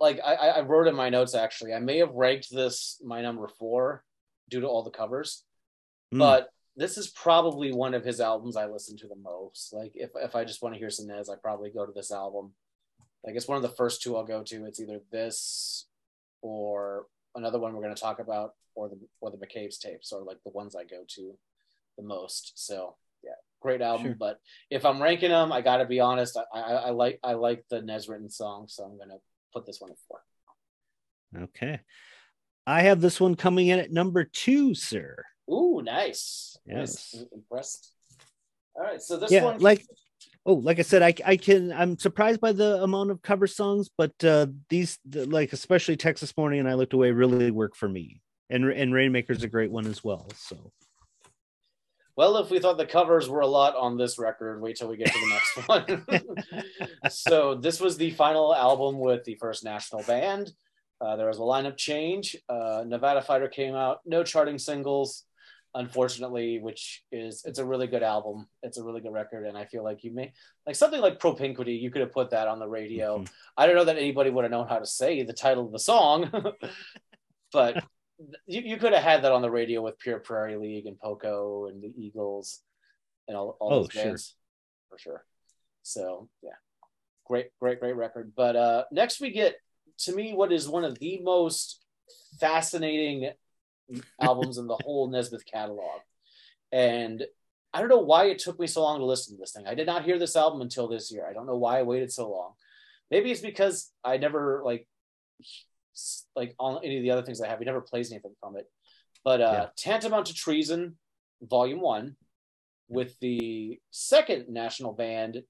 like 0.00 0.18
I, 0.24 0.34
I 0.34 0.60
wrote 0.62 0.88
in 0.88 0.96
my 0.96 1.10
notes 1.10 1.34
actually 1.36 1.72
i 1.72 1.78
may 1.78 1.98
have 1.98 2.10
ranked 2.12 2.48
this 2.50 3.00
my 3.04 3.22
number 3.22 3.46
four 3.58 4.02
due 4.50 4.60
to 4.60 4.66
all 4.66 4.82
the 4.84 4.90
covers 4.90 5.44
Mm. 6.12 6.18
but 6.18 6.48
this 6.76 6.98
is 6.98 7.08
probably 7.08 7.72
one 7.72 7.94
of 7.94 8.04
his 8.04 8.20
albums 8.20 8.56
i 8.56 8.66
listen 8.66 8.96
to 8.98 9.06
the 9.06 9.14
most 9.16 9.72
like 9.72 9.92
if, 9.94 10.10
if 10.16 10.34
i 10.34 10.44
just 10.44 10.60
want 10.60 10.74
to 10.74 10.78
hear 10.78 10.90
some 10.90 11.06
Nez, 11.06 11.30
i 11.30 11.36
probably 11.36 11.70
go 11.70 11.86
to 11.86 11.92
this 11.92 12.10
album 12.10 12.52
like 13.24 13.36
it's 13.36 13.46
one 13.48 13.56
of 13.56 13.62
the 13.62 13.76
first 13.80 14.02
two 14.02 14.16
i'll 14.16 14.24
go 14.24 14.42
to 14.42 14.66
it's 14.66 14.80
either 14.80 14.98
this 15.12 15.86
or 16.42 17.06
another 17.36 17.58
one 17.60 17.72
we're 17.74 17.82
going 17.82 17.94
to 17.94 18.00
talk 18.00 18.18
about 18.18 18.54
or 18.74 18.88
the 18.88 18.98
or 19.20 19.30
the 19.30 19.38
mccabe's 19.38 19.78
tapes 19.78 20.10
or 20.12 20.22
like 20.22 20.38
the 20.44 20.50
ones 20.50 20.74
i 20.74 20.82
go 20.84 21.02
to 21.06 21.32
the 21.96 22.02
most 22.02 22.52
so 22.56 22.96
great 23.62 23.80
album 23.80 24.06
Sure. 24.08 24.16
but 24.18 24.38
if 24.70 24.84
i'm 24.84 25.00
ranking 25.02 25.30
them 25.30 25.52
i 25.52 25.60
gotta 25.60 25.84
be 25.86 26.00
honest 26.00 26.36
i 26.52 26.58
i, 26.58 26.72
I 26.72 26.90
like 26.90 27.20
i 27.22 27.34
like 27.34 27.64
the 27.70 27.80
Nez 27.80 28.08
written 28.08 28.28
song 28.28 28.66
so 28.68 28.84
i'm 28.84 28.98
gonna 28.98 29.18
put 29.54 29.64
this 29.66 29.80
one 29.80 29.90
at 29.90 29.96
four 30.08 30.20
Okay, 31.34 31.80
I 32.66 32.82
have 32.82 33.00
this 33.00 33.18
one 33.18 33.36
coming 33.36 33.68
in 33.68 33.78
at 33.78 33.90
number 33.90 34.24
two, 34.24 34.74
sir. 34.74 35.16
Ooh, 35.50 35.80
nice. 35.82 36.58
Nice. 36.66 37.14
Yes. 37.14 37.24
Impressed. 37.32 37.90
All 38.74 38.82
right. 38.82 39.00
So 39.00 39.16
this 39.16 39.30
yeah, 39.32 39.44
one, 39.44 39.60
like 39.60 39.82
oh, 40.44 40.52
like 40.52 40.78
I 40.78 40.82
said, 40.82 41.00
I 41.02 41.14
I 41.24 41.38
can 41.38 41.72
I'm 41.72 41.98
surprised 41.98 42.38
by 42.40 42.52
the 42.52 42.82
amount 42.82 43.12
of 43.12 43.22
cover 43.22 43.46
songs, 43.46 43.88
but 43.96 44.12
uh 44.22 44.48
these 44.68 44.98
the- 45.08 45.24
like 45.24 45.54
especially 45.54 45.96
Texas 45.96 46.36
Morning 46.36 46.60
and 46.60 46.68
I 46.68 46.74
Looked 46.74 46.92
Away 46.92 47.12
really 47.12 47.50
work 47.50 47.74
for 47.76 47.88
me. 47.88 48.20
And 48.50 48.66
and 48.66 48.92
Rainmaker's 48.92 49.42
a 49.42 49.48
great 49.48 49.70
one 49.70 49.86
as 49.86 50.04
well. 50.04 50.28
So 50.36 50.70
well, 52.16 52.36
if 52.36 52.50
we 52.50 52.58
thought 52.58 52.76
the 52.76 52.86
covers 52.86 53.28
were 53.28 53.40
a 53.40 53.46
lot 53.46 53.74
on 53.76 53.96
this 53.96 54.18
record, 54.18 54.60
wait 54.60 54.76
till 54.76 54.88
we 54.88 54.96
get 54.96 55.12
to 55.12 55.20
the 55.20 55.28
next 55.28 55.68
one. 56.48 56.64
so 57.10 57.54
this 57.54 57.80
was 57.80 57.96
the 57.96 58.10
final 58.10 58.54
album 58.54 58.98
with 58.98 59.24
the 59.24 59.34
first 59.36 59.64
national 59.64 60.02
band. 60.02 60.52
Uh, 61.00 61.16
there 61.16 61.26
was 61.26 61.38
a 61.38 61.40
lineup 61.40 61.76
change. 61.76 62.36
Uh, 62.48 62.84
Nevada 62.86 63.22
Fighter 63.22 63.48
came 63.48 63.74
out, 63.74 64.00
no 64.06 64.22
charting 64.22 64.58
singles, 64.58 65.24
unfortunately, 65.74 66.60
which 66.60 67.02
is 67.10 67.42
it's 67.44 67.58
a 67.58 67.64
really 67.64 67.86
good 67.86 68.02
album. 68.02 68.46
It's 68.62 68.78
a 68.78 68.84
really 68.84 69.00
good 69.00 69.12
record, 69.12 69.46
and 69.46 69.56
I 69.58 69.64
feel 69.64 69.82
like 69.82 70.04
you 70.04 70.12
may 70.12 70.32
like 70.66 70.76
something 70.76 71.00
like 71.00 71.18
Propinquity. 71.18 71.80
You 71.80 71.90
could 71.90 72.02
have 72.02 72.12
put 72.12 72.30
that 72.30 72.46
on 72.46 72.58
the 72.58 72.68
radio. 72.68 73.18
Mhm. 73.18 73.30
I 73.56 73.66
don't 73.66 73.74
know 73.74 73.84
that 73.84 73.96
anybody 73.96 74.30
would 74.30 74.44
have 74.44 74.52
known 74.52 74.68
how 74.68 74.78
to 74.78 74.86
say 74.86 75.22
the 75.22 75.32
title 75.32 75.66
of 75.66 75.72
the 75.72 75.78
song, 75.78 76.30
but 77.52 77.82
you, 78.46 78.60
you 78.62 78.76
could 78.76 78.92
have 78.92 79.02
had 79.02 79.24
that 79.24 79.32
on 79.32 79.42
the 79.42 79.50
radio 79.50 79.82
with 79.82 79.98
Pure 79.98 80.20
Prairie 80.20 80.56
League 80.56 80.86
and 80.86 80.98
Poco 80.98 81.66
and 81.66 81.82
the 81.82 81.92
Eagles 81.96 82.60
and 83.28 83.36
all, 83.36 83.56
all 83.60 83.72
Oh, 83.72 83.82
those 83.82 83.92
sure. 83.92 84.04
bands 84.04 84.34
for 84.88 84.98
sure. 84.98 85.24
So 85.82 86.28
yeah, 86.42 86.50
great, 87.26 87.48
great, 87.60 87.80
great 87.80 87.96
record. 87.96 88.32
But 88.36 88.56
uh, 88.56 88.84
next 88.92 89.20
we 89.20 89.30
get 89.30 89.56
to 90.00 90.14
me 90.14 90.32
what 90.34 90.52
is 90.52 90.68
one 90.68 90.84
of 90.84 90.98
the 90.98 91.20
most 91.22 91.80
fascinating 92.40 93.30
albums 94.20 94.58
in 94.58 94.66
the 94.66 94.76
whole 94.84 95.08
Nesmith 95.08 95.44
catalog, 95.44 96.00
and 96.70 97.24
I 97.74 97.80
don't 97.80 97.88
know 97.88 97.98
why 98.00 98.26
it 98.26 98.38
took 98.38 98.60
me 98.60 98.66
so 98.66 98.82
long 98.82 98.98
to 98.98 99.04
listen 99.04 99.34
to 99.36 99.40
this 99.40 99.52
thing. 99.52 99.66
I 99.66 99.74
did 99.74 99.86
not 99.86 100.04
hear 100.04 100.18
this 100.18 100.36
album 100.36 100.60
until 100.60 100.88
this 100.88 101.10
year. 101.10 101.26
I 101.28 101.32
don't 101.32 101.46
know 101.46 101.56
why 101.56 101.78
I 101.78 101.82
waited 101.82 102.12
so 102.12 102.30
long. 102.30 102.52
Maybe 103.10 103.30
it's 103.30 103.40
because 103.40 103.90
I 104.04 104.18
never 104.18 104.62
like 104.64 104.86
like 106.34 106.54
on 106.58 106.80
any 106.84 106.96
of 106.96 107.02
the 107.02 107.10
other 107.10 107.22
things 107.22 107.40
I 107.40 107.48
have. 107.48 107.58
He 107.58 107.64
never 107.64 107.80
plays 107.80 108.10
anything 108.10 108.34
from 108.40 108.56
it. 108.56 108.66
But 109.24 109.40
uh, 109.40 109.44
Yeah. 109.52 109.66
Tantamount 109.76 110.26
to 110.26 110.34
Treason, 110.34 110.96
Volume 111.42 111.80
One, 111.80 112.16
with 112.88 113.18
the 113.20 113.80
second 113.90 114.48
national 114.48 114.92
band. 114.92 115.42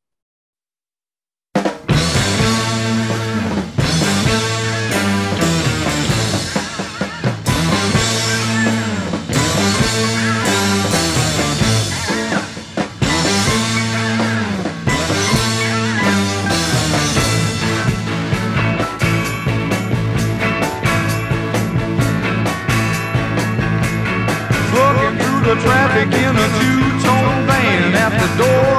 Traffic 25.62 26.10
in 26.12 26.34
a 26.36 26.48
two-tone 26.59 27.47
van. 27.47 27.94
At 27.94 28.12
the 28.20 28.28
door 28.43 28.72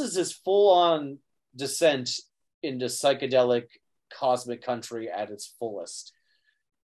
is 0.00 0.14
his 0.14 0.32
full-on 0.32 1.18
descent 1.54 2.10
into 2.62 2.86
psychedelic 2.86 3.64
cosmic 4.12 4.62
country 4.62 5.10
at 5.10 5.30
its 5.30 5.54
fullest. 5.58 6.12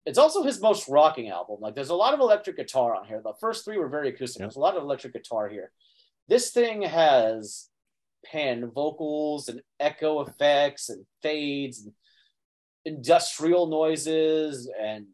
It's 0.06 0.20
also 0.20 0.44
his 0.44 0.62
most 0.62 0.88
rocking 0.88 1.30
album. 1.30 1.58
Like 1.60 1.74
there's 1.74 1.90
a 1.90 1.96
lot 1.96 2.14
of 2.14 2.20
electric 2.20 2.58
guitar 2.58 2.96
on 2.96 3.08
here. 3.08 3.22
The 3.24 3.34
first 3.40 3.66
three 3.66 3.78
were 3.78 3.90
very 3.90 4.10
acoustic. 4.10 4.40
Yeah. 4.40 4.46
There's 4.46 4.56
a 4.56 4.60
lot 4.60 4.78
of 4.78 4.84
electric 4.84 5.14
guitar 5.14 5.50
here. 5.50 5.72
This 6.28 6.52
thing 6.52 6.84
has 6.84 7.70
pan 8.26 8.70
vocals 8.74 9.50
and 9.50 9.62
echo 9.80 10.22
effects 10.22 10.90
and 10.90 11.06
fades 11.22 11.84
and 11.84 11.94
industrial 12.86 13.68
noises 13.68 14.70
and 14.80 15.08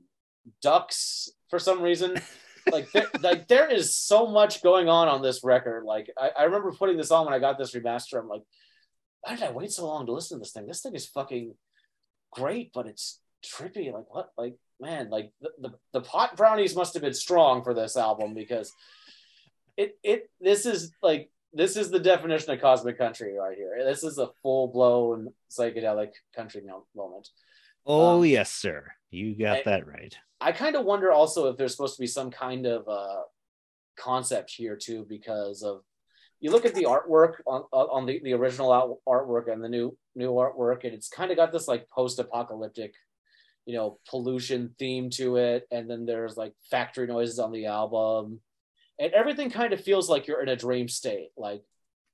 ducks 0.61 1.29
for 1.49 1.59
some 1.59 1.81
reason. 1.81 2.15
like, 2.71 2.91
there, 2.91 3.07
like 3.21 3.47
there 3.47 3.71
is 3.71 3.95
so 3.95 4.27
much 4.27 4.61
going 4.61 4.89
on 4.89 5.07
on 5.07 5.21
this 5.21 5.43
record. 5.43 5.85
Like 5.85 6.09
I, 6.17 6.31
I 6.39 6.43
remember 6.43 6.71
putting 6.71 6.97
this 6.97 7.11
on 7.11 7.25
when 7.25 7.33
I 7.33 7.39
got 7.39 7.57
this 7.57 7.73
remaster. 7.73 8.19
I'm 8.19 8.27
like, 8.27 8.43
why 9.21 9.35
did 9.35 9.43
I 9.43 9.51
wait 9.51 9.71
so 9.71 9.85
long 9.87 10.05
to 10.05 10.13
listen 10.13 10.37
to 10.37 10.39
this 10.41 10.51
thing? 10.51 10.67
This 10.67 10.81
thing 10.81 10.95
is 10.95 11.05
fucking 11.07 11.53
great, 12.31 12.71
but 12.73 12.87
it's 12.87 13.19
trippy. 13.45 13.91
Like 13.93 14.13
what? 14.13 14.31
Like 14.37 14.55
man, 14.79 15.09
like 15.09 15.31
the, 15.41 15.51
the, 15.59 15.73
the 15.93 16.01
pot 16.01 16.35
brownies 16.35 16.75
must 16.75 16.93
have 16.93 17.03
been 17.03 17.13
strong 17.13 17.63
for 17.63 17.73
this 17.73 17.95
album 17.95 18.33
because 18.33 18.73
it 19.77 19.97
it 20.03 20.29
this 20.39 20.65
is 20.65 20.91
like 21.01 21.29
this 21.53 21.77
is 21.77 21.91
the 21.91 21.99
definition 21.99 22.51
of 22.51 22.61
cosmic 22.61 22.97
country 22.97 23.37
right 23.37 23.57
here. 23.57 23.83
This 23.85 24.03
is 24.03 24.17
a 24.17 24.29
full 24.41 24.67
blown 24.67 25.33
psychedelic 25.51 26.11
country 26.35 26.63
moment. 26.95 27.29
Oh 27.85 28.19
Um, 28.19 28.25
yes, 28.25 28.51
sir. 28.51 28.91
You 29.11 29.35
got 29.35 29.57
I- 29.57 29.63
that 29.65 29.87
right. 29.87 30.15
I 30.43 30.51
kind 30.51 30.75
of 30.75 30.85
wonder 30.85 31.11
also 31.11 31.49
if 31.49 31.57
there's 31.57 31.73
supposed 31.73 31.97
to 31.97 32.01
be 32.01 32.07
some 32.07 32.31
kind 32.31 32.65
of 32.65 32.87
uh, 32.87 33.21
concept 33.95 34.51
here 34.51 34.75
too, 34.75 35.05
because 35.07 35.61
of 35.61 35.81
you 36.39 36.49
look 36.49 36.65
at 36.65 36.73
the 36.73 36.85
artwork 36.85 37.33
on 37.45 37.61
on 37.71 38.07
the, 38.07 38.19
the 38.23 38.33
original 38.33 38.73
out, 38.73 38.97
artwork 39.07 39.51
and 39.51 39.63
the 39.63 39.69
new 39.69 39.95
new 40.15 40.31
artwork, 40.31 40.83
and 40.83 40.93
it's 40.93 41.09
kind 41.09 41.29
of 41.29 41.37
got 41.37 41.51
this 41.51 41.67
like 41.67 41.87
post 41.89 42.17
apocalyptic, 42.17 42.95
you 43.67 43.75
know, 43.75 43.99
pollution 44.09 44.73
theme 44.79 45.11
to 45.11 45.35
it, 45.35 45.67
and 45.69 45.87
then 45.87 46.07
there's 46.07 46.35
like 46.35 46.53
factory 46.71 47.05
noises 47.05 47.37
on 47.37 47.51
the 47.51 47.67
album, 47.67 48.41
and 48.99 49.13
everything 49.13 49.51
kind 49.51 49.73
of 49.73 49.83
feels 49.83 50.09
like 50.09 50.25
you're 50.25 50.41
in 50.41 50.49
a 50.49 50.55
dream 50.55 50.87
state. 50.87 51.29
Like 51.37 51.61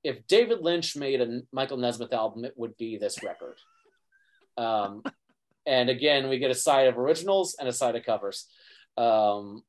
if 0.04 0.26
David 0.26 0.60
Lynch 0.60 0.96
made 0.96 1.22
a 1.22 1.40
Michael 1.50 1.78
Nesmith 1.78 2.12
album, 2.12 2.44
it 2.44 2.52
would 2.56 2.76
be 2.76 2.98
this 2.98 3.22
record. 3.22 3.56
Um, 4.58 5.02
and 5.68 5.90
again, 5.90 6.30
we 6.30 6.38
get 6.38 6.50
a 6.50 6.54
side 6.54 6.86
of 6.86 6.96
originals 6.96 7.54
and 7.60 7.68
a 7.68 7.72
side 7.74 7.94
of 7.94 8.04
covers. 8.04 8.46
Um, 8.96 9.62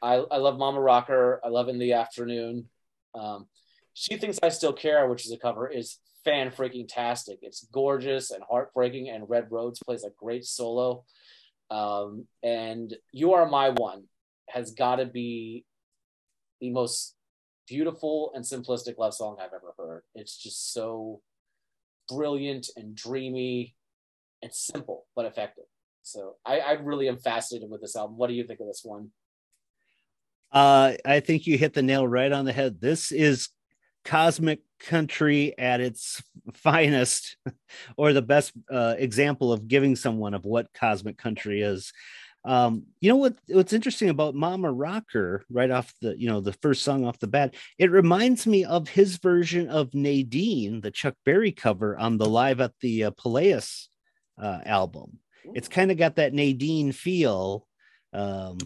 I, 0.00 0.14
I 0.14 0.36
love 0.36 0.56
Mama 0.56 0.80
Rocker. 0.80 1.40
I 1.44 1.48
love 1.48 1.68
In 1.68 1.80
the 1.80 1.94
Afternoon. 1.94 2.66
Um, 3.12 3.48
she 3.92 4.16
thinks 4.16 4.38
I 4.40 4.50
still 4.50 4.72
care, 4.72 5.08
which 5.08 5.26
is 5.26 5.32
a 5.32 5.36
cover, 5.36 5.66
is 5.68 5.98
fan 6.24 6.50
freaking 6.50 6.86
tastic. 6.88 7.40
It's 7.42 7.66
gorgeous 7.72 8.30
and 8.30 8.44
heartbreaking, 8.48 9.08
and 9.08 9.28
Red 9.28 9.48
Rhodes 9.50 9.80
plays 9.84 10.04
a 10.04 10.10
great 10.16 10.44
solo. 10.44 11.04
Um, 11.70 12.26
and 12.44 12.94
You 13.10 13.32
Are 13.32 13.48
My 13.48 13.70
One 13.70 14.04
has 14.48 14.70
got 14.70 14.96
to 14.96 15.06
be 15.06 15.64
the 16.60 16.70
most 16.70 17.16
beautiful 17.66 18.30
and 18.34 18.44
simplistic 18.44 18.96
love 18.96 19.14
song 19.14 19.38
I've 19.40 19.46
ever 19.46 19.74
heard. 19.76 20.02
It's 20.14 20.36
just 20.36 20.72
so 20.72 21.20
brilliant 22.08 22.70
and 22.76 22.94
dreamy 22.94 23.75
and 24.42 24.52
simple 24.52 25.06
but 25.14 25.26
effective. 25.26 25.64
So 26.02 26.36
I, 26.44 26.60
I 26.60 26.72
really 26.72 27.08
am 27.08 27.18
fascinated 27.18 27.68
with 27.68 27.80
this 27.80 27.96
album. 27.96 28.16
What 28.16 28.28
do 28.28 28.34
you 28.34 28.46
think 28.46 28.60
of 28.60 28.66
this 28.66 28.82
one? 28.84 29.10
Uh, 30.52 30.92
I 31.04 31.20
think 31.20 31.46
you 31.46 31.58
hit 31.58 31.74
the 31.74 31.82
nail 31.82 32.06
right 32.06 32.30
on 32.30 32.44
the 32.44 32.52
head. 32.52 32.80
This 32.80 33.10
is 33.10 33.48
cosmic 34.04 34.60
country 34.78 35.58
at 35.58 35.80
its 35.80 36.22
finest, 36.54 37.36
or 37.96 38.12
the 38.12 38.22
best 38.22 38.52
uh, 38.70 38.94
example 38.96 39.52
of 39.52 39.66
giving 39.66 39.96
someone 39.96 40.32
of 40.32 40.44
what 40.44 40.72
cosmic 40.72 41.18
country 41.18 41.60
is. 41.60 41.92
Um, 42.44 42.84
you 43.00 43.08
know 43.08 43.16
what? 43.16 43.34
What's 43.48 43.72
interesting 43.72 44.08
about 44.08 44.36
Mama 44.36 44.70
Rocker, 44.70 45.44
right 45.50 45.70
off 45.70 45.92
the 46.00 46.16
you 46.16 46.28
know 46.28 46.40
the 46.40 46.52
first 46.52 46.84
song 46.84 47.04
off 47.04 47.18
the 47.18 47.26
bat, 47.26 47.56
it 47.76 47.90
reminds 47.90 48.46
me 48.46 48.64
of 48.64 48.88
his 48.88 49.16
version 49.16 49.68
of 49.68 49.92
Nadine, 49.92 50.80
the 50.80 50.92
Chuck 50.92 51.16
Berry 51.24 51.50
cover 51.50 51.98
on 51.98 52.18
the 52.18 52.28
Live 52.28 52.60
at 52.60 52.72
the 52.80 53.04
uh, 53.04 53.10
Palace 53.10 53.88
uh, 54.40 54.60
album. 54.64 55.18
It's 55.54 55.68
kind 55.68 55.90
of 55.90 55.96
got 55.96 56.16
that 56.16 56.34
Nadine 56.34 56.92
feel. 56.92 57.66
Um, 58.12 58.58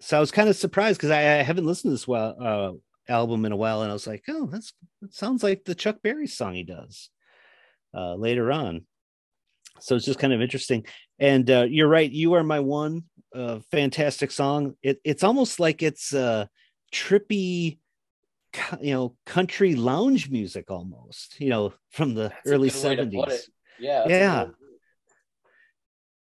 so 0.00 0.16
I 0.16 0.20
was 0.20 0.30
kind 0.30 0.48
of 0.48 0.56
surprised 0.56 0.98
because 0.98 1.10
I, 1.10 1.20
I 1.20 1.42
haven't 1.42 1.66
listened 1.66 1.90
to 1.90 1.94
this 1.94 2.08
well, 2.08 2.36
uh, 2.40 3.12
album 3.12 3.44
in 3.44 3.52
a 3.52 3.56
while, 3.56 3.82
and 3.82 3.90
I 3.90 3.92
was 3.92 4.06
like, 4.06 4.24
oh, 4.28 4.46
that's 4.46 4.72
that 5.02 5.12
sounds 5.12 5.42
like 5.42 5.64
the 5.64 5.74
Chuck 5.74 5.98
Berry 6.02 6.26
song 6.26 6.54
he 6.54 6.62
does 6.62 7.10
uh, 7.94 8.14
later 8.14 8.50
on. 8.50 8.86
So 9.80 9.96
it's 9.96 10.04
just 10.04 10.18
kind 10.18 10.32
of 10.32 10.42
interesting. 10.42 10.86
And 11.18 11.50
uh, 11.50 11.66
you're 11.68 11.88
right, 11.88 12.10
you 12.10 12.34
are 12.34 12.42
my 12.42 12.60
one. 12.60 13.04
Uh, 13.34 13.60
fantastic 13.70 14.30
song. 14.30 14.74
It, 14.82 15.00
it's 15.04 15.22
almost 15.22 15.60
like 15.60 15.82
it's 15.82 16.14
uh, 16.14 16.46
trippy, 16.92 17.78
you 18.80 18.94
know, 18.94 19.16
country 19.26 19.74
lounge 19.74 20.30
music 20.30 20.70
almost. 20.70 21.40
You 21.40 21.50
know, 21.50 21.72
from 21.90 22.14
the 22.14 22.30
That's 22.30 22.46
early 22.46 22.70
good 22.70 22.84
way 22.84 22.96
to 22.96 23.02
put 23.02 23.10
seventies 23.20 23.44
it. 23.44 23.48
Yeah. 23.78 24.04
a 24.04 24.08
Yeah. 24.08 24.46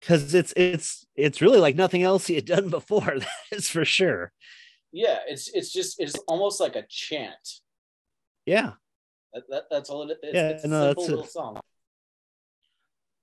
Because 0.05 0.35
it's 0.35 0.53
it's 0.55 1.05
it's 1.15 1.41
really 1.41 1.57
like 1.59 1.75
nothing 1.75 2.03
else 2.03 2.27
he 2.27 2.35
had 2.35 2.45
done 2.45 2.69
before. 2.79 3.01
That 3.19 3.27
is 3.51 3.67
for 3.69 3.83
sure. 3.85 4.31
Yeah. 4.91 5.19
It's 5.27 5.49
it's 5.53 5.73
just 5.73 5.99
it's 5.99 6.15
almost 6.27 6.59
like 6.61 6.75
a 6.75 6.85
chant. 6.87 7.33
Yeah. 8.45 8.73
That, 9.33 9.43
that, 9.49 9.63
that's 9.71 9.89
all 9.89 10.03
it 10.03 10.11
is. 10.11 10.17
It's, 10.23 10.33
Yeah, 10.35 10.49
it's 10.49 10.63
a 10.63 10.67
no, 10.67 10.81
simple 10.87 11.01
that's 11.01 11.07
a- 11.07 11.11
little 11.15 11.27
song. 11.27 11.59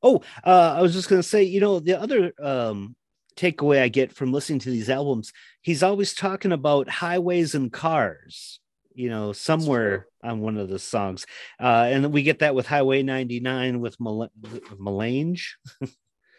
Oh, 0.02 0.20
uh, 0.44 0.74
I 0.76 0.82
was 0.82 0.92
just 0.94 1.08
gonna 1.08 1.22
say, 1.22 1.44
you 1.44 1.60
know, 1.60 1.78
the 1.78 2.00
other 2.00 2.32
um, 2.42 2.96
takeaway 3.36 3.80
I 3.80 3.88
get 3.88 4.12
from 4.12 4.32
listening 4.32 4.58
to 4.60 4.70
these 4.70 4.90
albums, 4.90 5.32
he's 5.60 5.82
always 5.84 6.12
talking 6.12 6.50
about 6.50 6.88
highways 6.88 7.54
and 7.54 7.72
cars. 7.72 8.58
You 8.94 9.08
know, 9.08 9.32
somewhere 9.32 10.06
on 10.22 10.40
one 10.40 10.58
of 10.58 10.68
the 10.68 10.78
songs, 10.78 11.24
uh, 11.58 11.86
and 11.88 12.12
we 12.12 12.22
get 12.24 12.40
that 12.40 12.54
with 12.54 12.66
Highway 12.66 13.02
99 13.02 13.80
with 13.80 13.98
Mal- 14.00 14.30
Melange. 14.78 15.56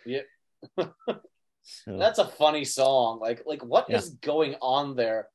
Yeah. 0.06 0.20
So, 0.78 1.98
That's 1.98 2.20
a 2.20 2.28
funny 2.28 2.66
song. 2.66 3.20
Like 3.20 3.44
like 3.46 3.64
what 3.64 3.90
is 3.90 4.10
Yeah. 4.10 4.16
going 4.22 4.56
on 4.62 4.96
there? 4.96 5.28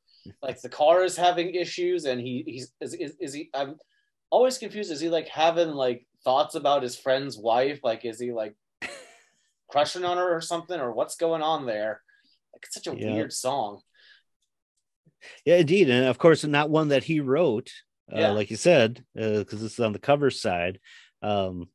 Like 0.42 0.60
the 0.60 0.68
car 0.68 1.04
is 1.04 1.16
having 1.16 1.54
issues, 1.54 2.04
and 2.04 2.20
he 2.20 2.44
he's 2.46 2.72
is, 2.80 2.94
is, 2.94 3.16
is 3.20 3.32
he? 3.32 3.50
I'm 3.54 3.76
always 4.30 4.58
confused. 4.58 4.90
Is 4.92 5.00
he 5.00 5.08
like 5.08 5.28
having 5.28 5.68
like 5.70 6.06
thoughts 6.24 6.54
about 6.54 6.82
his 6.82 6.96
friend's 6.96 7.38
wife? 7.38 7.80
Like 7.82 8.04
is 8.04 8.20
he 8.20 8.32
like 8.32 8.54
crushing 9.70 10.04
on 10.04 10.18
her 10.18 10.36
or 10.36 10.40
something, 10.40 10.78
or 10.78 10.92
what's 10.92 11.16
going 11.16 11.42
on 11.42 11.64
there? 11.66 12.02
Like 12.52 12.64
it's 12.64 12.74
such 12.74 12.86
a 12.88 12.96
Yeah. 12.96 13.14
weird 13.14 13.32
song. 13.32 13.80
yeah, 15.44 15.56
indeed, 15.56 15.88
and 15.88 16.06
of 16.06 16.18
course, 16.18 16.44
not 16.44 16.70
one 16.70 16.88
that 16.88 17.04
he 17.04 17.20
wrote, 17.20 17.70
uh, 18.12 18.18
Yeah. 18.20 18.30
like 18.32 18.50
you 18.50 18.56
said, 18.56 19.04
because 19.14 19.60
this 19.62 19.72
is 19.74 19.80
on 19.80 19.92
the 19.92 19.98
cover 19.98 20.30
side. 20.30 20.78
Um, 21.22 21.68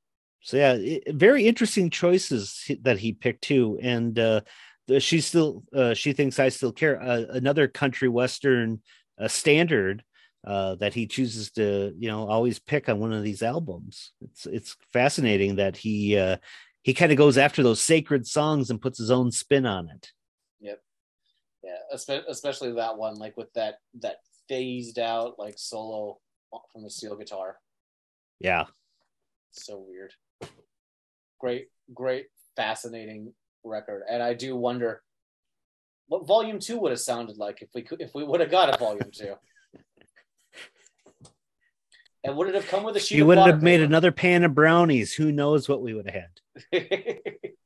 so 0.43 0.57
yeah, 0.57 0.73
it, 0.73 1.03
very 1.15 1.47
interesting 1.47 1.89
choices 1.89 2.69
that 2.81 2.99
he 2.99 3.13
picked 3.13 3.43
too, 3.43 3.79
and 3.81 4.19
uh, 4.19 4.41
the, 4.87 4.99
she 4.99 5.21
still 5.21 5.63
uh, 5.73 5.93
she 5.93 6.11
thinks 6.11 6.37
I 6.37 6.49
still 6.49 6.73
care. 6.73 7.01
Uh, 7.01 7.23
another 7.29 7.69
country 7.69 8.09
western 8.09 8.81
uh, 9.17 9.29
standard 9.29 10.03
uh, 10.45 10.75
that 10.75 10.93
he 10.93 11.07
chooses 11.07 11.51
to 11.51 11.93
you 11.97 12.09
know 12.09 12.27
always 12.27 12.59
pick 12.59 12.89
on 12.89 12.99
one 12.99 13.13
of 13.13 13.23
these 13.23 13.41
albums. 13.41 14.11
It's 14.21 14.45
it's 14.45 14.75
fascinating 14.91 15.55
that 15.55 15.77
he 15.77 16.17
uh, 16.17 16.37
he 16.81 16.93
kind 16.93 17.13
of 17.13 17.17
goes 17.17 17.37
after 17.37 17.63
those 17.63 17.81
sacred 17.81 18.27
songs 18.27 18.69
and 18.69 18.81
puts 18.81 18.97
his 18.97 19.11
own 19.11 19.31
spin 19.31 19.65
on 19.65 19.89
it. 19.89 20.11
Yeah, 21.63 21.77
espe- 21.95 22.27
especially 22.27 22.73
that 22.73 22.97
one, 22.97 23.15
like 23.15 23.37
with 23.37 23.51
that 23.53 23.75
that 24.01 24.17
phased 24.49 24.99
out 24.99 25.39
like 25.39 25.55
solo 25.57 26.19
from 26.73 26.83
the 26.83 26.89
steel 26.89 27.15
guitar. 27.15 27.59
Yeah. 28.41 28.65
so 29.51 29.77
weird. 29.87 30.11
Great, 31.43 31.67
great, 31.93 32.27
fascinating 32.55 33.33
record, 33.65 34.03
and 34.09 34.23
I 34.23 34.33
do 34.33 34.55
wonder 34.55 35.03
what 36.07 36.25
Volume 36.25 36.57
Two 36.57 36.79
would 36.79 36.91
have 36.91 37.01
sounded 37.01 37.35
like 37.37 37.61
if 37.61 37.67
we 37.75 37.81
could, 37.81 37.99
if 37.99 38.15
we 38.15 38.23
would 38.23 38.39
have 38.39 38.49
got 38.49 38.73
a 38.73 38.77
Volume 38.77 39.11
Two. 39.11 39.33
And 42.25 42.37
would 42.37 42.47
it 42.47 42.55
have 42.55 42.69
come 42.69 42.83
with 42.85 42.95
a 42.95 43.01
sheet? 43.01 43.17
You 43.17 43.25
would 43.25 43.37
have 43.37 43.61
made 43.61 43.79
paper? 43.79 43.83
another 43.83 44.13
pan 44.13 44.45
of 44.45 44.55
brownies. 44.55 45.13
Who 45.13 45.33
knows 45.33 45.67
what 45.67 45.81
we 45.81 45.93
would 45.93 46.09
have 46.09 46.21
had? 46.21 46.39
it 46.71 47.57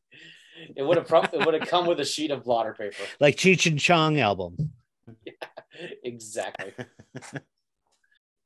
would 0.79 0.97
have. 0.97 1.07
Pro- 1.07 1.21
it 1.21 1.45
would 1.45 1.53
have 1.53 1.69
come 1.69 1.85
with 1.85 1.99
a 1.99 2.05
sheet 2.05 2.31
of 2.31 2.43
blotter 2.43 2.73
paper. 2.73 3.03
Like 3.19 3.35
Cheech 3.35 3.69
and 3.69 3.79
Chong 3.79 4.19
album. 4.19 4.71
Yeah, 5.23 5.33
exactly. 6.03 6.73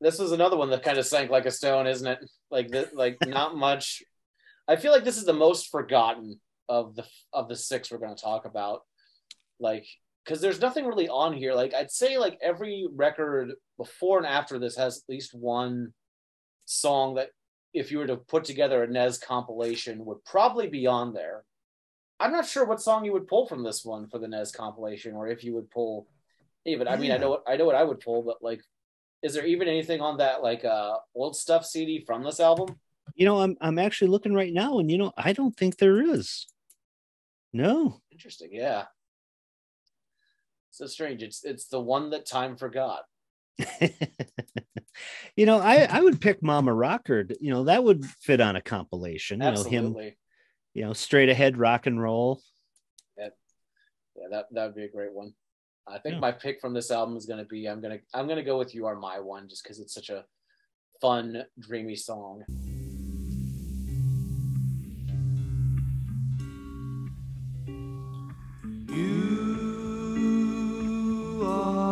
this 0.01 0.19
was 0.19 0.33
another 0.33 0.57
one 0.57 0.69
that 0.71 0.83
kind 0.83 0.97
of 0.97 1.05
sank 1.05 1.31
like 1.31 1.45
a 1.45 1.51
stone, 1.51 1.87
isn't 1.87 2.05
it? 2.05 2.19
Like, 2.49 2.67
the, 2.67 2.89
like 2.93 3.15
not 3.25 3.55
much. 3.55 4.03
I 4.71 4.77
feel 4.77 4.93
like 4.93 5.03
this 5.03 5.17
is 5.17 5.25
the 5.25 5.33
most 5.33 5.69
forgotten 5.69 6.39
of 6.69 6.95
the 6.95 7.05
of 7.33 7.49
the 7.49 7.57
six 7.57 7.91
we're 7.91 7.97
going 7.97 8.15
to 8.15 8.23
talk 8.23 8.45
about. 8.45 8.83
Like, 9.59 9.85
because 10.23 10.39
there's 10.39 10.61
nothing 10.61 10.85
really 10.85 11.09
on 11.09 11.33
here. 11.33 11.53
Like, 11.53 11.73
I'd 11.73 11.91
say 11.91 12.17
like 12.17 12.39
every 12.41 12.87
record 12.89 13.51
before 13.77 14.17
and 14.17 14.25
after 14.25 14.59
this 14.59 14.77
has 14.77 14.99
at 14.99 15.13
least 15.13 15.33
one 15.33 15.93
song 16.65 17.15
that 17.15 17.31
if 17.73 17.91
you 17.91 17.97
were 17.97 18.07
to 18.07 18.15
put 18.15 18.45
together 18.45 18.81
a 18.81 18.87
Nez 18.87 19.17
compilation, 19.17 20.05
would 20.05 20.23
probably 20.23 20.69
be 20.69 20.87
on 20.87 21.13
there. 21.13 21.43
I'm 22.21 22.31
not 22.31 22.47
sure 22.47 22.65
what 22.65 22.81
song 22.81 23.03
you 23.03 23.11
would 23.11 23.27
pull 23.27 23.47
from 23.47 23.63
this 23.63 23.83
one 23.83 24.07
for 24.07 24.19
the 24.19 24.27
Nez 24.29 24.53
compilation, 24.53 25.15
or 25.15 25.27
if 25.27 25.43
you 25.43 25.53
would 25.55 25.69
pull 25.69 26.07
even. 26.65 26.87
I 26.87 26.95
mean, 26.95 27.11
I 27.11 27.17
know 27.17 27.31
what 27.31 27.43
I 27.45 27.57
know 27.57 27.65
what 27.65 27.75
I 27.75 27.83
would 27.83 27.99
pull, 27.99 28.23
but 28.23 28.41
like, 28.41 28.61
is 29.21 29.33
there 29.33 29.45
even 29.45 29.67
anything 29.67 29.99
on 29.99 30.19
that 30.19 30.41
like 30.41 30.63
uh 30.63 30.95
old 31.13 31.35
stuff 31.35 31.65
CD 31.65 32.05
from 32.05 32.23
this 32.23 32.39
album? 32.39 32.79
You 33.15 33.25
know, 33.25 33.39
I'm 33.41 33.57
I'm 33.61 33.79
actually 33.79 34.09
looking 34.09 34.33
right 34.33 34.53
now, 34.53 34.79
and 34.79 34.89
you 34.89 34.97
know, 34.97 35.11
I 35.17 35.33
don't 35.33 35.55
think 35.55 35.77
there 35.77 36.01
is. 36.01 36.47
No. 37.53 38.01
Interesting, 38.11 38.49
yeah. 38.51 38.85
So 40.71 40.85
strange. 40.87 41.21
It's 41.21 41.43
it's 41.43 41.67
the 41.67 41.79
one 41.81 42.11
that 42.11 42.25
time 42.25 42.55
forgot. 42.55 43.03
you 45.35 45.45
know, 45.45 45.59
I 45.59 45.87
I 45.89 46.01
would 46.01 46.21
pick 46.21 46.41
Mama 46.41 46.73
Rocker. 46.73 47.27
You 47.39 47.51
know, 47.51 47.65
that 47.65 47.83
would 47.83 48.05
fit 48.05 48.39
on 48.41 48.55
a 48.55 48.61
compilation. 48.61 49.41
You 49.41 49.51
know, 49.51 49.63
him, 49.63 49.85
Absolutely. 49.85 50.17
you 50.73 50.83
know, 50.85 50.93
straight 50.93 51.29
ahead 51.29 51.57
rock 51.57 51.87
and 51.87 52.01
roll. 52.01 52.41
Yeah, 53.17 54.27
that 54.29 54.47
that 54.51 54.65
would 54.65 54.75
be 54.75 54.83
a 54.83 54.91
great 54.91 55.13
one. 55.13 55.33
I 55.87 55.97
think 55.97 56.15
Yeah. 56.15 56.19
my 56.19 56.31
pick 56.31 56.59
from 56.61 56.73
this 56.73 56.91
album 56.91 57.15
is 57.17 57.25
gonna 57.25 57.45
be 57.45 57.67
I'm 57.67 57.81
gonna 57.81 57.99
I'm 58.13 58.27
gonna 58.27 58.43
go 58.43 58.57
with 58.57 58.75
You 58.75 58.85
Are 58.85 58.95
My 58.95 59.19
One 59.19 59.47
just 59.47 59.63
because 59.63 59.79
it's 59.79 59.93
such 59.93 60.09
a 60.09 60.25
fun, 60.99 61.43
dreamy 61.57 61.95
song. 61.95 62.43
You 68.91 69.07
are 71.41 71.90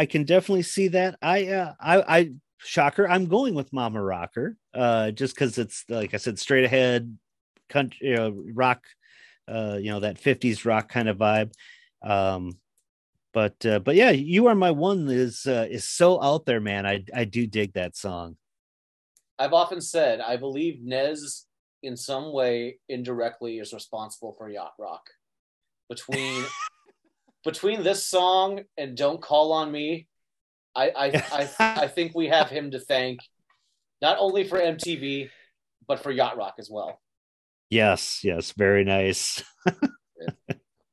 I 0.00 0.06
can 0.06 0.24
definitely 0.24 0.62
see 0.62 0.88
that. 0.88 1.18
I, 1.20 1.48
uh, 1.48 1.74
I, 1.78 2.18
I, 2.18 2.30
shocker. 2.56 3.06
I'm 3.06 3.26
going 3.26 3.52
with 3.52 3.70
Mama 3.70 4.02
Rocker, 4.02 4.56
uh, 4.72 5.10
just 5.10 5.34
because 5.34 5.58
it's 5.58 5.84
like 5.90 6.14
I 6.14 6.16
said, 6.16 6.38
straight 6.38 6.64
ahead, 6.64 7.18
country, 7.68 8.08
you 8.08 8.16
know, 8.16 8.42
rock, 8.54 8.82
uh, 9.46 9.76
you 9.78 9.90
know, 9.90 10.00
that 10.00 10.18
'50s 10.18 10.64
rock 10.64 10.88
kind 10.88 11.06
of 11.06 11.18
vibe. 11.18 11.52
Um, 12.02 12.52
but, 13.34 13.66
uh, 13.66 13.80
but 13.80 13.94
yeah, 13.94 14.08
you 14.08 14.46
are 14.46 14.54
my 14.54 14.70
one 14.70 15.06
is 15.10 15.44
uh, 15.46 15.66
is 15.70 15.86
so 15.86 16.22
out 16.22 16.46
there, 16.46 16.62
man. 16.62 16.86
I, 16.86 17.04
I 17.14 17.24
do 17.24 17.46
dig 17.46 17.74
that 17.74 17.94
song. 17.94 18.38
I've 19.38 19.52
often 19.52 19.82
said 19.82 20.22
I 20.22 20.38
believe 20.38 20.80
Nez 20.82 21.44
in 21.82 21.94
some 21.94 22.32
way 22.32 22.78
indirectly 22.88 23.58
is 23.58 23.74
responsible 23.74 24.34
for 24.38 24.48
yacht 24.48 24.72
rock. 24.78 25.10
Between 25.90 26.42
between 27.44 27.82
this 27.82 28.06
song 28.06 28.62
and 28.76 28.96
Don't 28.96 29.20
Call 29.20 29.52
on 29.52 29.70
Me, 29.70 30.06
I 30.74 30.90
I, 30.90 31.48
I 31.58 31.82
I 31.82 31.86
think 31.94 32.14
we 32.14 32.28
have 32.28 32.50
him 32.50 32.70
to 32.72 32.78
thank 32.78 33.20
not 34.02 34.16
only 34.18 34.44
for 34.44 34.58
MTV 34.58 35.30
but 35.86 36.00
for 36.00 36.10
yacht 36.10 36.36
rock 36.36 36.54
as 36.58 36.70
well. 36.70 37.00
Yes, 37.68 38.20
yes, 38.22 38.52
very 38.52 38.84
nice. 38.84 39.42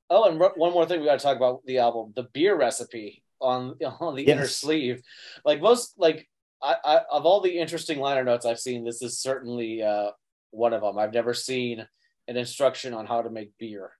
Oh, 0.09 0.29
and 0.29 0.39
one 0.39 0.71
more 0.71 0.85
thing 0.85 1.01
we 1.01 1.05
got 1.05 1.19
to 1.19 1.23
talk 1.25 1.35
about 1.35 1.65
the 1.65 1.79
album, 1.79 2.13
the 2.15 2.29
beer 2.33 2.55
recipe 2.55 3.23
on 3.41 3.75
on 3.99 4.15
the 4.15 4.23
inner 4.23 4.47
sleeve. 4.47 5.01
Like 5.43 5.61
most, 5.61 5.95
like 5.97 6.27
I, 6.61 6.75
I 6.83 7.01
of 7.11 7.25
all 7.25 7.41
the 7.41 7.57
interesting 7.57 7.99
liner 7.99 8.23
notes 8.23 8.45
I've 8.45 8.59
seen, 8.59 8.85
this 8.85 9.01
is 9.01 9.19
certainly 9.19 9.83
uh, 9.83 10.11
one 10.51 10.73
of 10.73 10.81
them. 10.81 10.97
I've 10.97 11.13
never 11.13 11.33
seen 11.33 11.85
an 12.27 12.37
instruction 12.37 12.93
on 12.93 13.05
how 13.05 13.21
to 13.21 13.29
make 13.29 13.51
beer. 13.57 13.91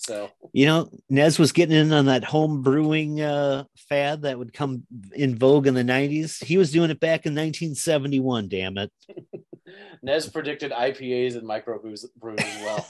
So 0.00 0.30
You 0.54 0.64
know, 0.64 0.90
Nez 1.10 1.38
was 1.38 1.52
getting 1.52 1.76
in 1.76 1.92
on 1.92 2.06
that 2.06 2.24
home 2.24 2.62
brewing 2.62 3.20
uh, 3.20 3.64
fad 3.76 4.22
that 4.22 4.38
would 4.38 4.54
come 4.54 4.84
in 5.14 5.36
vogue 5.36 5.66
in 5.66 5.74
the 5.74 5.82
90s. 5.82 6.42
He 6.42 6.56
was 6.56 6.72
doing 6.72 6.90
it 6.90 7.00
back 7.00 7.26
in 7.26 7.34
1971, 7.34 8.48
damn 8.48 8.78
it. 8.78 8.90
Nez 10.02 10.26
predicted 10.26 10.72
IPAs 10.72 11.36
and 11.36 11.46
microbrews 11.46 12.06
brews 12.16 12.38
as 12.40 12.62
well. 12.62 12.86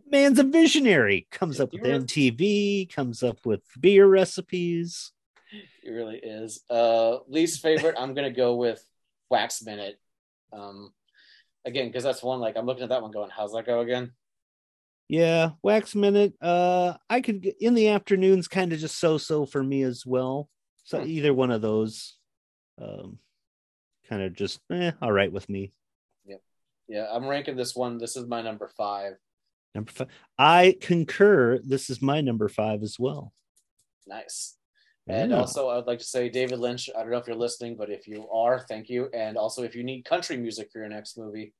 Man's 0.10 0.40
a 0.40 0.44
visionary. 0.44 1.28
Comes 1.30 1.60
up 1.60 1.72
with 1.72 1.82
MTV, 1.82 2.92
comes 2.92 3.22
up 3.22 3.46
with 3.46 3.62
beer 3.78 4.08
recipes. 4.08 5.12
He 5.80 5.90
really 5.90 6.16
is. 6.16 6.64
Uh, 6.68 7.18
least 7.28 7.62
favorite, 7.62 7.94
I'm 7.96 8.14
gonna 8.14 8.32
go 8.32 8.56
with 8.56 8.84
Wax 9.30 9.64
Minute. 9.64 9.96
Um, 10.52 10.92
again, 11.64 11.86
because 11.86 12.02
that's 12.02 12.22
one 12.22 12.40
like 12.40 12.56
I'm 12.56 12.66
looking 12.66 12.82
at 12.82 12.88
that 12.88 13.02
one 13.02 13.12
going, 13.12 13.30
how's 13.30 13.52
that 13.52 13.64
go 13.64 13.78
again? 13.78 14.10
Yeah, 15.08 15.50
Wax 15.62 15.94
Minute. 15.94 16.34
Uh, 16.40 16.94
I 17.08 17.20
could 17.20 17.40
get 17.40 17.56
in 17.60 17.74
the 17.74 17.88
afternoons, 17.88 18.48
kind 18.48 18.72
of 18.72 18.78
just 18.78 18.98
so 18.98 19.18
so 19.18 19.46
for 19.46 19.62
me 19.62 19.82
as 19.82 20.04
well. 20.04 20.48
So 20.84 21.00
Hmm. 21.00 21.06
either 21.08 21.34
one 21.34 21.50
of 21.50 21.62
those, 21.62 22.16
um, 22.78 23.18
kind 24.08 24.22
of 24.22 24.32
just 24.34 24.60
eh, 24.70 24.92
all 25.00 25.12
right 25.12 25.32
with 25.32 25.48
me. 25.48 25.72
Yeah, 26.88 27.08
I'm 27.10 27.26
ranking 27.26 27.56
this 27.56 27.74
one. 27.74 27.98
This 27.98 28.14
is 28.14 28.28
my 28.28 28.42
number 28.42 28.68
five. 28.68 29.14
Number 29.74 29.90
five. 29.90 30.06
I 30.38 30.76
concur. 30.80 31.58
This 31.58 31.90
is 31.90 32.00
my 32.00 32.20
number 32.20 32.48
five 32.48 32.84
as 32.84 32.96
well. 32.96 33.32
Nice. 34.06 34.56
And 35.08 35.32
Yeah. 35.32 35.38
also, 35.38 35.68
I 35.68 35.74
would 35.76 35.88
like 35.88 35.98
to 35.98 36.04
say, 36.04 36.28
David 36.28 36.60
Lynch. 36.60 36.88
I 36.96 37.00
don't 37.02 37.10
know 37.10 37.18
if 37.18 37.26
you're 37.26 37.34
listening, 37.34 37.74
but 37.76 37.90
if 37.90 38.06
you 38.06 38.28
are, 38.30 38.60
thank 38.68 38.88
you. 38.88 39.08
And 39.12 39.36
also, 39.36 39.64
if 39.64 39.74
you 39.74 39.82
need 39.82 40.04
country 40.04 40.36
music 40.36 40.70
for 40.70 40.78
your 40.78 40.88
next 40.88 41.18
movie, 41.18 41.54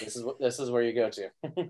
this 0.00 0.16
is 0.16 0.24
what 0.24 0.40
this 0.40 0.58
is 0.58 0.68
where 0.68 0.82
you 0.82 0.92
go 0.92 1.10
to. 1.10 1.30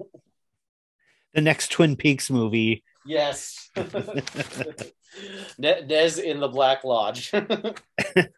the 1.35 1.41
next 1.41 1.73
Twin 1.73 1.97
Peaks 1.97 2.31
movie. 2.31 2.85
yes, 3.07 3.71
Ne- 5.59 5.85
Nez 5.87 6.19
in 6.19 6.41
the 6.41 6.49
Black 6.49 6.85
Lodge. 6.85 7.31
I, 7.35 8.29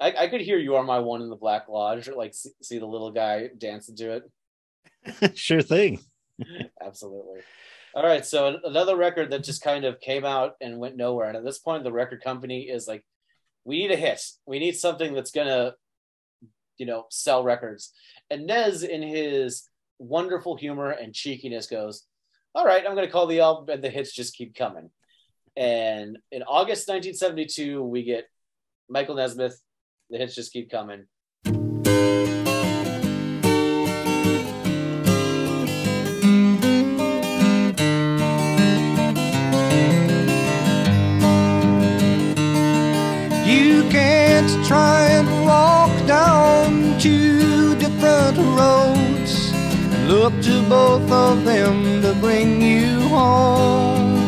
I 0.00 0.28
could 0.28 0.40
hear 0.40 0.58
"You 0.58 0.76
Are 0.76 0.84
My 0.84 0.98
One" 0.98 1.22
in 1.22 1.30
the 1.30 1.36
Black 1.36 1.68
Lodge, 1.68 2.08
like 2.08 2.34
see, 2.34 2.50
see 2.62 2.78
the 2.78 2.86
little 2.86 3.12
guy 3.12 3.50
dancing 3.56 3.96
to 3.96 4.16
it. 4.16 4.24
sure 5.36 5.62
thing. 5.62 6.00
Absolutely. 6.84 7.40
All 7.94 8.04
right, 8.04 8.26
so 8.26 8.58
another 8.64 8.96
record 8.96 9.30
that 9.30 9.44
just 9.44 9.62
kind 9.62 9.84
of 9.84 10.00
came 10.00 10.24
out 10.24 10.54
and 10.60 10.80
went 10.80 10.96
nowhere, 10.96 11.28
and 11.28 11.36
at 11.36 11.44
this 11.44 11.60
point, 11.60 11.84
the 11.84 11.92
record 11.92 12.24
company 12.24 12.62
is 12.62 12.88
like, 12.88 13.04
"We 13.64 13.78
need 13.78 13.92
a 13.92 13.96
hit. 13.96 14.20
We 14.46 14.58
need 14.58 14.76
something 14.76 15.14
that's 15.14 15.30
gonna, 15.30 15.74
you 16.76 16.86
know, 16.86 17.06
sell 17.10 17.44
records." 17.44 17.92
And 18.30 18.46
Nez, 18.46 18.82
in 18.82 19.00
his 19.00 19.68
wonderful 19.98 20.56
humor 20.56 20.90
and 20.90 21.14
cheekiness, 21.14 21.66
goes, 21.66 22.06
"All 22.54 22.64
right, 22.64 22.86
I'm 22.86 22.94
gonna 22.94 23.10
call 23.10 23.26
the 23.26 23.40
album, 23.40 23.68
and 23.68 23.82
the 23.82 23.90
hits 23.90 24.12
just 24.12 24.36
keep 24.36 24.54
coming." 24.54 24.90
And 25.56 26.18
in 26.32 26.42
August 26.42 26.88
1972, 26.88 27.82
we 27.82 28.02
get 28.02 28.28
Michael 28.88 29.14
Nesmith 29.14 29.60
the 30.10 30.18
hits 30.18 30.34
just 30.34 30.52
keep 30.52 30.70
coming. 30.70 31.06
Look 50.24 50.40
to 50.44 50.62
both 50.70 51.12
of 51.12 51.44
them 51.44 52.00
to 52.00 52.14
bring 52.14 52.62
you 52.62 52.98
home. 53.08 54.24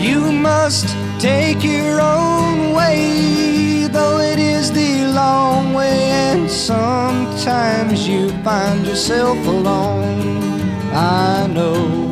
You 0.00 0.32
must 0.32 0.88
take 1.20 1.62
your 1.62 2.00
own 2.00 2.74
way, 2.74 3.86
though 3.86 4.18
it 4.18 4.40
is 4.40 4.72
the 4.72 5.06
long 5.14 5.74
way, 5.74 6.10
and 6.10 6.50
sometimes 6.50 8.08
you 8.08 8.30
find 8.42 8.84
yourself 8.84 9.38
alone. 9.46 10.60
I 10.92 11.46
know. 11.46 12.10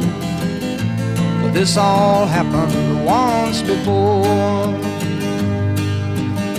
But 1.43 1.53
this 1.53 1.77
all 1.77 2.27
happened 2.27 3.05
once 3.05 3.61
before. 3.61 4.71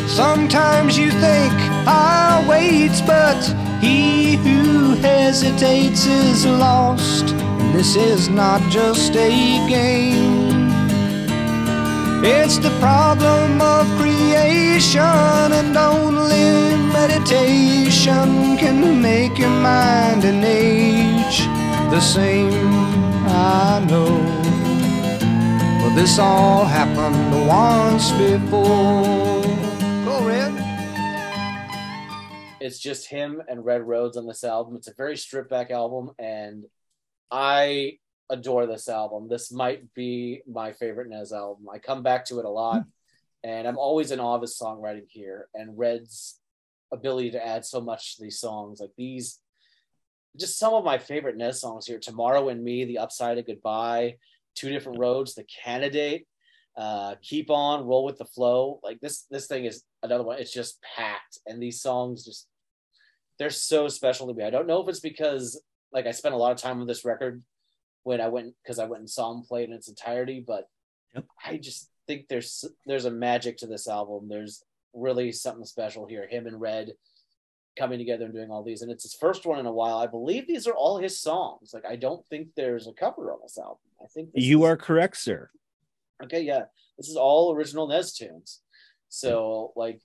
Sometimes 0.06 0.98
you 0.98 1.12
think 1.12 1.54
I'll 1.88 2.46
wait, 2.50 2.92
but 3.08 3.71
he 3.82 4.36
who 4.36 4.94
hesitates 4.96 6.06
is 6.06 6.46
lost. 6.46 7.36
This 7.74 7.96
is 7.96 8.30
not 8.30 8.62
just 8.70 9.16
a 9.16 9.32
game. 9.68 10.70
It's 12.24 12.58
the 12.60 12.70
problem 12.80 13.60
of 13.60 13.88
creation, 13.98 15.02
and 15.60 15.76
only 15.76 16.76
meditation 16.94 18.58
can 18.58 19.02
make 19.02 19.40
your 19.40 19.50
mind 19.50 20.24
and 20.26 20.44
age 20.46 21.40
the 21.90 22.00
same. 22.00 22.54
I 23.26 23.84
know. 23.90 24.14
Well, 25.80 25.96
this 25.96 26.20
all 26.20 26.66
happened 26.66 27.48
once 27.48 28.12
before. 28.12 29.71
It's 32.62 32.78
just 32.78 33.08
him 33.08 33.42
and 33.48 33.66
Red 33.66 33.82
Rhodes 33.82 34.18
on 34.18 34.28
this 34.28 34.44
album. 34.44 34.76
It's 34.76 34.88
a 34.88 34.94
very 34.94 35.18
stripped 35.18 35.50
back 35.50 35.72
album, 35.72 36.12
and 36.20 36.66
I 37.32 37.98
adore 38.30 38.68
this 38.68 38.88
album. 38.88 39.28
This 39.28 39.52
might 39.52 39.92
be 39.96 40.44
my 40.48 40.72
favorite 40.72 41.10
Nez 41.10 41.34
album. 41.34 41.66
I 41.74 41.80
come 41.80 42.04
back 42.04 42.26
to 42.26 42.38
it 42.38 42.46
a 42.46 42.50
lot, 42.50 42.84
and 43.44 43.68
I'm 43.68 43.80
always 43.80 44.12
in 44.12 44.20
awe 44.20 44.36
of 44.36 44.44
his 44.44 44.60
songwriting 44.62 45.08
here 45.08 45.48
and 45.56 45.76
Red's 45.76 46.40
ability 46.94 47.32
to 47.32 47.44
add 47.44 47.66
so 47.66 47.82
much 47.82 48.16
to 48.16 48.22
these 48.22 48.40
songs. 48.40 48.80
Like 48.80 48.92
these, 48.96 49.40
just 50.38 50.60
some 50.60 50.76
of 50.76 50.86
my 50.86 51.00
favorite 51.00 51.38
Nez 51.38 51.60
songs 51.60 51.88
here 51.88 51.98
Tomorrow 51.98 52.50
and 52.50 52.64
Me, 52.64 52.86
The 52.86 53.00
Upside 53.00 53.40
of 53.40 53.48
Goodbye, 53.48 54.18
Two 54.54 54.70
Different 54.70 55.00
Roads, 55.00 55.34
The 55.34 55.46
Candidate. 55.64 56.28
Uh, 56.78 57.16
keep 57.24 57.50
on, 57.50 57.86
roll 57.88 58.06
with 58.06 58.20
the 58.20 58.26
flow. 58.26 58.80
Like 58.84 59.00
this, 59.02 59.26
this 59.32 59.48
thing 59.48 59.66
is 59.66 59.84
another 60.04 60.24
one. 60.24 60.38
It's 60.40 60.54
just 60.54 60.80
packed, 60.96 61.40
and 61.48 61.60
these 61.60 61.82
songs 61.82 62.24
just 62.24 62.48
they're 63.40 63.50
so 63.50 63.88
special 63.88 64.28
to 64.28 64.34
me. 64.34 64.44
I 64.44 64.50
don't 64.50 64.68
know 64.68 64.82
if 64.82 64.88
it's 64.90 65.00
because 65.00 65.62
like 65.92 66.06
I 66.08 66.12
spent 66.12 66.36
a 66.36 66.38
lot 66.38 66.52
of 66.52 66.58
time 66.58 66.80
on 66.82 66.88
this 66.88 67.06
record 67.06 67.44
when 68.04 68.22
I 68.22 68.28
went 68.30 68.54
because 68.64 68.80
I 68.80 68.86
went 68.86 69.02
and 69.02 69.10
saw 69.10 69.32
him 69.32 69.42
play 69.44 69.64
in 69.64 69.74
its 69.74 69.88
entirety, 69.88 70.44
but 70.46 70.68
Yep. 71.14 71.26
I 71.46 71.58
just 71.58 71.90
think 72.08 72.28
there's 72.30 72.64
there's 72.86 73.04
a 73.06 73.12
magic 73.12 73.58
to 73.58 73.68
this 73.68 73.88
album. 73.90 74.30
There's 74.30 74.64
really 74.94 75.32
something 75.34 75.66
special 75.66 76.06
here. 76.06 76.26
Him 76.28 76.48
and 76.48 76.60
Red 76.62 76.94
coming 77.78 78.00
together 78.00 78.26
and 78.26 78.34
doing 78.34 78.50
all 78.52 78.64
these, 78.64 78.82
and 78.82 78.90
it's 78.92 79.04
his 79.04 79.14
first 79.14 79.46
one 79.46 79.60
in 79.60 79.66
a 79.66 79.72
while. 79.74 79.98
I 79.98 80.08
believe 80.08 80.48
these 80.48 80.68
are 80.68 80.74
all 80.74 80.98
his 81.00 81.20
songs. 81.20 81.72
Like 81.74 81.86
I 81.86 81.98
don't 81.98 82.26
think 82.28 82.50
there's 82.56 82.88
a 82.88 82.94
cover 82.94 83.32
on 83.34 83.40
this 83.44 83.58
album. 83.58 83.78
I 84.02 84.08
think 84.08 84.30
You 84.34 84.64
is- 84.64 84.70
are 84.70 84.78
correct, 84.78 85.18
sir. 85.18 85.50
okay. 86.24 86.42
Yeah, 86.42 86.66
this 86.98 87.10
is 87.10 87.18
all 87.18 87.54
original 87.54 87.88
Nez 87.88 88.14
tunes. 88.14 88.62
So 89.10 89.74
like, 89.76 90.00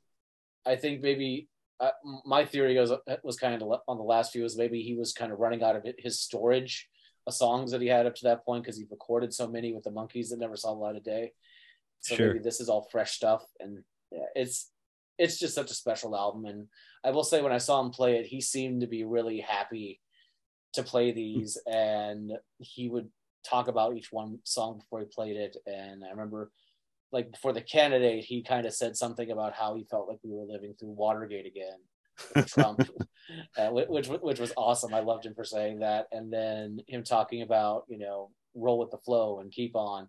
I 0.65 0.75
think 0.75 1.03
maybe 1.03 1.47
uh, 1.81 1.91
my 2.25 2.45
theory 2.45 2.79
was 2.79 2.93
was 3.23 3.37
kind 3.39 3.61
of 3.61 3.81
on 3.87 3.99
the 3.99 4.05
last 4.05 4.33
few 4.33 4.43
was 4.43 4.57
maybe 4.57 4.83
he 4.83 4.95
was 4.95 5.13
kind 5.13 5.33
of 5.33 5.39
running 5.39 5.63
out 5.63 5.77
of 5.77 5.87
his 5.99 6.21
storage 6.21 6.89
of 7.27 7.35
songs 7.35 7.71
that 7.73 7.81
he 7.81 7.89
had 7.89 8.07
up 8.07 8.15
to 8.15 8.25
that 8.25 8.45
point 8.45 8.65
because 8.65 8.79
he 8.79 8.87
recorded 8.91 9.35
so 9.35 9.47
many 9.47 9.73
with 9.73 9.85
the 9.85 9.91
Monkees 9.91 10.31
that 10.31 10.39
never 10.39 10.57
saw 10.57 10.73
the 10.73 10.81
light 10.81 10.97
of 10.97 11.05
day. 11.05 11.33
So 12.01 12.15
Sure. 12.15 12.29
maybe 12.29 12.39
this 12.39 12.61
is 12.61 12.69
all 12.69 12.89
fresh 12.91 13.13
stuff, 13.13 13.45
and 13.59 13.83
yeah, 14.13 14.27
it's 14.35 14.71
it's 15.19 15.39
just 15.39 15.55
such 15.55 15.71
a 15.71 15.75
special 15.75 16.15
album. 16.17 16.45
And 16.45 16.69
I 17.03 17.11
will 17.11 17.25
say, 17.25 17.41
when 17.43 17.53
I 17.53 17.59
saw 17.59 17.81
him 17.81 17.91
play 17.91 18.19
it, 18.19 18.27
he 18.27 18.41
seemed 18.41 18.83
to 18.83 18.87
be 18.87 19.05
really 19.05 19.41
happy 19.41 20.01
to 20.75 20.83
play 20.83 21.11
these, 21.13 21.59
and 21.67 22.33
he 22.59 22.89
would 22.89 23.09
talk 23.45 23.69
about 23.69 23.97
each 23.97 24.13
one 24.13 24.39
song 24.45 24.79
before 24.79 25.01
he 25.01 25.07
played 25.07 25.37
it. 25.37 25.57
And 25.67 26.05
I 26.05 26.11
remember, 26.11 26.51
like 27.13 27.37
for 27.41 27.53
the 27.53 27.61
candidate, 27.61 28.25
he 28.25 28.43
kind 28.43 28.67
of 28.67 28.75
said 28.75 28.97
something 28.97 29.31
about 29.31 29.55
how 29.55 29.75
he 29.75 29.85
felt 29.85 30.09
like 30.09 30.19
we 30.23 30.33
were 30.33 30.45
living 30.45 30.75
through 30.79 30.91
Watergate 30.91 31.47
again. 31.47 31.79
Trump, 32.47 32.81
uh, 33.59 33.69
which 33.69 34.09
which 34.09 34.41
was 34.41 34.53
awesome. 34.57 34.95
I 34.95 35.01
loved 35.01 35.27
him 35.27 35.35
for 35.35 35.45
saying 35.45 35.81
that, 35.81 36.07
and 36.13 36.33
then 36.33 36.81
him 36.89 37.05
talking 37.05 37.43
about 37.43 37.85
you 37.89 37.99
know 37.99 38.31
roll 38.55 38.79
with 38.79 38.91
the 38.91 38.99
flow 38.99 39.41
and 39.41 39.53
keep 39.53 39.77
on. 39.77 40.09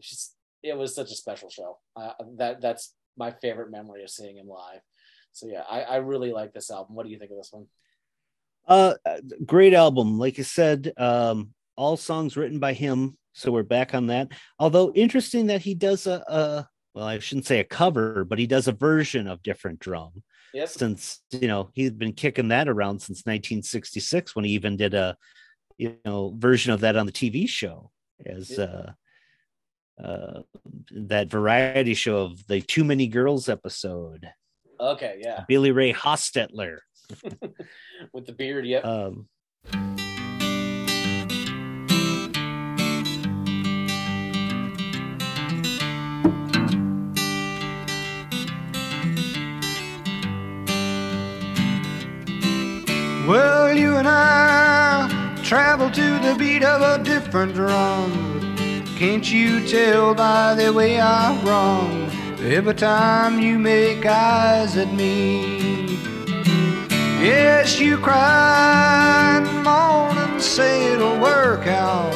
Just 0.00 0.36
it 0.62 0.76
was 0.76 0.94
such 0.94 1.10
a 1.10 1.16
special 1.16 1.50
show. 1.50 1.78
Uh, 1.96 2.12
that 2.36 2.60
that's 2.60 2.94
my 3.16 3.32
favorite 3.42 3.70
memory 3.70 4.04
of 4.04 4.10
seeing 4.10 4.36
him 4.36 4.48
live. 4.48 4.80
So 5.32 5.46
yeah, 5.48 5.62
I, 5.68 5.82
I 5.82 5.96
really 5.96 6.32
like 6.32 6.52
this 6.52 6.70
album. 6.70 6.94
What 6.94 7.04
do 7.04 7.12
you 7.12 7.18
think 7.18 7.30
of 7.30 7.36
this 7.36 7.52
one? 7.52 7.66
Uh, 8.66 8.94
great 9.44 9.74
album. 9.74 10.18
Like 10.18 10.38
I 10.38 10.42
said, 10.42 10.92
um, 10.96 11.52
all 11.80 11.96
songs 11.96 12.36
written 12.36 12.58
by 12.58 12.74
him. 12.74 13.16
So 13.32 13.50
we're 13.50 13.62
back 13.62 13.94
on 13.94 14.08
that. 14.08 14.28
Although 14.58 14.92
interesting 14.92 15.46
that 15.46 15.62
he 15.62 15.74
does 15.74 16.06
a, 16.06 16.22
a 16.28 16.68
well, 16.94 17.06
I 17.06 17.18
shouldn't 17.20 17.46
say 17.46 17.58
a 17.58 17.64
cover, 17.64 18.24
but 18.24 18.38
he 18.38 18.46
does 18.46 18.68
a 18.68 18.72
version 18.72 19.26
of 19.26 19.42
different 19.42 19.78
drum. 19.78 20.22
Yes, 20.52 20.74
Since 20.74 21.22
you 21.30 21.48
know 21.48 21.70
he's 21.72 21.92
been 21.92 22.12
kicking 22.12 22.48
that 22.48 22.68
around 22.68 23.00
since 23.00 23.20
1966, 23.20 24.36
when 24.36 24.44
he 24.44 24.52
even 24.52 24.76
did 24.76 24.94
a 24.94 25.16
you 25.78 25.96
know 26.04 26.34
version 26.36 26.72
of 26.72 26.80
that 26.80 26.96
on 26.96 27.06
the 27.06 27.12
TV 27.12 27.48
show 27.48 27.90
as 28.26 28.58
uh, 28.58 28.92
uh, 30.02 30.40
that 30.90 31.30
variety 31.30 31.94
show 31.94 32.18
of 32.18 32.46
the 32.46 32.60
Too 32.60 32.84
Many 32.84 33.06
Girls 33.06 33.48
episode. 33.48 34.28
okay, 34.78 35.20
yeah, 35.22 35.44
Billy 35.48 35.70
Ray 35.70 35.94
Hostetler. 35.94 36.78
with 38.12 38.26
the 38.26 38.32
beard. 38.32 38.66
Yep. 38.66 38.84
Um, 38.84 39.28
Well, 53.30 53.72
you 53.72 53.94
and 53.94 54.08
I 54.08 55.38
travel 55.44 55.88
to 55.88 56.18
the 56.18 56.34
beat 56.36 56.64
of 56.64 56.82
a 56.82 57.00
different 57.04 57.54
drum. 57.54 58.10
Can't 58.98 59.30
you 59.30 59.64
tell 59.68 60.16
by 60.16 60.56
the 60.56 60.72
way 60.72 60.98
I 60.98 61.40
run 61.44 62.10
every 62.40 62.74
time 62.74 63.38
you 63.38 63.56
make 63.56 64.04
eyes 64.04 64.76
at 64.76 64.92
me? 64.92 65.96
Yes, 67.22 67.78
you 67.78 67.98
cry 67.98 69.36
and 69.36 69.62
moan 69.62 70.18
and 70.18 70.42
say 70.42 70.92
it'll 70.94 71.20
work 71.20 71.68
out. 71.68 72.10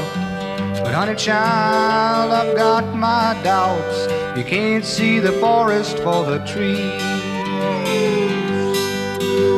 But 0.83 0.95
honey 0.95 1.15
child, 1.15 2.33
I've 2.33 2.57
got 2.57 2.93
my 2.93 3.41
doubts. 3.45 4.09
You 4.37 4.43
can't 4.43 4.85
see 4.85 5.21
the 5.21 5.31
forest 5.35 5.97
for 5.99 6.25
the 6.25 6.39
trees. 6.45 7.14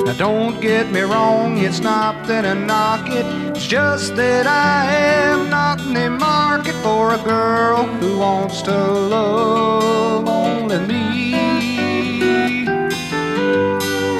Now 0.07 0.13
don't 0.13 0.61
get 0.61 0.93
me 0.93 1.01
wrong, 1.01 1.59
it's 1.59 1.81
not 1.81 2.29
that 2.29 2.45
I 2.47 2.55
knock 2.55 3.11
it. 3.11 3.27
It's 3.57 3.67
just 3.67 4.15
that 4.15 4.47
I 4.47 4.85
am 4.95 5.51
not 5.51 5.81
in 5.81 5.95
the 5.95 6.09
market 6.09 6.77
for 6.77 7.15
a 7.15 7.19
girl 7.19 7.83
who 7.99 8.17
wants 8.17 8.63
to 8.63 8.71
love 8.71 10.29
only 10.29 10.79
me. 10.87 11.35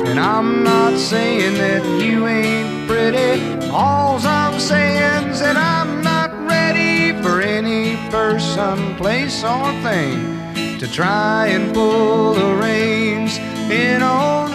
And 0.09 0.19
I'm 0.19 0.65
not 0.65 0.99
saying 0.99 1.55
that 1.55 1.85
you 2.03 2.27
ain't 2.27 2.89
pretty. 2.89 3.71
All 3.71 4.19
I'm 4.27 4.59
saying 4.59 5.29
is 5.31 5.39
that 5.39 5.57
I'm 5.57 6.03
not 6.03 6.33
ready 6.49 7.13
for 7.23 7.41
any 7.41 7.95
person, 8.11 8.97
place, 8.97 9.45
or 9.45 9.71
thing 9.85 10.79
to 10.81 10.91
try 10.91 11.47
and 11.47 11.73
pull 11.73 12.35
the 12.35 12.57
reins 12.57 13.39
in 13.71 14.03
on 14.03 14.46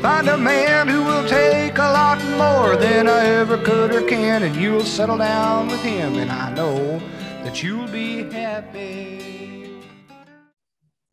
find 0.00 0.28
a 0.28 0.36
man 0.38 0.88
who 0.88 1.02
will 1.04 1.26
take 1.28 1.76
a 1.78 1.82
lot 1.82 2.18
more 2.24 2.40
more 2.40 2.76
than 2.76 3.06
I 3.08 3.26
ever 3.26 3.58
could 3.58 3.94
or 3.94 4.02
can, 4.08 4.42
and 4.42 4.56
you'll 4.56 4.82
settle 4.82 5.18
down 5.18 5.68
with 5.68 5.82
him, 5.82 6.14
and 6.16 6.30
I 6.32 6.52
know 6.54 6.98
that 7.44 7.62
you'll 7.62 7.86
be 7.88 8.22
happy. 8.32 9.82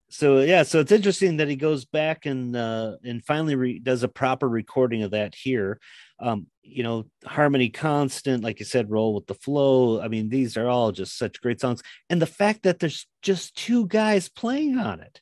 so 0.10 0.40
yeah 0.40 0.64
so 0.64 0.80
it's 0.80 0.92
interesting 0.92 1.38
that 1.38 1.48
he 1.48 1.56
goes 1.56 1.86
back 1.86 2.26
and 2.26 2.56
uh 2.56 2.96
and 3.04 3.24
finally 3.24 3.56
re- 3.56 3.78
does 3.80 4.02
a 4.04 4.08
proper 4.08 4.48
recording 4.50 5.04
of 5.04 5.12
that 5.12 5.36
here 5.36 5.80
um 6.20 6.48
you 6.64 6.82
know 6.82 7.06
harmony 7.26 7.70
constant 7.70 8.44
like 8.44 8.58
you 8.60 8.66
said 8.66 8.90
roll 8.90 9.14
with 9.14 9.28
the 9.28 9.36
flow 9.36 10.02
i 10.02 10.08
mean 10.08 10.28
these 10.30 10.58
are 10.58 10.68
all 10.68 10.92
just 10.92 11.18
such 11.18 11.40
great 11.42 11.60
songs 11.62 11.84
and 12.10 12.20
the 12.22 12.26
fact 12.42 12.64
that 12.64 12.80
there's 12.80 13.06
just 13.22 13.56
two 13.56 13.86
guys 13.88 14.28
playing 14.30 14.78
on 14.80 15.02
it 15.02 15.22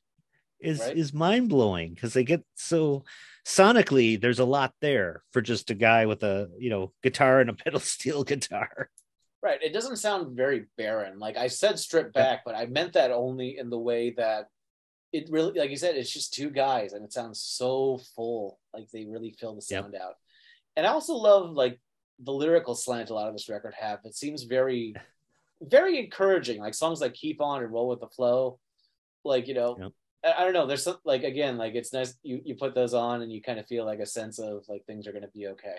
is 0.61 0.79
Right. 0.79 0.95
is 0.97 1.13
mind-blowing 1.13 1.93
because 1.93 2.13
they 2.13 2.23
get 2.23 2.43
so 2.55 3.03
sonically 3.45 4.19
there's 4.19 4.39
a 4.39 4.45
lot 4.45 4.73
there 4.81 5.21
for 5.31 5.41
just 5.41 5.69
a 5.69 5.75
guy 5.75 6.05
with 6.07 6.23
a 6.23 6.49
you 6.57 6.69
know 6.69 6.91
guitar 7.03 7.39
and 7.39 7.49
a 7.49 7.53
pedal 7.63 7.79
steel 7.79 8.23
guitar 8.23 8.89
Right. 9.43 9.61
It 9.61 9.73
doesn't 9.73 9.97
sound 9.97 10.35
very 10.35 10.65
barren. 10.75 11.19
Like 11.19 11.37
I 11.37 11.49
said 11.49 11.77
strip 11.77 12.11
back, 12.13 12.41
but 12.43 12.55
I 12.55 12.65
meant 12.65 12.93
that 12.93 13.11
only 13.11 13.59
in 13.59 13.69
the 13.69 13.77
way 13.77 14.09
that 14.17 14.47
it 15.13 15.27
really 15.29 15.59
like 15.59 15.69
you 15.69 15.77
said, 15.77 15.95
it's 15.95 16.09
just 16.11 16.33
two 16.33 16.49
guys 16.49 16.93
and 16.93 17.05
it 17.05 17.13
sounds 17.13 17.41
so 17.41 17.99
full. 18.15 18.57
Like 18.73 18.89
they 18.89 19.05
really 19.05 19.35
fill 19.39 19.53
the 19.53 19.63
Yep. 19.69 19.83
sound 19.83 19.95
out. 19.95 20.15
And 20.75 20.87
I 20.87 20.89
also 20.89 21.13
love 21.13 21.51
like 21.51 21.79
the 22.17 22.31
lyrical 22.33 22.73
slant 22.73 23.11
a 23.11 23.13
lot 23.13 23.27
of 23.27 23.35
this 23.35 23.47
record 23.47 23.75
have. 23.79 23.99
It 24.03 24.15
seems 24.15 24.41
very, 24.45 24.95
very 25.61 25.99
encouraging. 25.99 26.59
Like 26.59 26.73
songs 26.73 26.99
like 26.99 27.13
Keep 27.13 27.39
On 27.39 27.61
and 27.61 27.71
Roll 27.71 27.89
with 27.89 27.99
the 27.99 28.07
Flow. 28.07 28.57
Like, 29.23 29.47
you 29.47 29.53
know, 29.53 29.77
Yep. 29.79 29.91
I, 30.25 30.43
don't 30.43 30.53
know. 30.53 30.65
There's 30.65 30.83
some 30.83 30.97
like 31.05 31.23
again, 31.23 31.57
like 31.57 31.75
it's 31.75 31.93
nice 31.93 32.15
you 32.23 32.41
you 32.43 32.55
put 32.55 32.75
those 32.75 32.93
on 32.93 33.21
and 33.21 33.31
you 33.31 33.41
kind 33.41 33.59
of 33.59 33.67
feel 33.67 33.85
like 33.85 33.99
a 33.99 34.05
sense 34.05 34.39
of 34.39 34.63
like 34.67 34.85
things 34.85 35.07
are 35.07 35.13
gonna 35.13 35.27
be 35.33 35.47
okay. 35.47 35.77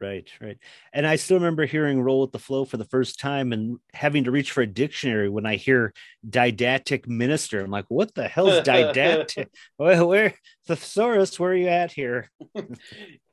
Right, 0.00 0.28
right. 0.40 0.58
And 0.92 1.06
I 1.06 1.14
still 1.14 1.36
remember 1.36 1.64
hearing 1.64 2.02
Roll 2.02 2.22
with 2.22 2.32
the 2.32 2.38
Flow 2.40 2.64
for 2.64 2.76
the 2.76 2.84
first 2.84 3.20
time 3.20 3.52
and 3.52 3.78
having 3.94 4.24
to 4.24 4.32
reach 4.32 4.50
for 4.50 4.62
a 4.62 4.66
dictionary 4.66 5.28
when 5.28 5.46
I 5.46 5.54
hear 5.54 5.92
didactic 6.28 7.06
minister. 7.06 7.60
I'm 7.60 7.70
like, 7.70 7.84
what 7.86 8.12
the 8.16 8.26
hell's 8.26 8.64
didactic? 8.64 9.48
where, 9.76 10.04
where 10.04 10.34
thesaurus, 10.66 11.38
where 11.38 11.52
are 11.52 11.54
you 11.54 11.68
at 11.68 11.92
here? 11.92 12.32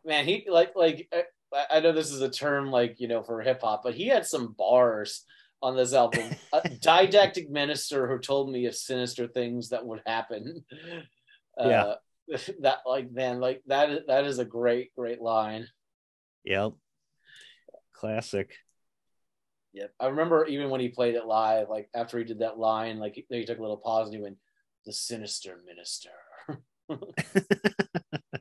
man 0.05 0.25
he 0.25 0.45
like 0.49 0.75
like 0.75 1.07
uh, 1.15 1.21
I- 1.53 1.77
i 1.77 1.79
know 1.79 1.91
this 1.91 2.11
is 2.11 2.21
a 2.21 2.29
term 2.29 2.71
like 2.71 2.99
you 2.99 3.07
know 3.07 3.21
for 3.21 3.41
hip-hop 3.41 3.81
but 3.83 3.93
he 3.93 4.07
had 4.07 4.25
some 4.25 4.53
bars 4.57 5.23
on 5.61 5.75
this 5.75 5.93
album 5.93 6.29
a 6.53 6.61
didactic 6.79 7.49
minister 7.49 8.07
who 8.07 8.17
told 8.19 8.51
me 8.51 8.65
of 8.65 8.75
sinister 8.75 9.27
things 9.27 9.69
that 9.69 9.85
would 9.85 10.01
happen 10.05 10.63
Yeah. 11.57 11.83
uh, 11.83 11.95
that 12.61 12.79
like 12.85 13.11
man 13.11 13.39
like 13.39 13.61
that 13.67 13.89
is 13.89 13.99
that 14.07 14.25
is 14.25 14.39
a 14.39 14.45
great 14.45 14.93
great 14.97 15.21
line 15.21 15.67
Yep. 16.45 16.73
Classic. 17.93 18.49
yep 19.73 19.91
i 19.99 20.07
remember 20.07 20.45
even 20.45 20.69
when 20.69 20.79
he 20.81 20.87
played 20.89 21.15
it 21.15 21.25
live 21.25 21.67
like 21.69 21.89
after 21.93 22.17
he 22.17 22.23
did 22.23 22.39
that 22.39 22.57
line 22.57 22.97
like 22.99 23.15
he, 23.15 23.25
he 23.29 23.43
took 23.45 23.57
a 23.59 23.61
little 23.61 23.77
pause 23.77 24.07
and 24.07 24.15
he 24.15 24.21
went 24.21 24.37
the 24.85 24.93
sinister 24.93 25.57
minister 25.65 26.09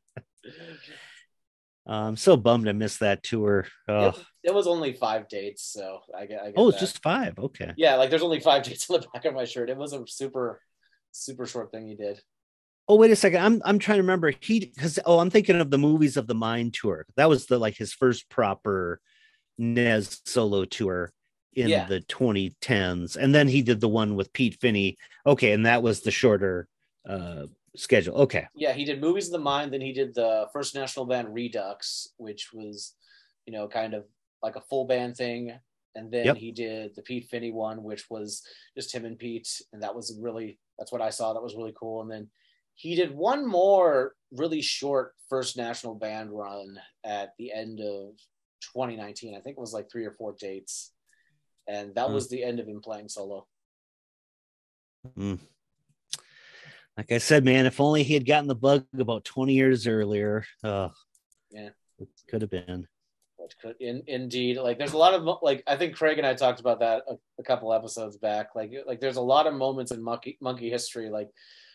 I'm 1.94 2.16
so 2.16 2.36
bummed 2.36 2.68
I 2.68 2.72
missed 2.72 3.00
that 3.00 3.22
tour. 3.22 3.66
Oh, 3.88 4.08
it, 4.08 4.24
it 4.44 4.54
was 4.54 4.66
only 4.66 4.92
five 4.92 5.28
dates 5.28 5.62
so 5.64 6.00
i 6.16 6.26
get, 6.26 6.42
I 6.42 6.46
get 6.46 6.54
oh 6.56 6.68
it's 6.68 6.80
just 6.80 7.02
five. 7.02 7.38
Okay. 7.38 7.72
yeah 7.76 7.96
like 7.96 8.10
there's 8.10 8.22
only 8.22 8.40
five 8.40 8.62
dates 8.64 8.88
on 8.90 9.00
the 9.00 9.06
back 9.12 9.24
of 9.24 9.34
my 9.34 9.44
shirt 9.44 9.70
it 9.70 9.76
was 9.76 9.92
a 9.92 10.04
super 10.06 10.60
super 11.12 11.46
short 11.46 11.70
thing 11.72 11.86
he 11.88 11.94
did 11.96 12.20
Oh, 12.90 12.96
wait 12.96 13.10
a 13.10 13.16
second. 13.16 13.42
I'm 13.44 13.60
I'm 13.66 13.78
trying 13.78 13.98
to 13.98 14.02
remember. 14.02 14.32
He 14.40 14.60
because 14.60 14.98
oh, 15.04 15.18
I'm 15.18 15.28
thinking 15.28 15.60
of 15.60 15.70
the 15.70 15.76
movies 15.76 16.16
of 16.16 16.26
the 16.26 16.34
Mind 16.34 16.72
tour. 16.72 17.04
That 17.16 17.28
was 17.28 17.44
the 17.44 17.58
like 17.58 17.76
his 17.76 17.92
first 17.92 18.30
proper 18.30 18.98
Nez 19.58 20.22
solo 20.24 20.64
tour 20.64 21.12
in 21.52 21.68
Yeah. 21.68 21.84
the 21.84 22.00
2010s, 22.00 23.16
and 23.16 23.34
then 23.34 23.46
he 23.46 23.60
did 23.60 23.80
the 23.82 23.88
one 23.88 24.16
with 24.16 24.32
Pete 24.32 24.58
Finney. 24.58 24.96
Okay, 25.26 25.52
and 25.52 25.66
that 25.66 25.82
was 25.82 26.00
the 26.00 26.10
shorter 26.10 26.66
uh 27.06 27.48
schedule. 27.78 28.14
Okay, 28.16 28.46
yeah 28.54 28.72
he 28.72 28.84
did 28.84 29.00
movies 29.00 29.26
of 29.26 29.32
the 29.32 29.38
mind 29.38 29.72
then 29.72 29.80
he 29.80 29.92
did 29.92 30.14
the 30.14 30.46
first 30.52 30.74
national 30.74 31.06
band 31.06 31.32
redux 31.32 32.08
which 32.16 32.50
was 32.52 32.94
you 33.46 33.52
know 33.52 33.66
kind 33.68 33.94
of 33.94 34.04
like 34.42 34.56
a 34.56 34.60
full 34.62 34.86
band 34.86 35.16
thing 35.16 35.52
and 35.94 36.12
then 36.12 36.26
Yep. 36.26 36.36
he 36.36 36.52
did 36.52 36.94
the 36.94 37.02
pete 37.02 37.28
finney 37.30 37.50
one 37.50 37.82
which 37.82 38.08
was 38.10 38.42
just 38.76 38.94
him 38.94 39.04
and 39.04 39.18
pete 39.18 39.48
and 39.72 39.82
that 39.82 39.94
was 39.94 40.16
really 40.20 40.58
that's 40.78 40.92
what 40.92 41.02
i 41.02 41.10
saw 41.10 41.32
that 41.32 41.42
was 41.42 41.56
really 41.56 41.74
cool 41.78 42.02
and 42.02 42.10
then 42.10 42.28
he 42.74 42.94
did 42.94 43.14
one 43.14 43.46
more 43.46 44.14
really 44.32 44.62
short 44.62 45.14
first 45.28 45.56
national 45.56 45.94
band 45.96 46.30
run 46.30 46.78
at 47.04 47.34
the 47.38 47.52
end 47.52 47.80
of 47.80 48.12
2019 48.74 49.34
i 49.34 49.40
think 49.40 49.56
it 49.56 49.60
was 49.60 49.72
like 49.72 49.90
three 49.90 50.04
or 50.04 50.12
four 50.12 50.34
dates 50.38 50.92
and 51.66 51.94
that 51.94 52.06
Hmm. 52.08 52.14
was 52.14 52.28
the 52.28 52.42
end 52.44 52.60
of 52.60 52.66
him 52.68 52.80
playing 52.80 53.08
solo 53.08 53.46
Mm. 55.16 55.38
Like 56.98 57.12
I 57.12 57.18
said, 57.18 57.44
man, 57.44 57.64
if 57.64 57.80
only 57.80 58.02
he 58.02 58.12
had 58.14 58.26
gotten 58.26 58.48
the 58.48 58.56
bug 58.56 58.84
about 58.98 59.24
20 59.24 59.54
years 59.54 59.86
earlier. 59.86 60.44
Uh, 60.64 60.88
Yeah. 61.52 61.70
it 62.00 62.08
could 62.28 62.42
have 62.42 62.50
been. 62.50 62.88
Could 63.62 63.76
in, 63.80 64.02
indeed 64.06 64.58
like 64.58 64.76
there's 64.76 64.92
a 64.92 64.98
lot 64.98 65.14
of 65.14 65.38
like 65.40 65.62
I 65.66 65.76
think 65.76 65.96
Craig 65.96 66.18
and 66.18 66.26
I 66.26 66.34
talked 66.34 66.60
about 66.60 66.80
that 66.80 67.04
a, 67.08 67.14
a 67.38 67.42
couple 67.42 67.72
episodes 67.72 68.18
back. 68.18 68.48
Like 68.54 68.72
like 68.86 69.00
there's 69.00 69.16
a 69.16 69.22
lot 69.22 69.46
of 69.46 69.54
moments 69.54 69.90
in 69.90 70.02
Monkee 70.02 70.36
Monkee 70.42 70.68
history 70.68 71.08
like 71.08 71.30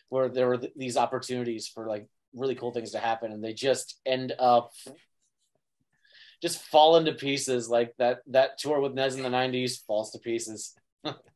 where 0.09 0.29
there 0.29 0.47
were 0.47 0.57
th- 0.57 0.73
these 0.75 0.97
opportunities 0.97 1.67
for 1.67 1.87
like 1.87 2.05
really 2.35 2.53
cool 2.53 2.71
things 2.71 2.91
to 2.91 2.99
happen 2.99 3.31
and 3.31 3.43
they 3.43 3.53
just 3.53 3.99
end 4.05 4.33
up 4.37 4.71
just 6.43 6.61
fall 6.61 6.95
into 6.97 7.13
pieces 7.13 7.67
like 7.69 7.95
that 7.97 8.19
that 8.27 8.59
tour 8.59 8.79
with 8.79 8.93
Nez 8.93 9.15
in 9.15 9.23
the 9.23 9.29
90s 9.29 9.83
falls 9.87 10.11
to 10.11 10.19
pieces. 10.19 10.75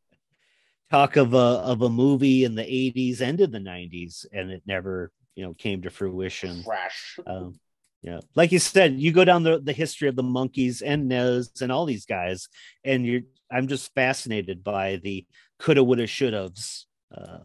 Talk 0.90 1.18
of 1.18 1.34
a 1.34 1.38
of 1.38 1.82
a 1.82 1.90
movie 1.90 2.46
in 2.46 2.56
the 2.56 2.64
80s 2.64 3.22
and 3.22 3.40
in 3.42 3.52
the 3.52 3.60
90s, 3.60 4.26
and 4.32 4.52
it 4.52 4.64
never 4.66 5.12
you 5.36 5.44
know 5.46 5.54
came 5.54 5.82
to 5.82 5.90
fruition. 5.90 6.64
Crash. 6.64 7.20
Um, 7.26 7.60
yeah, 8.02 8.20
like 8.36 8.52
you 8.54 8.60
said, 8.60 9.00
you 9.00 9.12
go 9.12 9.26
down 9.26 9.44
the, 9.44 9.60
the 9.60 9.74
history 9.74 10.08
of 10.08 10.16
the 10.16 10.24
Monkees 10.24 10.82
and 10.86 11.10
Nez 11.10 11.52
and 11.62 11.72
all 11.72 11.86
these 11.86 12.06
guys, 12.06 12.48
and 12.86 13.06
you're 13.06 13.22
I'm 13.52 13.68
just 13.68 13.94
fascinated 13.96 14.64
by 14.64 14.98
the 14.98 15.26
coulda, 15.60 15.84
woulda, 15.84 16.08
shoulda's 16.08 16.86
uh, 17.16 17.40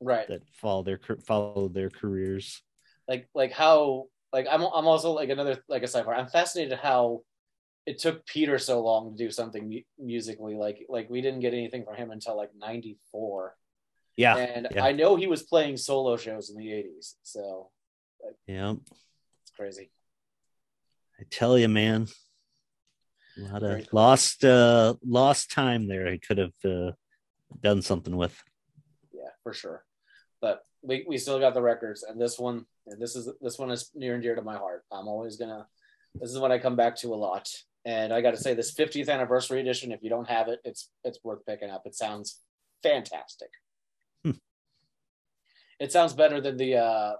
Right. 0.00 0.26
that 0.28 0.42
follow 0.52 0.82
their 0.82 0.98
follow 1.24 1.68
their 1.68 1.88
careers. 1.88 2.60
like 3.08 3.28
like 3.34 3.52
how 3.52 4.06
like 4.32 4.46
I'm 4.50 4.62
I'm 4.62 4.86
also 4.86 5.12
like 5.12 5.30
another 5.30 5.62
like 5.68 5.82
a 5.82 5.86
sidebar. 5.86 6.18
I'm 6.18 6.26
fascinated 6.26 6.78
how 6.78 7.20
it 7.86 7.98
took 7.98 8.24
Peter 8.26 8.58
so 8.58 8.80
long 8.82 9.10
to 9.10 9.16
do 9.16 9.30
something 9.30 9.68
mu- 9.68 9.80
musically. 9.98 10.54
Like 10.54 10.86
like 10.88 11.10
we 11.10 11.20
didn't 11.20 11.40
get 11.40 11.54
anything 11.54 11.84
from 11.84 11.96
him 11.96 12.10
until 12.10 12.36
like 12.36 12.50
'94, 12.56 13.56
Yeah, 14.16 14.36
and 14.36 14.68
yeah. 14.70 14.84
I 14.84 14.92
know 14.92 15.16
he 15.16 15.26
was 15.26 15.42
playing 15.42 15.76
solo 15.76 16.16
shows 16.16 16.50
in 16.50 16.56
the 16.56 16.68
'80s. 16.68 17.14
So 17.22 17.70
yeah. 18.46 18.74
it's 19.42 19.50
crazy. 19.56 19.90
I 21.20 21.24
tell 21.30 21.58
you, 21.58 21.68
man, 21.68 22.06
a 23.38 23.52
lot 23.52 23.62
of 23.62 23.78
cool. 23.78 23.86
lost 23.92 24.44
uh 24.44 24.94
lost 25.04 25.50
time 25.50 25.88
there. 25.88 26.08
I 26.08 26.18
could 26.18 26.38
have 26.38 26.54
uh, 26.64 26.92
done 27.60 27.82
something 27.82 28.16
with. 28.16 28.40
Yeah, 29.12 29.30
for 29.42 29.52
sure. 29.52 29.84
But 30.40 30.64
we, 30.82 31.04
we 31.08 31.18
still 31.18 31.38
got 31.38 31.54
the 31.54 31.62
records, 31.62 32.02
and 32.02 32.20
this 32.20 32.38
one 32.38 32.66
and 32.86 33.00
this 33.00 33.16
is 33.16 33.28
this 33.40 33.58
one 33.58 33.70
is 33.70 33.90
near 33.94 34.14
and 34.14 34.22
dear 34.22 34.34
to 34.34 34.42
my 34.42 34.56
heart. 34.56 34.84
I'm 34.90 35.08
always 35.08 35.36
gonna. 35.36 35.66
This 36.14 36.30
is 36.30 36.38
what 36.38 36.52
I 36.52 36.58
come 36.58 36.76
back 36.76 36.96
to 36.96 37.14
a 37.14 37.16
lot. 37.16 37.48
And 37.84 38.12
I 38.12 38.20
got 38.20 38.30
to 38.32 38.36
say, 38.36 38.54
this 38.54 38.72
50th 38.74 39.08
anniversary 39.08 39.60
edition, 39.60 39.90
if 39.90 40.02
you 40.02 40.10
don't 40.10 40.28
have 40.28 40.48
it, 40.48 40.60
it's 40.64 40.90
it's 41.02 41.18
worth 41.24 41.44
picking 41.46 41.70
up. 41.70 41.82
It 41.84 41.94
sounds 41.94 42.38
fantastic. 42.82 43.48
Hmm. 44.24 44.32
It 45.80 45.90
sounds 45.90 46.12
better 46.12 46.40
than 46.40 46.56
the 46.56 46.76
uh, 46.76 47.12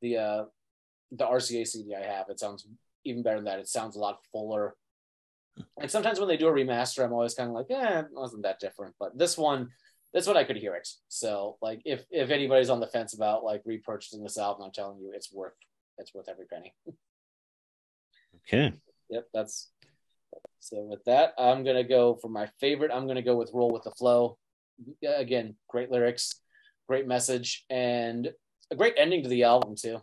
the 0.00 0.16
uh, 0.16 0.44
the 1.10 1.24
RCA 1.24 1.66
CD 1.66 1.94
I 1.94 2.04
have. 2.04 2.26
It 2.28 2.38
sounds 2.38 2.66
even 3.04 3.22
better 3.22 3.36
than 3.36 3.46
that. 3.46 3.58
It 3.58 3.68
sounds 3.68 3.96
a 3.96 4.00
lot 4.00 4.20
fuller. 4.32 4.76
And 5.80 5.90
sometimes 5.90 6.20
when 6.20 6.28
they 6.28 6.36
do 6.36 6.46
a 6.46 6.52
remaster, 6.52 7.04
I'm 7.04 7.12
always 7.12 7.34
kind 7.34 7.48
of 7.48 7.54
like, 7.54 7.66
yeah, 7.68 8.00
it 8.00 8.06
wasn't 8.12 8.44
that 8.44 8.60
different. 8.60 8.94
But 9.00 9.18
this 9.18 9.36
one, 9.36 9.70
this 10.14 10.26
one 10.26 10.36
I 10.36 10.44
could 10.44 10.56
hear 10.56 10.76
it. 10.76 10.88
So 11.08 11.56
like, 11.60 11.82
if 11.84 12.04
if 12.10 12.30
anybody's 12.30 12.70
on 12.70 12.78
the 12.78 12.86
fence 12.86 13.14
about 13.14 13.42
like 13.42 13.64
repurchasing 13.64 14.22
this 14.22 14.38
album, 14.38 14.64
I'm 14.64 14.72
telling 14.72 14.98
you, 15.00 15.10
it's 15.14 15.32
worth 15.32 15.54
it's 15.98 16.14
worth 16.14 16.28
every 16.28 16.46
penny. 16.46 16.74
Okay. 18.46 18.72
Yep, 19.10 19.28
that's 19.32 19.70
so. 20.60 20.82
With 20.82 21.04
that, 21.04 21.32
I'm 21.38 21.64
gonna 21.64 21.84
go 21.84 22.16
for 22.16 22.28
my 22.28 22.48
favorite. 22.60 22.90
I'm 22.92 23.06
gonna 23.06 23.22
go 23.22 23.36
with 23.36 23.50
"Roll 23.52 23.70
with 23.70 23.84
the 23.84 23.90
Flow." 23.92 24.38
Again, 25.02 25.56
great 25.68 25.90
lyrics, 25.90 26.40
great 26.88 27.06
message, 27.06 27.64
and 27.70 28.32
a 28.70 28.76
great 28.76 28.94
ending 28.96 29.22
to 29.22 29.28
the 29.28 29.44
album 29.44 29.74
too. 29.76 30.02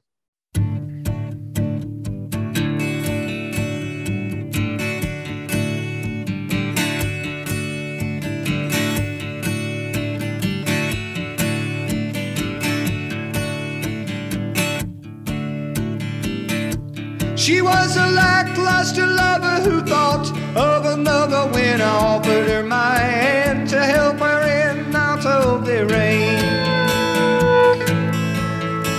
She 17.46 17.62
was 17.62 17.96
a 17.96 18.10
lackluster 18.10 19.06
lover 19.06 19.70
who 19.70 19.80
thought 19.82 20.36
of 20.58 20.84
another 20.86 21.46
when 21.54 21.80
I 21.80 21.96
offered 21.96 22.48
her 22.48 22.64
my 22.64 22.98
hand 22.98 23.70
to 23.70 23.80
help 23.84 24.18
her 24.18 24.42
in 24.48 24.96
out 24.96 25.24
of 25.28 25.64
the 25.64 25.86
rain. 25.86 26.40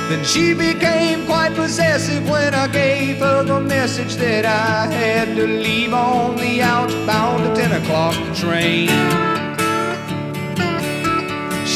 Then 0.09 0.25
she 0.25 0.55
became 0.55 1.27
quite 1.27 1.57
possessive 1.57 2.31
when 2.31 2.55
I 2.55 2.69
gave 2.69 3.19
her 3.19 3.43
the 3.43 3.61
message 3.61 4.15
that 4.15 4.45
I 4.45 4.95
had 4.95 5.35
to 5.35 5.45
leave 5.45 5.93
on 5.93 6.37
the 6.37 6.63
outbound 6.63 7.43
at 7.49 7.57
10 7.57 7.83
o'clock 7.83 8.15
train. 8.37 9.36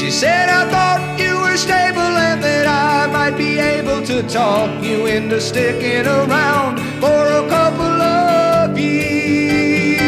She 0.01 0.11
said, 0.11 0.49
I 0.49 0.65
thought 0.71 1.21
you 1.21 1.39
were 1.43 1.59
stable 1.59 2.01
and 2.01 2.43
that 2.43 2.67
I 2.67 3.07
might 3.13 3.37
be 3.37 3.59
able 3.59 4.01
to 4.07 4.23
talk 4.23 4.83
you 4.83 5.05
into 5.05 5.39
sticking 5.43 6.07
around 6.07 6.79
for 7.03 7.27
a 7.43 7.47
couple 7.51 8.01
of 8.01 8.79
years. 8.79 10.01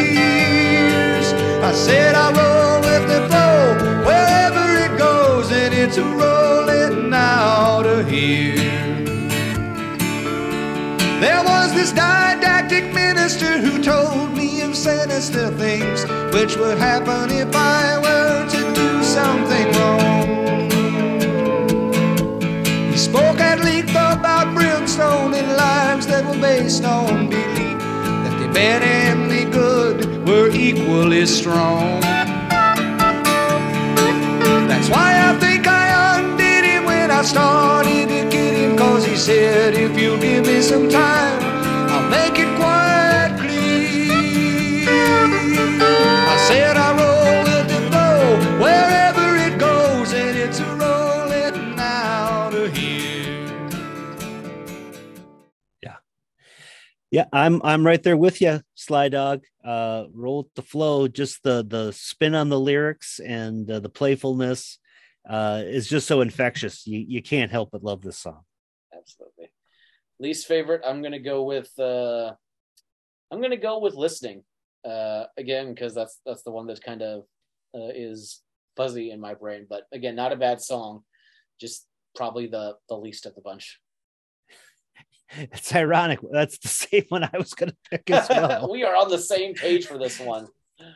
I 1.62 1.72
said, 1.74 2.14
I 2.14 2.32
roll 2.32 2.80
with 2.80 3.06
the 3.06 3.28
flow 3.28 3.76
wherever 4.08 4.64
it 4.86 4.96
goes, 4.96 5.52
and 5.52 5.74
it's 5.74 5.98
a 5.98 6.04
rolling 6.04 7.12
out 7.12 7.84
of 7.84 8.08
here. 8.08 8.56
There 11.20 11.44
was 11.44 11.74
this 11.74 11.92
didactic 11.92 12.94
minister 12.94 13.58
who 13.58 13.82
told 13.82 14.34
me 14.34 14.62
of 14.62 14.74
sinister 14.74 15.50
things 15.50 16.06
which 16.32 16.56
would 16.56 16.78
happen 16.78 17.30
if 17.30 17.54
I 17.54 17.98
were 17.98 18.48
to 18.48 18.74
do 18.74 19.02
something 19.02 19.41
based 26.42 26.84
on 26.84 27.30
belief 27.30 27.78
that 27.78 28.36
the 28.42 28.52
bad 28.52 28.82
and 28.82 29.30
the 29.30 29.44
good 29.58 30.26
were 30.26 30.50
equally 30.50 31.24
strong. 31.24 32.00
That's 34.68 34.88
why 34.90 35.10
I 35.28 35.38
think 35.38 35.68
I 35.68 36.18
undid 36.18 36.64
him 36.64 36.84
when 36.84 37.12
I 37.12 37.22
started 37.22 38.08
to 38.08 38.28
get 38.28 38.54
him, 38.54 38.76
cause 38.76 39.04
he 39.06 39.14
said, 39.14 39.74
if 39.74 39.96
you'll 39.96 40.18
give 40.18 40.44
me 40.44 40.60
some 40.60 40.88
time, 40.88 41.38
I'll 41.92 42.10
make 42.10 42.36
it 42.40 42.51
Yeah, 57.12 57.26
I'm 57.30 57.60
I'm 57.62 57.84
right 57.84 58.02
there 58.02 58.16
with 58.16 58.40
you, 58.40 58.62
Sly 58.74 59.10
Dog. 59.10 59.44
Uh, 59.62 60.04
roll 60.14 60.48
the 60.56 60.62
flow. 60.62 61.08
Just 61.08 61.42
the 61.42 61.62
the 61.62 61.92
spin 61.92 62.34
on 62.34 62.48
the 62.48 62.58
lyrics 62.58 63.20
and 63.20 63.70
uh, 63.70 63.80
the 63.80 63.90
playfulness 63.90 64.78
uh, 65.28 65.62
is 65.62 65.86
just 65.86 66.06
so 66.06 66.22
infectious. 66.22 66.86
You 66.86 67.04
you 67.06 67.20
can't 67.20 67.50
help 67.50 67.68
but 67.70 67.84
love 67.84 68.00
this 68.00 68.16
song. 68.16 68.40
Absolutely. 68.96 69.52
Least 70.20 70.46
favorite, 70.46 70.80
I'm 70.86 71.02
gonna 71.02 71.20
go 71.20 71.42
with 71.42 71.70
uh 71.78 72.32
I'm 73.30 73.42
gonna 73.42 73.58
go 73.58 73.78
with 73.78 73.92
listening. 73.92 74.42
Uh 74.82 75.24
again, 75.36 75.74
because 75.74 75.94
that's 75.94 76.18
that's 76.24 76.44
the 76.44 76.50
one 76.50 76.66
that 76.68 76.82
kind 76.82 77.02
of 77.02 77.24
uh, 77.74 77.92
is 77.94 78.40
fuzzy 78.74 79.10
in 79.10 79.20
my 79.20 79.34
brain. 79.34 79.66
But 79.68 79.82
again, 79.92 80.16
not 80.16 80.32
a 80.32 80.36
bad 80.36 80.62
song. 80.62 81.02
Just 81.60 81.86
probably 82.16 82.46
the 82.46 82.76
the 82.88 82.96
least 82.96 83.26
of 83.26 83.34
the 83.34 83.42
bunch. 83.42 83.80
It's 85.52 85.74
ironic. 85.74 86.20
That's 86.30 86.58
the 86.58 86.68
same 86.90 87.04
one 87.08 87.24
I 87.24 87.36
was 87.38 87.54
going 87.54 87.70
to 87.70 87.76
pick 87.90 88.10
as 88.10 88.28
well. 88.30 88.70
we 88.70 88.84
are 88.84 88.94
on 88.96 89.08
the 89.10 89.18
same 89.18 89.54
page 89.54 89.86
for 89.86 89.98
this 89.98 90.18
one. 90.20 90.48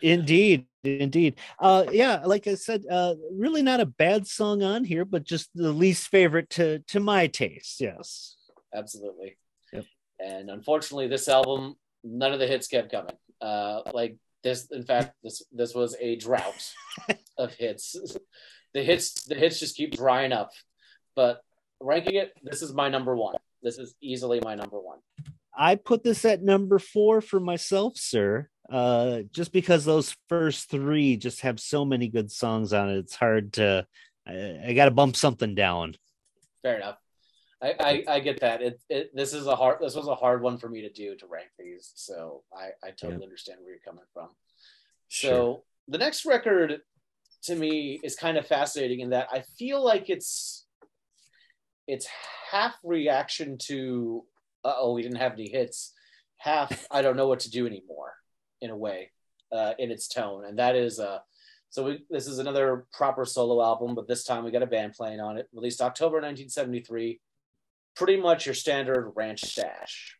indeed, 0.03 0.67
indeed. 0.85 1.39
Uh, 1.59 1.85
yeah, 1.93 2.23
like 2.25 2.47
I 2.47 2.55
said, 2.55 2.85
uh, 2.91 3.15
really 3.33 3.63
not 3.63 3.81
a 3.81 3.87
bad 3.87 4.27
song 4.27 4.63
on 4.63 4.85
here, 4.85 5.05
but 5.05 5.25
just 5.25 5.51
the 5.55 5.73
least 5.73 6.09
favorite 6.09 6.51
to 6.51 6.81
to 6.89 7.01
my 7.01 7.27
taste. 7.29 7.81
Yes. 7.81 8.37
Absolutely. 8.75 9.39
Yep. 9.73 9.85
And 10.19 10.51
unfortunately, 10.51 11.09
this 11.09 11.29
album, 11.29 11.77
none 12.05 12.33
of 12.33 12.39
the 12.41 12.47
hits 12.47 12.69
kept 12.69 12.91
coming. 12.91 13.15
Uh, 13.41 13.83
like 13.95 14.17
this, 14.43 14.67
in 14.71 14.83
fact, 14.83 15.15
this 15.23 15.43
this 15.53 15.75
was 15.75 15.97
a 16.01 16.17
drought 16.17 16.73
of 17.39 17.55
hits. 17.55 17.97
the 18.75 18.83
hits, 18.83 19.25
the 19.25 19.35
hits 19.35 19.61
just 19.61 19.77
keep 19.77 19.97
drying 19.97 20.33
up. 20.33 20.51
But 21.15 21.41
ranking 21.81 22.17
it, 22.17 22.33
this 22.43 22.61
is 22.61 22.75
my 22.75 22.89
number 22.89 23.17
one. 23.17 23.37
This 23.63 23.79
is 23.79 23.95
easily 24.01 24.41
my 24.43 24.55
number 24.55 24.79
one. 24.79 24.99
I 25.57 25.77
put 25.77 26.05
this 26.05 26.25
at 26.25 26.43
number 26.43 26.79
four 26.79 27.21
for 27.21 27.41
myself, 27.41 27.97
sir. 27.97 28.49
Uh, 28.71 29.21
just 29.33 29.53
because 29.53 29.85
those 29.85 30.17
first 30.29 30.71
three 30.71 31.17
just 31.17 31.43
have 31.43 31.61
so 31.61 31.85
many 31.85 32.09
good 32.09 32.31
songs 32.31 32.73
on 32.73 32.91
it, 32.91 32.99
it's 32.99 33.15
hard 33.15 33.55
to. 33.55 33.87
I, 34.27 34.59
I 34.69 34.73
got 34.75 34.87
to 34.87 34.91
bump 34.91 35.17
something 35.17 35.55
down. 35.55 35.97
Fair 36.63 36.77
enough. 36.77 36.99
I, 37.63 37.75
I, 37.81 38.05
I 38.17 38.21
get 38.21 38.41
that. 38.41 38.61
It, 38.61 38.83
it 38.91 39.11
this 39.15 39.33
is 39.33 39.47
a 39.47 39.57
hard 39.57 39.79
this 39.81 39.95
was 39.95 40.09
a 40.09 40.15
hard 40.15 40.43
one 40.43 40.59
for 40.59 40.69
me 40.69 40.83
to 40.83 40.93
do 40.93 41.17
to 41.17 41.27
rank 41.27 41.49
these, 41.59 41.93
so 41.95 42.43
I, 42.55 42.71
I 42.87 42.91
totally 42.91 43.25
understand 43.25 43.61
where 43.63 43.71
you're 43.71 43.81
coming 43.85 44.05
from. 44.13 44.29
So 45.09 45.63
the 45.89 45.99
next 45.99 46.27
record 46.27 46.81
to 47.45 47.55
me 47.55 48.01
is 48.03 48.17
kind 48.17 48.37
of 48.37 48.47
fascinating 48.47 49.01
in 49.01 49.11
that 49.11 49.29
I 49.33 49.45
feel 49.59 49.83
like 49.83 50.11
it's 50.11 50.66
it's 51.87 52.07
half 52.51 52.75
reaction 52.83 53.59
to 53.59 54.25
uh 54.65 54.75
oh 54.79 54.95
we 54.95 55.03
didn't 55.03 55.19
have 55.19 55.33
any 55.33 55.49
hits, 55.49 55.93
half 56.39 56.87
I 56.91 57.03
don't 57.03 57.17
know 57.17 57.29
what 57.29 57.41
to 57.41 57.51
do 57.51 57.67
anymore 57.67 58.15
in 58.61 58.71
a 58.71 58.77
way 58.77 59.11
uh, 59.53 59.75
in 59.79 59.91
its 59.91 60.09
tone, 60.09 60.45
and 60.45 60.59
that 60.59 60.77
is 60.77 60.99
uh 60.99 61.19
so 61.71 61.85
we, 61.85 62.05
this 62.09 62.27
is 62.27 62.39
another 62.39 62.87
proper 62.93 63.25
solo 63.25 63.63
album, 63.63 63.95
but 63.95 64.09
this 64.09 64.25
time 64.25 64.45
we 64.45 64.51
got 64.51 64.63
a 64.63 64.67
band 64.67 64.95
playing 64.95 65.21
on 65.21 65.37
it. 65.37 65.49
Released 65.53 65.83
October 65.83 66.17
1973. 66.17 67.21
Pretty 67.95 68.17
much 68.19 68.47
your 68.47 68.55
standard 68.55 69.13
ranch 69.15 69.45
stash. 69.45 70.17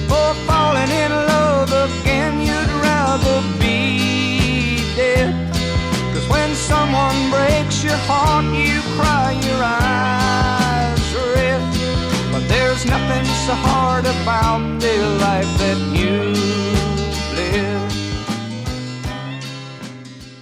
Before 0.00 0.34
falling 0.46 0.90
in 0.90 1.10
love 1.10 1.72
again, 1.72 2.40
you'd 2.40 2.72
rather 2.86 3.42
be 3.58 4.78
dead. 4.94 5.34
Cause 6.14 6.28
when 6.28 6.54
someone 6.54 7.18
breaks 7.30 7.82
your 7.82 7.96
heart, 8.06 8.44
you 8.54 8.80
cry 8.96 9.32
your 9.32 9.60
eyes 9.60 11.02
red. 11.34 11.60
But 12.30 12.46
there's 12.46 12.86
nothing 12.86 13.24
so 13.46 13.54
hard 13.54 14.04
about 14.06 14.62
the 14.80 14.96
life 15.26 15.52
that 15.62 15.78
you 15.98 16.16
live. 17.40 17.92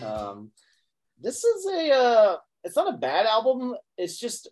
Um, 0.02 0.50
this 1.18 1.44
is 1.44 1.66
a 1.66 1.92
uh, 1.92 2.36
it's 2.62 2.76
not 2.76 2.92
a 2.92 2.98
bad 2.98 3.24
album. 3.24 3.74
It's 3.96 4.18
just 4.18 4.50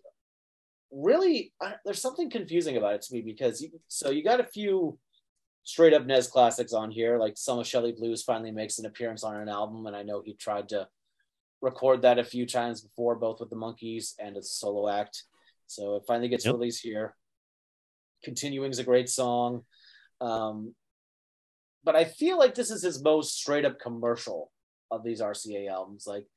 really 0.95 1.53
uh, 1.59 1.73
there's 1.83 2.01
something 2.01 2.29
confusing 2.29 2.77
about 2.77 2.95
it 2.95 3.01
to 3.03 3.13
me 3.13 3.21
because 3.21 3.61
you, 3.61 3.69
so 3.87 4.09
you 4.09 4.23
got 4.23 4.39
a 4.39 4.45
few 4.45 4.97
straight 5.63 5.93
up 5.93 6.05
Nez 6.05 6.27
classics 6.27 6.73
on 6.73 6.89
here, 6.89 7.17
like 7.17 7.33
some 7.37 7.59
of 7.59 7.67
Shelley 7.67 7.91
Blues 7.91 8.23
finally 8.23 8.51
makes 8.51 8.79
an 8.79 8.85
appearance 8.85 9.23
on 9.23 9.35
an 9.35 9.49
album, 9.49 9.85
and 9.87 9.95
I 9.95 10.03
know 10.03 10.21
he 10.23 10.33
tried 10.35 10.69
to 10.69 10.87
record 11.61 12.03
that 12.03 12.19
a 12.19 12.23
few 12.23 12.45
times 12.45 12.81
before, 12.81 13.15
both 13.15 13.39
with 13.39 13.49
the 13.49 13.55
Monkees 13.55 14.13
and 14.19 14.37
as 14.37 14.45
a 14.45 14.49
solo 14.49 14.87
act. 14.87 15.23
So 15.67 15.95
it 15.95 16.03
finally 16.07 16.29
gets 16.29 16.45
Yep. 16.45 16.53
released 16.53 16.83
here. 16.83 17.15
Continuing 18.23 18.71
is 18.71 18.79
a 18.79 18.83
great 18.83 19.09
song. 19.09 19.65
Um, 20.21 20.75
but 21.83 21.95
I 21.95 22.05
feel 22.05 22.37
like 22.37 22.55
this 22.55 22.71
is 22.71 22.83
his 22.83 23.03
most 23.03 23.35
straight 23.35 23.65
up 23.65 23.79
commercial 23.79 24.51
of 24.91 25.03
these 25.03 25.21
RCA 25.21 25.67
albums. 25.67 26.05
Like 26.07 26.27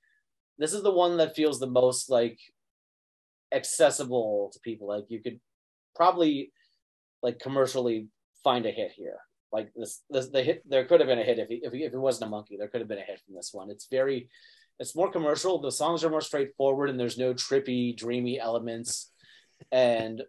this 0.58 0.72
is 0.72 0.82
the 0.82 0.90
one 0.92 1.18
that 1.18 1.36
feels 1.36 1.60
the 1.60 1.66
most 1.66 2.10
like 2.10 2.38
accessible 3.52 4.50
to 4.52 4.60
people. 4.60 4.88
Like 4.88 5.04
you 5.08 5.22
could 5.22 5.40
probably 5.96 6.52
like 7.22 7.38
commercially 7.38 8.08
find 8.44 8.66
a 8.66 8.70
hit 8.70 8.92
here. 8.92 9.18
Like 9.52 9.70
this, 9.74 10.02
this 10.10 10.28
the 10.28 10.42
hit 10.42 10.62
there 10.68 10.84
could 10.84 11.00
have 11.00 11.08
been 11.08 11.18
a 11.18 11.24
hit 11.24 11.38
if 11.38 11.48
he, 11.48 11.60
if 11.62 11.72
he, 11.72 11.84
if 11.84 11.92
it 11.92 11.98
wasn't 11.98 12.30
a 12.30 12.34
Monkee, 12.34 12.58
there 12.58 12.68
could 12.68 12.80
have 12.80 12.88
been 12.88 12.98
a 12.98 13.02
hit 13.02 13.20
from 13.24 13.34
this 13.34 13.50
one. 13.52 13.70
It's 13.70 13.86
very, 13.90 14.28
it's 14.78 14.94
more 14.94 15.10
commercial. 15.10 15.60
The 15.60 15.72
songs 15.72 16.04
are 16.04 16.10
more 16.10 16.20
straightforward, 16.20 16.90
and 16.90 17.00
there's 17.00 17.18
no 17.18 17.34
trippy, 17.34 17.96
dreamy 17.96 18.38
elements, 18.38 19.10
and 19.72 20.22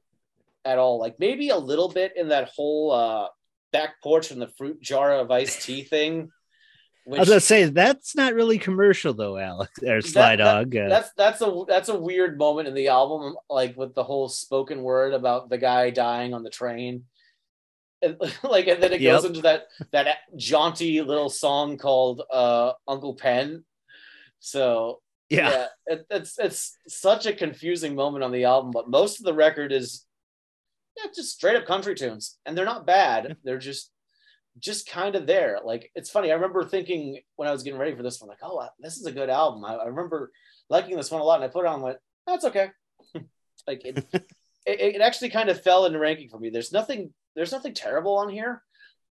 at 0.64 0.78
all. 0.78 1.00
Like 1.00 1.20
maybe 1.20 1.50
a 1.50 1.58
little 1.58 1.90
bit 1.90 2.14
in 2.16 2.30
that 2.30 2.50
whole 2.56 2.92
uh 2.92 3.28
back 3.72 4.02
porch 4.02 4.32
and 4.32 4.42
the 4.42 4.52
fruit 4.58 4.82
jar 4.82 5.14
of 5.14 5.32
iced 5.32 5.62
tea 5.62 5.84
thing. 5.84 6.30
I 7.18 7.20
was 7.20 7.30
gonna 7.30 7.40
say 7.40 7.66
that's 7.66 8.16
not 8.16 8.34
really 8.34 8.58
commercial 8.58 9.14
though, 9.14 9.38
Alex 9.38 9.72
or 9.84 10.02
Sly 10.02 10.36
that- 10.36 10.44
Dog. 10.44 10.76
uh, 10.76 10.90
that's 10.90 11.12
that's 11.14 11.42
a 11.42 11.64
that's 11.68 11.90
a 11.90 12.00
weird 12.00 12.38
moment 12.38 12.68
in 12.68 12.74
the 12.74 12.90
album, 12.90 13.36
like 13.50 13.76
with 13.78 13.96
the 13.96 14.04
whole 14.04 14.30
spoken 14.30 14.84
word 14.84 15.14
about 15.14 15.50
the 15.50 15.58
guy 15.58 15.90
dying 15.90 16.34
on 16.34 16.44
the 16.44 16.50
train. 16.50 17.06
And, 18.02 18.18
like 18.44 18.68
and 18.68 18.82
then 18.82 18.94
it 18.94 19.02
goes 19.02 19.26
into 19.26 19.42
that 19.42 19.68
that 19.92 20.18
jaunty 20.36 21.02
little 21.02 21.30
song 21.30 21.78
called 21.78 22.22
uh 22.32 22.74
Uncle 22.88 23.16
Pen. 23.16 23.64
So 24.40 25.02
yeah, 25.30 25.68
it, 25.86 26.06
it's 26.10 26.40
it's 26.40 26.78
such 26.88 27.26
a 27.26 27.34
confusing 27.34 27.96
moment 27.96 28.24
on 28.24 28.32
the 28.32 28.46
album, 28.46 28.72
but 28.72 28.90
most 28.90 29.20
of 29.20 29.26
the 29.26 29.34
record 29.34 29.72
is 29.72 30.06
yeah, 30.98 31.12
just 31.16 31.34
straight 31.36 31.56
up 31.56 31.66
country 31.66 31.96
tunes, 31.96 32.38
and 32.46 32.58
they're 32.58 32.66
not 32.66 32.86
bad. 32.88 33.38
They're 33.44 33.58
just 33.60 33.92
just 34.58 34.90
kind 34.90 35.16
of 35.16 35.28
there. 35.28 35.60
Like 35.64 35.92
it's 35.96 36.10
funny. 36.10 36.32
I 36.32 36.36
remember 36.36 36.64
thinking 36.64 37.20
when 37.36 37.48
I 37.48 37.52
was 37.52 37.64
getting 37.64 37.80
ready 37.80 37.96
for 37.96 38.04
this 38.04 38.20
one, 38.20 38.30
like, 38.30 38.40
oh, 38.42 38.68
this 38.80 38.98
is 38.98 39.06
a 39.06 39.12
good 39.12 39.30
album. 39.30 39.64
I, 39.64 39.76
I 39.76 39.86
remember 39.86 40.32
liking 40.70 40.96
this 40.96 41.12
one 41.12 41.22
a 41.22 41.24
lot, 41.24 41.36
and 41.36 41.44
I 41.44 41.48
put 41.48 41.66
it 41.66 41.68
on. 41.68 41.76
and 41.76 41.84
went, 41.84 41.98
that's 42.26 42.46
okay. 42.46 42.70
like 43.68 43.82
it, 43.86 44.06
it, 44.14 44.26
it 44.66 45.02
actually 45.02 45.30
kind 45.30 45.50
of 45.50 45.62
fell 45.62 45.86
into 45.86 46.00
ranking 46.00 46.30
for 46.30 46.40
me. 46.40 46.50
There's 46.50 46.72
nothing 46.72 47.14
there's 47.36 47.52
nothing 47.52 47.74
terrible 47.74 48.18
on 48.18 48.30
here, 48.30 48.64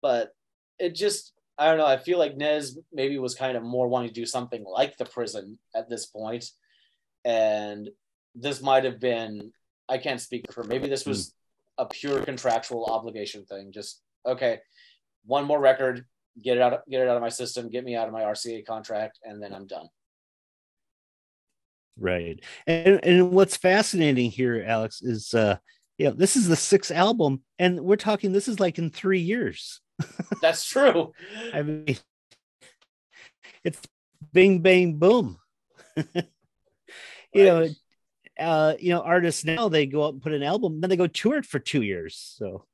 but 0.02 0.32
it 0.78 0.94
just 0.94 1.32
I 1.58 1.66
don't 1.66 1.78
know. 1.78 1.86
I 1.86 1.96
feel 1.96 2.18
like 2.18 2.36
Nez 2.36 2.78
maybe 2.92 3.18
was 3.18 3.34
kind 3.34 3.56
of 3.56 3.62
more 3.62 3.88
wanting 3.88 4.08
to 4.08 4.14
do 4.14 4.26
something 4.26 4.64
like 4.64 4.96
the 4.96 5.04
prison 5.04 5.58
at 5.74 5.88
this 5.88 6.06
point, 6.06 6.50
and 7.24 7.90
this 8.34 8.62
might 8.62 8.84
have 8.84 9.00
been. 9.00 9.52
I 9.88 9.98
can't 9.98 10.20
speak 10.20 10.52
for. 10.52 10.62
Maybe 10.62 10.88
this 10.88 11.06
was 11.06 11.34
hmm. 11.78 11.84
a 11.84 11.86
pure 11.86 12.22
contractual 12.22 12.86
obligation 12.86 13.44
thing. 13.44 13.72
Just 13.72 14.02
okay, 14.24 14.60
one 15.28 15.44
more 15.44 15.60
record, 15.60 16.04
get 16.42 16.56
it 16.56 16.62
out, 16.62 16.80
get 16.90 17.02
it 17.02 17.08
out 17.08 17.16
of 17.16 17.22
my 17.22 17.28
system, 17.28 17.68
get 17.68 17.84
me 17.84 17.94
out 17.94 18.08
of 18.08 18.14
my 18.14 18.22
RCA 18.22 18.66
contract, 18.66 19.20
and 19.22 19.40
then 19.42 19.52
I'm 19.52 19.66
done. 19.66 19.86
right. 21.98 22.42
And 22.66 23.00
and 23.04 23.30
what's 23.30 23.56
fascinating 23.56 24.30
here, 24.30 24.64
Alex, 24.66 25.02
is 25.02 25.34
uh, 25.34 25.58
you 25.98 26.06
know, 26.06 26.12
this 26.12 26.34
is 26.34 26.48
the 26.48 26.56
sixth 26.56 26.90
album, 26.90 27.42
and 27.58 27.80
we're 27.80 27.96
talking. 27.96 28.32
This 28.32 28.48
is 28.48 28.58
like 28.58 28.78
in 28.78 28.90
three 28.90 29.20
years. 29.20 29.80
That's 30.42 30.64
true. 30.64 31.12
I 31.52 31.62
mean, 31.62 31.98
it's 33.64 33.80
bing 34.32 34.60
bang 34.62 34.98
boom. 34.98 35.38
you 35.96 36.24
know, 37.34 37.68
uh, 38.38 38.74
you 38.78 38.90
know, 38.94 39.02
artists 39.02 39.44
now 39.44 39.68
they 39.68 39.84
go 39.84 40.06
out 40.06 40.14
and 40.14 40.22
put 40.22 40.32
an 40.32 40.42
album, 40.42 40.80
then 40.80 40.88
they 40.88 40.96
go 40.96 41.06
tour 41.06 41.38
it 41.38 41.46
for 41.46 41.58
two 41.58 41.82
years. 41.82 42.34
So 42.38 42.64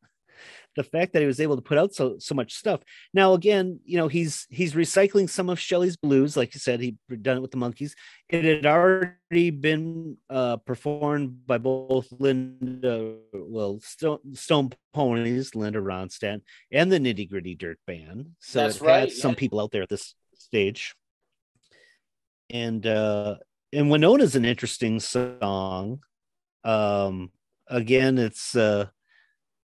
the 0.76 0.84
fact 0.84 1.12
that 1.12 1.20
he 1.20 1.26
was 1.26 1.40
able 1.40 1.56
to 1.56 1.62
put 1.62 1.78
out 1.78 1.94
so 1.94 2.16
so 2.18 2.34
much 2.34 2.54
stuff. 2.54 2.80
Now 3.12 3.34
again, 3.34 3.80
you 3.84 3.96
know, 3.96 4.08
he's 4.08 4.46
he's 4.50 4.74
recycling 4.74 5.28
some 5.28 5.48
of 5.48 5.60
Shelley's 5.60 5.96
blues, 5.96 6.36
like 6.36 6.54
you 6.54 6.60
said, 6.60 6.80
he'd 6.80 6.98
done 7.22 7.36
it 7.36 7.40
with 7.40 7.50
the 7.50 7.56
Monkees. 7.56 7.92
It 8.28 8.44
had 8.44 8.66
already 8.66 9.50
been 9.50 10.16
uh 10.30 10.56
performed 10.58 11.46
by 11.46 11.58
both 11.58 12.08
Linda, 12.18 13.16
well, 13.32 13.80
Stone, 13.80 14.34
Stone 14.34 14.72
Poneys, 14.94 15.54
Linda 15.54 15.80
Ronstadt, 15.80 16.42
and 16.72 16.90
the 16.90 16.98
Nitty 16.98 17.28
Gritty 17.28 17.54
Dirt 17.54 17.78
Band. 17.86 18.30
So 18.40 18.60
That's 18.60 18.76
it 18.76 18.82
right, 18.82 19.00
had 19.00 19.12
some 19.12 19.34
people 19.34 19.60
out 19.60 19.70
there 19.70 19.82
at 19.82 19.88
this 19.88 20.14
stage. 20.34 20.94
And 22.50 22.86
uh 22.86 23.36
and 23.72 23.86
Winonah's 23.90 24.36
an 24.36 24.44
interesting 24.44 25.00
song. 25.00 26.00
Um 26.62 27.30
again, 27.66 28.18
it's 28.18 28.54
uh 28.54 28.86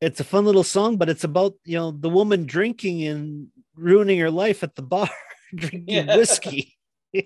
it's 0.01 0.20
a 0.20 0.24
fun 0.24 0.44
little 0.44 0.64
song, 0.64 0.97
but 0.97 1.09
it's 1.09 1.24
about 1.24 1.55
you 1.64 1.77
know 1.77 1.90
the 1.90 2.09
woman 2.10 2.47
drinking 2.47 3.05
and 3.05 3.48
ruining 3.77 4.18
her 4.20 4.31
life 4.31 4.62
at 4.62 4.74
the 4.74 4.82
bar, 4.82 5.09
drinking 5.55 5.85
Yeah. 5.89 6.16
whiskey. 6.16 6.77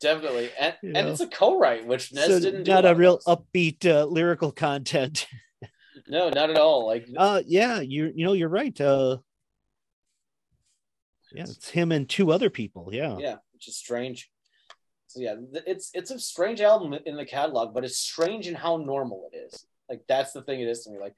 Definitely, 0.00 0.50
and 0.58 0.74
You 0.82 0.92
and 0.94 1.06
know. 1.06 1.12
it's 1.12 1.20
a 1.20 1.26
co-write, 1.26 1.86
which 1.86 2.12
Nez 2.12 2.26
so 2.26 2.38
didn't 2.40 2.62
do. 2.64 2.70
not 2.72 2.84
a 2.84 2.90
on 2.90 2.96
real 2.96 3.18
upbeat 3.26 3.84
uh, 3.86 4.04
lyrical 4.06 4.52
content. 4.52 5.26
No, 6.08 6.28
not 6.28 6.50
at 6.50 6.58
all. 6.58 6.86
Like 6.86 7.06
Uh 7.16 7.40
yeah, 7.46 7.80
you 7.80 8.12
you 8.14 8.26
know 8.26 8.32
you're 8.32 8.48
right. 8.48 8.78
Uh 8.80 9.18
yeah, 11.32 11.44
it's 11.44 11.68
him 11.70 11.92
and 11.92 12.08
two 12.08 12.30
other 12.32 12.50
people. 12.50 12.90
Yeah. 12.92 13.16
yeah, 13.18 13.36
which 13.52 13.68
is 13.68 13.76
strange. 13.76 14.28
So 15.06 15.20
yeah, 15.20 15.36
it's 15.66 15.90
it's 15.94 16.10
a 16.10 16.18
strange 16.18 16.60
album 16.60 16.94
in 17.06 17.16
the 17.16 17.24
catalog, 17.24 17.72
but 17.74 17.84
it's 17.84 17.96
strange 17.96 18.48
in 18.48 18.54
how 18.54 18.76
normal 18.76 19.30
it 19.32 19.36
is. 19.36 19.64
Like 19.88 20.02
that's 20.08 20.32
the 20.32 20.42
thing 20.42 20.60
it 20.60 20.68
is 20.68 20.82
to 20.84 20.90
me. 20.90 20.98
Like 20.98 21.14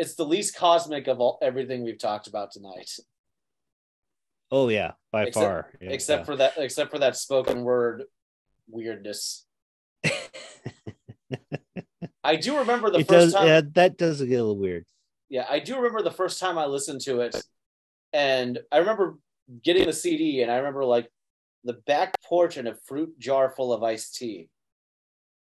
it's 0.00 0.14
the 0.14 0.24
least 0.24 0.56
cosmic 0.56 1.06
of 1.08 1.20
all 1.20 1.38
everything 1.42 1.84
we've 1.84 1.98
talked 1.98 2.26
about 2.26 2.50
tonight, 2.52 2.90
Oh 4.50 4.68
yeah, 4.68 4.92
by 5.12 5.24
Except- 5.26 5.44
far. 5.44 5.70
Yeah, 5.80 5.90
except 5.90 6.26
for 6.26 6.36
that 6.36 6.54
except 6.56 6.90
for 6.90 6.98
that 6.98 7.16
spoken 7.16 7.62
word 7.62 8.04
weirdness. 8.68 9.44
I 12.24 12.36
do 12.36 12.58
remember 12.58 12.90
the 12.90 12.98
it 13.00 13.08
first 13.08 13.32
does 13.32 13.34
time. 13.34 13.46
yeah, 13.46 13.60
that 13.74 13.96
does 13.96 14.20
get 14.20 14.34
a 14.34 14.42
little 14.42 14.58
weird. 14.58 14.84
yeah, 15.28 15.46
I 15.48 15.58
do 15.60 15.76
remember 15.76 16.02
the 16.02 16.10
first 16.10 16.38
time 16.40 16.58
I 16.58 16.66
listened 16.66 17.00
to 17.02 17.20
it, 17.20 17.36
and 18.12 18.58
I 18.72 18.78
remember 18.78 19.18
getting 19.64 19.86
the 19.86 19.92
CD, 19.92 20.42
and 20.42 20.50
I 20.50 20.56
remember 20.56 20.84
like 20.84 21.08
the 21.64 21.74
back 21.74 22.14
porch 22.24 22.56
and 22.56 22.68
a 22.68 22.74
fruit 22.86 23.18
jar 23.18 23.50
full 23.56 23.72
of 23.72 23.82
iced 23.82 24.16
tea. 24.16 24.48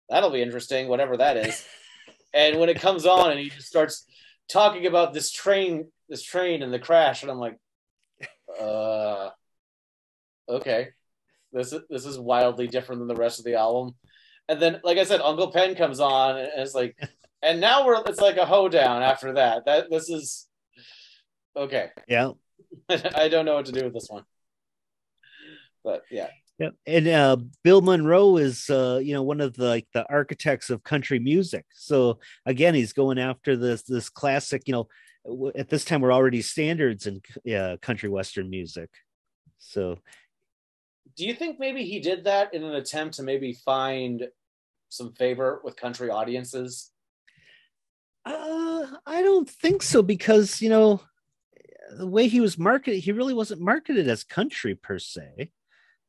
That'll 0.09 0.29
be 0.29 0.41
interesting, 0.41 0.87
whatever 0.87 1.17
that 1.17 1.37
is. 1.37 1.65
and 2.33 2.59
when 2.59 2.69
it 2.69 2.79
comes 2.79 3.05
on, 3.05 3.31
and 3.31 3.39
he 3.39 3.49
just 3.49 3.67
starts 3.67 4.05
talking 4.51 4.85
about 4.85 5.13
this 5.13 5.31
train, 5.31 5.87
this 6.09 6.23
train 6.23 6.61
and 6.61 6.73
the 6.73 6.79
crash, 6.79 7.21
and 7.21 7.31
I'm 7.31 7.39
like, 7.39 7.57
uh, 8.59 9.29
okay, 10.49 10.89
this 11.51 11.73
is 11.73 11.81
this 11.89 12.05
is 12.05 12.19
wildly 12.19 12.67
different 12.67 12.99
than 12.99 13.07
the 13.07 13.15
rest 13.15 13.39
of 13.39 13.45
the 13.45 13.55
album. 13.55 13.95
And 14.47 14.61
then, 14.61 14.81
like 14.83 14.97
I 14.97 15.03
said, 15.03 15.21
Uncle 15.21 15.51
Pen 15.51 15.75
comes 15.75 15.99
on, 15.99 16.37
and 16.37 16.49
it's 16.57 16.75
like, 16.75 16.97
and 17.41 17.61
now 17.61 17.85
we're 17.85 18.01
it's 18.05 18.21
like 18.21 18.37
a 18.37 18.45
hoedown 18.45 19.01
after 19.01 19.33
that. 19.33 19.65
That 19.65 19.89
this 19.89 20.09
is 20.09 20.47
okay. 21.55 21.89
Yeah. 22.07 22.31
I 22.89 23.27
don't 23.27 23.45
know 23.45 23.55
what 23.55 23.65
to 23.65 23.71
do 23.71 23.83
with 23.83 23.93
this 23.93 24.07
one, 24.09 24.23
but 25.83 26.03
yeah, 26.09 26.29
Yep. 26.61 26.75
And 26.85 27.07
uh, 27.07 27.37
Bill 27.63 27.81
Monroe 27.81 28.37
is, 28.37 28.69
uh, 28.69 28.99
you 29.03 29.15
know, 29.15 29.23
one 29.23 29.41
of 29.41 29.55
the 29.55 29.65
like 29.65 29.87
the 29.95 30.07
architects 30.11 30.69
of 30.69 30.83
country 30.83 31.17
music. 31.17 31.65
So 31.73 32.19
again, 32.45 32.75
he's 32.75 32.93
going 32.93 33.17
after 33.17 33.57
this 33.57 33.81
this 33.81 34.09
classic. 34.09 34.67
You 34.67 34.87
know, 35.25 35.51
at 35.55 35.69
this 35.69 35.83
time 35.83 36.01
we're 36.01 36.13
already 36.13 36.43
standards 36.43 37.07
in 37.07 37.19
uh, 37.51 37.77
country 37.81 38.09
western 38.09 38.51
music. 38.51 38.91
So 39.57 39.97
do 41.17 41.25
you 41.25 41.33
think 41.33 41.59
maybe 41.59 41.83
he 41.83 41.99
did 41.99 42.25
that 42.25 42.53
in 42.53 42.63
an 42.63 42.75
attempt 42.75 43.15
to 43.15 43.23
maybe 43.23 43.53
find 43.53 44.27
some 44.89 45.13
favor 45.13 45.61
with 45.63 45.75
country 45.75 46.11
audiences? 46.11 46.91
uh, 48.23 48.85
I 49.07 49.23
don't 49.23 49.49
think 49.49 49.81
so 49.81 50.03
because 50.03 50.61
you 50.61 50.69
know 50.69 51.01
the 51.97 52.05
way 52.05 52.27
he 52.27 52.39
was 52.39 52.59
marketed, 52.59 52.99
he 52.99 53.13
really 53.13 53.33
wasn't 53.33 53.61
marketed 53.61 54.07
as 54.07 54.23
country 54.23 54.75
per 54.75 54.99
se. 54.99 55.49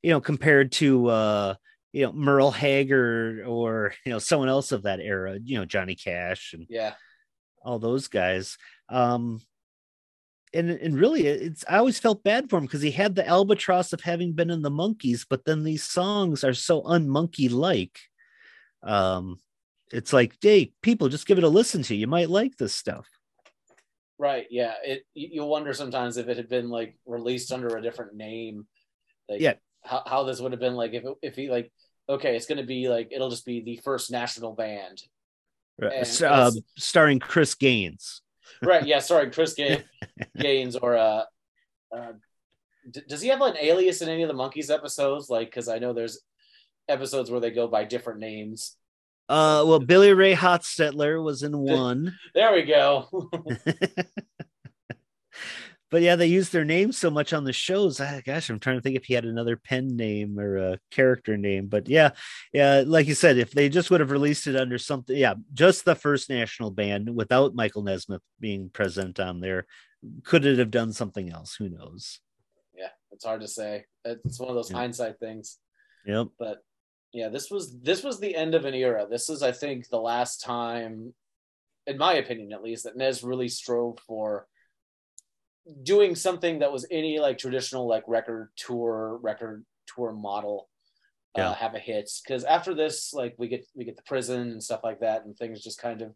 You 0.03 0.11
know, 0.11 0.21
compared 0.21 0.73
to 0.73 1.07
uh, 1.09 1.55
you 1.93 2.07
know 2.07 2.13
Merle 2.13 2.51
Haggard 2.51 3.45
or 3.47 3.95
you 4.05 4.13
know 4.13 4.19
someone 4.19 4.49
else 4.49 4.73
of 4.73 4.83
that 4.83 5.01
era. 5.01 5.39
You 5.43 5.59
know 5.59 5.65
Johnny 5.65 5.95
Cash 5.95 6.55
and 6.55 6.67
Yeah, 6.69 6.95
all 7.63 7.79
those 7.79 8.09
guys. 8.09 8.59
Um, 8.89 9.41
and 10.55 10.71
and 10.71 10.99
really, 10.99 11.27
it's 11.27 11.65
I 11.69 11.79
always 11.79 11.99
felt 11.99 12.23
bad 12.23 12.51
for 12.51 12.59
him 12.59 12.65
because 12.65 12.83
he 12.83 12.91
had 12.91 13.15
the 13.15 13.27
albatross 13.27 13.93
of 13.93 14.03
having 14.03 14.33
been 14.33 14.51
in 14.51 14.63
the 14.63 14.71
Monkees, 14.71 15.25
but 15.29 15.45
then 15.45 15.65
these 15.65 15.83
songs 15.83 16.45
are 16.45 16.55
so 16.55 16.83
unmonkey 16.83 17.51
like. 17.51 17.99
Um, 18.83 19.39
it's 19.93 20.13
like, 20.13 20.35
hey, 20.41 20.73
people, 20.83 21.09
just 21.09 21.27
give 21.27 21.39
it 21.39 21.45
a 21.45 21.49
listen 21.49 21.83
to. 21.85 21.95
You 21.95 22.07
might 22.07 22.31
like 22.31 22.57
this 22.57 22.75
stuff. 22.75 23.09
right. 24.19 24.47
Yeah, 24.51 24.75
it 24.85 25.05
you 25.15 25.29
you 25.33 25.45
wonder 25.45 25.73
sometimes 25.73 26.17
if 26.17 26.29
it 26.29 26.37
had 26.37 26.49
been 26.49 26.69
like 26.69 26.97
released 27.07 27.53
under 27.53 27.77
a 27.77 27.83
different 27.83 28.15
name, 28.15 28.67
like 29.29 29.41
Yeah. 29.41 29.55
How 29.85 30.03
how 30.07 30.23
this 30.25 30.41
would 30.41 30.53
have 30.53 30.61
been 30.61 30.75
like 30.75 30.93
if 30.95 31.05
if 31.23 31.37
he 31.37 31.51
like 31.51 31.73
okay, 32.09 32.37
it's 32.37 32.47
going 32.47 32.59
to 32.59 32.67
be 32.67 32.89
like 32.89 33.09
it'll 33.11 33.31
just 33.31 33.47
be 33.47 33.63
the 33.63 33.77
first 33.85 34.11
national 34.11 34.55
band. 34.55 35.03
And 35.81 35.93
S- 35.93 36.23
uh, 36.23 36.51
starring 36.77 37.19
Chris 37.19 37.55
Gaines. 37.55 38.23
right 38.63 38.87
yeah 38.87 38.99
sorry 39.01 39.31
chris 39.31 39.55
Ga- 39.55 39.83
gaines 40.39 40.77
or 40.77 40.97
uh, 40.97 41.25
uh 41.97 42.13
d- 42.91 43.03
does 43.09 43.21
he 43.23 43.29
have 43.29 43.41
an 43.41 43.57
alias 43.59 44.03
in 44.03 44.09
any 44.09 44.23
of 44.23 44.29
the 44.29 44.35
Monkees 44.35 44.71
episodes? 44.71 45.31
Like 45.31 45.49
because 45.49 45.69
i 45.69 45.79
know 45.79 45.93
there's 45.93 46.21
episodes 46.89 47.31
where 47.31 47.41
they 47.41 47.51
go 47.51 47.67
by 47.67 47.85
different 47.85 48.21
names. 48.21 48.77
Uh, 49.29 49.65
well, 49.67 49.79
Billy 49.79 50.13
Ray 50.13 50.35
Hotstetler 50.35 51.23
was 51.23 51.43
in 51.43 51.57
one, 51.59 52.15
There 52.35 52.53
we 52.53 52.63
go. 52.65 53.09
but 55.93 56.01
yeah, 56.01 56.17
they 56.17 56.27
used 56.27 56.53
their 56.53 56.65
names 56.65 56.97
so 56.97 57.11
much 57.11 57.35
on 57.35 57.45
the 57.45 57.53
shows. 57.53 58.01
Ah, 58.01 58.23
gosh, 58.25 58.49
I'm 58.49 58.59
trying 58.59 58.79
to 58.79 58.81
think 58.81 58.97
if 58.97 59.05
he 59.05 59.13
had 59.13 59.27
another 59.27 59.59
pen 59.59 59.95
name 59.95 60.41
or 60.41 60.57
a 60.57 60.79
character 60.91 61.37
name. 61.37 61.67
But 61.67 61.87
yeah, 61.87 62.13
yeah, 62.51 62.83
like 62.87 63.07
you 63.07 63.15
said, 63.15 63.37
if 63.37 63.51
they 63.51 63.69
just 63.69 63.91
would 63.91 64.01
have 64.01 64.11
released 64.11 64.47
it 64.47 64.57
under 64.57 64.79
something, 64.79 65.15
yeah, 65.15 65.35
just 65.53 65.85
the 65.85 65.95
first 65.95 66.31
national 66.31 66.71
band 66.71 67.15
without 67.15 67.55
Michael 67.55 67.83
Nesmith 67.83 68.23
being 68.41 68.71
present 68.71 69.21
on 69.21 69.41
there, 69.41 69.67
could 70.25 70.47
it 70.47 70.59
have 70.59 70.71
done 70.71 70.95
something 70.95 71.31
else? 71.31 71.55
Who 71.57 71.69
knows? 71.69 72.21
yeah, 72.75 72.89
it's 73.11 73.27
hard 73.27 73.43
to 73.43 73.49
say. 73.49 73.85
It's 74.07 74.41
one 74.41 74.49
of 74.49 74.55
those 74.55 74.71
Yeah. 74.71 74.79
hindsight 74.79 75.21
things. 75.21 75.59
Yep. 76.07 76.29
But 76.39 76.65
yeah, 77.13 77.29
this 77.29 77.51
was 77.51 77.79
this 77.81 78.03
was 78.03 78.19
the 78.19 78.35
end 78.35 78.55
of 78.55 78.65
an 78.65 78.73
era. 78.73 79.07
This 79.11 79.29
is, 79.29 79.43
I 79.43 79.53
think, 79.53 79.89
the 79.91 80.01
last 80.01 80.41
time, 80.41 81.13
in 81.87 81.99
my 81.99 82.15
opinion 82.15 82.53
at 82.55 82.63
least, 82.63 82.85
that 82.85 82.97
Nez 82.97 83.23
really 83.23 83.51
strove 83.51 83.99
for 84.07 84.47
doing 85.83 86.15
something 86.15 86.59
that 86.61 86.73
was 86.73 86.87
any 86.91 87.19
like 87.19 87.39
traditional 87.39 87.87
like 87.87 88.05
record 88.07 88.51
tour 88.57 89.19
record 89.23 89.65
tour 89.87 90.13
model 90.13 90.69
Yeah. 91.37 91.51
uh, 91.51 91.55
have 91.55 91.75
a 91.75 91.79
hits 91.79 92.21
because 92.21 92.45
after 92.45 92.75
this 92.75 93.13
like 93.15 93.35
we 93.39 93.49
get 93.49 93.65
we 93.75 93.85
get 93.85 93.97
the 93.97 94.03
prison 94.03 94.41
and 94.51 94.63
stuff 94.63 94.81
like 94.83 95.01
that 95.01 95.25
and 95.25 95.37
things 95.37 95.63
just 95.63 95.81
kind 95.81 96.03
of 96.03 96.13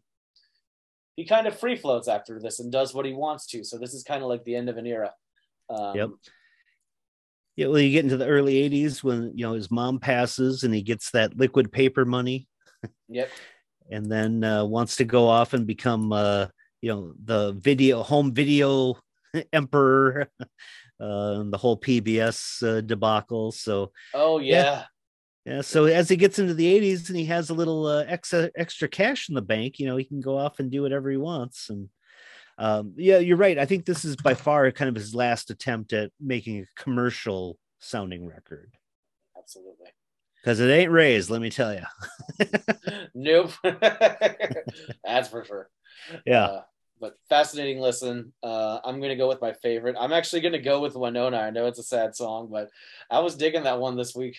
he 1.15 1.25
kind 1.25 1.47
of 1.47 1.57
free 1.59 1.75
floats 1.75 2.07
after 2.07 2.39
this 2.39 2.59
and 2.59 2.71
does 2.71 2.93
what 2.93 3.05
he 3.05 3.13
wants 3.13 3.47
to. 3.47 3.63
So 3.63 3.79
this 3.79 3.93
is 3.95 4.03
kind 4.03 4.21
of 4.21 4.29
like 4.29 4.43
the 4.43 4.55
end 4.55 4.69
of 4.69 4.77
an 4.77 4.85
era. 4.85 5.13
Um, 5.69 5.95
Yep. 5.95 6.09
Yeah, 7.55 7.67
well, 7.67 7.79
you 7.79 7.89
get 7.91 8.03
into 8.03 8.17
the 8.17 8.27
early 8.27 8.53
80s 8.69 9.03
when 9.03 9.31
you 9.33 9.43
know 9.43 9.53
his 9.53 9.71
mom 9.71 9.99
passes 9.99 10.63
and 10.63 10.71
he 10.75 10.83
gets 10.83 11.09
that 11.11 11.35
liquid 11.35 11.71
paper 11.71 12.05
money. 12.05 12.47
Yep. 13.09 13.29
And 13.89 14.05
then 14.11 14.43
uh, 14.43 14.65
wants 14.65 14.97
to 14.97 15.05
go 15.05 15.29
off 15.29 15.53
and 15.53 15.65
become 15.65 16.11
uh, 16.11 16.47
you 16.81 16.89
know 16.91 17.13
the 17.23 17.53
video 17.53 18.03
home 18.03 18.33
video 18.33 18.97
emperor 19.53 20.29
uh, 20.39 20.45
and 20.99 21.53
the 21.53 21.57
whole 21.57 21.77
PBS 21.79 22.63
uh, 22.63 22.81
debacle. 22.81 23.51
So 23.51 23.91
oh 24.13 24.39
Yeah. 24.39 24.63
yeah 24.63 24.83
yeah, 25.47 25.61
so 25.61 25.85
as 25.85 26.09
he 26.09 26.17
gets 26.17 26.39
into 26.39 26.53
the 26.53 26.77
80s 26.77 27.07
and 27.07 27.17
he 27.17 27.23
has 27.27 27.49
a 27.49 27.53
little 27.53 27.85
uh, 27.87 28.03
extra 28.05 28.51
extra 28.57 28.89
cash 28.89 29.29
in 29.29 29.35
the 29.35 29.41
bank, 29.41 29.79
you 29.79 29.85
know, 29.85 29.95
he 29.95 30.03
can 30.03 30.19
go 30.19 30.37
off 30.37 30.59
and 30.59 30.69
do 30.69 30.81
whatever 30.81 31.09
he 31.09 31.15
wants. 31.15 31.69
And 31.69 31.87
um, 32.57 32.95
yeah, 32.97 33.19
you're 33.19 33.37
right. 33.37 33.57
I 33.57 33.63
think 33.63 33.85
this 33.85 34.03
is 34.03 34.17
by 34.17 34.33
far 34.33 34.69
kind 34.73 34.89
of 34.89 34.95
his 34.95 35.15
last 35.15 35.49
attempt 35.49 35.93
at 35.93 36.11
making 36.19 36.59
a 36.59 36.81
commercial 36.81 37.57
sounding 37.79 38.27
record 38.27 38.73
absolutely 39.37 39.87
because 40.43 40.59
it 40.59 40.69
ain't 40.69 40.91
raised. 40.91 41.29
Let 41.29 41.39
me 41.41 41.49
tell 41.49 41.73
you. 41.73 41.83
nope 43.13 43.51
that's 45.03 45.29
for 45.29 45.45
sure 45.45 45.69
Yeah. 46.25 46.43
Uh, 46.43 46.61
but 46.99 47.17
fascinating 47.29 47.79
listen. 47.79 48.33
Uh, 48.43 48.79
I'm 48.83 49.01
gonna 49.01 49.15
go 49.15 49.27
with 49.27 49.41
my 49.41 49.53
favorite. 49.53 49.95
I'm 49.99 50.13
actually 50.13 50.41
gonna 50.41 50.59
go 50.59 50.81
with 50.81 50.93
Winonah. 50.93 51.41
I 51.41 51.49
know 51.49 51.67
it's 51.67 51.79
a 51.79 51.83
sad 51.83 52.15
song, 52.15 52.49
but 52.51 52.69
I 53.09 53.19
was 53.19 53.35
digging 53.35 53.63
that 53.63 53.79
one 53.79 53.95
this 53.95 54.15
week. 54.15 54.37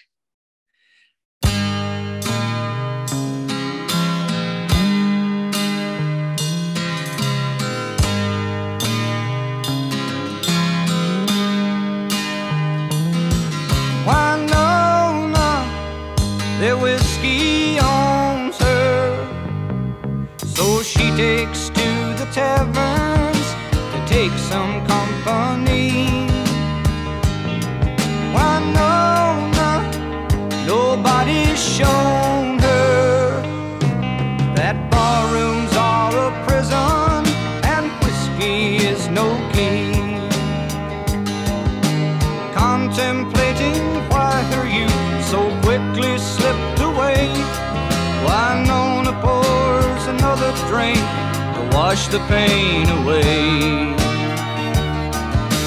The 52.10 52.18
pain 52.20 52.88
away. 52.88 53.94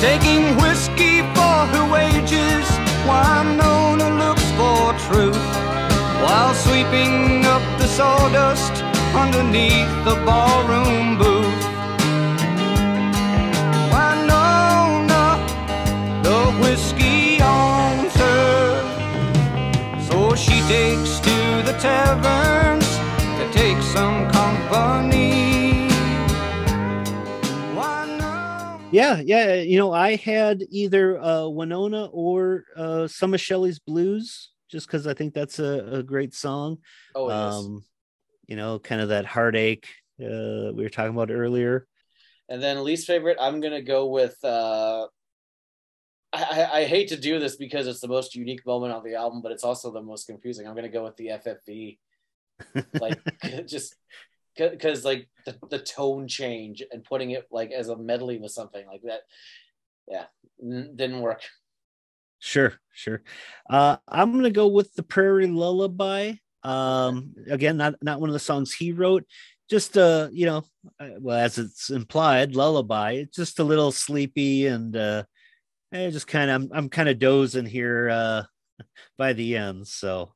Taking 0.02 0.58
whiskey 0.58 1.22
for 1.36 1.58
her 1.74 1.86
wages, 1.92 2.68
why 3.06 3.44
Nona 3.60 4.10
looks 4.24 4.48
for 4.58 4.94
truth 5.08 5.46
while 6.24 6.54
sweeping 6.56 7.46
up 7.46 7.62
the 7.78 7.86
sawdust 7.86 8.74
underneath 9.14 9.92
the 10.04 10.16
ballroom 10.26 11.20
booth. 11.20 11.64
Why 13.92 14.10
Nona 14.32 15.26
the 16.24 16.42
whiskey 16.64 17.40
owns 17.42 18.14
her. 18.16 18.82
So 20.08 20.34
she 20.36 20.58
takes 20.62 21.20
to 21.20 21.38
the 21.68 21.78
taverns 21.80 22.81
Yeah, 28.92 29.22
yeah. 29.24 29.56
You 29.56 29.78
know, 29.78 29.92
I 29.92 30.16
had 30.16 30.64
either 30.70 31.20
uh, 31.20 31.44
Winonah 31.44 32.10
or 32.12 32.66
uh, 32.76 33.08
some 33.08 33.34
of 33.34 33.42
Shelley's 33.42 33.80
Blues, 33.80 34.52
just 34.70 34.88
because 34.88 35.08
I 35.08 35.14
think 35.14 35.34
that's 35.34 35.60
a, 35.60 36.00
a 36.00 36.04
great 36.04 36.34
song. 36.34 36.78
Oh, 37.16 37.30
it 37.30 37.34
is. 37.34 37.56
um, 37.56 37.84
you 38.48 38.56
know, 38.56 38.80
kind 38.80 39.02
of 39.02 39.10
that 39.10 39.26
heartache 39.26 39.88
uh, 40.22 40.72
we 40.74 40.84
were 40.84 40.90
talking 40.90 41.14
about 41.14 41.32
earlier. 41.32 41.88
And 42.50 42.62
then 42.62 42.84
least 42.84 43.08
favorite, 43.08 43.38
I'm 43.40 43.62
gonna 43.62 43.82
go 43.82 44.08
with. 44.08 44.38
Uh, 44.44 45.08
I, 46.34 46.44
I, 46.44 46.80
I 46.80 46.84
hate 46.86 47.10
to 47.10 47.18
do 47.18 47.40
this 47.40 47.56
because 47.56 47.88
it's 47.88 48.02
the 48.02 48.08
most 48.08 48.36
unique 48.36 48.66
moment 48.66 48.94
on 48.94 49.04
the 49.04 49.16
album, 49.16 49.42
but 49.42 49.52
it's 49.52 49.64
also 49.64 49.92
the 49.92 50.02
most 50.02 50.28
confusing. 50.28 50.68
I'm 50.68 50.76
gonna 50.76 50.90
go 50.90 51.04
with 51.04 51.16
the 51.18 51.30
FFV, 51.30 52.00
like 53.00 53.20
just 53.68 53.96
because 54.70 55.04
like 55.06 55.28
the, 55.46 55.58
the 55.70 55.80
tone 55.80 56.28
change 56.28 56.84
and 56.92 57.04
putting 57.04 57.32
it 57.32 57.48
like 57.52 57.72
as 57.72 57.90
a 57.90 57.98
medley 57.98 58.38
with 58.38 58.52
something 58.52 58.86
like 58.88 59.02
that. 59.04 59.22
Yeah, 60.08 60.26
n- 60.62 60.94
didn't 60.96 61.22
work. 61.22 61.42
Sure, 62.40 62.74
sure. 62.92 63.22
Uh, 63.70 63.98
I'm 64.08 64.34
gonna 64.34 64.50
go 64.50 64.68
with 64.68 64.94
the 64.94 65.04
Prairie 65.04 65.48
Lullaby. 65.48 66.34
Um, 66.64 67.34
again, 67.50 67.78
not 67.78 67.96
not 68.02 68.20
one 68.20 68.30
of 68.30 68.34
the 68.34 68.40
songs 68.40 68.74
he 68.74 68.92
wrote. 68.92 69.26
Just 69.70 69.98
uh, 69.98 70.28
you 70.32 70.46
know, 70.46 70.64
uh, 71.00 71.10
well, 71.20 71.38
as 71.38 71.58
it's 71.58 71.90
implied, 71.90 72.56
lullaby. 72.56 73.14
It's 73.14 73.38
just 73.38 73.60
a 73.60 73.64
little 73.64 73.92
sleepy 73.92 74.68
and 74.68 74.96
uh, 74.96 75.24
eh, 75.94 76.10
just 76.10 76.28
kind 76.28 76.50
of 76.50 76.62
I'm, 76.62 76.70
I'm 76.74 76.90
kind 76.90 77.10
of 77.10 77.20
dozing 77.20 77.66
here 77.66 78.10
uh 78.10 78.44
by 79.18 79.34
the 79.34 79.58
end. 79.58 79.88
So 79.88 80.34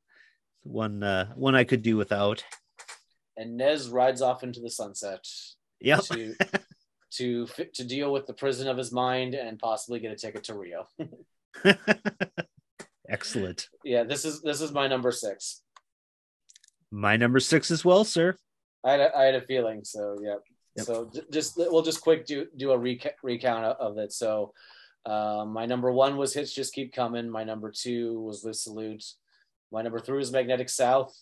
one 0.63 1.03
uh 1.03 1.33
one 1.35 1.55
I 1.55 1.63
could 1.63 1.81
do 1.81 1.97
without. 1.97 2.43
And 3.37 3.57
Nez 3.57 3.89
rides 3.89 4.21
off 4.21 4.43
into 4.43 4.59
the 4.61 4.69
sunset. 4.69 5.25
Yep. 5.81 6.01
to 6.03 6.35
to 7.11 7.47
to 7.73 7.83
deal 7.83 8.11
with 8.11 8.27
the 8.27 8.33
prison 8.33 8.67
of 8.67 8.77
his 8.77 8.91
mind 8.91 9.35
and 9.35 9.59
possibly 9.59 9.99
get 9.99 10.11
a 10.11 10.15
ticket 10.15 10.45
to 10.45 10.53
Rio. 10.53 10.87
Excellent. 13.09 13.69
yeah, 13.83 14.03
this 14.03 14.25
is 14.25 14.41
this 14.41 14.61
is 14.61 14.71
my 14.71 14.87
number 14.87 15.11
six. 15.11 15.61
My 16.91 17.17
number 17.17 17.39
six 17.39 17.69
as 17.71 17.85
well, 17.85 18.03
sir. 18.03 18.35
I 18.83 18.91
had 18.91 18.99
a, 18.99 19.17
I 19.17 19.23
had 19.25 19.35
a 19.35 19.41
feeling, 19.41 19.83
so 19.83 20.17
yeah. 20.23 20.35
Yep. 20.77 20.85
So 20.85 21.11
just 21.31 21.53
we'll 21.57 21.83
just 21.83 22.01
quick 22.01 22.25
do 22.25 22.47
do 22.57 22.71
a 22.71 22.77
reca- 22.77 23.13
recount 23.23 23.63
of- 23.65 23.77
of 23.77 23.97
it. 23.97 24.11
So 24.11 24.53
uh, 25.05 25.45
my 25.47 25.65
number 25.65 25.91
one 25.91 26.17
was 26.17 26.33
hits 26.33 26.51
just 26.53 26.73
keep 26.73 26.93
coming. 26.93 27.29
My 27.29 27.43
number 27.43 27.71
two 27.71 28.19
was 28.21 28.41
the 28.41 28.53
salute. 28.53 29.03
My 29.71 29.81
number 29.81 29.99
three 29.99 30.17
was 30.17 30.31
magnetic 30.31 30.69
south. 30.69 31.15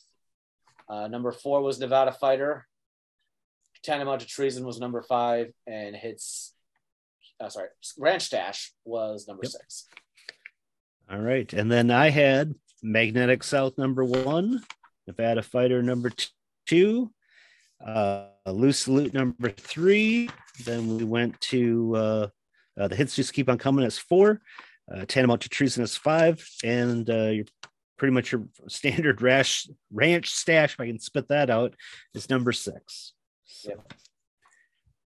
Uh, 0.89 1.07
number 1.07 1.31
four 1.31 1.61
was 1.61 1.79
Nevada 1.79 2.11
fighter. 2.11 2.67
Tantamount 3.83 4.21
to 4.21 4.27
treason 4.27 4.65
was 4.65 4.79
number 4.79 5.01
five, 5.01 5.51
and 5.67 5.95
hits. 5.95 6.53
Uh, 7.39 7.49
sorry, 7.49 7.67
ranch 7.97 8.23
stash 8.23 8.71
was 8.85 9.27
number 9.27 9.41
Yep. 9.43 9.51
six. 9.51 9.87
All 11.11 11.19
right. 11.19 11.51
And 11.51 11.69
then 11.69 11.91
I 11.91 12.09
had 12.09 12.53
Magnetic 12.81 13.43
South 13.43 13.77
number 13.77 14.05
one, 14.05 14.63
Nevada 15.07 15.41
Fighter 15.41 15.83
number 15.83 16.11
two, 16.65 17.11
uh, 17.85 18.27
Loose 18.45 18.79
Salute 18.79 19.13
number 19.13 19.49
three. 19.49 20.29
Then 20.63 20.97
we 20.97 21.03
went 21.03 21.39
to 21.41 21.95
uh, 21.95 22.27
uh, 22.79 22.87
The 22.87 22.95
Hits 22.95 23.15
Just 23.15 23.33
Keep 23.33 23.49
on 23.49 23.57
Coming 23.57 23.83
as 23.85 23.97
four, 23.97 24.41
uh, 24.93 25.03
Tantamount 25.05 25.41
to 25.41 25.49
Treason 25.49 25.83
as 25.83 25.97
five, 25.97 26.47
and 26.63 27.09
uh, 27.09 27.27
your 27.27 27.45
pretty 27.97 28.13
much 28.13 28.31
your 28.31 28.43
standard 28.67 29.21
rash 29.21 29.69
ranch 29.91 30.31
stash, 30.31 30.73
if 30.73 30.79
I 30.79 30.87
can 30.87 30.99
spit 30.99 31.27
that 31.29 31.49
out, 31.49 31.75
is 32.13 32.29
number 32.29 32.51
six. 32.51 33.13
So, 33.45 33.69
Yep. 33.69 33.93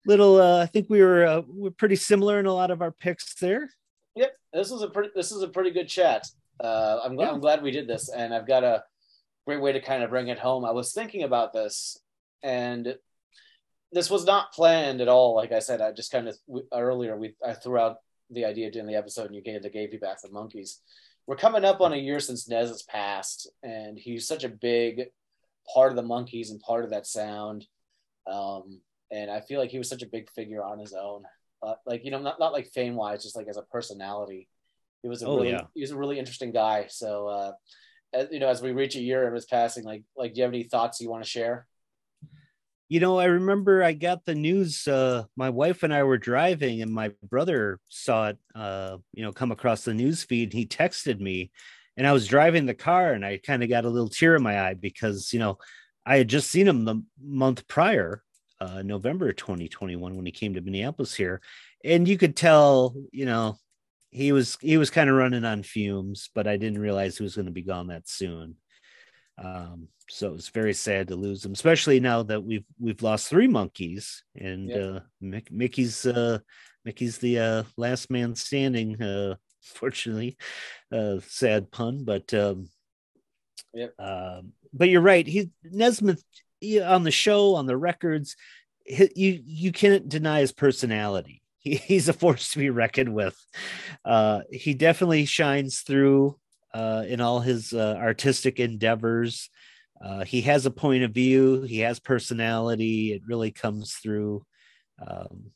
Little, 0.05 0.41
uh, 0.41 0.63
I 0.63 0.67
think 0.67 0.89
we 0.91 1.01
were 1.01 1.25
uh, 1.25 1.43
we're 1.47 1.71
pretty 1.71 1.95
similar 1.97 2.41
in 2.41 2.47
a 2.47 2.53
lot 2.53 2.73
of 2.73 2.83
our 2.83 2.91
picks 2.91 3.35
there. 3.35 3.71
Yep, 4.17 4.37
this 4.53 4.71
was 4.71 4.83
a 4.83 4.89
pretty 4.89 5.11
this 5.15 5.31
is 5.31 5.43
a 5.43 5.49
pretty 5.49 5.71
good 5.71 5.89
chat. 5.89 6.27
Uh, 6.59 6.99
I'm 7.05 7.15
glad 7.15 7.27
Yeah. 7.27 7.33
I'm 7.33 7.41
glad 7.41 7.63
we 7.63 7.71
did 7.71 7.87
this, 7.87 8.09
and 8.09 8.35
I've 8.35 8.47
got 8.47 8.65
a 8.65 8.83
great 9.47 9.61
way 9.61 9.73
to 9.73 9.81
kind 9.81 10.03
of 10.03 10.11
bring 10.11 10.27
it 10.29 10.41
home. 10.41 10.65
I 10.65 10.73
was 10.73 10.93
thinking 10.93 11.23
about 11.23 11.53
this, 11.53 11.99
and 12.43 12.97
this 13.93 14.11
was 14.11 14.25
not 14.25 14.53
planned 14.53 15.01
at 15.01 15.09
all. 15.09 15.37
Like 15.37 15.53
I 15.53 15.61
said, 15.61 15.81
I 15.81 15.93
just 15.93 16.11
kind 16.11 16.27
of 16.27 16.37
we, 16.49 16.63
earlier 16.73 17.17
we 17.17 17.35
I 17.47 17.53
threw 17.53 17.79
out 17.79 17.99
the 18.29 18.45
idea 18.45 18.73
during 18.73 18.89
the 18.89 18.97
episode, 18.97 19.27
and 19.27 19.37
you 19.37 19.43
gave 19.43 19.63
the 19.63 19.71
gave 19.71 19.93
you 19.93 20.01
back 20.01 20.21
the 20.21 20.29
Monkees. 20.31 20.79
We're 21.27 21.37
coming 21.37 21.65
up 21.65 21.81
on 21.81 21.93
a 21.93 21.97
year 21.97 22.21
since 22.21 22.49
Nez 22.49 22.69
has 22.69 22.83
passed, 22.83 23.51
and 23.63 23.99
he's 23.99 24.27
such 24.27 24.45
a 24.45 24.49
big 24.49 25.05
part 25.73 25.91
of 25.93 25.97
the 25.97 26.03
Monkees 26.03 26.51
and 26.51 26.61
part 26.61 26.85
of 26.85 26.91
that 26.91 27.07
sound. 27.07 27.67
Um, 28.27 28.81
and 29.11 29.31
I 29.31 29.41
feel 29.41 29.61
like 29.61 29.71
he 29.71 29.79
was 29.79 29.89
such 29.89 30.03
a 30.03 30.09
big 30.09 30.31
figure 30.31 30.63
on 30.65 30.79
his 30.79 30.95
own 30.95 31.25
uh, 31.63 31.75
like 31.87 32.05
you 32.05 32.11
know 32.11 32.19
not, 32.21 32.41
not 32.41 32.53
like 32.53 32.67
fame 32.69 32.95
wise 32.97 33.23
just 33.23 33.37
like 33.37 33.47
as 33.49 33.57
a 33.57 33.63
personality 33.63 34.49
he 35.03 35.09
was 35.09 35.23
a 35.23 35.27
Oh, 35.27 35.37
really 35.37 35.51
yeah. 35.51 35.63
he 35.75 35.81
was 35.81 35.91
a 35.91 35.97
really 35.97 36.19
interesting 36.19 36.51
guy 36.53 36.87
so 36.89 37.29
uh 37.29 37.53
as, 38.13 38.29
you 38.33 38.41
know 38.41 38.49
as 38.49 38.63
we 38.63 38.73
reach 38.73 38.97
a 38.97 39.01
year 39.01 39.27
of 39.29 39.35
his 39.35 39.45
passing 39.45 39.85
like 39.85 40.03
like 40.17 40.35
do 40.35 40.39
you 40.39 40.45
have 40.45 40.53
any 40.53 40.65
thoughts 40.65 41.01
you 41.01 41.11
want 41.11 41.23
to 41.23 41.29
share 41.31 41.67
You 42.93 43.01
know, 43.01 43.19
I 43.19 43.25
remember 43.25 43.83
I 43.83 43.95
got 43.95 44.27
the 44.27 44.35
news. 44.35 44.87
Uh, 44.87 45.25
my 45.35 45.49
wife 45.49 45.83
and 45.83 45.95
I 45.95 46.03
were 46.03 46.19
driving, 46.19 46.83
and 46.83 46.93
my 46.93 47.13
brother 47.23 47.81
saw 47.89 48.29
it. 48.29 48.39
Uh, 48.55 48.99
you 49.15 49.23
know, 49.23 49.33
come 49.33 49.51
across 49.51 49.85
the 49.87 49.95
news 49.95 50.25
feed. 50.25 50.53
He 50.53 50.67
texted 50.67 51.19
me, 51.19 51.53
and 51.97 52.07
I 52.07 52.13
was 52.13 52.27
driving 52.27 52.67
the 52.67 52.75
car, 52.75 53.15
and 53.15 53.25
I 53.25 53.39
kind 53.39 53.63
of 53.63 53.71
got 53.71 53.87
a 53.87 53.89
little 53.89 54.11
tear 54.11 54.37
in 54.37 54.43
my 54.43 54.61
eye 54.61 54.75
because 54.75 55.33
you 55.33 55.39
know 55.39 55.57
I 56.05 56.19
had 56.19 56.29
just 56.29 56.51
seen 56.51 56.69
him 56.69 56.85
the 56.85 57.03
month 57.19 57.67
prior, 57.67 58.23
uh, 58.61 58.83
November 58.83 59.33
2021, 59.33 60.15
when 60.15 60.27
he 60.27 60.31
came 60.31 60.53
to 60.53 60.61
Minneapolis 60.61 61.15
here, 61.15 61.41
and 61.83 62.07
you 62.07 62.19
could 62.19 62.37
tell, 62.37 62.95
you 63.11 63.25
know, 63.25 63.57
he 64.11 64.33
was 64.33 64.59
he 64.61 64.77
was 64.77 64.91
kind 64.91 65.09
of 65.09 65.17
running 65.17 65.47
on 65.47 65.63
fumes, 65.63 66.29
but 66.35 66.47
I 66.47 66.59
didn't 66.59 66.83
realize 66.83 67.17
he 67.17 67.23
was 67.25 67.37
going 67.37 67.47
to 67.47 67.53
be 67.53 67.63
gone 67.63 67.87
that 67.87 68.07
soon. 68.07 68.57
Um, 69.43 69.89
so 70.13 70.35
it's 70.35 70.51
very 70.51 70.75
sad 70.75 71.09
to 71.09 71.17
lose 71.17 71.43
them, 71.43 71.53
especially 71.53 71.99
now 71.99 72.23
that 72.25 72.45
we've 72.45 72.67
we've 72.79 73.03
lost 73.03 73.29
three 73.29 73.49
Monkees, 73.49 74.21
and 74.37 74.69
Yeah. 74.69 74.77
uh, 74.77 75.01
Mick, 75.23 75.51
Mickey's 75.51 76.05
uh, 76.05 76.39
Mickey's 76.85 77.17
the 77.17 77.39
uh, 77.39 77.63
last 77.79 78.11
man 78.11 78.35
standing. 78.35 79.01
Uh, 79.01 79.37
fortunately, 79.63 80.37
uh, 80.93 81.21
sad 81.27 81.71
pun, 81.73 82.05
but 82.05 82.33
um, 82.35 82.69
Yep. 83.73 83.95
um, 83.99 84.53
but 84.75 84.91
you're 84.91 85.01
right. 85.01 85.27
He 85.27 85.49
Nesmith 85.65 86.23
he, 86.61 86.79
on 86.79 87.05
the 87.05 87.11
show 87.11 87.55
on 87.55 87.65
the 87.65 87.77
records, 87.77 88.37
he, 88.85 89.11
you 89.17 89.43
you 89.47 89.73
can't 89.73 90.11
deny 90.11 90.41
his 90.41 90.53
personality. 90.53 91.41
He, 91.57 91.77
he's 91.89 92.11
a 92.11 92.13
force 92.13 92.53
to 92.53 92.59
be 92.59 92.69
reckoned 92.69 93.15
with. 93.15 93.37
Uh, 94.05 94.43
he 94.51 94.75
definitely 94.75 95.25
shines 95.25 95.81
through 95.81 96.39
uh, 96.75 97.05
in 97.09 97.23
all 97.23 97.41
his 97.41 97.73
uh, 97.73 97.97
artistic 97.99 98.61
endeavors. 98.61 99.49
Uh, 100.03 100.25
he 100.25 100.43
has 100.43 100.67
a 100.67 100.71
point 100.71 101.05
of 101.05 101.13
view. 101.13 101.63
He 101.63 101.79
has 101.81 102.01
personality. 102.01 103.13
It 103.13 103.23
really 103.27 103.53
comes 103.53 103.95
through. 103.95 104.45
Um, 105.07 105.53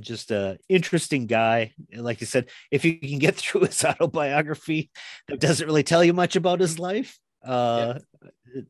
just 0.00 0.30
a 0.30 0.58
interesting 0.68 1.26
guy. 1.26 1.72
Like 1.94 2.20
you 2.20 2.26
said, 2.26 2.48
if 2.70 2.84
you 2.84 2.98
can 2.98 3.18
get 3.18 3.36
through 3.36 3.62
his 3.62 3.84
autobiography, 3.84 4.90
that 5.28 5.40
doesn't 5.40 5.66
really 5.66 5.82
tell 5.82 6.02
you 6.02 6.12
much 6.12 6.36
about 6.36 6.60
his 6.60 6.78
life. 6.78 7.18
Uh, 7.44 7.98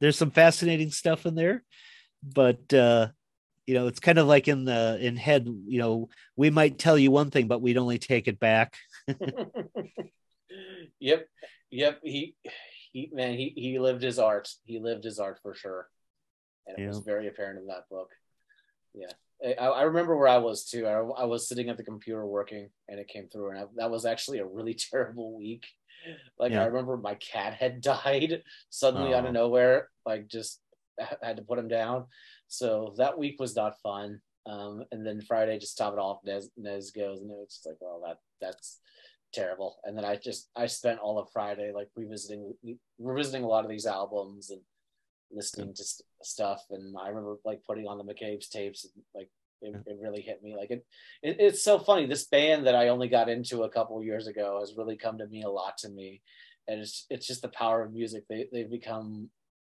There's 0.01 0.19
some 0.19 0.31
fascinating 0.33 0.91
stuff 0.91 1.27
in 1.27 1.35
there, 1.35 1.63
but 2.23 2.73
uh, 2.73 3.09
you 3.67 3.75
know, 3.75 3.87
it's 3.87 4.01
kind 4.01 4.19
of 4.19 4.27
like 4.27 4.49
in 4.49 4.65
the 4.65 4.99
in 5.01 5.17
head. 5.17 5.47
You 5.47 5.79
know, 5.79 6.09
we 6.37 6.51
might 6.51 6.79
tell 6.79 6.99
you 6.99 7.11
one 7.11 7.31
thing, 7.31 7.47
but 7.47 7.63
we'd 7.63 7.79
only 7.79 7.99
take 7.99 8.27
it 8.29 8.41
back. 8.41 8.75
yep 11.01 11.27
yep 11.71 11.99
he 12.05 12.37
he 12.95 13.11
man 13.13 13.35
he 13.35 13.53
he 13.57 13.79
lived 13.79 14.03
his 14.03 14.19
art 14.19 14.49
he 14.65 14.79
lived 14.79 15.05
his 15.05 15.19
art 15.19 15.39
for 15.43 15.53
sure 15.55 15.89
and 16.67 16.79
it 16.79 16.87
was 16.89 17.01
very 17.01 17.29
apparent 17.29 17.59
in 17.59 17.67
that 17.67 17.87
book 17.91 18.11
yeah 18.95 19.13
I, 19.45 19.65
I 19.67 19.83
remember 19.83 20.17
where 20.17 20.29
I 20.29 20.39
was 20.39 20.65
too. 20.65 20.87
I, 20.87 20.93
I 20.93 21.25
was 21.25 21.47
sitting 21.49 21.69
at 21.69 21.77
the 21.77 21.83
computer 21.83 22.25
working, 22.25 22.71
and 22.89 22.99
it 23.01 23.09
came 23.09 23.27
through, 23.29 23.51
and 23.51 23.59
I, 23.59 23.65
that 23.77 23.91
was 23.91 24.07
actually 24.07 24.39
a 24.39 24.47
really 24.47 24.73
terrible 24.91 25.37
week. 25.37 25.67
Like 26.39 26.53
Yeah. 26.53 26.63
I 26.63 26.67
remember 26.67 26.97
my 26.97 27.17
cat 27.17 27.53
had 27.53 27.81
died 27.95 28.43
suddenly 28.71 29.13
out 29.13 29.25
Oh. 29.25 29.29
of 29.29 29.35
nowhere. 29.35 29.91
Like 30.07 30.29
just 30.29 30.61
had 31.21 31.37
to 31.39 31.43
put 31.43 31.59
him 31.59 31.69
down. 31.69 32.07
So 32.49 32.95
that 32.97 33.19
week 33.19 33.37
was 33.41 33.55
not 33.57 33.81
fun. 33.83 34.21
Um, 34.47 34.85
and 34.93 35.05
then 35.05 35.21
Friday 35.21 35.59
just 35.59 35.77
top 35.77 35.93
it 35.95 35.99
off. 35.99 36.21
Nez, 36.25 36.49
Nez 36.57 36.93
goes, 36.93 37.21
and 37.21 37.31
it 37.31 37.37
was 37.37 37.49
just 37.53 37.67
like, 37.67 37.77
oh, 37.83 38.01
that 38.07 38.19
that's 38.41 38.79
terrible. 39.35 39.77
And 39.85 39.97
then 39.97 40.05
I 40.05 40.17
just 40.17 40.49
I 40.57 40.67
spent 40.67 41.01
all 41.01 41.19
of 41.19 41.29
Friday 41.33 41.73
like 41.75 41.89
revisiting 41.97 42.55
revisiting 42.99 43.45
a 43.45 43.49
lot 43.49 43.65
of 43.65 43.71
these 43.71 43.87
albums 43.87 44.51
and 44.51 44.61
listening 45.31 45.75
to 45.75 45.85
st- 45.85 46.07
stuff. 46.23 46.63
And 46.71 46.97
I 46.99 47.09
remember 47.09 47.37
like 47.45 47.63
putting 47.67 47.87
on 47.87 47.99
the 47.99 48.05
McCabe's 48.05 48.49
tapes. 48.49 48.85
And, 48.85 49.05
like 49.15 49.29
it, 49.63 49.75
it 49.87 49.99
really 50.01 50.23
hit 50.23 50.43
me. 50.43 50.57
Like 50.57 50.71
it, 50.71 50.87
it, 51.23 51.37
it's 51.39 51.63
so 51.63 51.79
funny. 51.79 52.07
This 52.07 52.27
band 52.27 52.67
that 52.67 52.75
I 52.75 52.89
only 52.89 53.09
got 53.09 53.29
into 53.29 53.65
a 53.65 53.71
couple 53.71 54.03
years 54.03 54.27
ago 54.27 54.59
has 54.61 54.77
really 54.77 54.97
come 54.97 55.19
to 55.19 55.27
mean 55.27 55.45
a 55.45 55.51
lot 55.51 55.79
to 55.79 55.89
me. 55.89 56.23
And 56.69 56.81
it's 56.81 57.07
it's 57.11 57.27
just 57.27 57.43
the 57.43 57.49
power 57.49 57.83
of 57.83 57.93
music. 57.93 58.25
They 58.29 58.47
they've 58.53 58.71
become, 58.71 59.31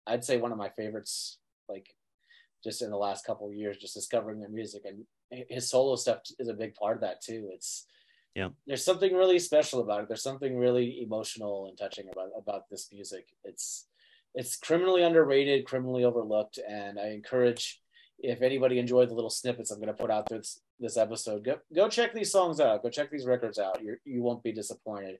I'd 0.07 0.23
say, 0.23 0.37
one 0.37 0.51
of 0.51 0.57
my 0.57 0.69
favorites. 0.69 1.37
Like 1.67 1.87
just 2.63 2.81
in 2.81 2.89
the 2.89 2.97
last 2.97 3.25
couple 3.25 3.47
of 3.47 3.53
years, 3.53 3.77
just 3.77 3.93
discovering 3.93 4.39
their 4.39 4.49
music 4.49 4.83
and 4.85 5.05
his 5.49 5.69
solo 5.69 5.95
stuff 5.95 6.19
is 6.39 6.47
a 6.47 6.53
big 6.53 6.73
part 6.75 6.95
of 6.97 7.01
that 7.01 7.21
too. 7.21 7.49
It's 7.53 7.85
Yeah. 8.35 8.49
there's 8.67 8.85
something 8.85 9.13
really 9.13 9.39
special 9.39 9.81
about 9.81 10.03
it. 10.03 10.07
There's 10.07 10.23
something 10.23 10.57
really 10.57 11.01
emotional 11.01 11.67
and 11.67 11.77
touching 11.77 12.07
about 12.11 12.29
about 12.37 12.69
this 12.69 12.89
music. 12.91 13.27
It's 13.43 13.87
it's 14.35 14.55
criminally 14.55 15.03
underrated, 15.03 15.65
criminally 15.65 16.03
overlooked, 16.03 16.59
and 16.67 16.99
I 16.99 17.09
encourage 17.09 17.81
if 18.21 18.41
anybody 18.41 18.79
enjoyed 18.79 19.09
the 19.09 19.13
little 19.13 19.29
snippets 19.29 19.71
I'm 19.71 19.79
going 19.79 19.87
to 19.87 19.93
put 19.93 20.11
out 20.11 20.27
this 20.29 20.61
this 20.79 20.97
episode, 20.97 21.43
go 21.43 21.57
go 21.73 21.89
check 21.89 22.13
these 22.13 22.31
songs 22.31 22.59
out. 22.59 22.83
Go 22.83 22.89
check 22.89 23.09
these 23.11 23.25
records 23.25 23.59
out. 23.59 23.81
You 23.81 23.97
you 24.05 24.21
won't 24.21 24.43
be 24.43 24.51
disappointed. 24.51 25.17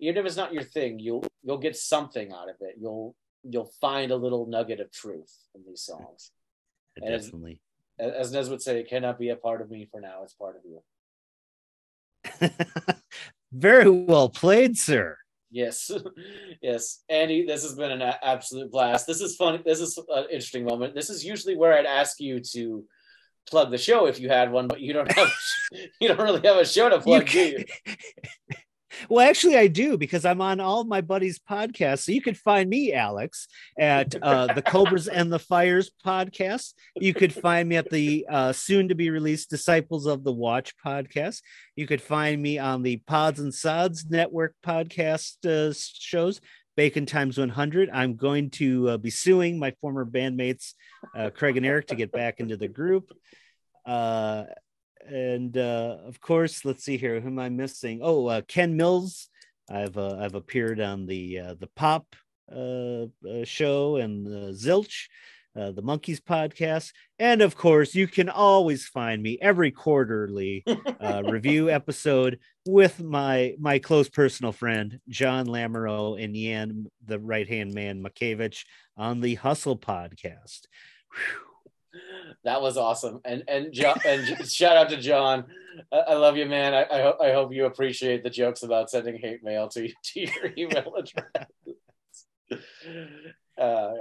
Even 0.00 0.18
if 0.18 0.26
it's 0.26 0.36
not 0.36 0.52
your 0.52 0.62
thing, 0.62 0.98
you'll 0.98 1.24
you'll 1.42 1.58
get 1.58 1.76
something 1.76 2.32
out 2.32 2.48
of 2.48 2.56
it. 2.60 2.76
You'll 2.80 3.14
you'll 3.42 3.72
find 3.80 4.10
a 4.12 4.16
little 4.16 4.46
nugget 4.46 4.80
of 4.80 4.90
truth 4.90 5.34
in 5.54 5.62
these 5.66 5.82
songs. 5.82 6.30
Definitely. 7.00 7.60
As 7.98 8.12
as 8.12 8.32
Nez 8.32 8.50
would 8.50 8.62
say, 8.62 8.80
it 8.80 8.88
cannot 8.88 9.18
be 9.18 9.30
a 9.30 9.36
part 9.36 9.60
of 9.60 9.70
me 9.70 9.88
for 9.90 10.00
now. 10.00 10.22
It's 10.22 10.34
part 10.34 10.56
of 10.56 10.62
you. 10.64 10.82
Very 13.52 13.90
well 13.90 14.28
played, 14.28 14.78
sir. 14.78 15.16
Yes, 15.50 15.90
yes, 16.62 17.02
Andy. 17.08 17.44
This 17.46 17.62
has 17.62 17.74
been 17.74 17.90
an 17.90 18.02
absolute 18.22 18.70
blast. 18.70 19.06
This 19.06 19.20
is 19.20 19.36
fun. 19.36 19.62
This 19.64 19.80
is 19.80 19.98
an 20.08 20.24
interesting 20.24 20.64
moment. 20.64 20.94
This 20.94 21.10
is 21.10 21.24
usually 21.24 21.56
where 21.56 21.74
I'd 21.74 21.86
ask 21.86 22.18
you 22.20 22.40
to 22.52 22.84
plug 23.48 23.70
the 23.70 23.78
show 23.78 24.06
if 24.06 24.18
you 24.18 24.28
had 24.30 24.50
one, 24.50 24.66
but 24.66 24.80
you 24.80 24.94
don't 24.94 25.12
have. 25.12 25.30
you 26.00 26.08
don't 26.08 26.20
really 26.20 26.40
have 26.46 26.56
a 26.56 26.64
show 26.64 26.88
to 26.88 27.00
plug, 27.00 27.28
do 27.28 27.38
you? 27.38 27.64
Well, 29.08 29.28
actually, 29.28 29.56
I 29.56 29.66
do 29.66 29.96
because 29.96 30.24
I'm 30.24 30.40
on 30.40 30.60
all 30.60 30.84
my 30.84 31.00
buddies' 31.00 31.38
podcasts. 31.38 32.04
So 32.04 32.12
you 32.12 32.22
could 32.22 32.36
find 32.36 32.68
me, 32.68 32.92
Alex, 32.92 33.48
at 33.78 34.14
uh, 34.22 34.52
the 34.54 34.62
Cobras 34.62 35.08
and 35.08 35.32
the 35.32 35.38
Fires 35.38 35.90
podcast. 36.04 36.74
You 36.96 37.14
could 37.14 37.32
find 37.32 37.68
me 37.68 37.76
at 37.76 37.90
the 37.90 38.26
uh, 38.28 38.52
soon 38.52 38.88
to 38.88 38.94
be 38.94 39.10
released 39.10 39.50
Disciples 39.50 40.06
of 40.06 40.24
the 40.24 40.32
Watch 40.32 40.74
podcast. 40.84 41.42
You 41.76 41.86
could 41.86 42.02
find 42.02 42.40
me 42.40 42.58
on 42.58 42.82
the 42.82 42.98
Pods 42.98 43.40
and 43.40 43.54
Sods 43.54 44.06
Network 44.08 44.54
podcast 44.64 45.46
uh, 45.46 45.72
shows. 45.74 46.40
Bacon 46.74 47.04
times 47.04 47.36
100. 47.36 47.90
I'm 47.92 48.16
going 48.16 48.48
to 48.50 48.90
uh, 48.90 48.96
be 48.96 49.10
suing 49.10 49.58
my 49.58 49.72
former 49.82 50.06
bandmates, 50.06 50.72
uh, 51.14 51.28
Craig 51.28 51.58
and 51.58 51.66
Eric, 51.66 51.88
to 51.88 51.94
get 51.94 52.12
back 52.12 52.40
into 52.40 52.56
the 52.56 52.68
group. 52.68 53.12
Uh, 55.10 55.14
and 55.14 55.56
uh, 55.56 55.98
of 56.06 56.20
course, 56.20 56.64
let's 56.64 56.84
see 56.84 56.96
here. 56.96 57.20
Who 57.20 57.28
am 57.28 57.38
I 57.38 57.48
missing? 57.48 58.00
Oh, 58.02 58.26
uh, 58.26 58.42
Ken 58.46 58.76
Mills. 58.76 59.28
I've 59.70 59.96
uh, 59.96 60.16
I've 60.18 60.34
appeared 60.34 60.80
on 60.80 61.06
the 61.06 61.38
uh, 61.38 61.54
the 61.58 61.68
Pop 61.68 62.06
uh, 62.50 63.04
uh, 63.28 63.44
show 63.44 63.96
and 63.96 64.26
the 64.26 64.52
Zilch, 64.52 65.08
uh, 65.56 65.70
the 65.72 65.82
Monkees 65.82 66.20
podcast, 66.20 66.92
and 67.18 67.42
of 67.42 67.56
course, 67.56 67.94
you 67.94 68.06
can 68.06 68.28
always 68.28 68.86
find 68.86 69.22
me 69.22 69.38
every 69.40 69.70
quarterly 69.70 70.64
uh, 71.00 71.22
review 71.28 71.70
episode 71.70 72.40
with 72.66 73.00
my 73.00 73.54
my 73.58 73.78
close 73.78 74.08
personal 74.08 74.52
friend 74.52 75.00
John 75.08 75.46
Lamoureux 75.46 76.22
and 76.22 76.36
Yan, 76.36 76.86
the 77.04 77.18
right 77.20 77.48
hand 77.48 77.72
man 77.72 78.02
Makevich, 78.02 78.64
on 78.96 79.20
the 79.20 79.36
Hustle 79.36 79.78
podcast. 79.78 80.66
Whew. 81.12 81.51
That 82.44 82.62
was 82.62 82.76
awesome. 82.76 83.20
And 83.24 83.44
and 83.48 83.72
John, 83.72 83.98
and 84.06 84.46
shout 84.50 84.76
out 84.76 84.88
to 84.90 84.96
John. 84.96 85.44
I, 85.92 85.96
I 85.98 86.14
love 86.14 86.36
you, 86.36 86.46
man. 86.46 86.74
I 86.74 86.82
I, 86.90 87.02
ho- 87.02 87.18
I 87.22 87.32
hope 87.32 87.52
you 87.52 87.66
appreciate 87.66 88.22
the 88.22 88.30
jokes 88.30 88.62
about 88.62 88.90
sending 88.90 89.16
hate 89.18 89.42
mail 89.44 89.68
to 89.68 89.88
to 90.04 90.20
your 90.20 90.52
email 90.56 90.94
address. 90.98 91.46
Uh, 93.58 93.92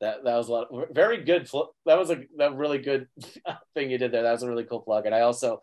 that 0.00 0.24
that 0.24 0.36
was 0.36 0.48
a 0.48 0.52
lot. 0.52 0.68
Of, 0.70 0.88
Very 0.90 1.22
good. 1.24 1.48
fl- 1.48 1.70
That 1.86 1.98
was 1.98 2.10
a 2.10 2.22
that 2.38 2.56
really 2.56 2.78
good 2.78 3.06
thing 3.74 3.90
you 3.90 3.98
did 3.98 4.10
there. 4.12 4.22
That 4.24 4.32
was 4.32 4.42
a 4.42 4.48
really 4.48 4.64
cool 4.64 4.80
plug. 4.80 5.06
And 5.06 5.14
I 5.14 5.20
also, 5.20 5.60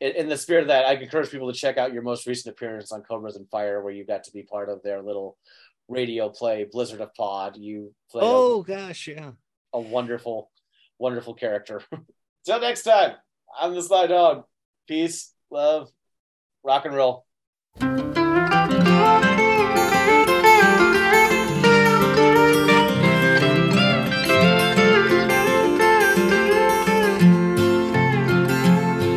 in, 0.00 0.12
in 0.12 0.28
the 0.28 0.36
spirit 0.36 0.62
of 0.62 0.68
that, 0.68 0.86
I 0.86 0.92
encourage 0.94 1.30
people 1.30 1.52
to 1.52 1.58
check 1.58 1.78
out 1.78 1.92
your 1.92 2.02
most 2.02 2.26
recent 2.26 2.52
appearance 2.54 2.92
on 2.92 3.02
Cobras 3.02 3.36
and 3.36 3.48
Fire, 3.50 3.82
where 3.82 3.92
you 3.92 4.04
got 4.06 4.24
to 4.24 4.32
be 4.32 4.42
part 4.42 4.68
of 4.68 4.82
their 4.82 5.02
little 5.02 5.36
radio 5.88 6.28
play, 6.28 6.64
Blizzard 6.70 7.00
of 7.00 7.12
Pod. 7.14 7.56
You 7.56 7.92
played 8.10 8.22
a- 8.22 8.26
Oh 8.26 8.62
gosh, 8.62 9.08
yeah. 9.08 9.32
a 9.72 9.80
wonderful, 9.80 10.51
wonderful 10.98 11.34
character. 11.34 11.82
Till 12.44 12.60
next 12.60 12.82
time, 12.82 13.16
I'm 13.60 13.74
the 13.74 13.82
Sly 13.82 14.06
Dog. 14.06 14.44
Peace, 14.88 15.32
love, 15.50 15.90
rock 16.64 16.84
and 16.84 16.94
roll. 16.94 17.26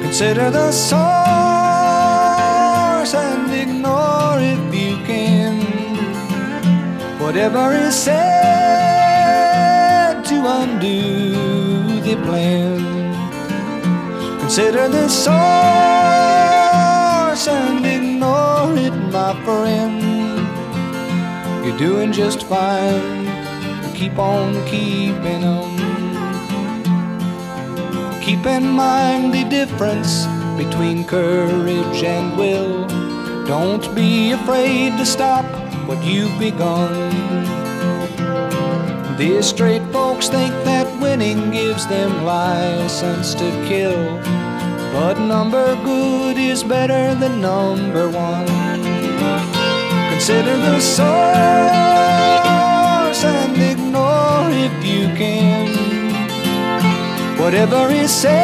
Consider 0.02 0.50
the 0.50 0.72
source 0.72 0.96
and 3.14 3.54
ignore 3.54 4.40
if 4.40 4.74
you 4.74 4.96
can 5.06 5.60
whatever 7.20 7.74
is 7.74 7.96
said 7.96 8.65
Consider 14.56 14.88
the 14.88 15.10
source 15.10 15.36
and 17.48 17.86
ignore 17.86 18.74
it, 18.78 18.94
my 19.12 19.34
friend. 19.44 20.02
You're 21.66 21.78
doing 21.78 22.14
just 22.14 22.44
fine. 22.44 23.26
Keep 23.96 24.18
on 24.18 24.54
keeping 24.66 25.44
on. 25.44 25.76
Keep 28.22 28.46
in 28.46 28.66
mind 28.68 29.34
the 29.34 29.44
difference 29.50 30.26
between 30.58 31.04
courage 31.04 32.04
and 32.04 32.38
will. 32.38 32.88
Don't 33.46 33.94
be 33.94 34.32
afraid 34.32 34.96
to 34.98 35.06
stop 35.06 35.46
what 35.88 36.02
you've 36.06 36.38
begun. 36.40 36.94
These 39.18 39.48
straight 39.48 39.84
folks 39.92 40.30
think 40.30 40.54
that 40.64 40.85
winning 41.16 41.48
gives 41.50 41.88
them 41.88 42.26
license 42.26 43.34
to 43.36 43.50
kill. 43.70 44.20
But 44.92 45.18
number 45.18 45.76
good 45.86 46.38
is 46.38 46.62
better 46.62 47.16
than 47.16 47.40
number 47.40 48.10
one. 48.10 48.48
Consider 50.12 50.58
the 50.58 50.82
source 50.82 51.06
and 53.24 53.58
ignore 53.72 54.50
if 54.68 54.74
you 54.84 55.08
can 55.16 55.68
whatever 57.40 57.90
is 57.92 58.12
said 58.12 58.36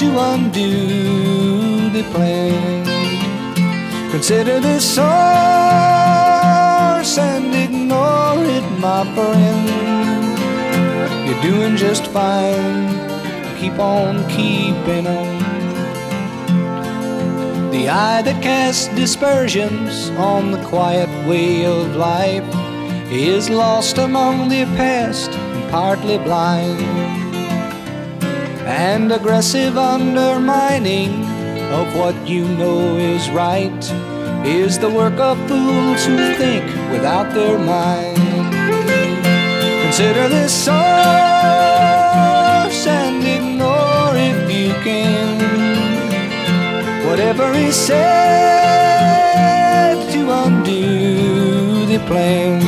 to 0.00 0.06
undo 0.32 1.90
the 1.90 2.02
plan. 2.14 2.84
Consider 4.10 4.58
the 4.58 4.80
source 4.80 5.04
and 7.18 7.54
ignore 7.54 8.44
it, 8.56 8.64
my 8.80 9.04
friend. 9.14 10.23
Doing 11.44 11.76
just 11.76 12.06
fine. 12.06 12.88
Keep 13.60 13.78
on 13.78 14.26
keeping 14.30 15.06
on. 15.06 15.38
The 17.70 17.90
eye 17.90 18.22
that 18.22 18.42
casts 18.42 18.88
dispersions 18.96 20.08
on 20.16 20.52
the 20.52 20.64
quiet 20.64 21.10
way 21.28 21.66
of 21.66 21.96
life 21.96 22.48
is 23.12 23.50
lost 23.50 23.98
among 23.98 24.48
the 24.48 24.64
past 24.78 25.32
and 25.32 25.70
partly 25.70 26.16
blind. 26.16 26.80
And 28.66 29.12
aggressive 29.12 29.76
undermining 29.76 31.12
of 31.74 31.94
what 31.94 32.16
you 32.26 32.48
know 32.56 32.96
is 32.96 33.28
right 33.28 33.84
is 34.46 34.78
the 34.78 34.88
work 34.88 35.20
of 35.20 35.36
fools 35.46 36.06
who 36.06 36.16
think 36.36 36.64
without 36.90 37.34
their 37.34 37.58
mind. 37.58 38.16
Consider 39.82 40.30
this 40.30 40.64
source 40.64 41.33
whatever 47.14 47.48
is 47.52 47.76
said 47.76 47.94
to 50.10 50.20
undo 50.44 51.86
the 51.86 51.98
plan. 52.08 52.60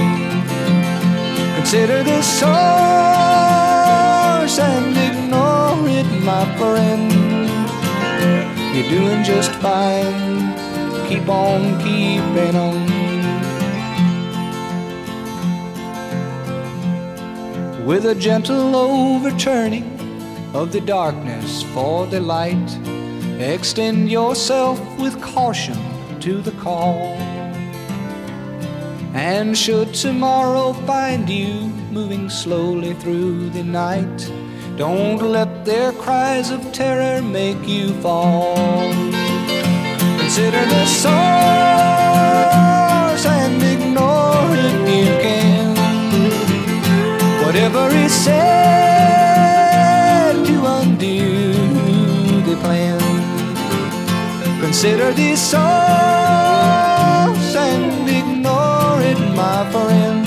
Consider 1.57 2.05
the 2.05 2.23
source 2.23 2.47
and 4.61 4.97
ignore 5.09 5.89
it, 5.89 6.07
my 6.23 6.45
friend. 6.59 7.11
You're 8.73 8.89
doing 8.89 9.25
just 9.25 9.51
fine. 9.55 10.55
Keep 11.09 11.29
on 11.29 11.81
keeping 11.81 12.55
on. 12.55 12.87
With 17.85 18.07
a 18.07 18.15
gentle 18.15 18.77
overturning 18.77 19.91
of 20.55 20.71
the 20.71 20.83
darkness 20.83 21.65
for 21.75 22.07
the 22.07 22.21
light, 22.21 22.79
extend 23.39 24.11
yourself 24.11 24.81
with 24.99 25.21
caution 25.21 25.79
to 26.21 26.41
the 26.41 26.53
call. 26.63 27.15
And 29.15 29.57
should 29.57 29.95
tomorrow 29.95 30.73
find 30.87 31.29
you 31.29 31.69
moving 31.91 32.29
slowly 32.29 32.95
through 32.95 33.51
the 33.51 33.63
night, 33.63 34.33
don't 34.77 35.23
let 35.23 35.65
their 35.65 35.93
cries 35.93 36.51
of 36.51 36.73
terror 36.73 37.23
make 37.23 37.67
you 37.67 37.95
fall. 38.01 38.57
Consider 40.19 40.65
the 40.67 40.87
source 40.87 41.17
and 43.27 43.63
ignore 43.63 44.51
if 44.53 44.89
you 44.95 45.07
can. 45.25 45.77
Whatever 47.45 47.89
is 47.97 48.13
said 48.13 49.26
Consider 54.67 55.13
the 55.13 55.37
source 55.37 55.63
and 57.55 58.09
ignore 58.11 59.01
it, 59.01 59.17
my 59.37 59.63
friend. 59.71 60.27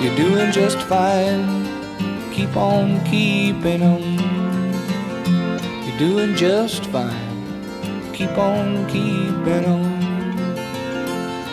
You're 0.00 0.14
doing 0.14 0.52
just 0.52 0.78
fine. 0.82 1.66
Keep 2.32 2.56
on 2.56 3.04
keeping 3.04 3.82
on. 3.82 4.04
You're 5.84 5.98
doing 5.98 6.36
just 6.36 6.84
fine. 6.86 8.12
Keep 8.12 8.38
on 8.38 8.86
keeping 8.86 9.64
on. 9.66 9.98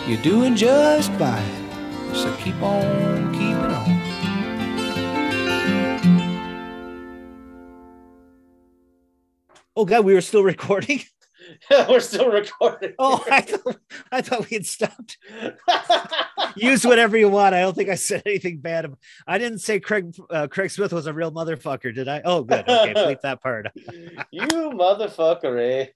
You're 0.07 0.21
doing 0.21 0.55
just 0.55 1.11
fine. 1.13 2.13
So 2.13 2.31
keep 2.35 2.61
on 2.61 3.33
keeping 3.33 3.73
on. 3.81 3.95
Oh 9.75 9.85
god, 9.85 10.05
we 10.05 10.13
were 10.13 10.21
still 10.21 10.43
recording. 10.53 11.01
We're 11.89 11.99
still 11.99 12.29
recording. 12.29 12.93
Oh, 12.99 13.23
I 13.31 13.41
thought, 13.41 13.77
I 14.11 14.21
thought 14.21 14.49
we 14.49 14.55
had 14.55 14.65
stopped. 14.65 15.17
Use 16.55 16.85
whatever 16.85 17.17
you 17.17 17.29
want. 17.29 17.55
I 17.55 17.61
don't 17.61 17.75
think 17.75 17.89
I 17.89 17.95
said 17.95 18.23
anything 18.25 18.59
bad. 18.59 18.93
I 19.27 19.37
didn't 19.37 19.59
say 19.59 19.79
Craig 19.79 20.15
uh, 20.29 20.47
Craig 20.47 20.71
Smith 20.71 20.93
was 20.93 21.07
a 21.07 21.13
real 21.13 21.31
motherfucker, 21.31 21.93
did 21.93 22.07
I? 22.07 22.21
Oh, 22.25 22.43
good. 22.43 22.67
Okay, 22.67 22.93
bleep 22.93 23.21
that 23.21 23.41
part. 23.41 23.67
you 24.31 24.41
motherfucker, 24.47 25.59
eh? 25.59 25.87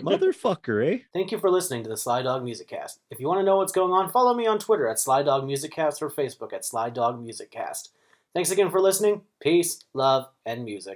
Motherfucker, 0.00 0.94
eh? 0.94 0.98
Thank 1.12 1.32
you 1.32 1.38
for 1.38 1.50
listening 1.50 1.82
to 1.84 1.88
the 1.88 1.96
Sly 1.96 2.22
Dog 2.22 2.44
Music 2.44 2.68
Cast. 2.68 3.00
If 3.10 3.20
you 3.20 3.28
want 3.28 3.40
to 3.40 3.44
know 3.44 3.56
what's 3.56 3.72
going 3.72 3.92
on, 3.92 4.10
follow 4.10 4.34
me 4.34 4.46
on 4.46 4.58
Twitter 4.58 4.88
at 4.88 4.98
Sly 4.98 5.22
Dog 5.22 5.46
Music 5.46 5.72
Cast 5.72 6.02
or 6.02 6.10
Facebook 6.10 6.52
at 6.52 6.64
Sly 6.64 6.90
Dog 6.90 7.20
Music 7.22 7.50
Cast. 7.50 7.92
Thanks 8.34 8.50
again 8.50 8.70
for 8.70 8.80
listening. 8.80 9.22
Peace, 9.40 9.84
love, 9.94 10.26
and 10.44 10.64
music. 10.64 10.92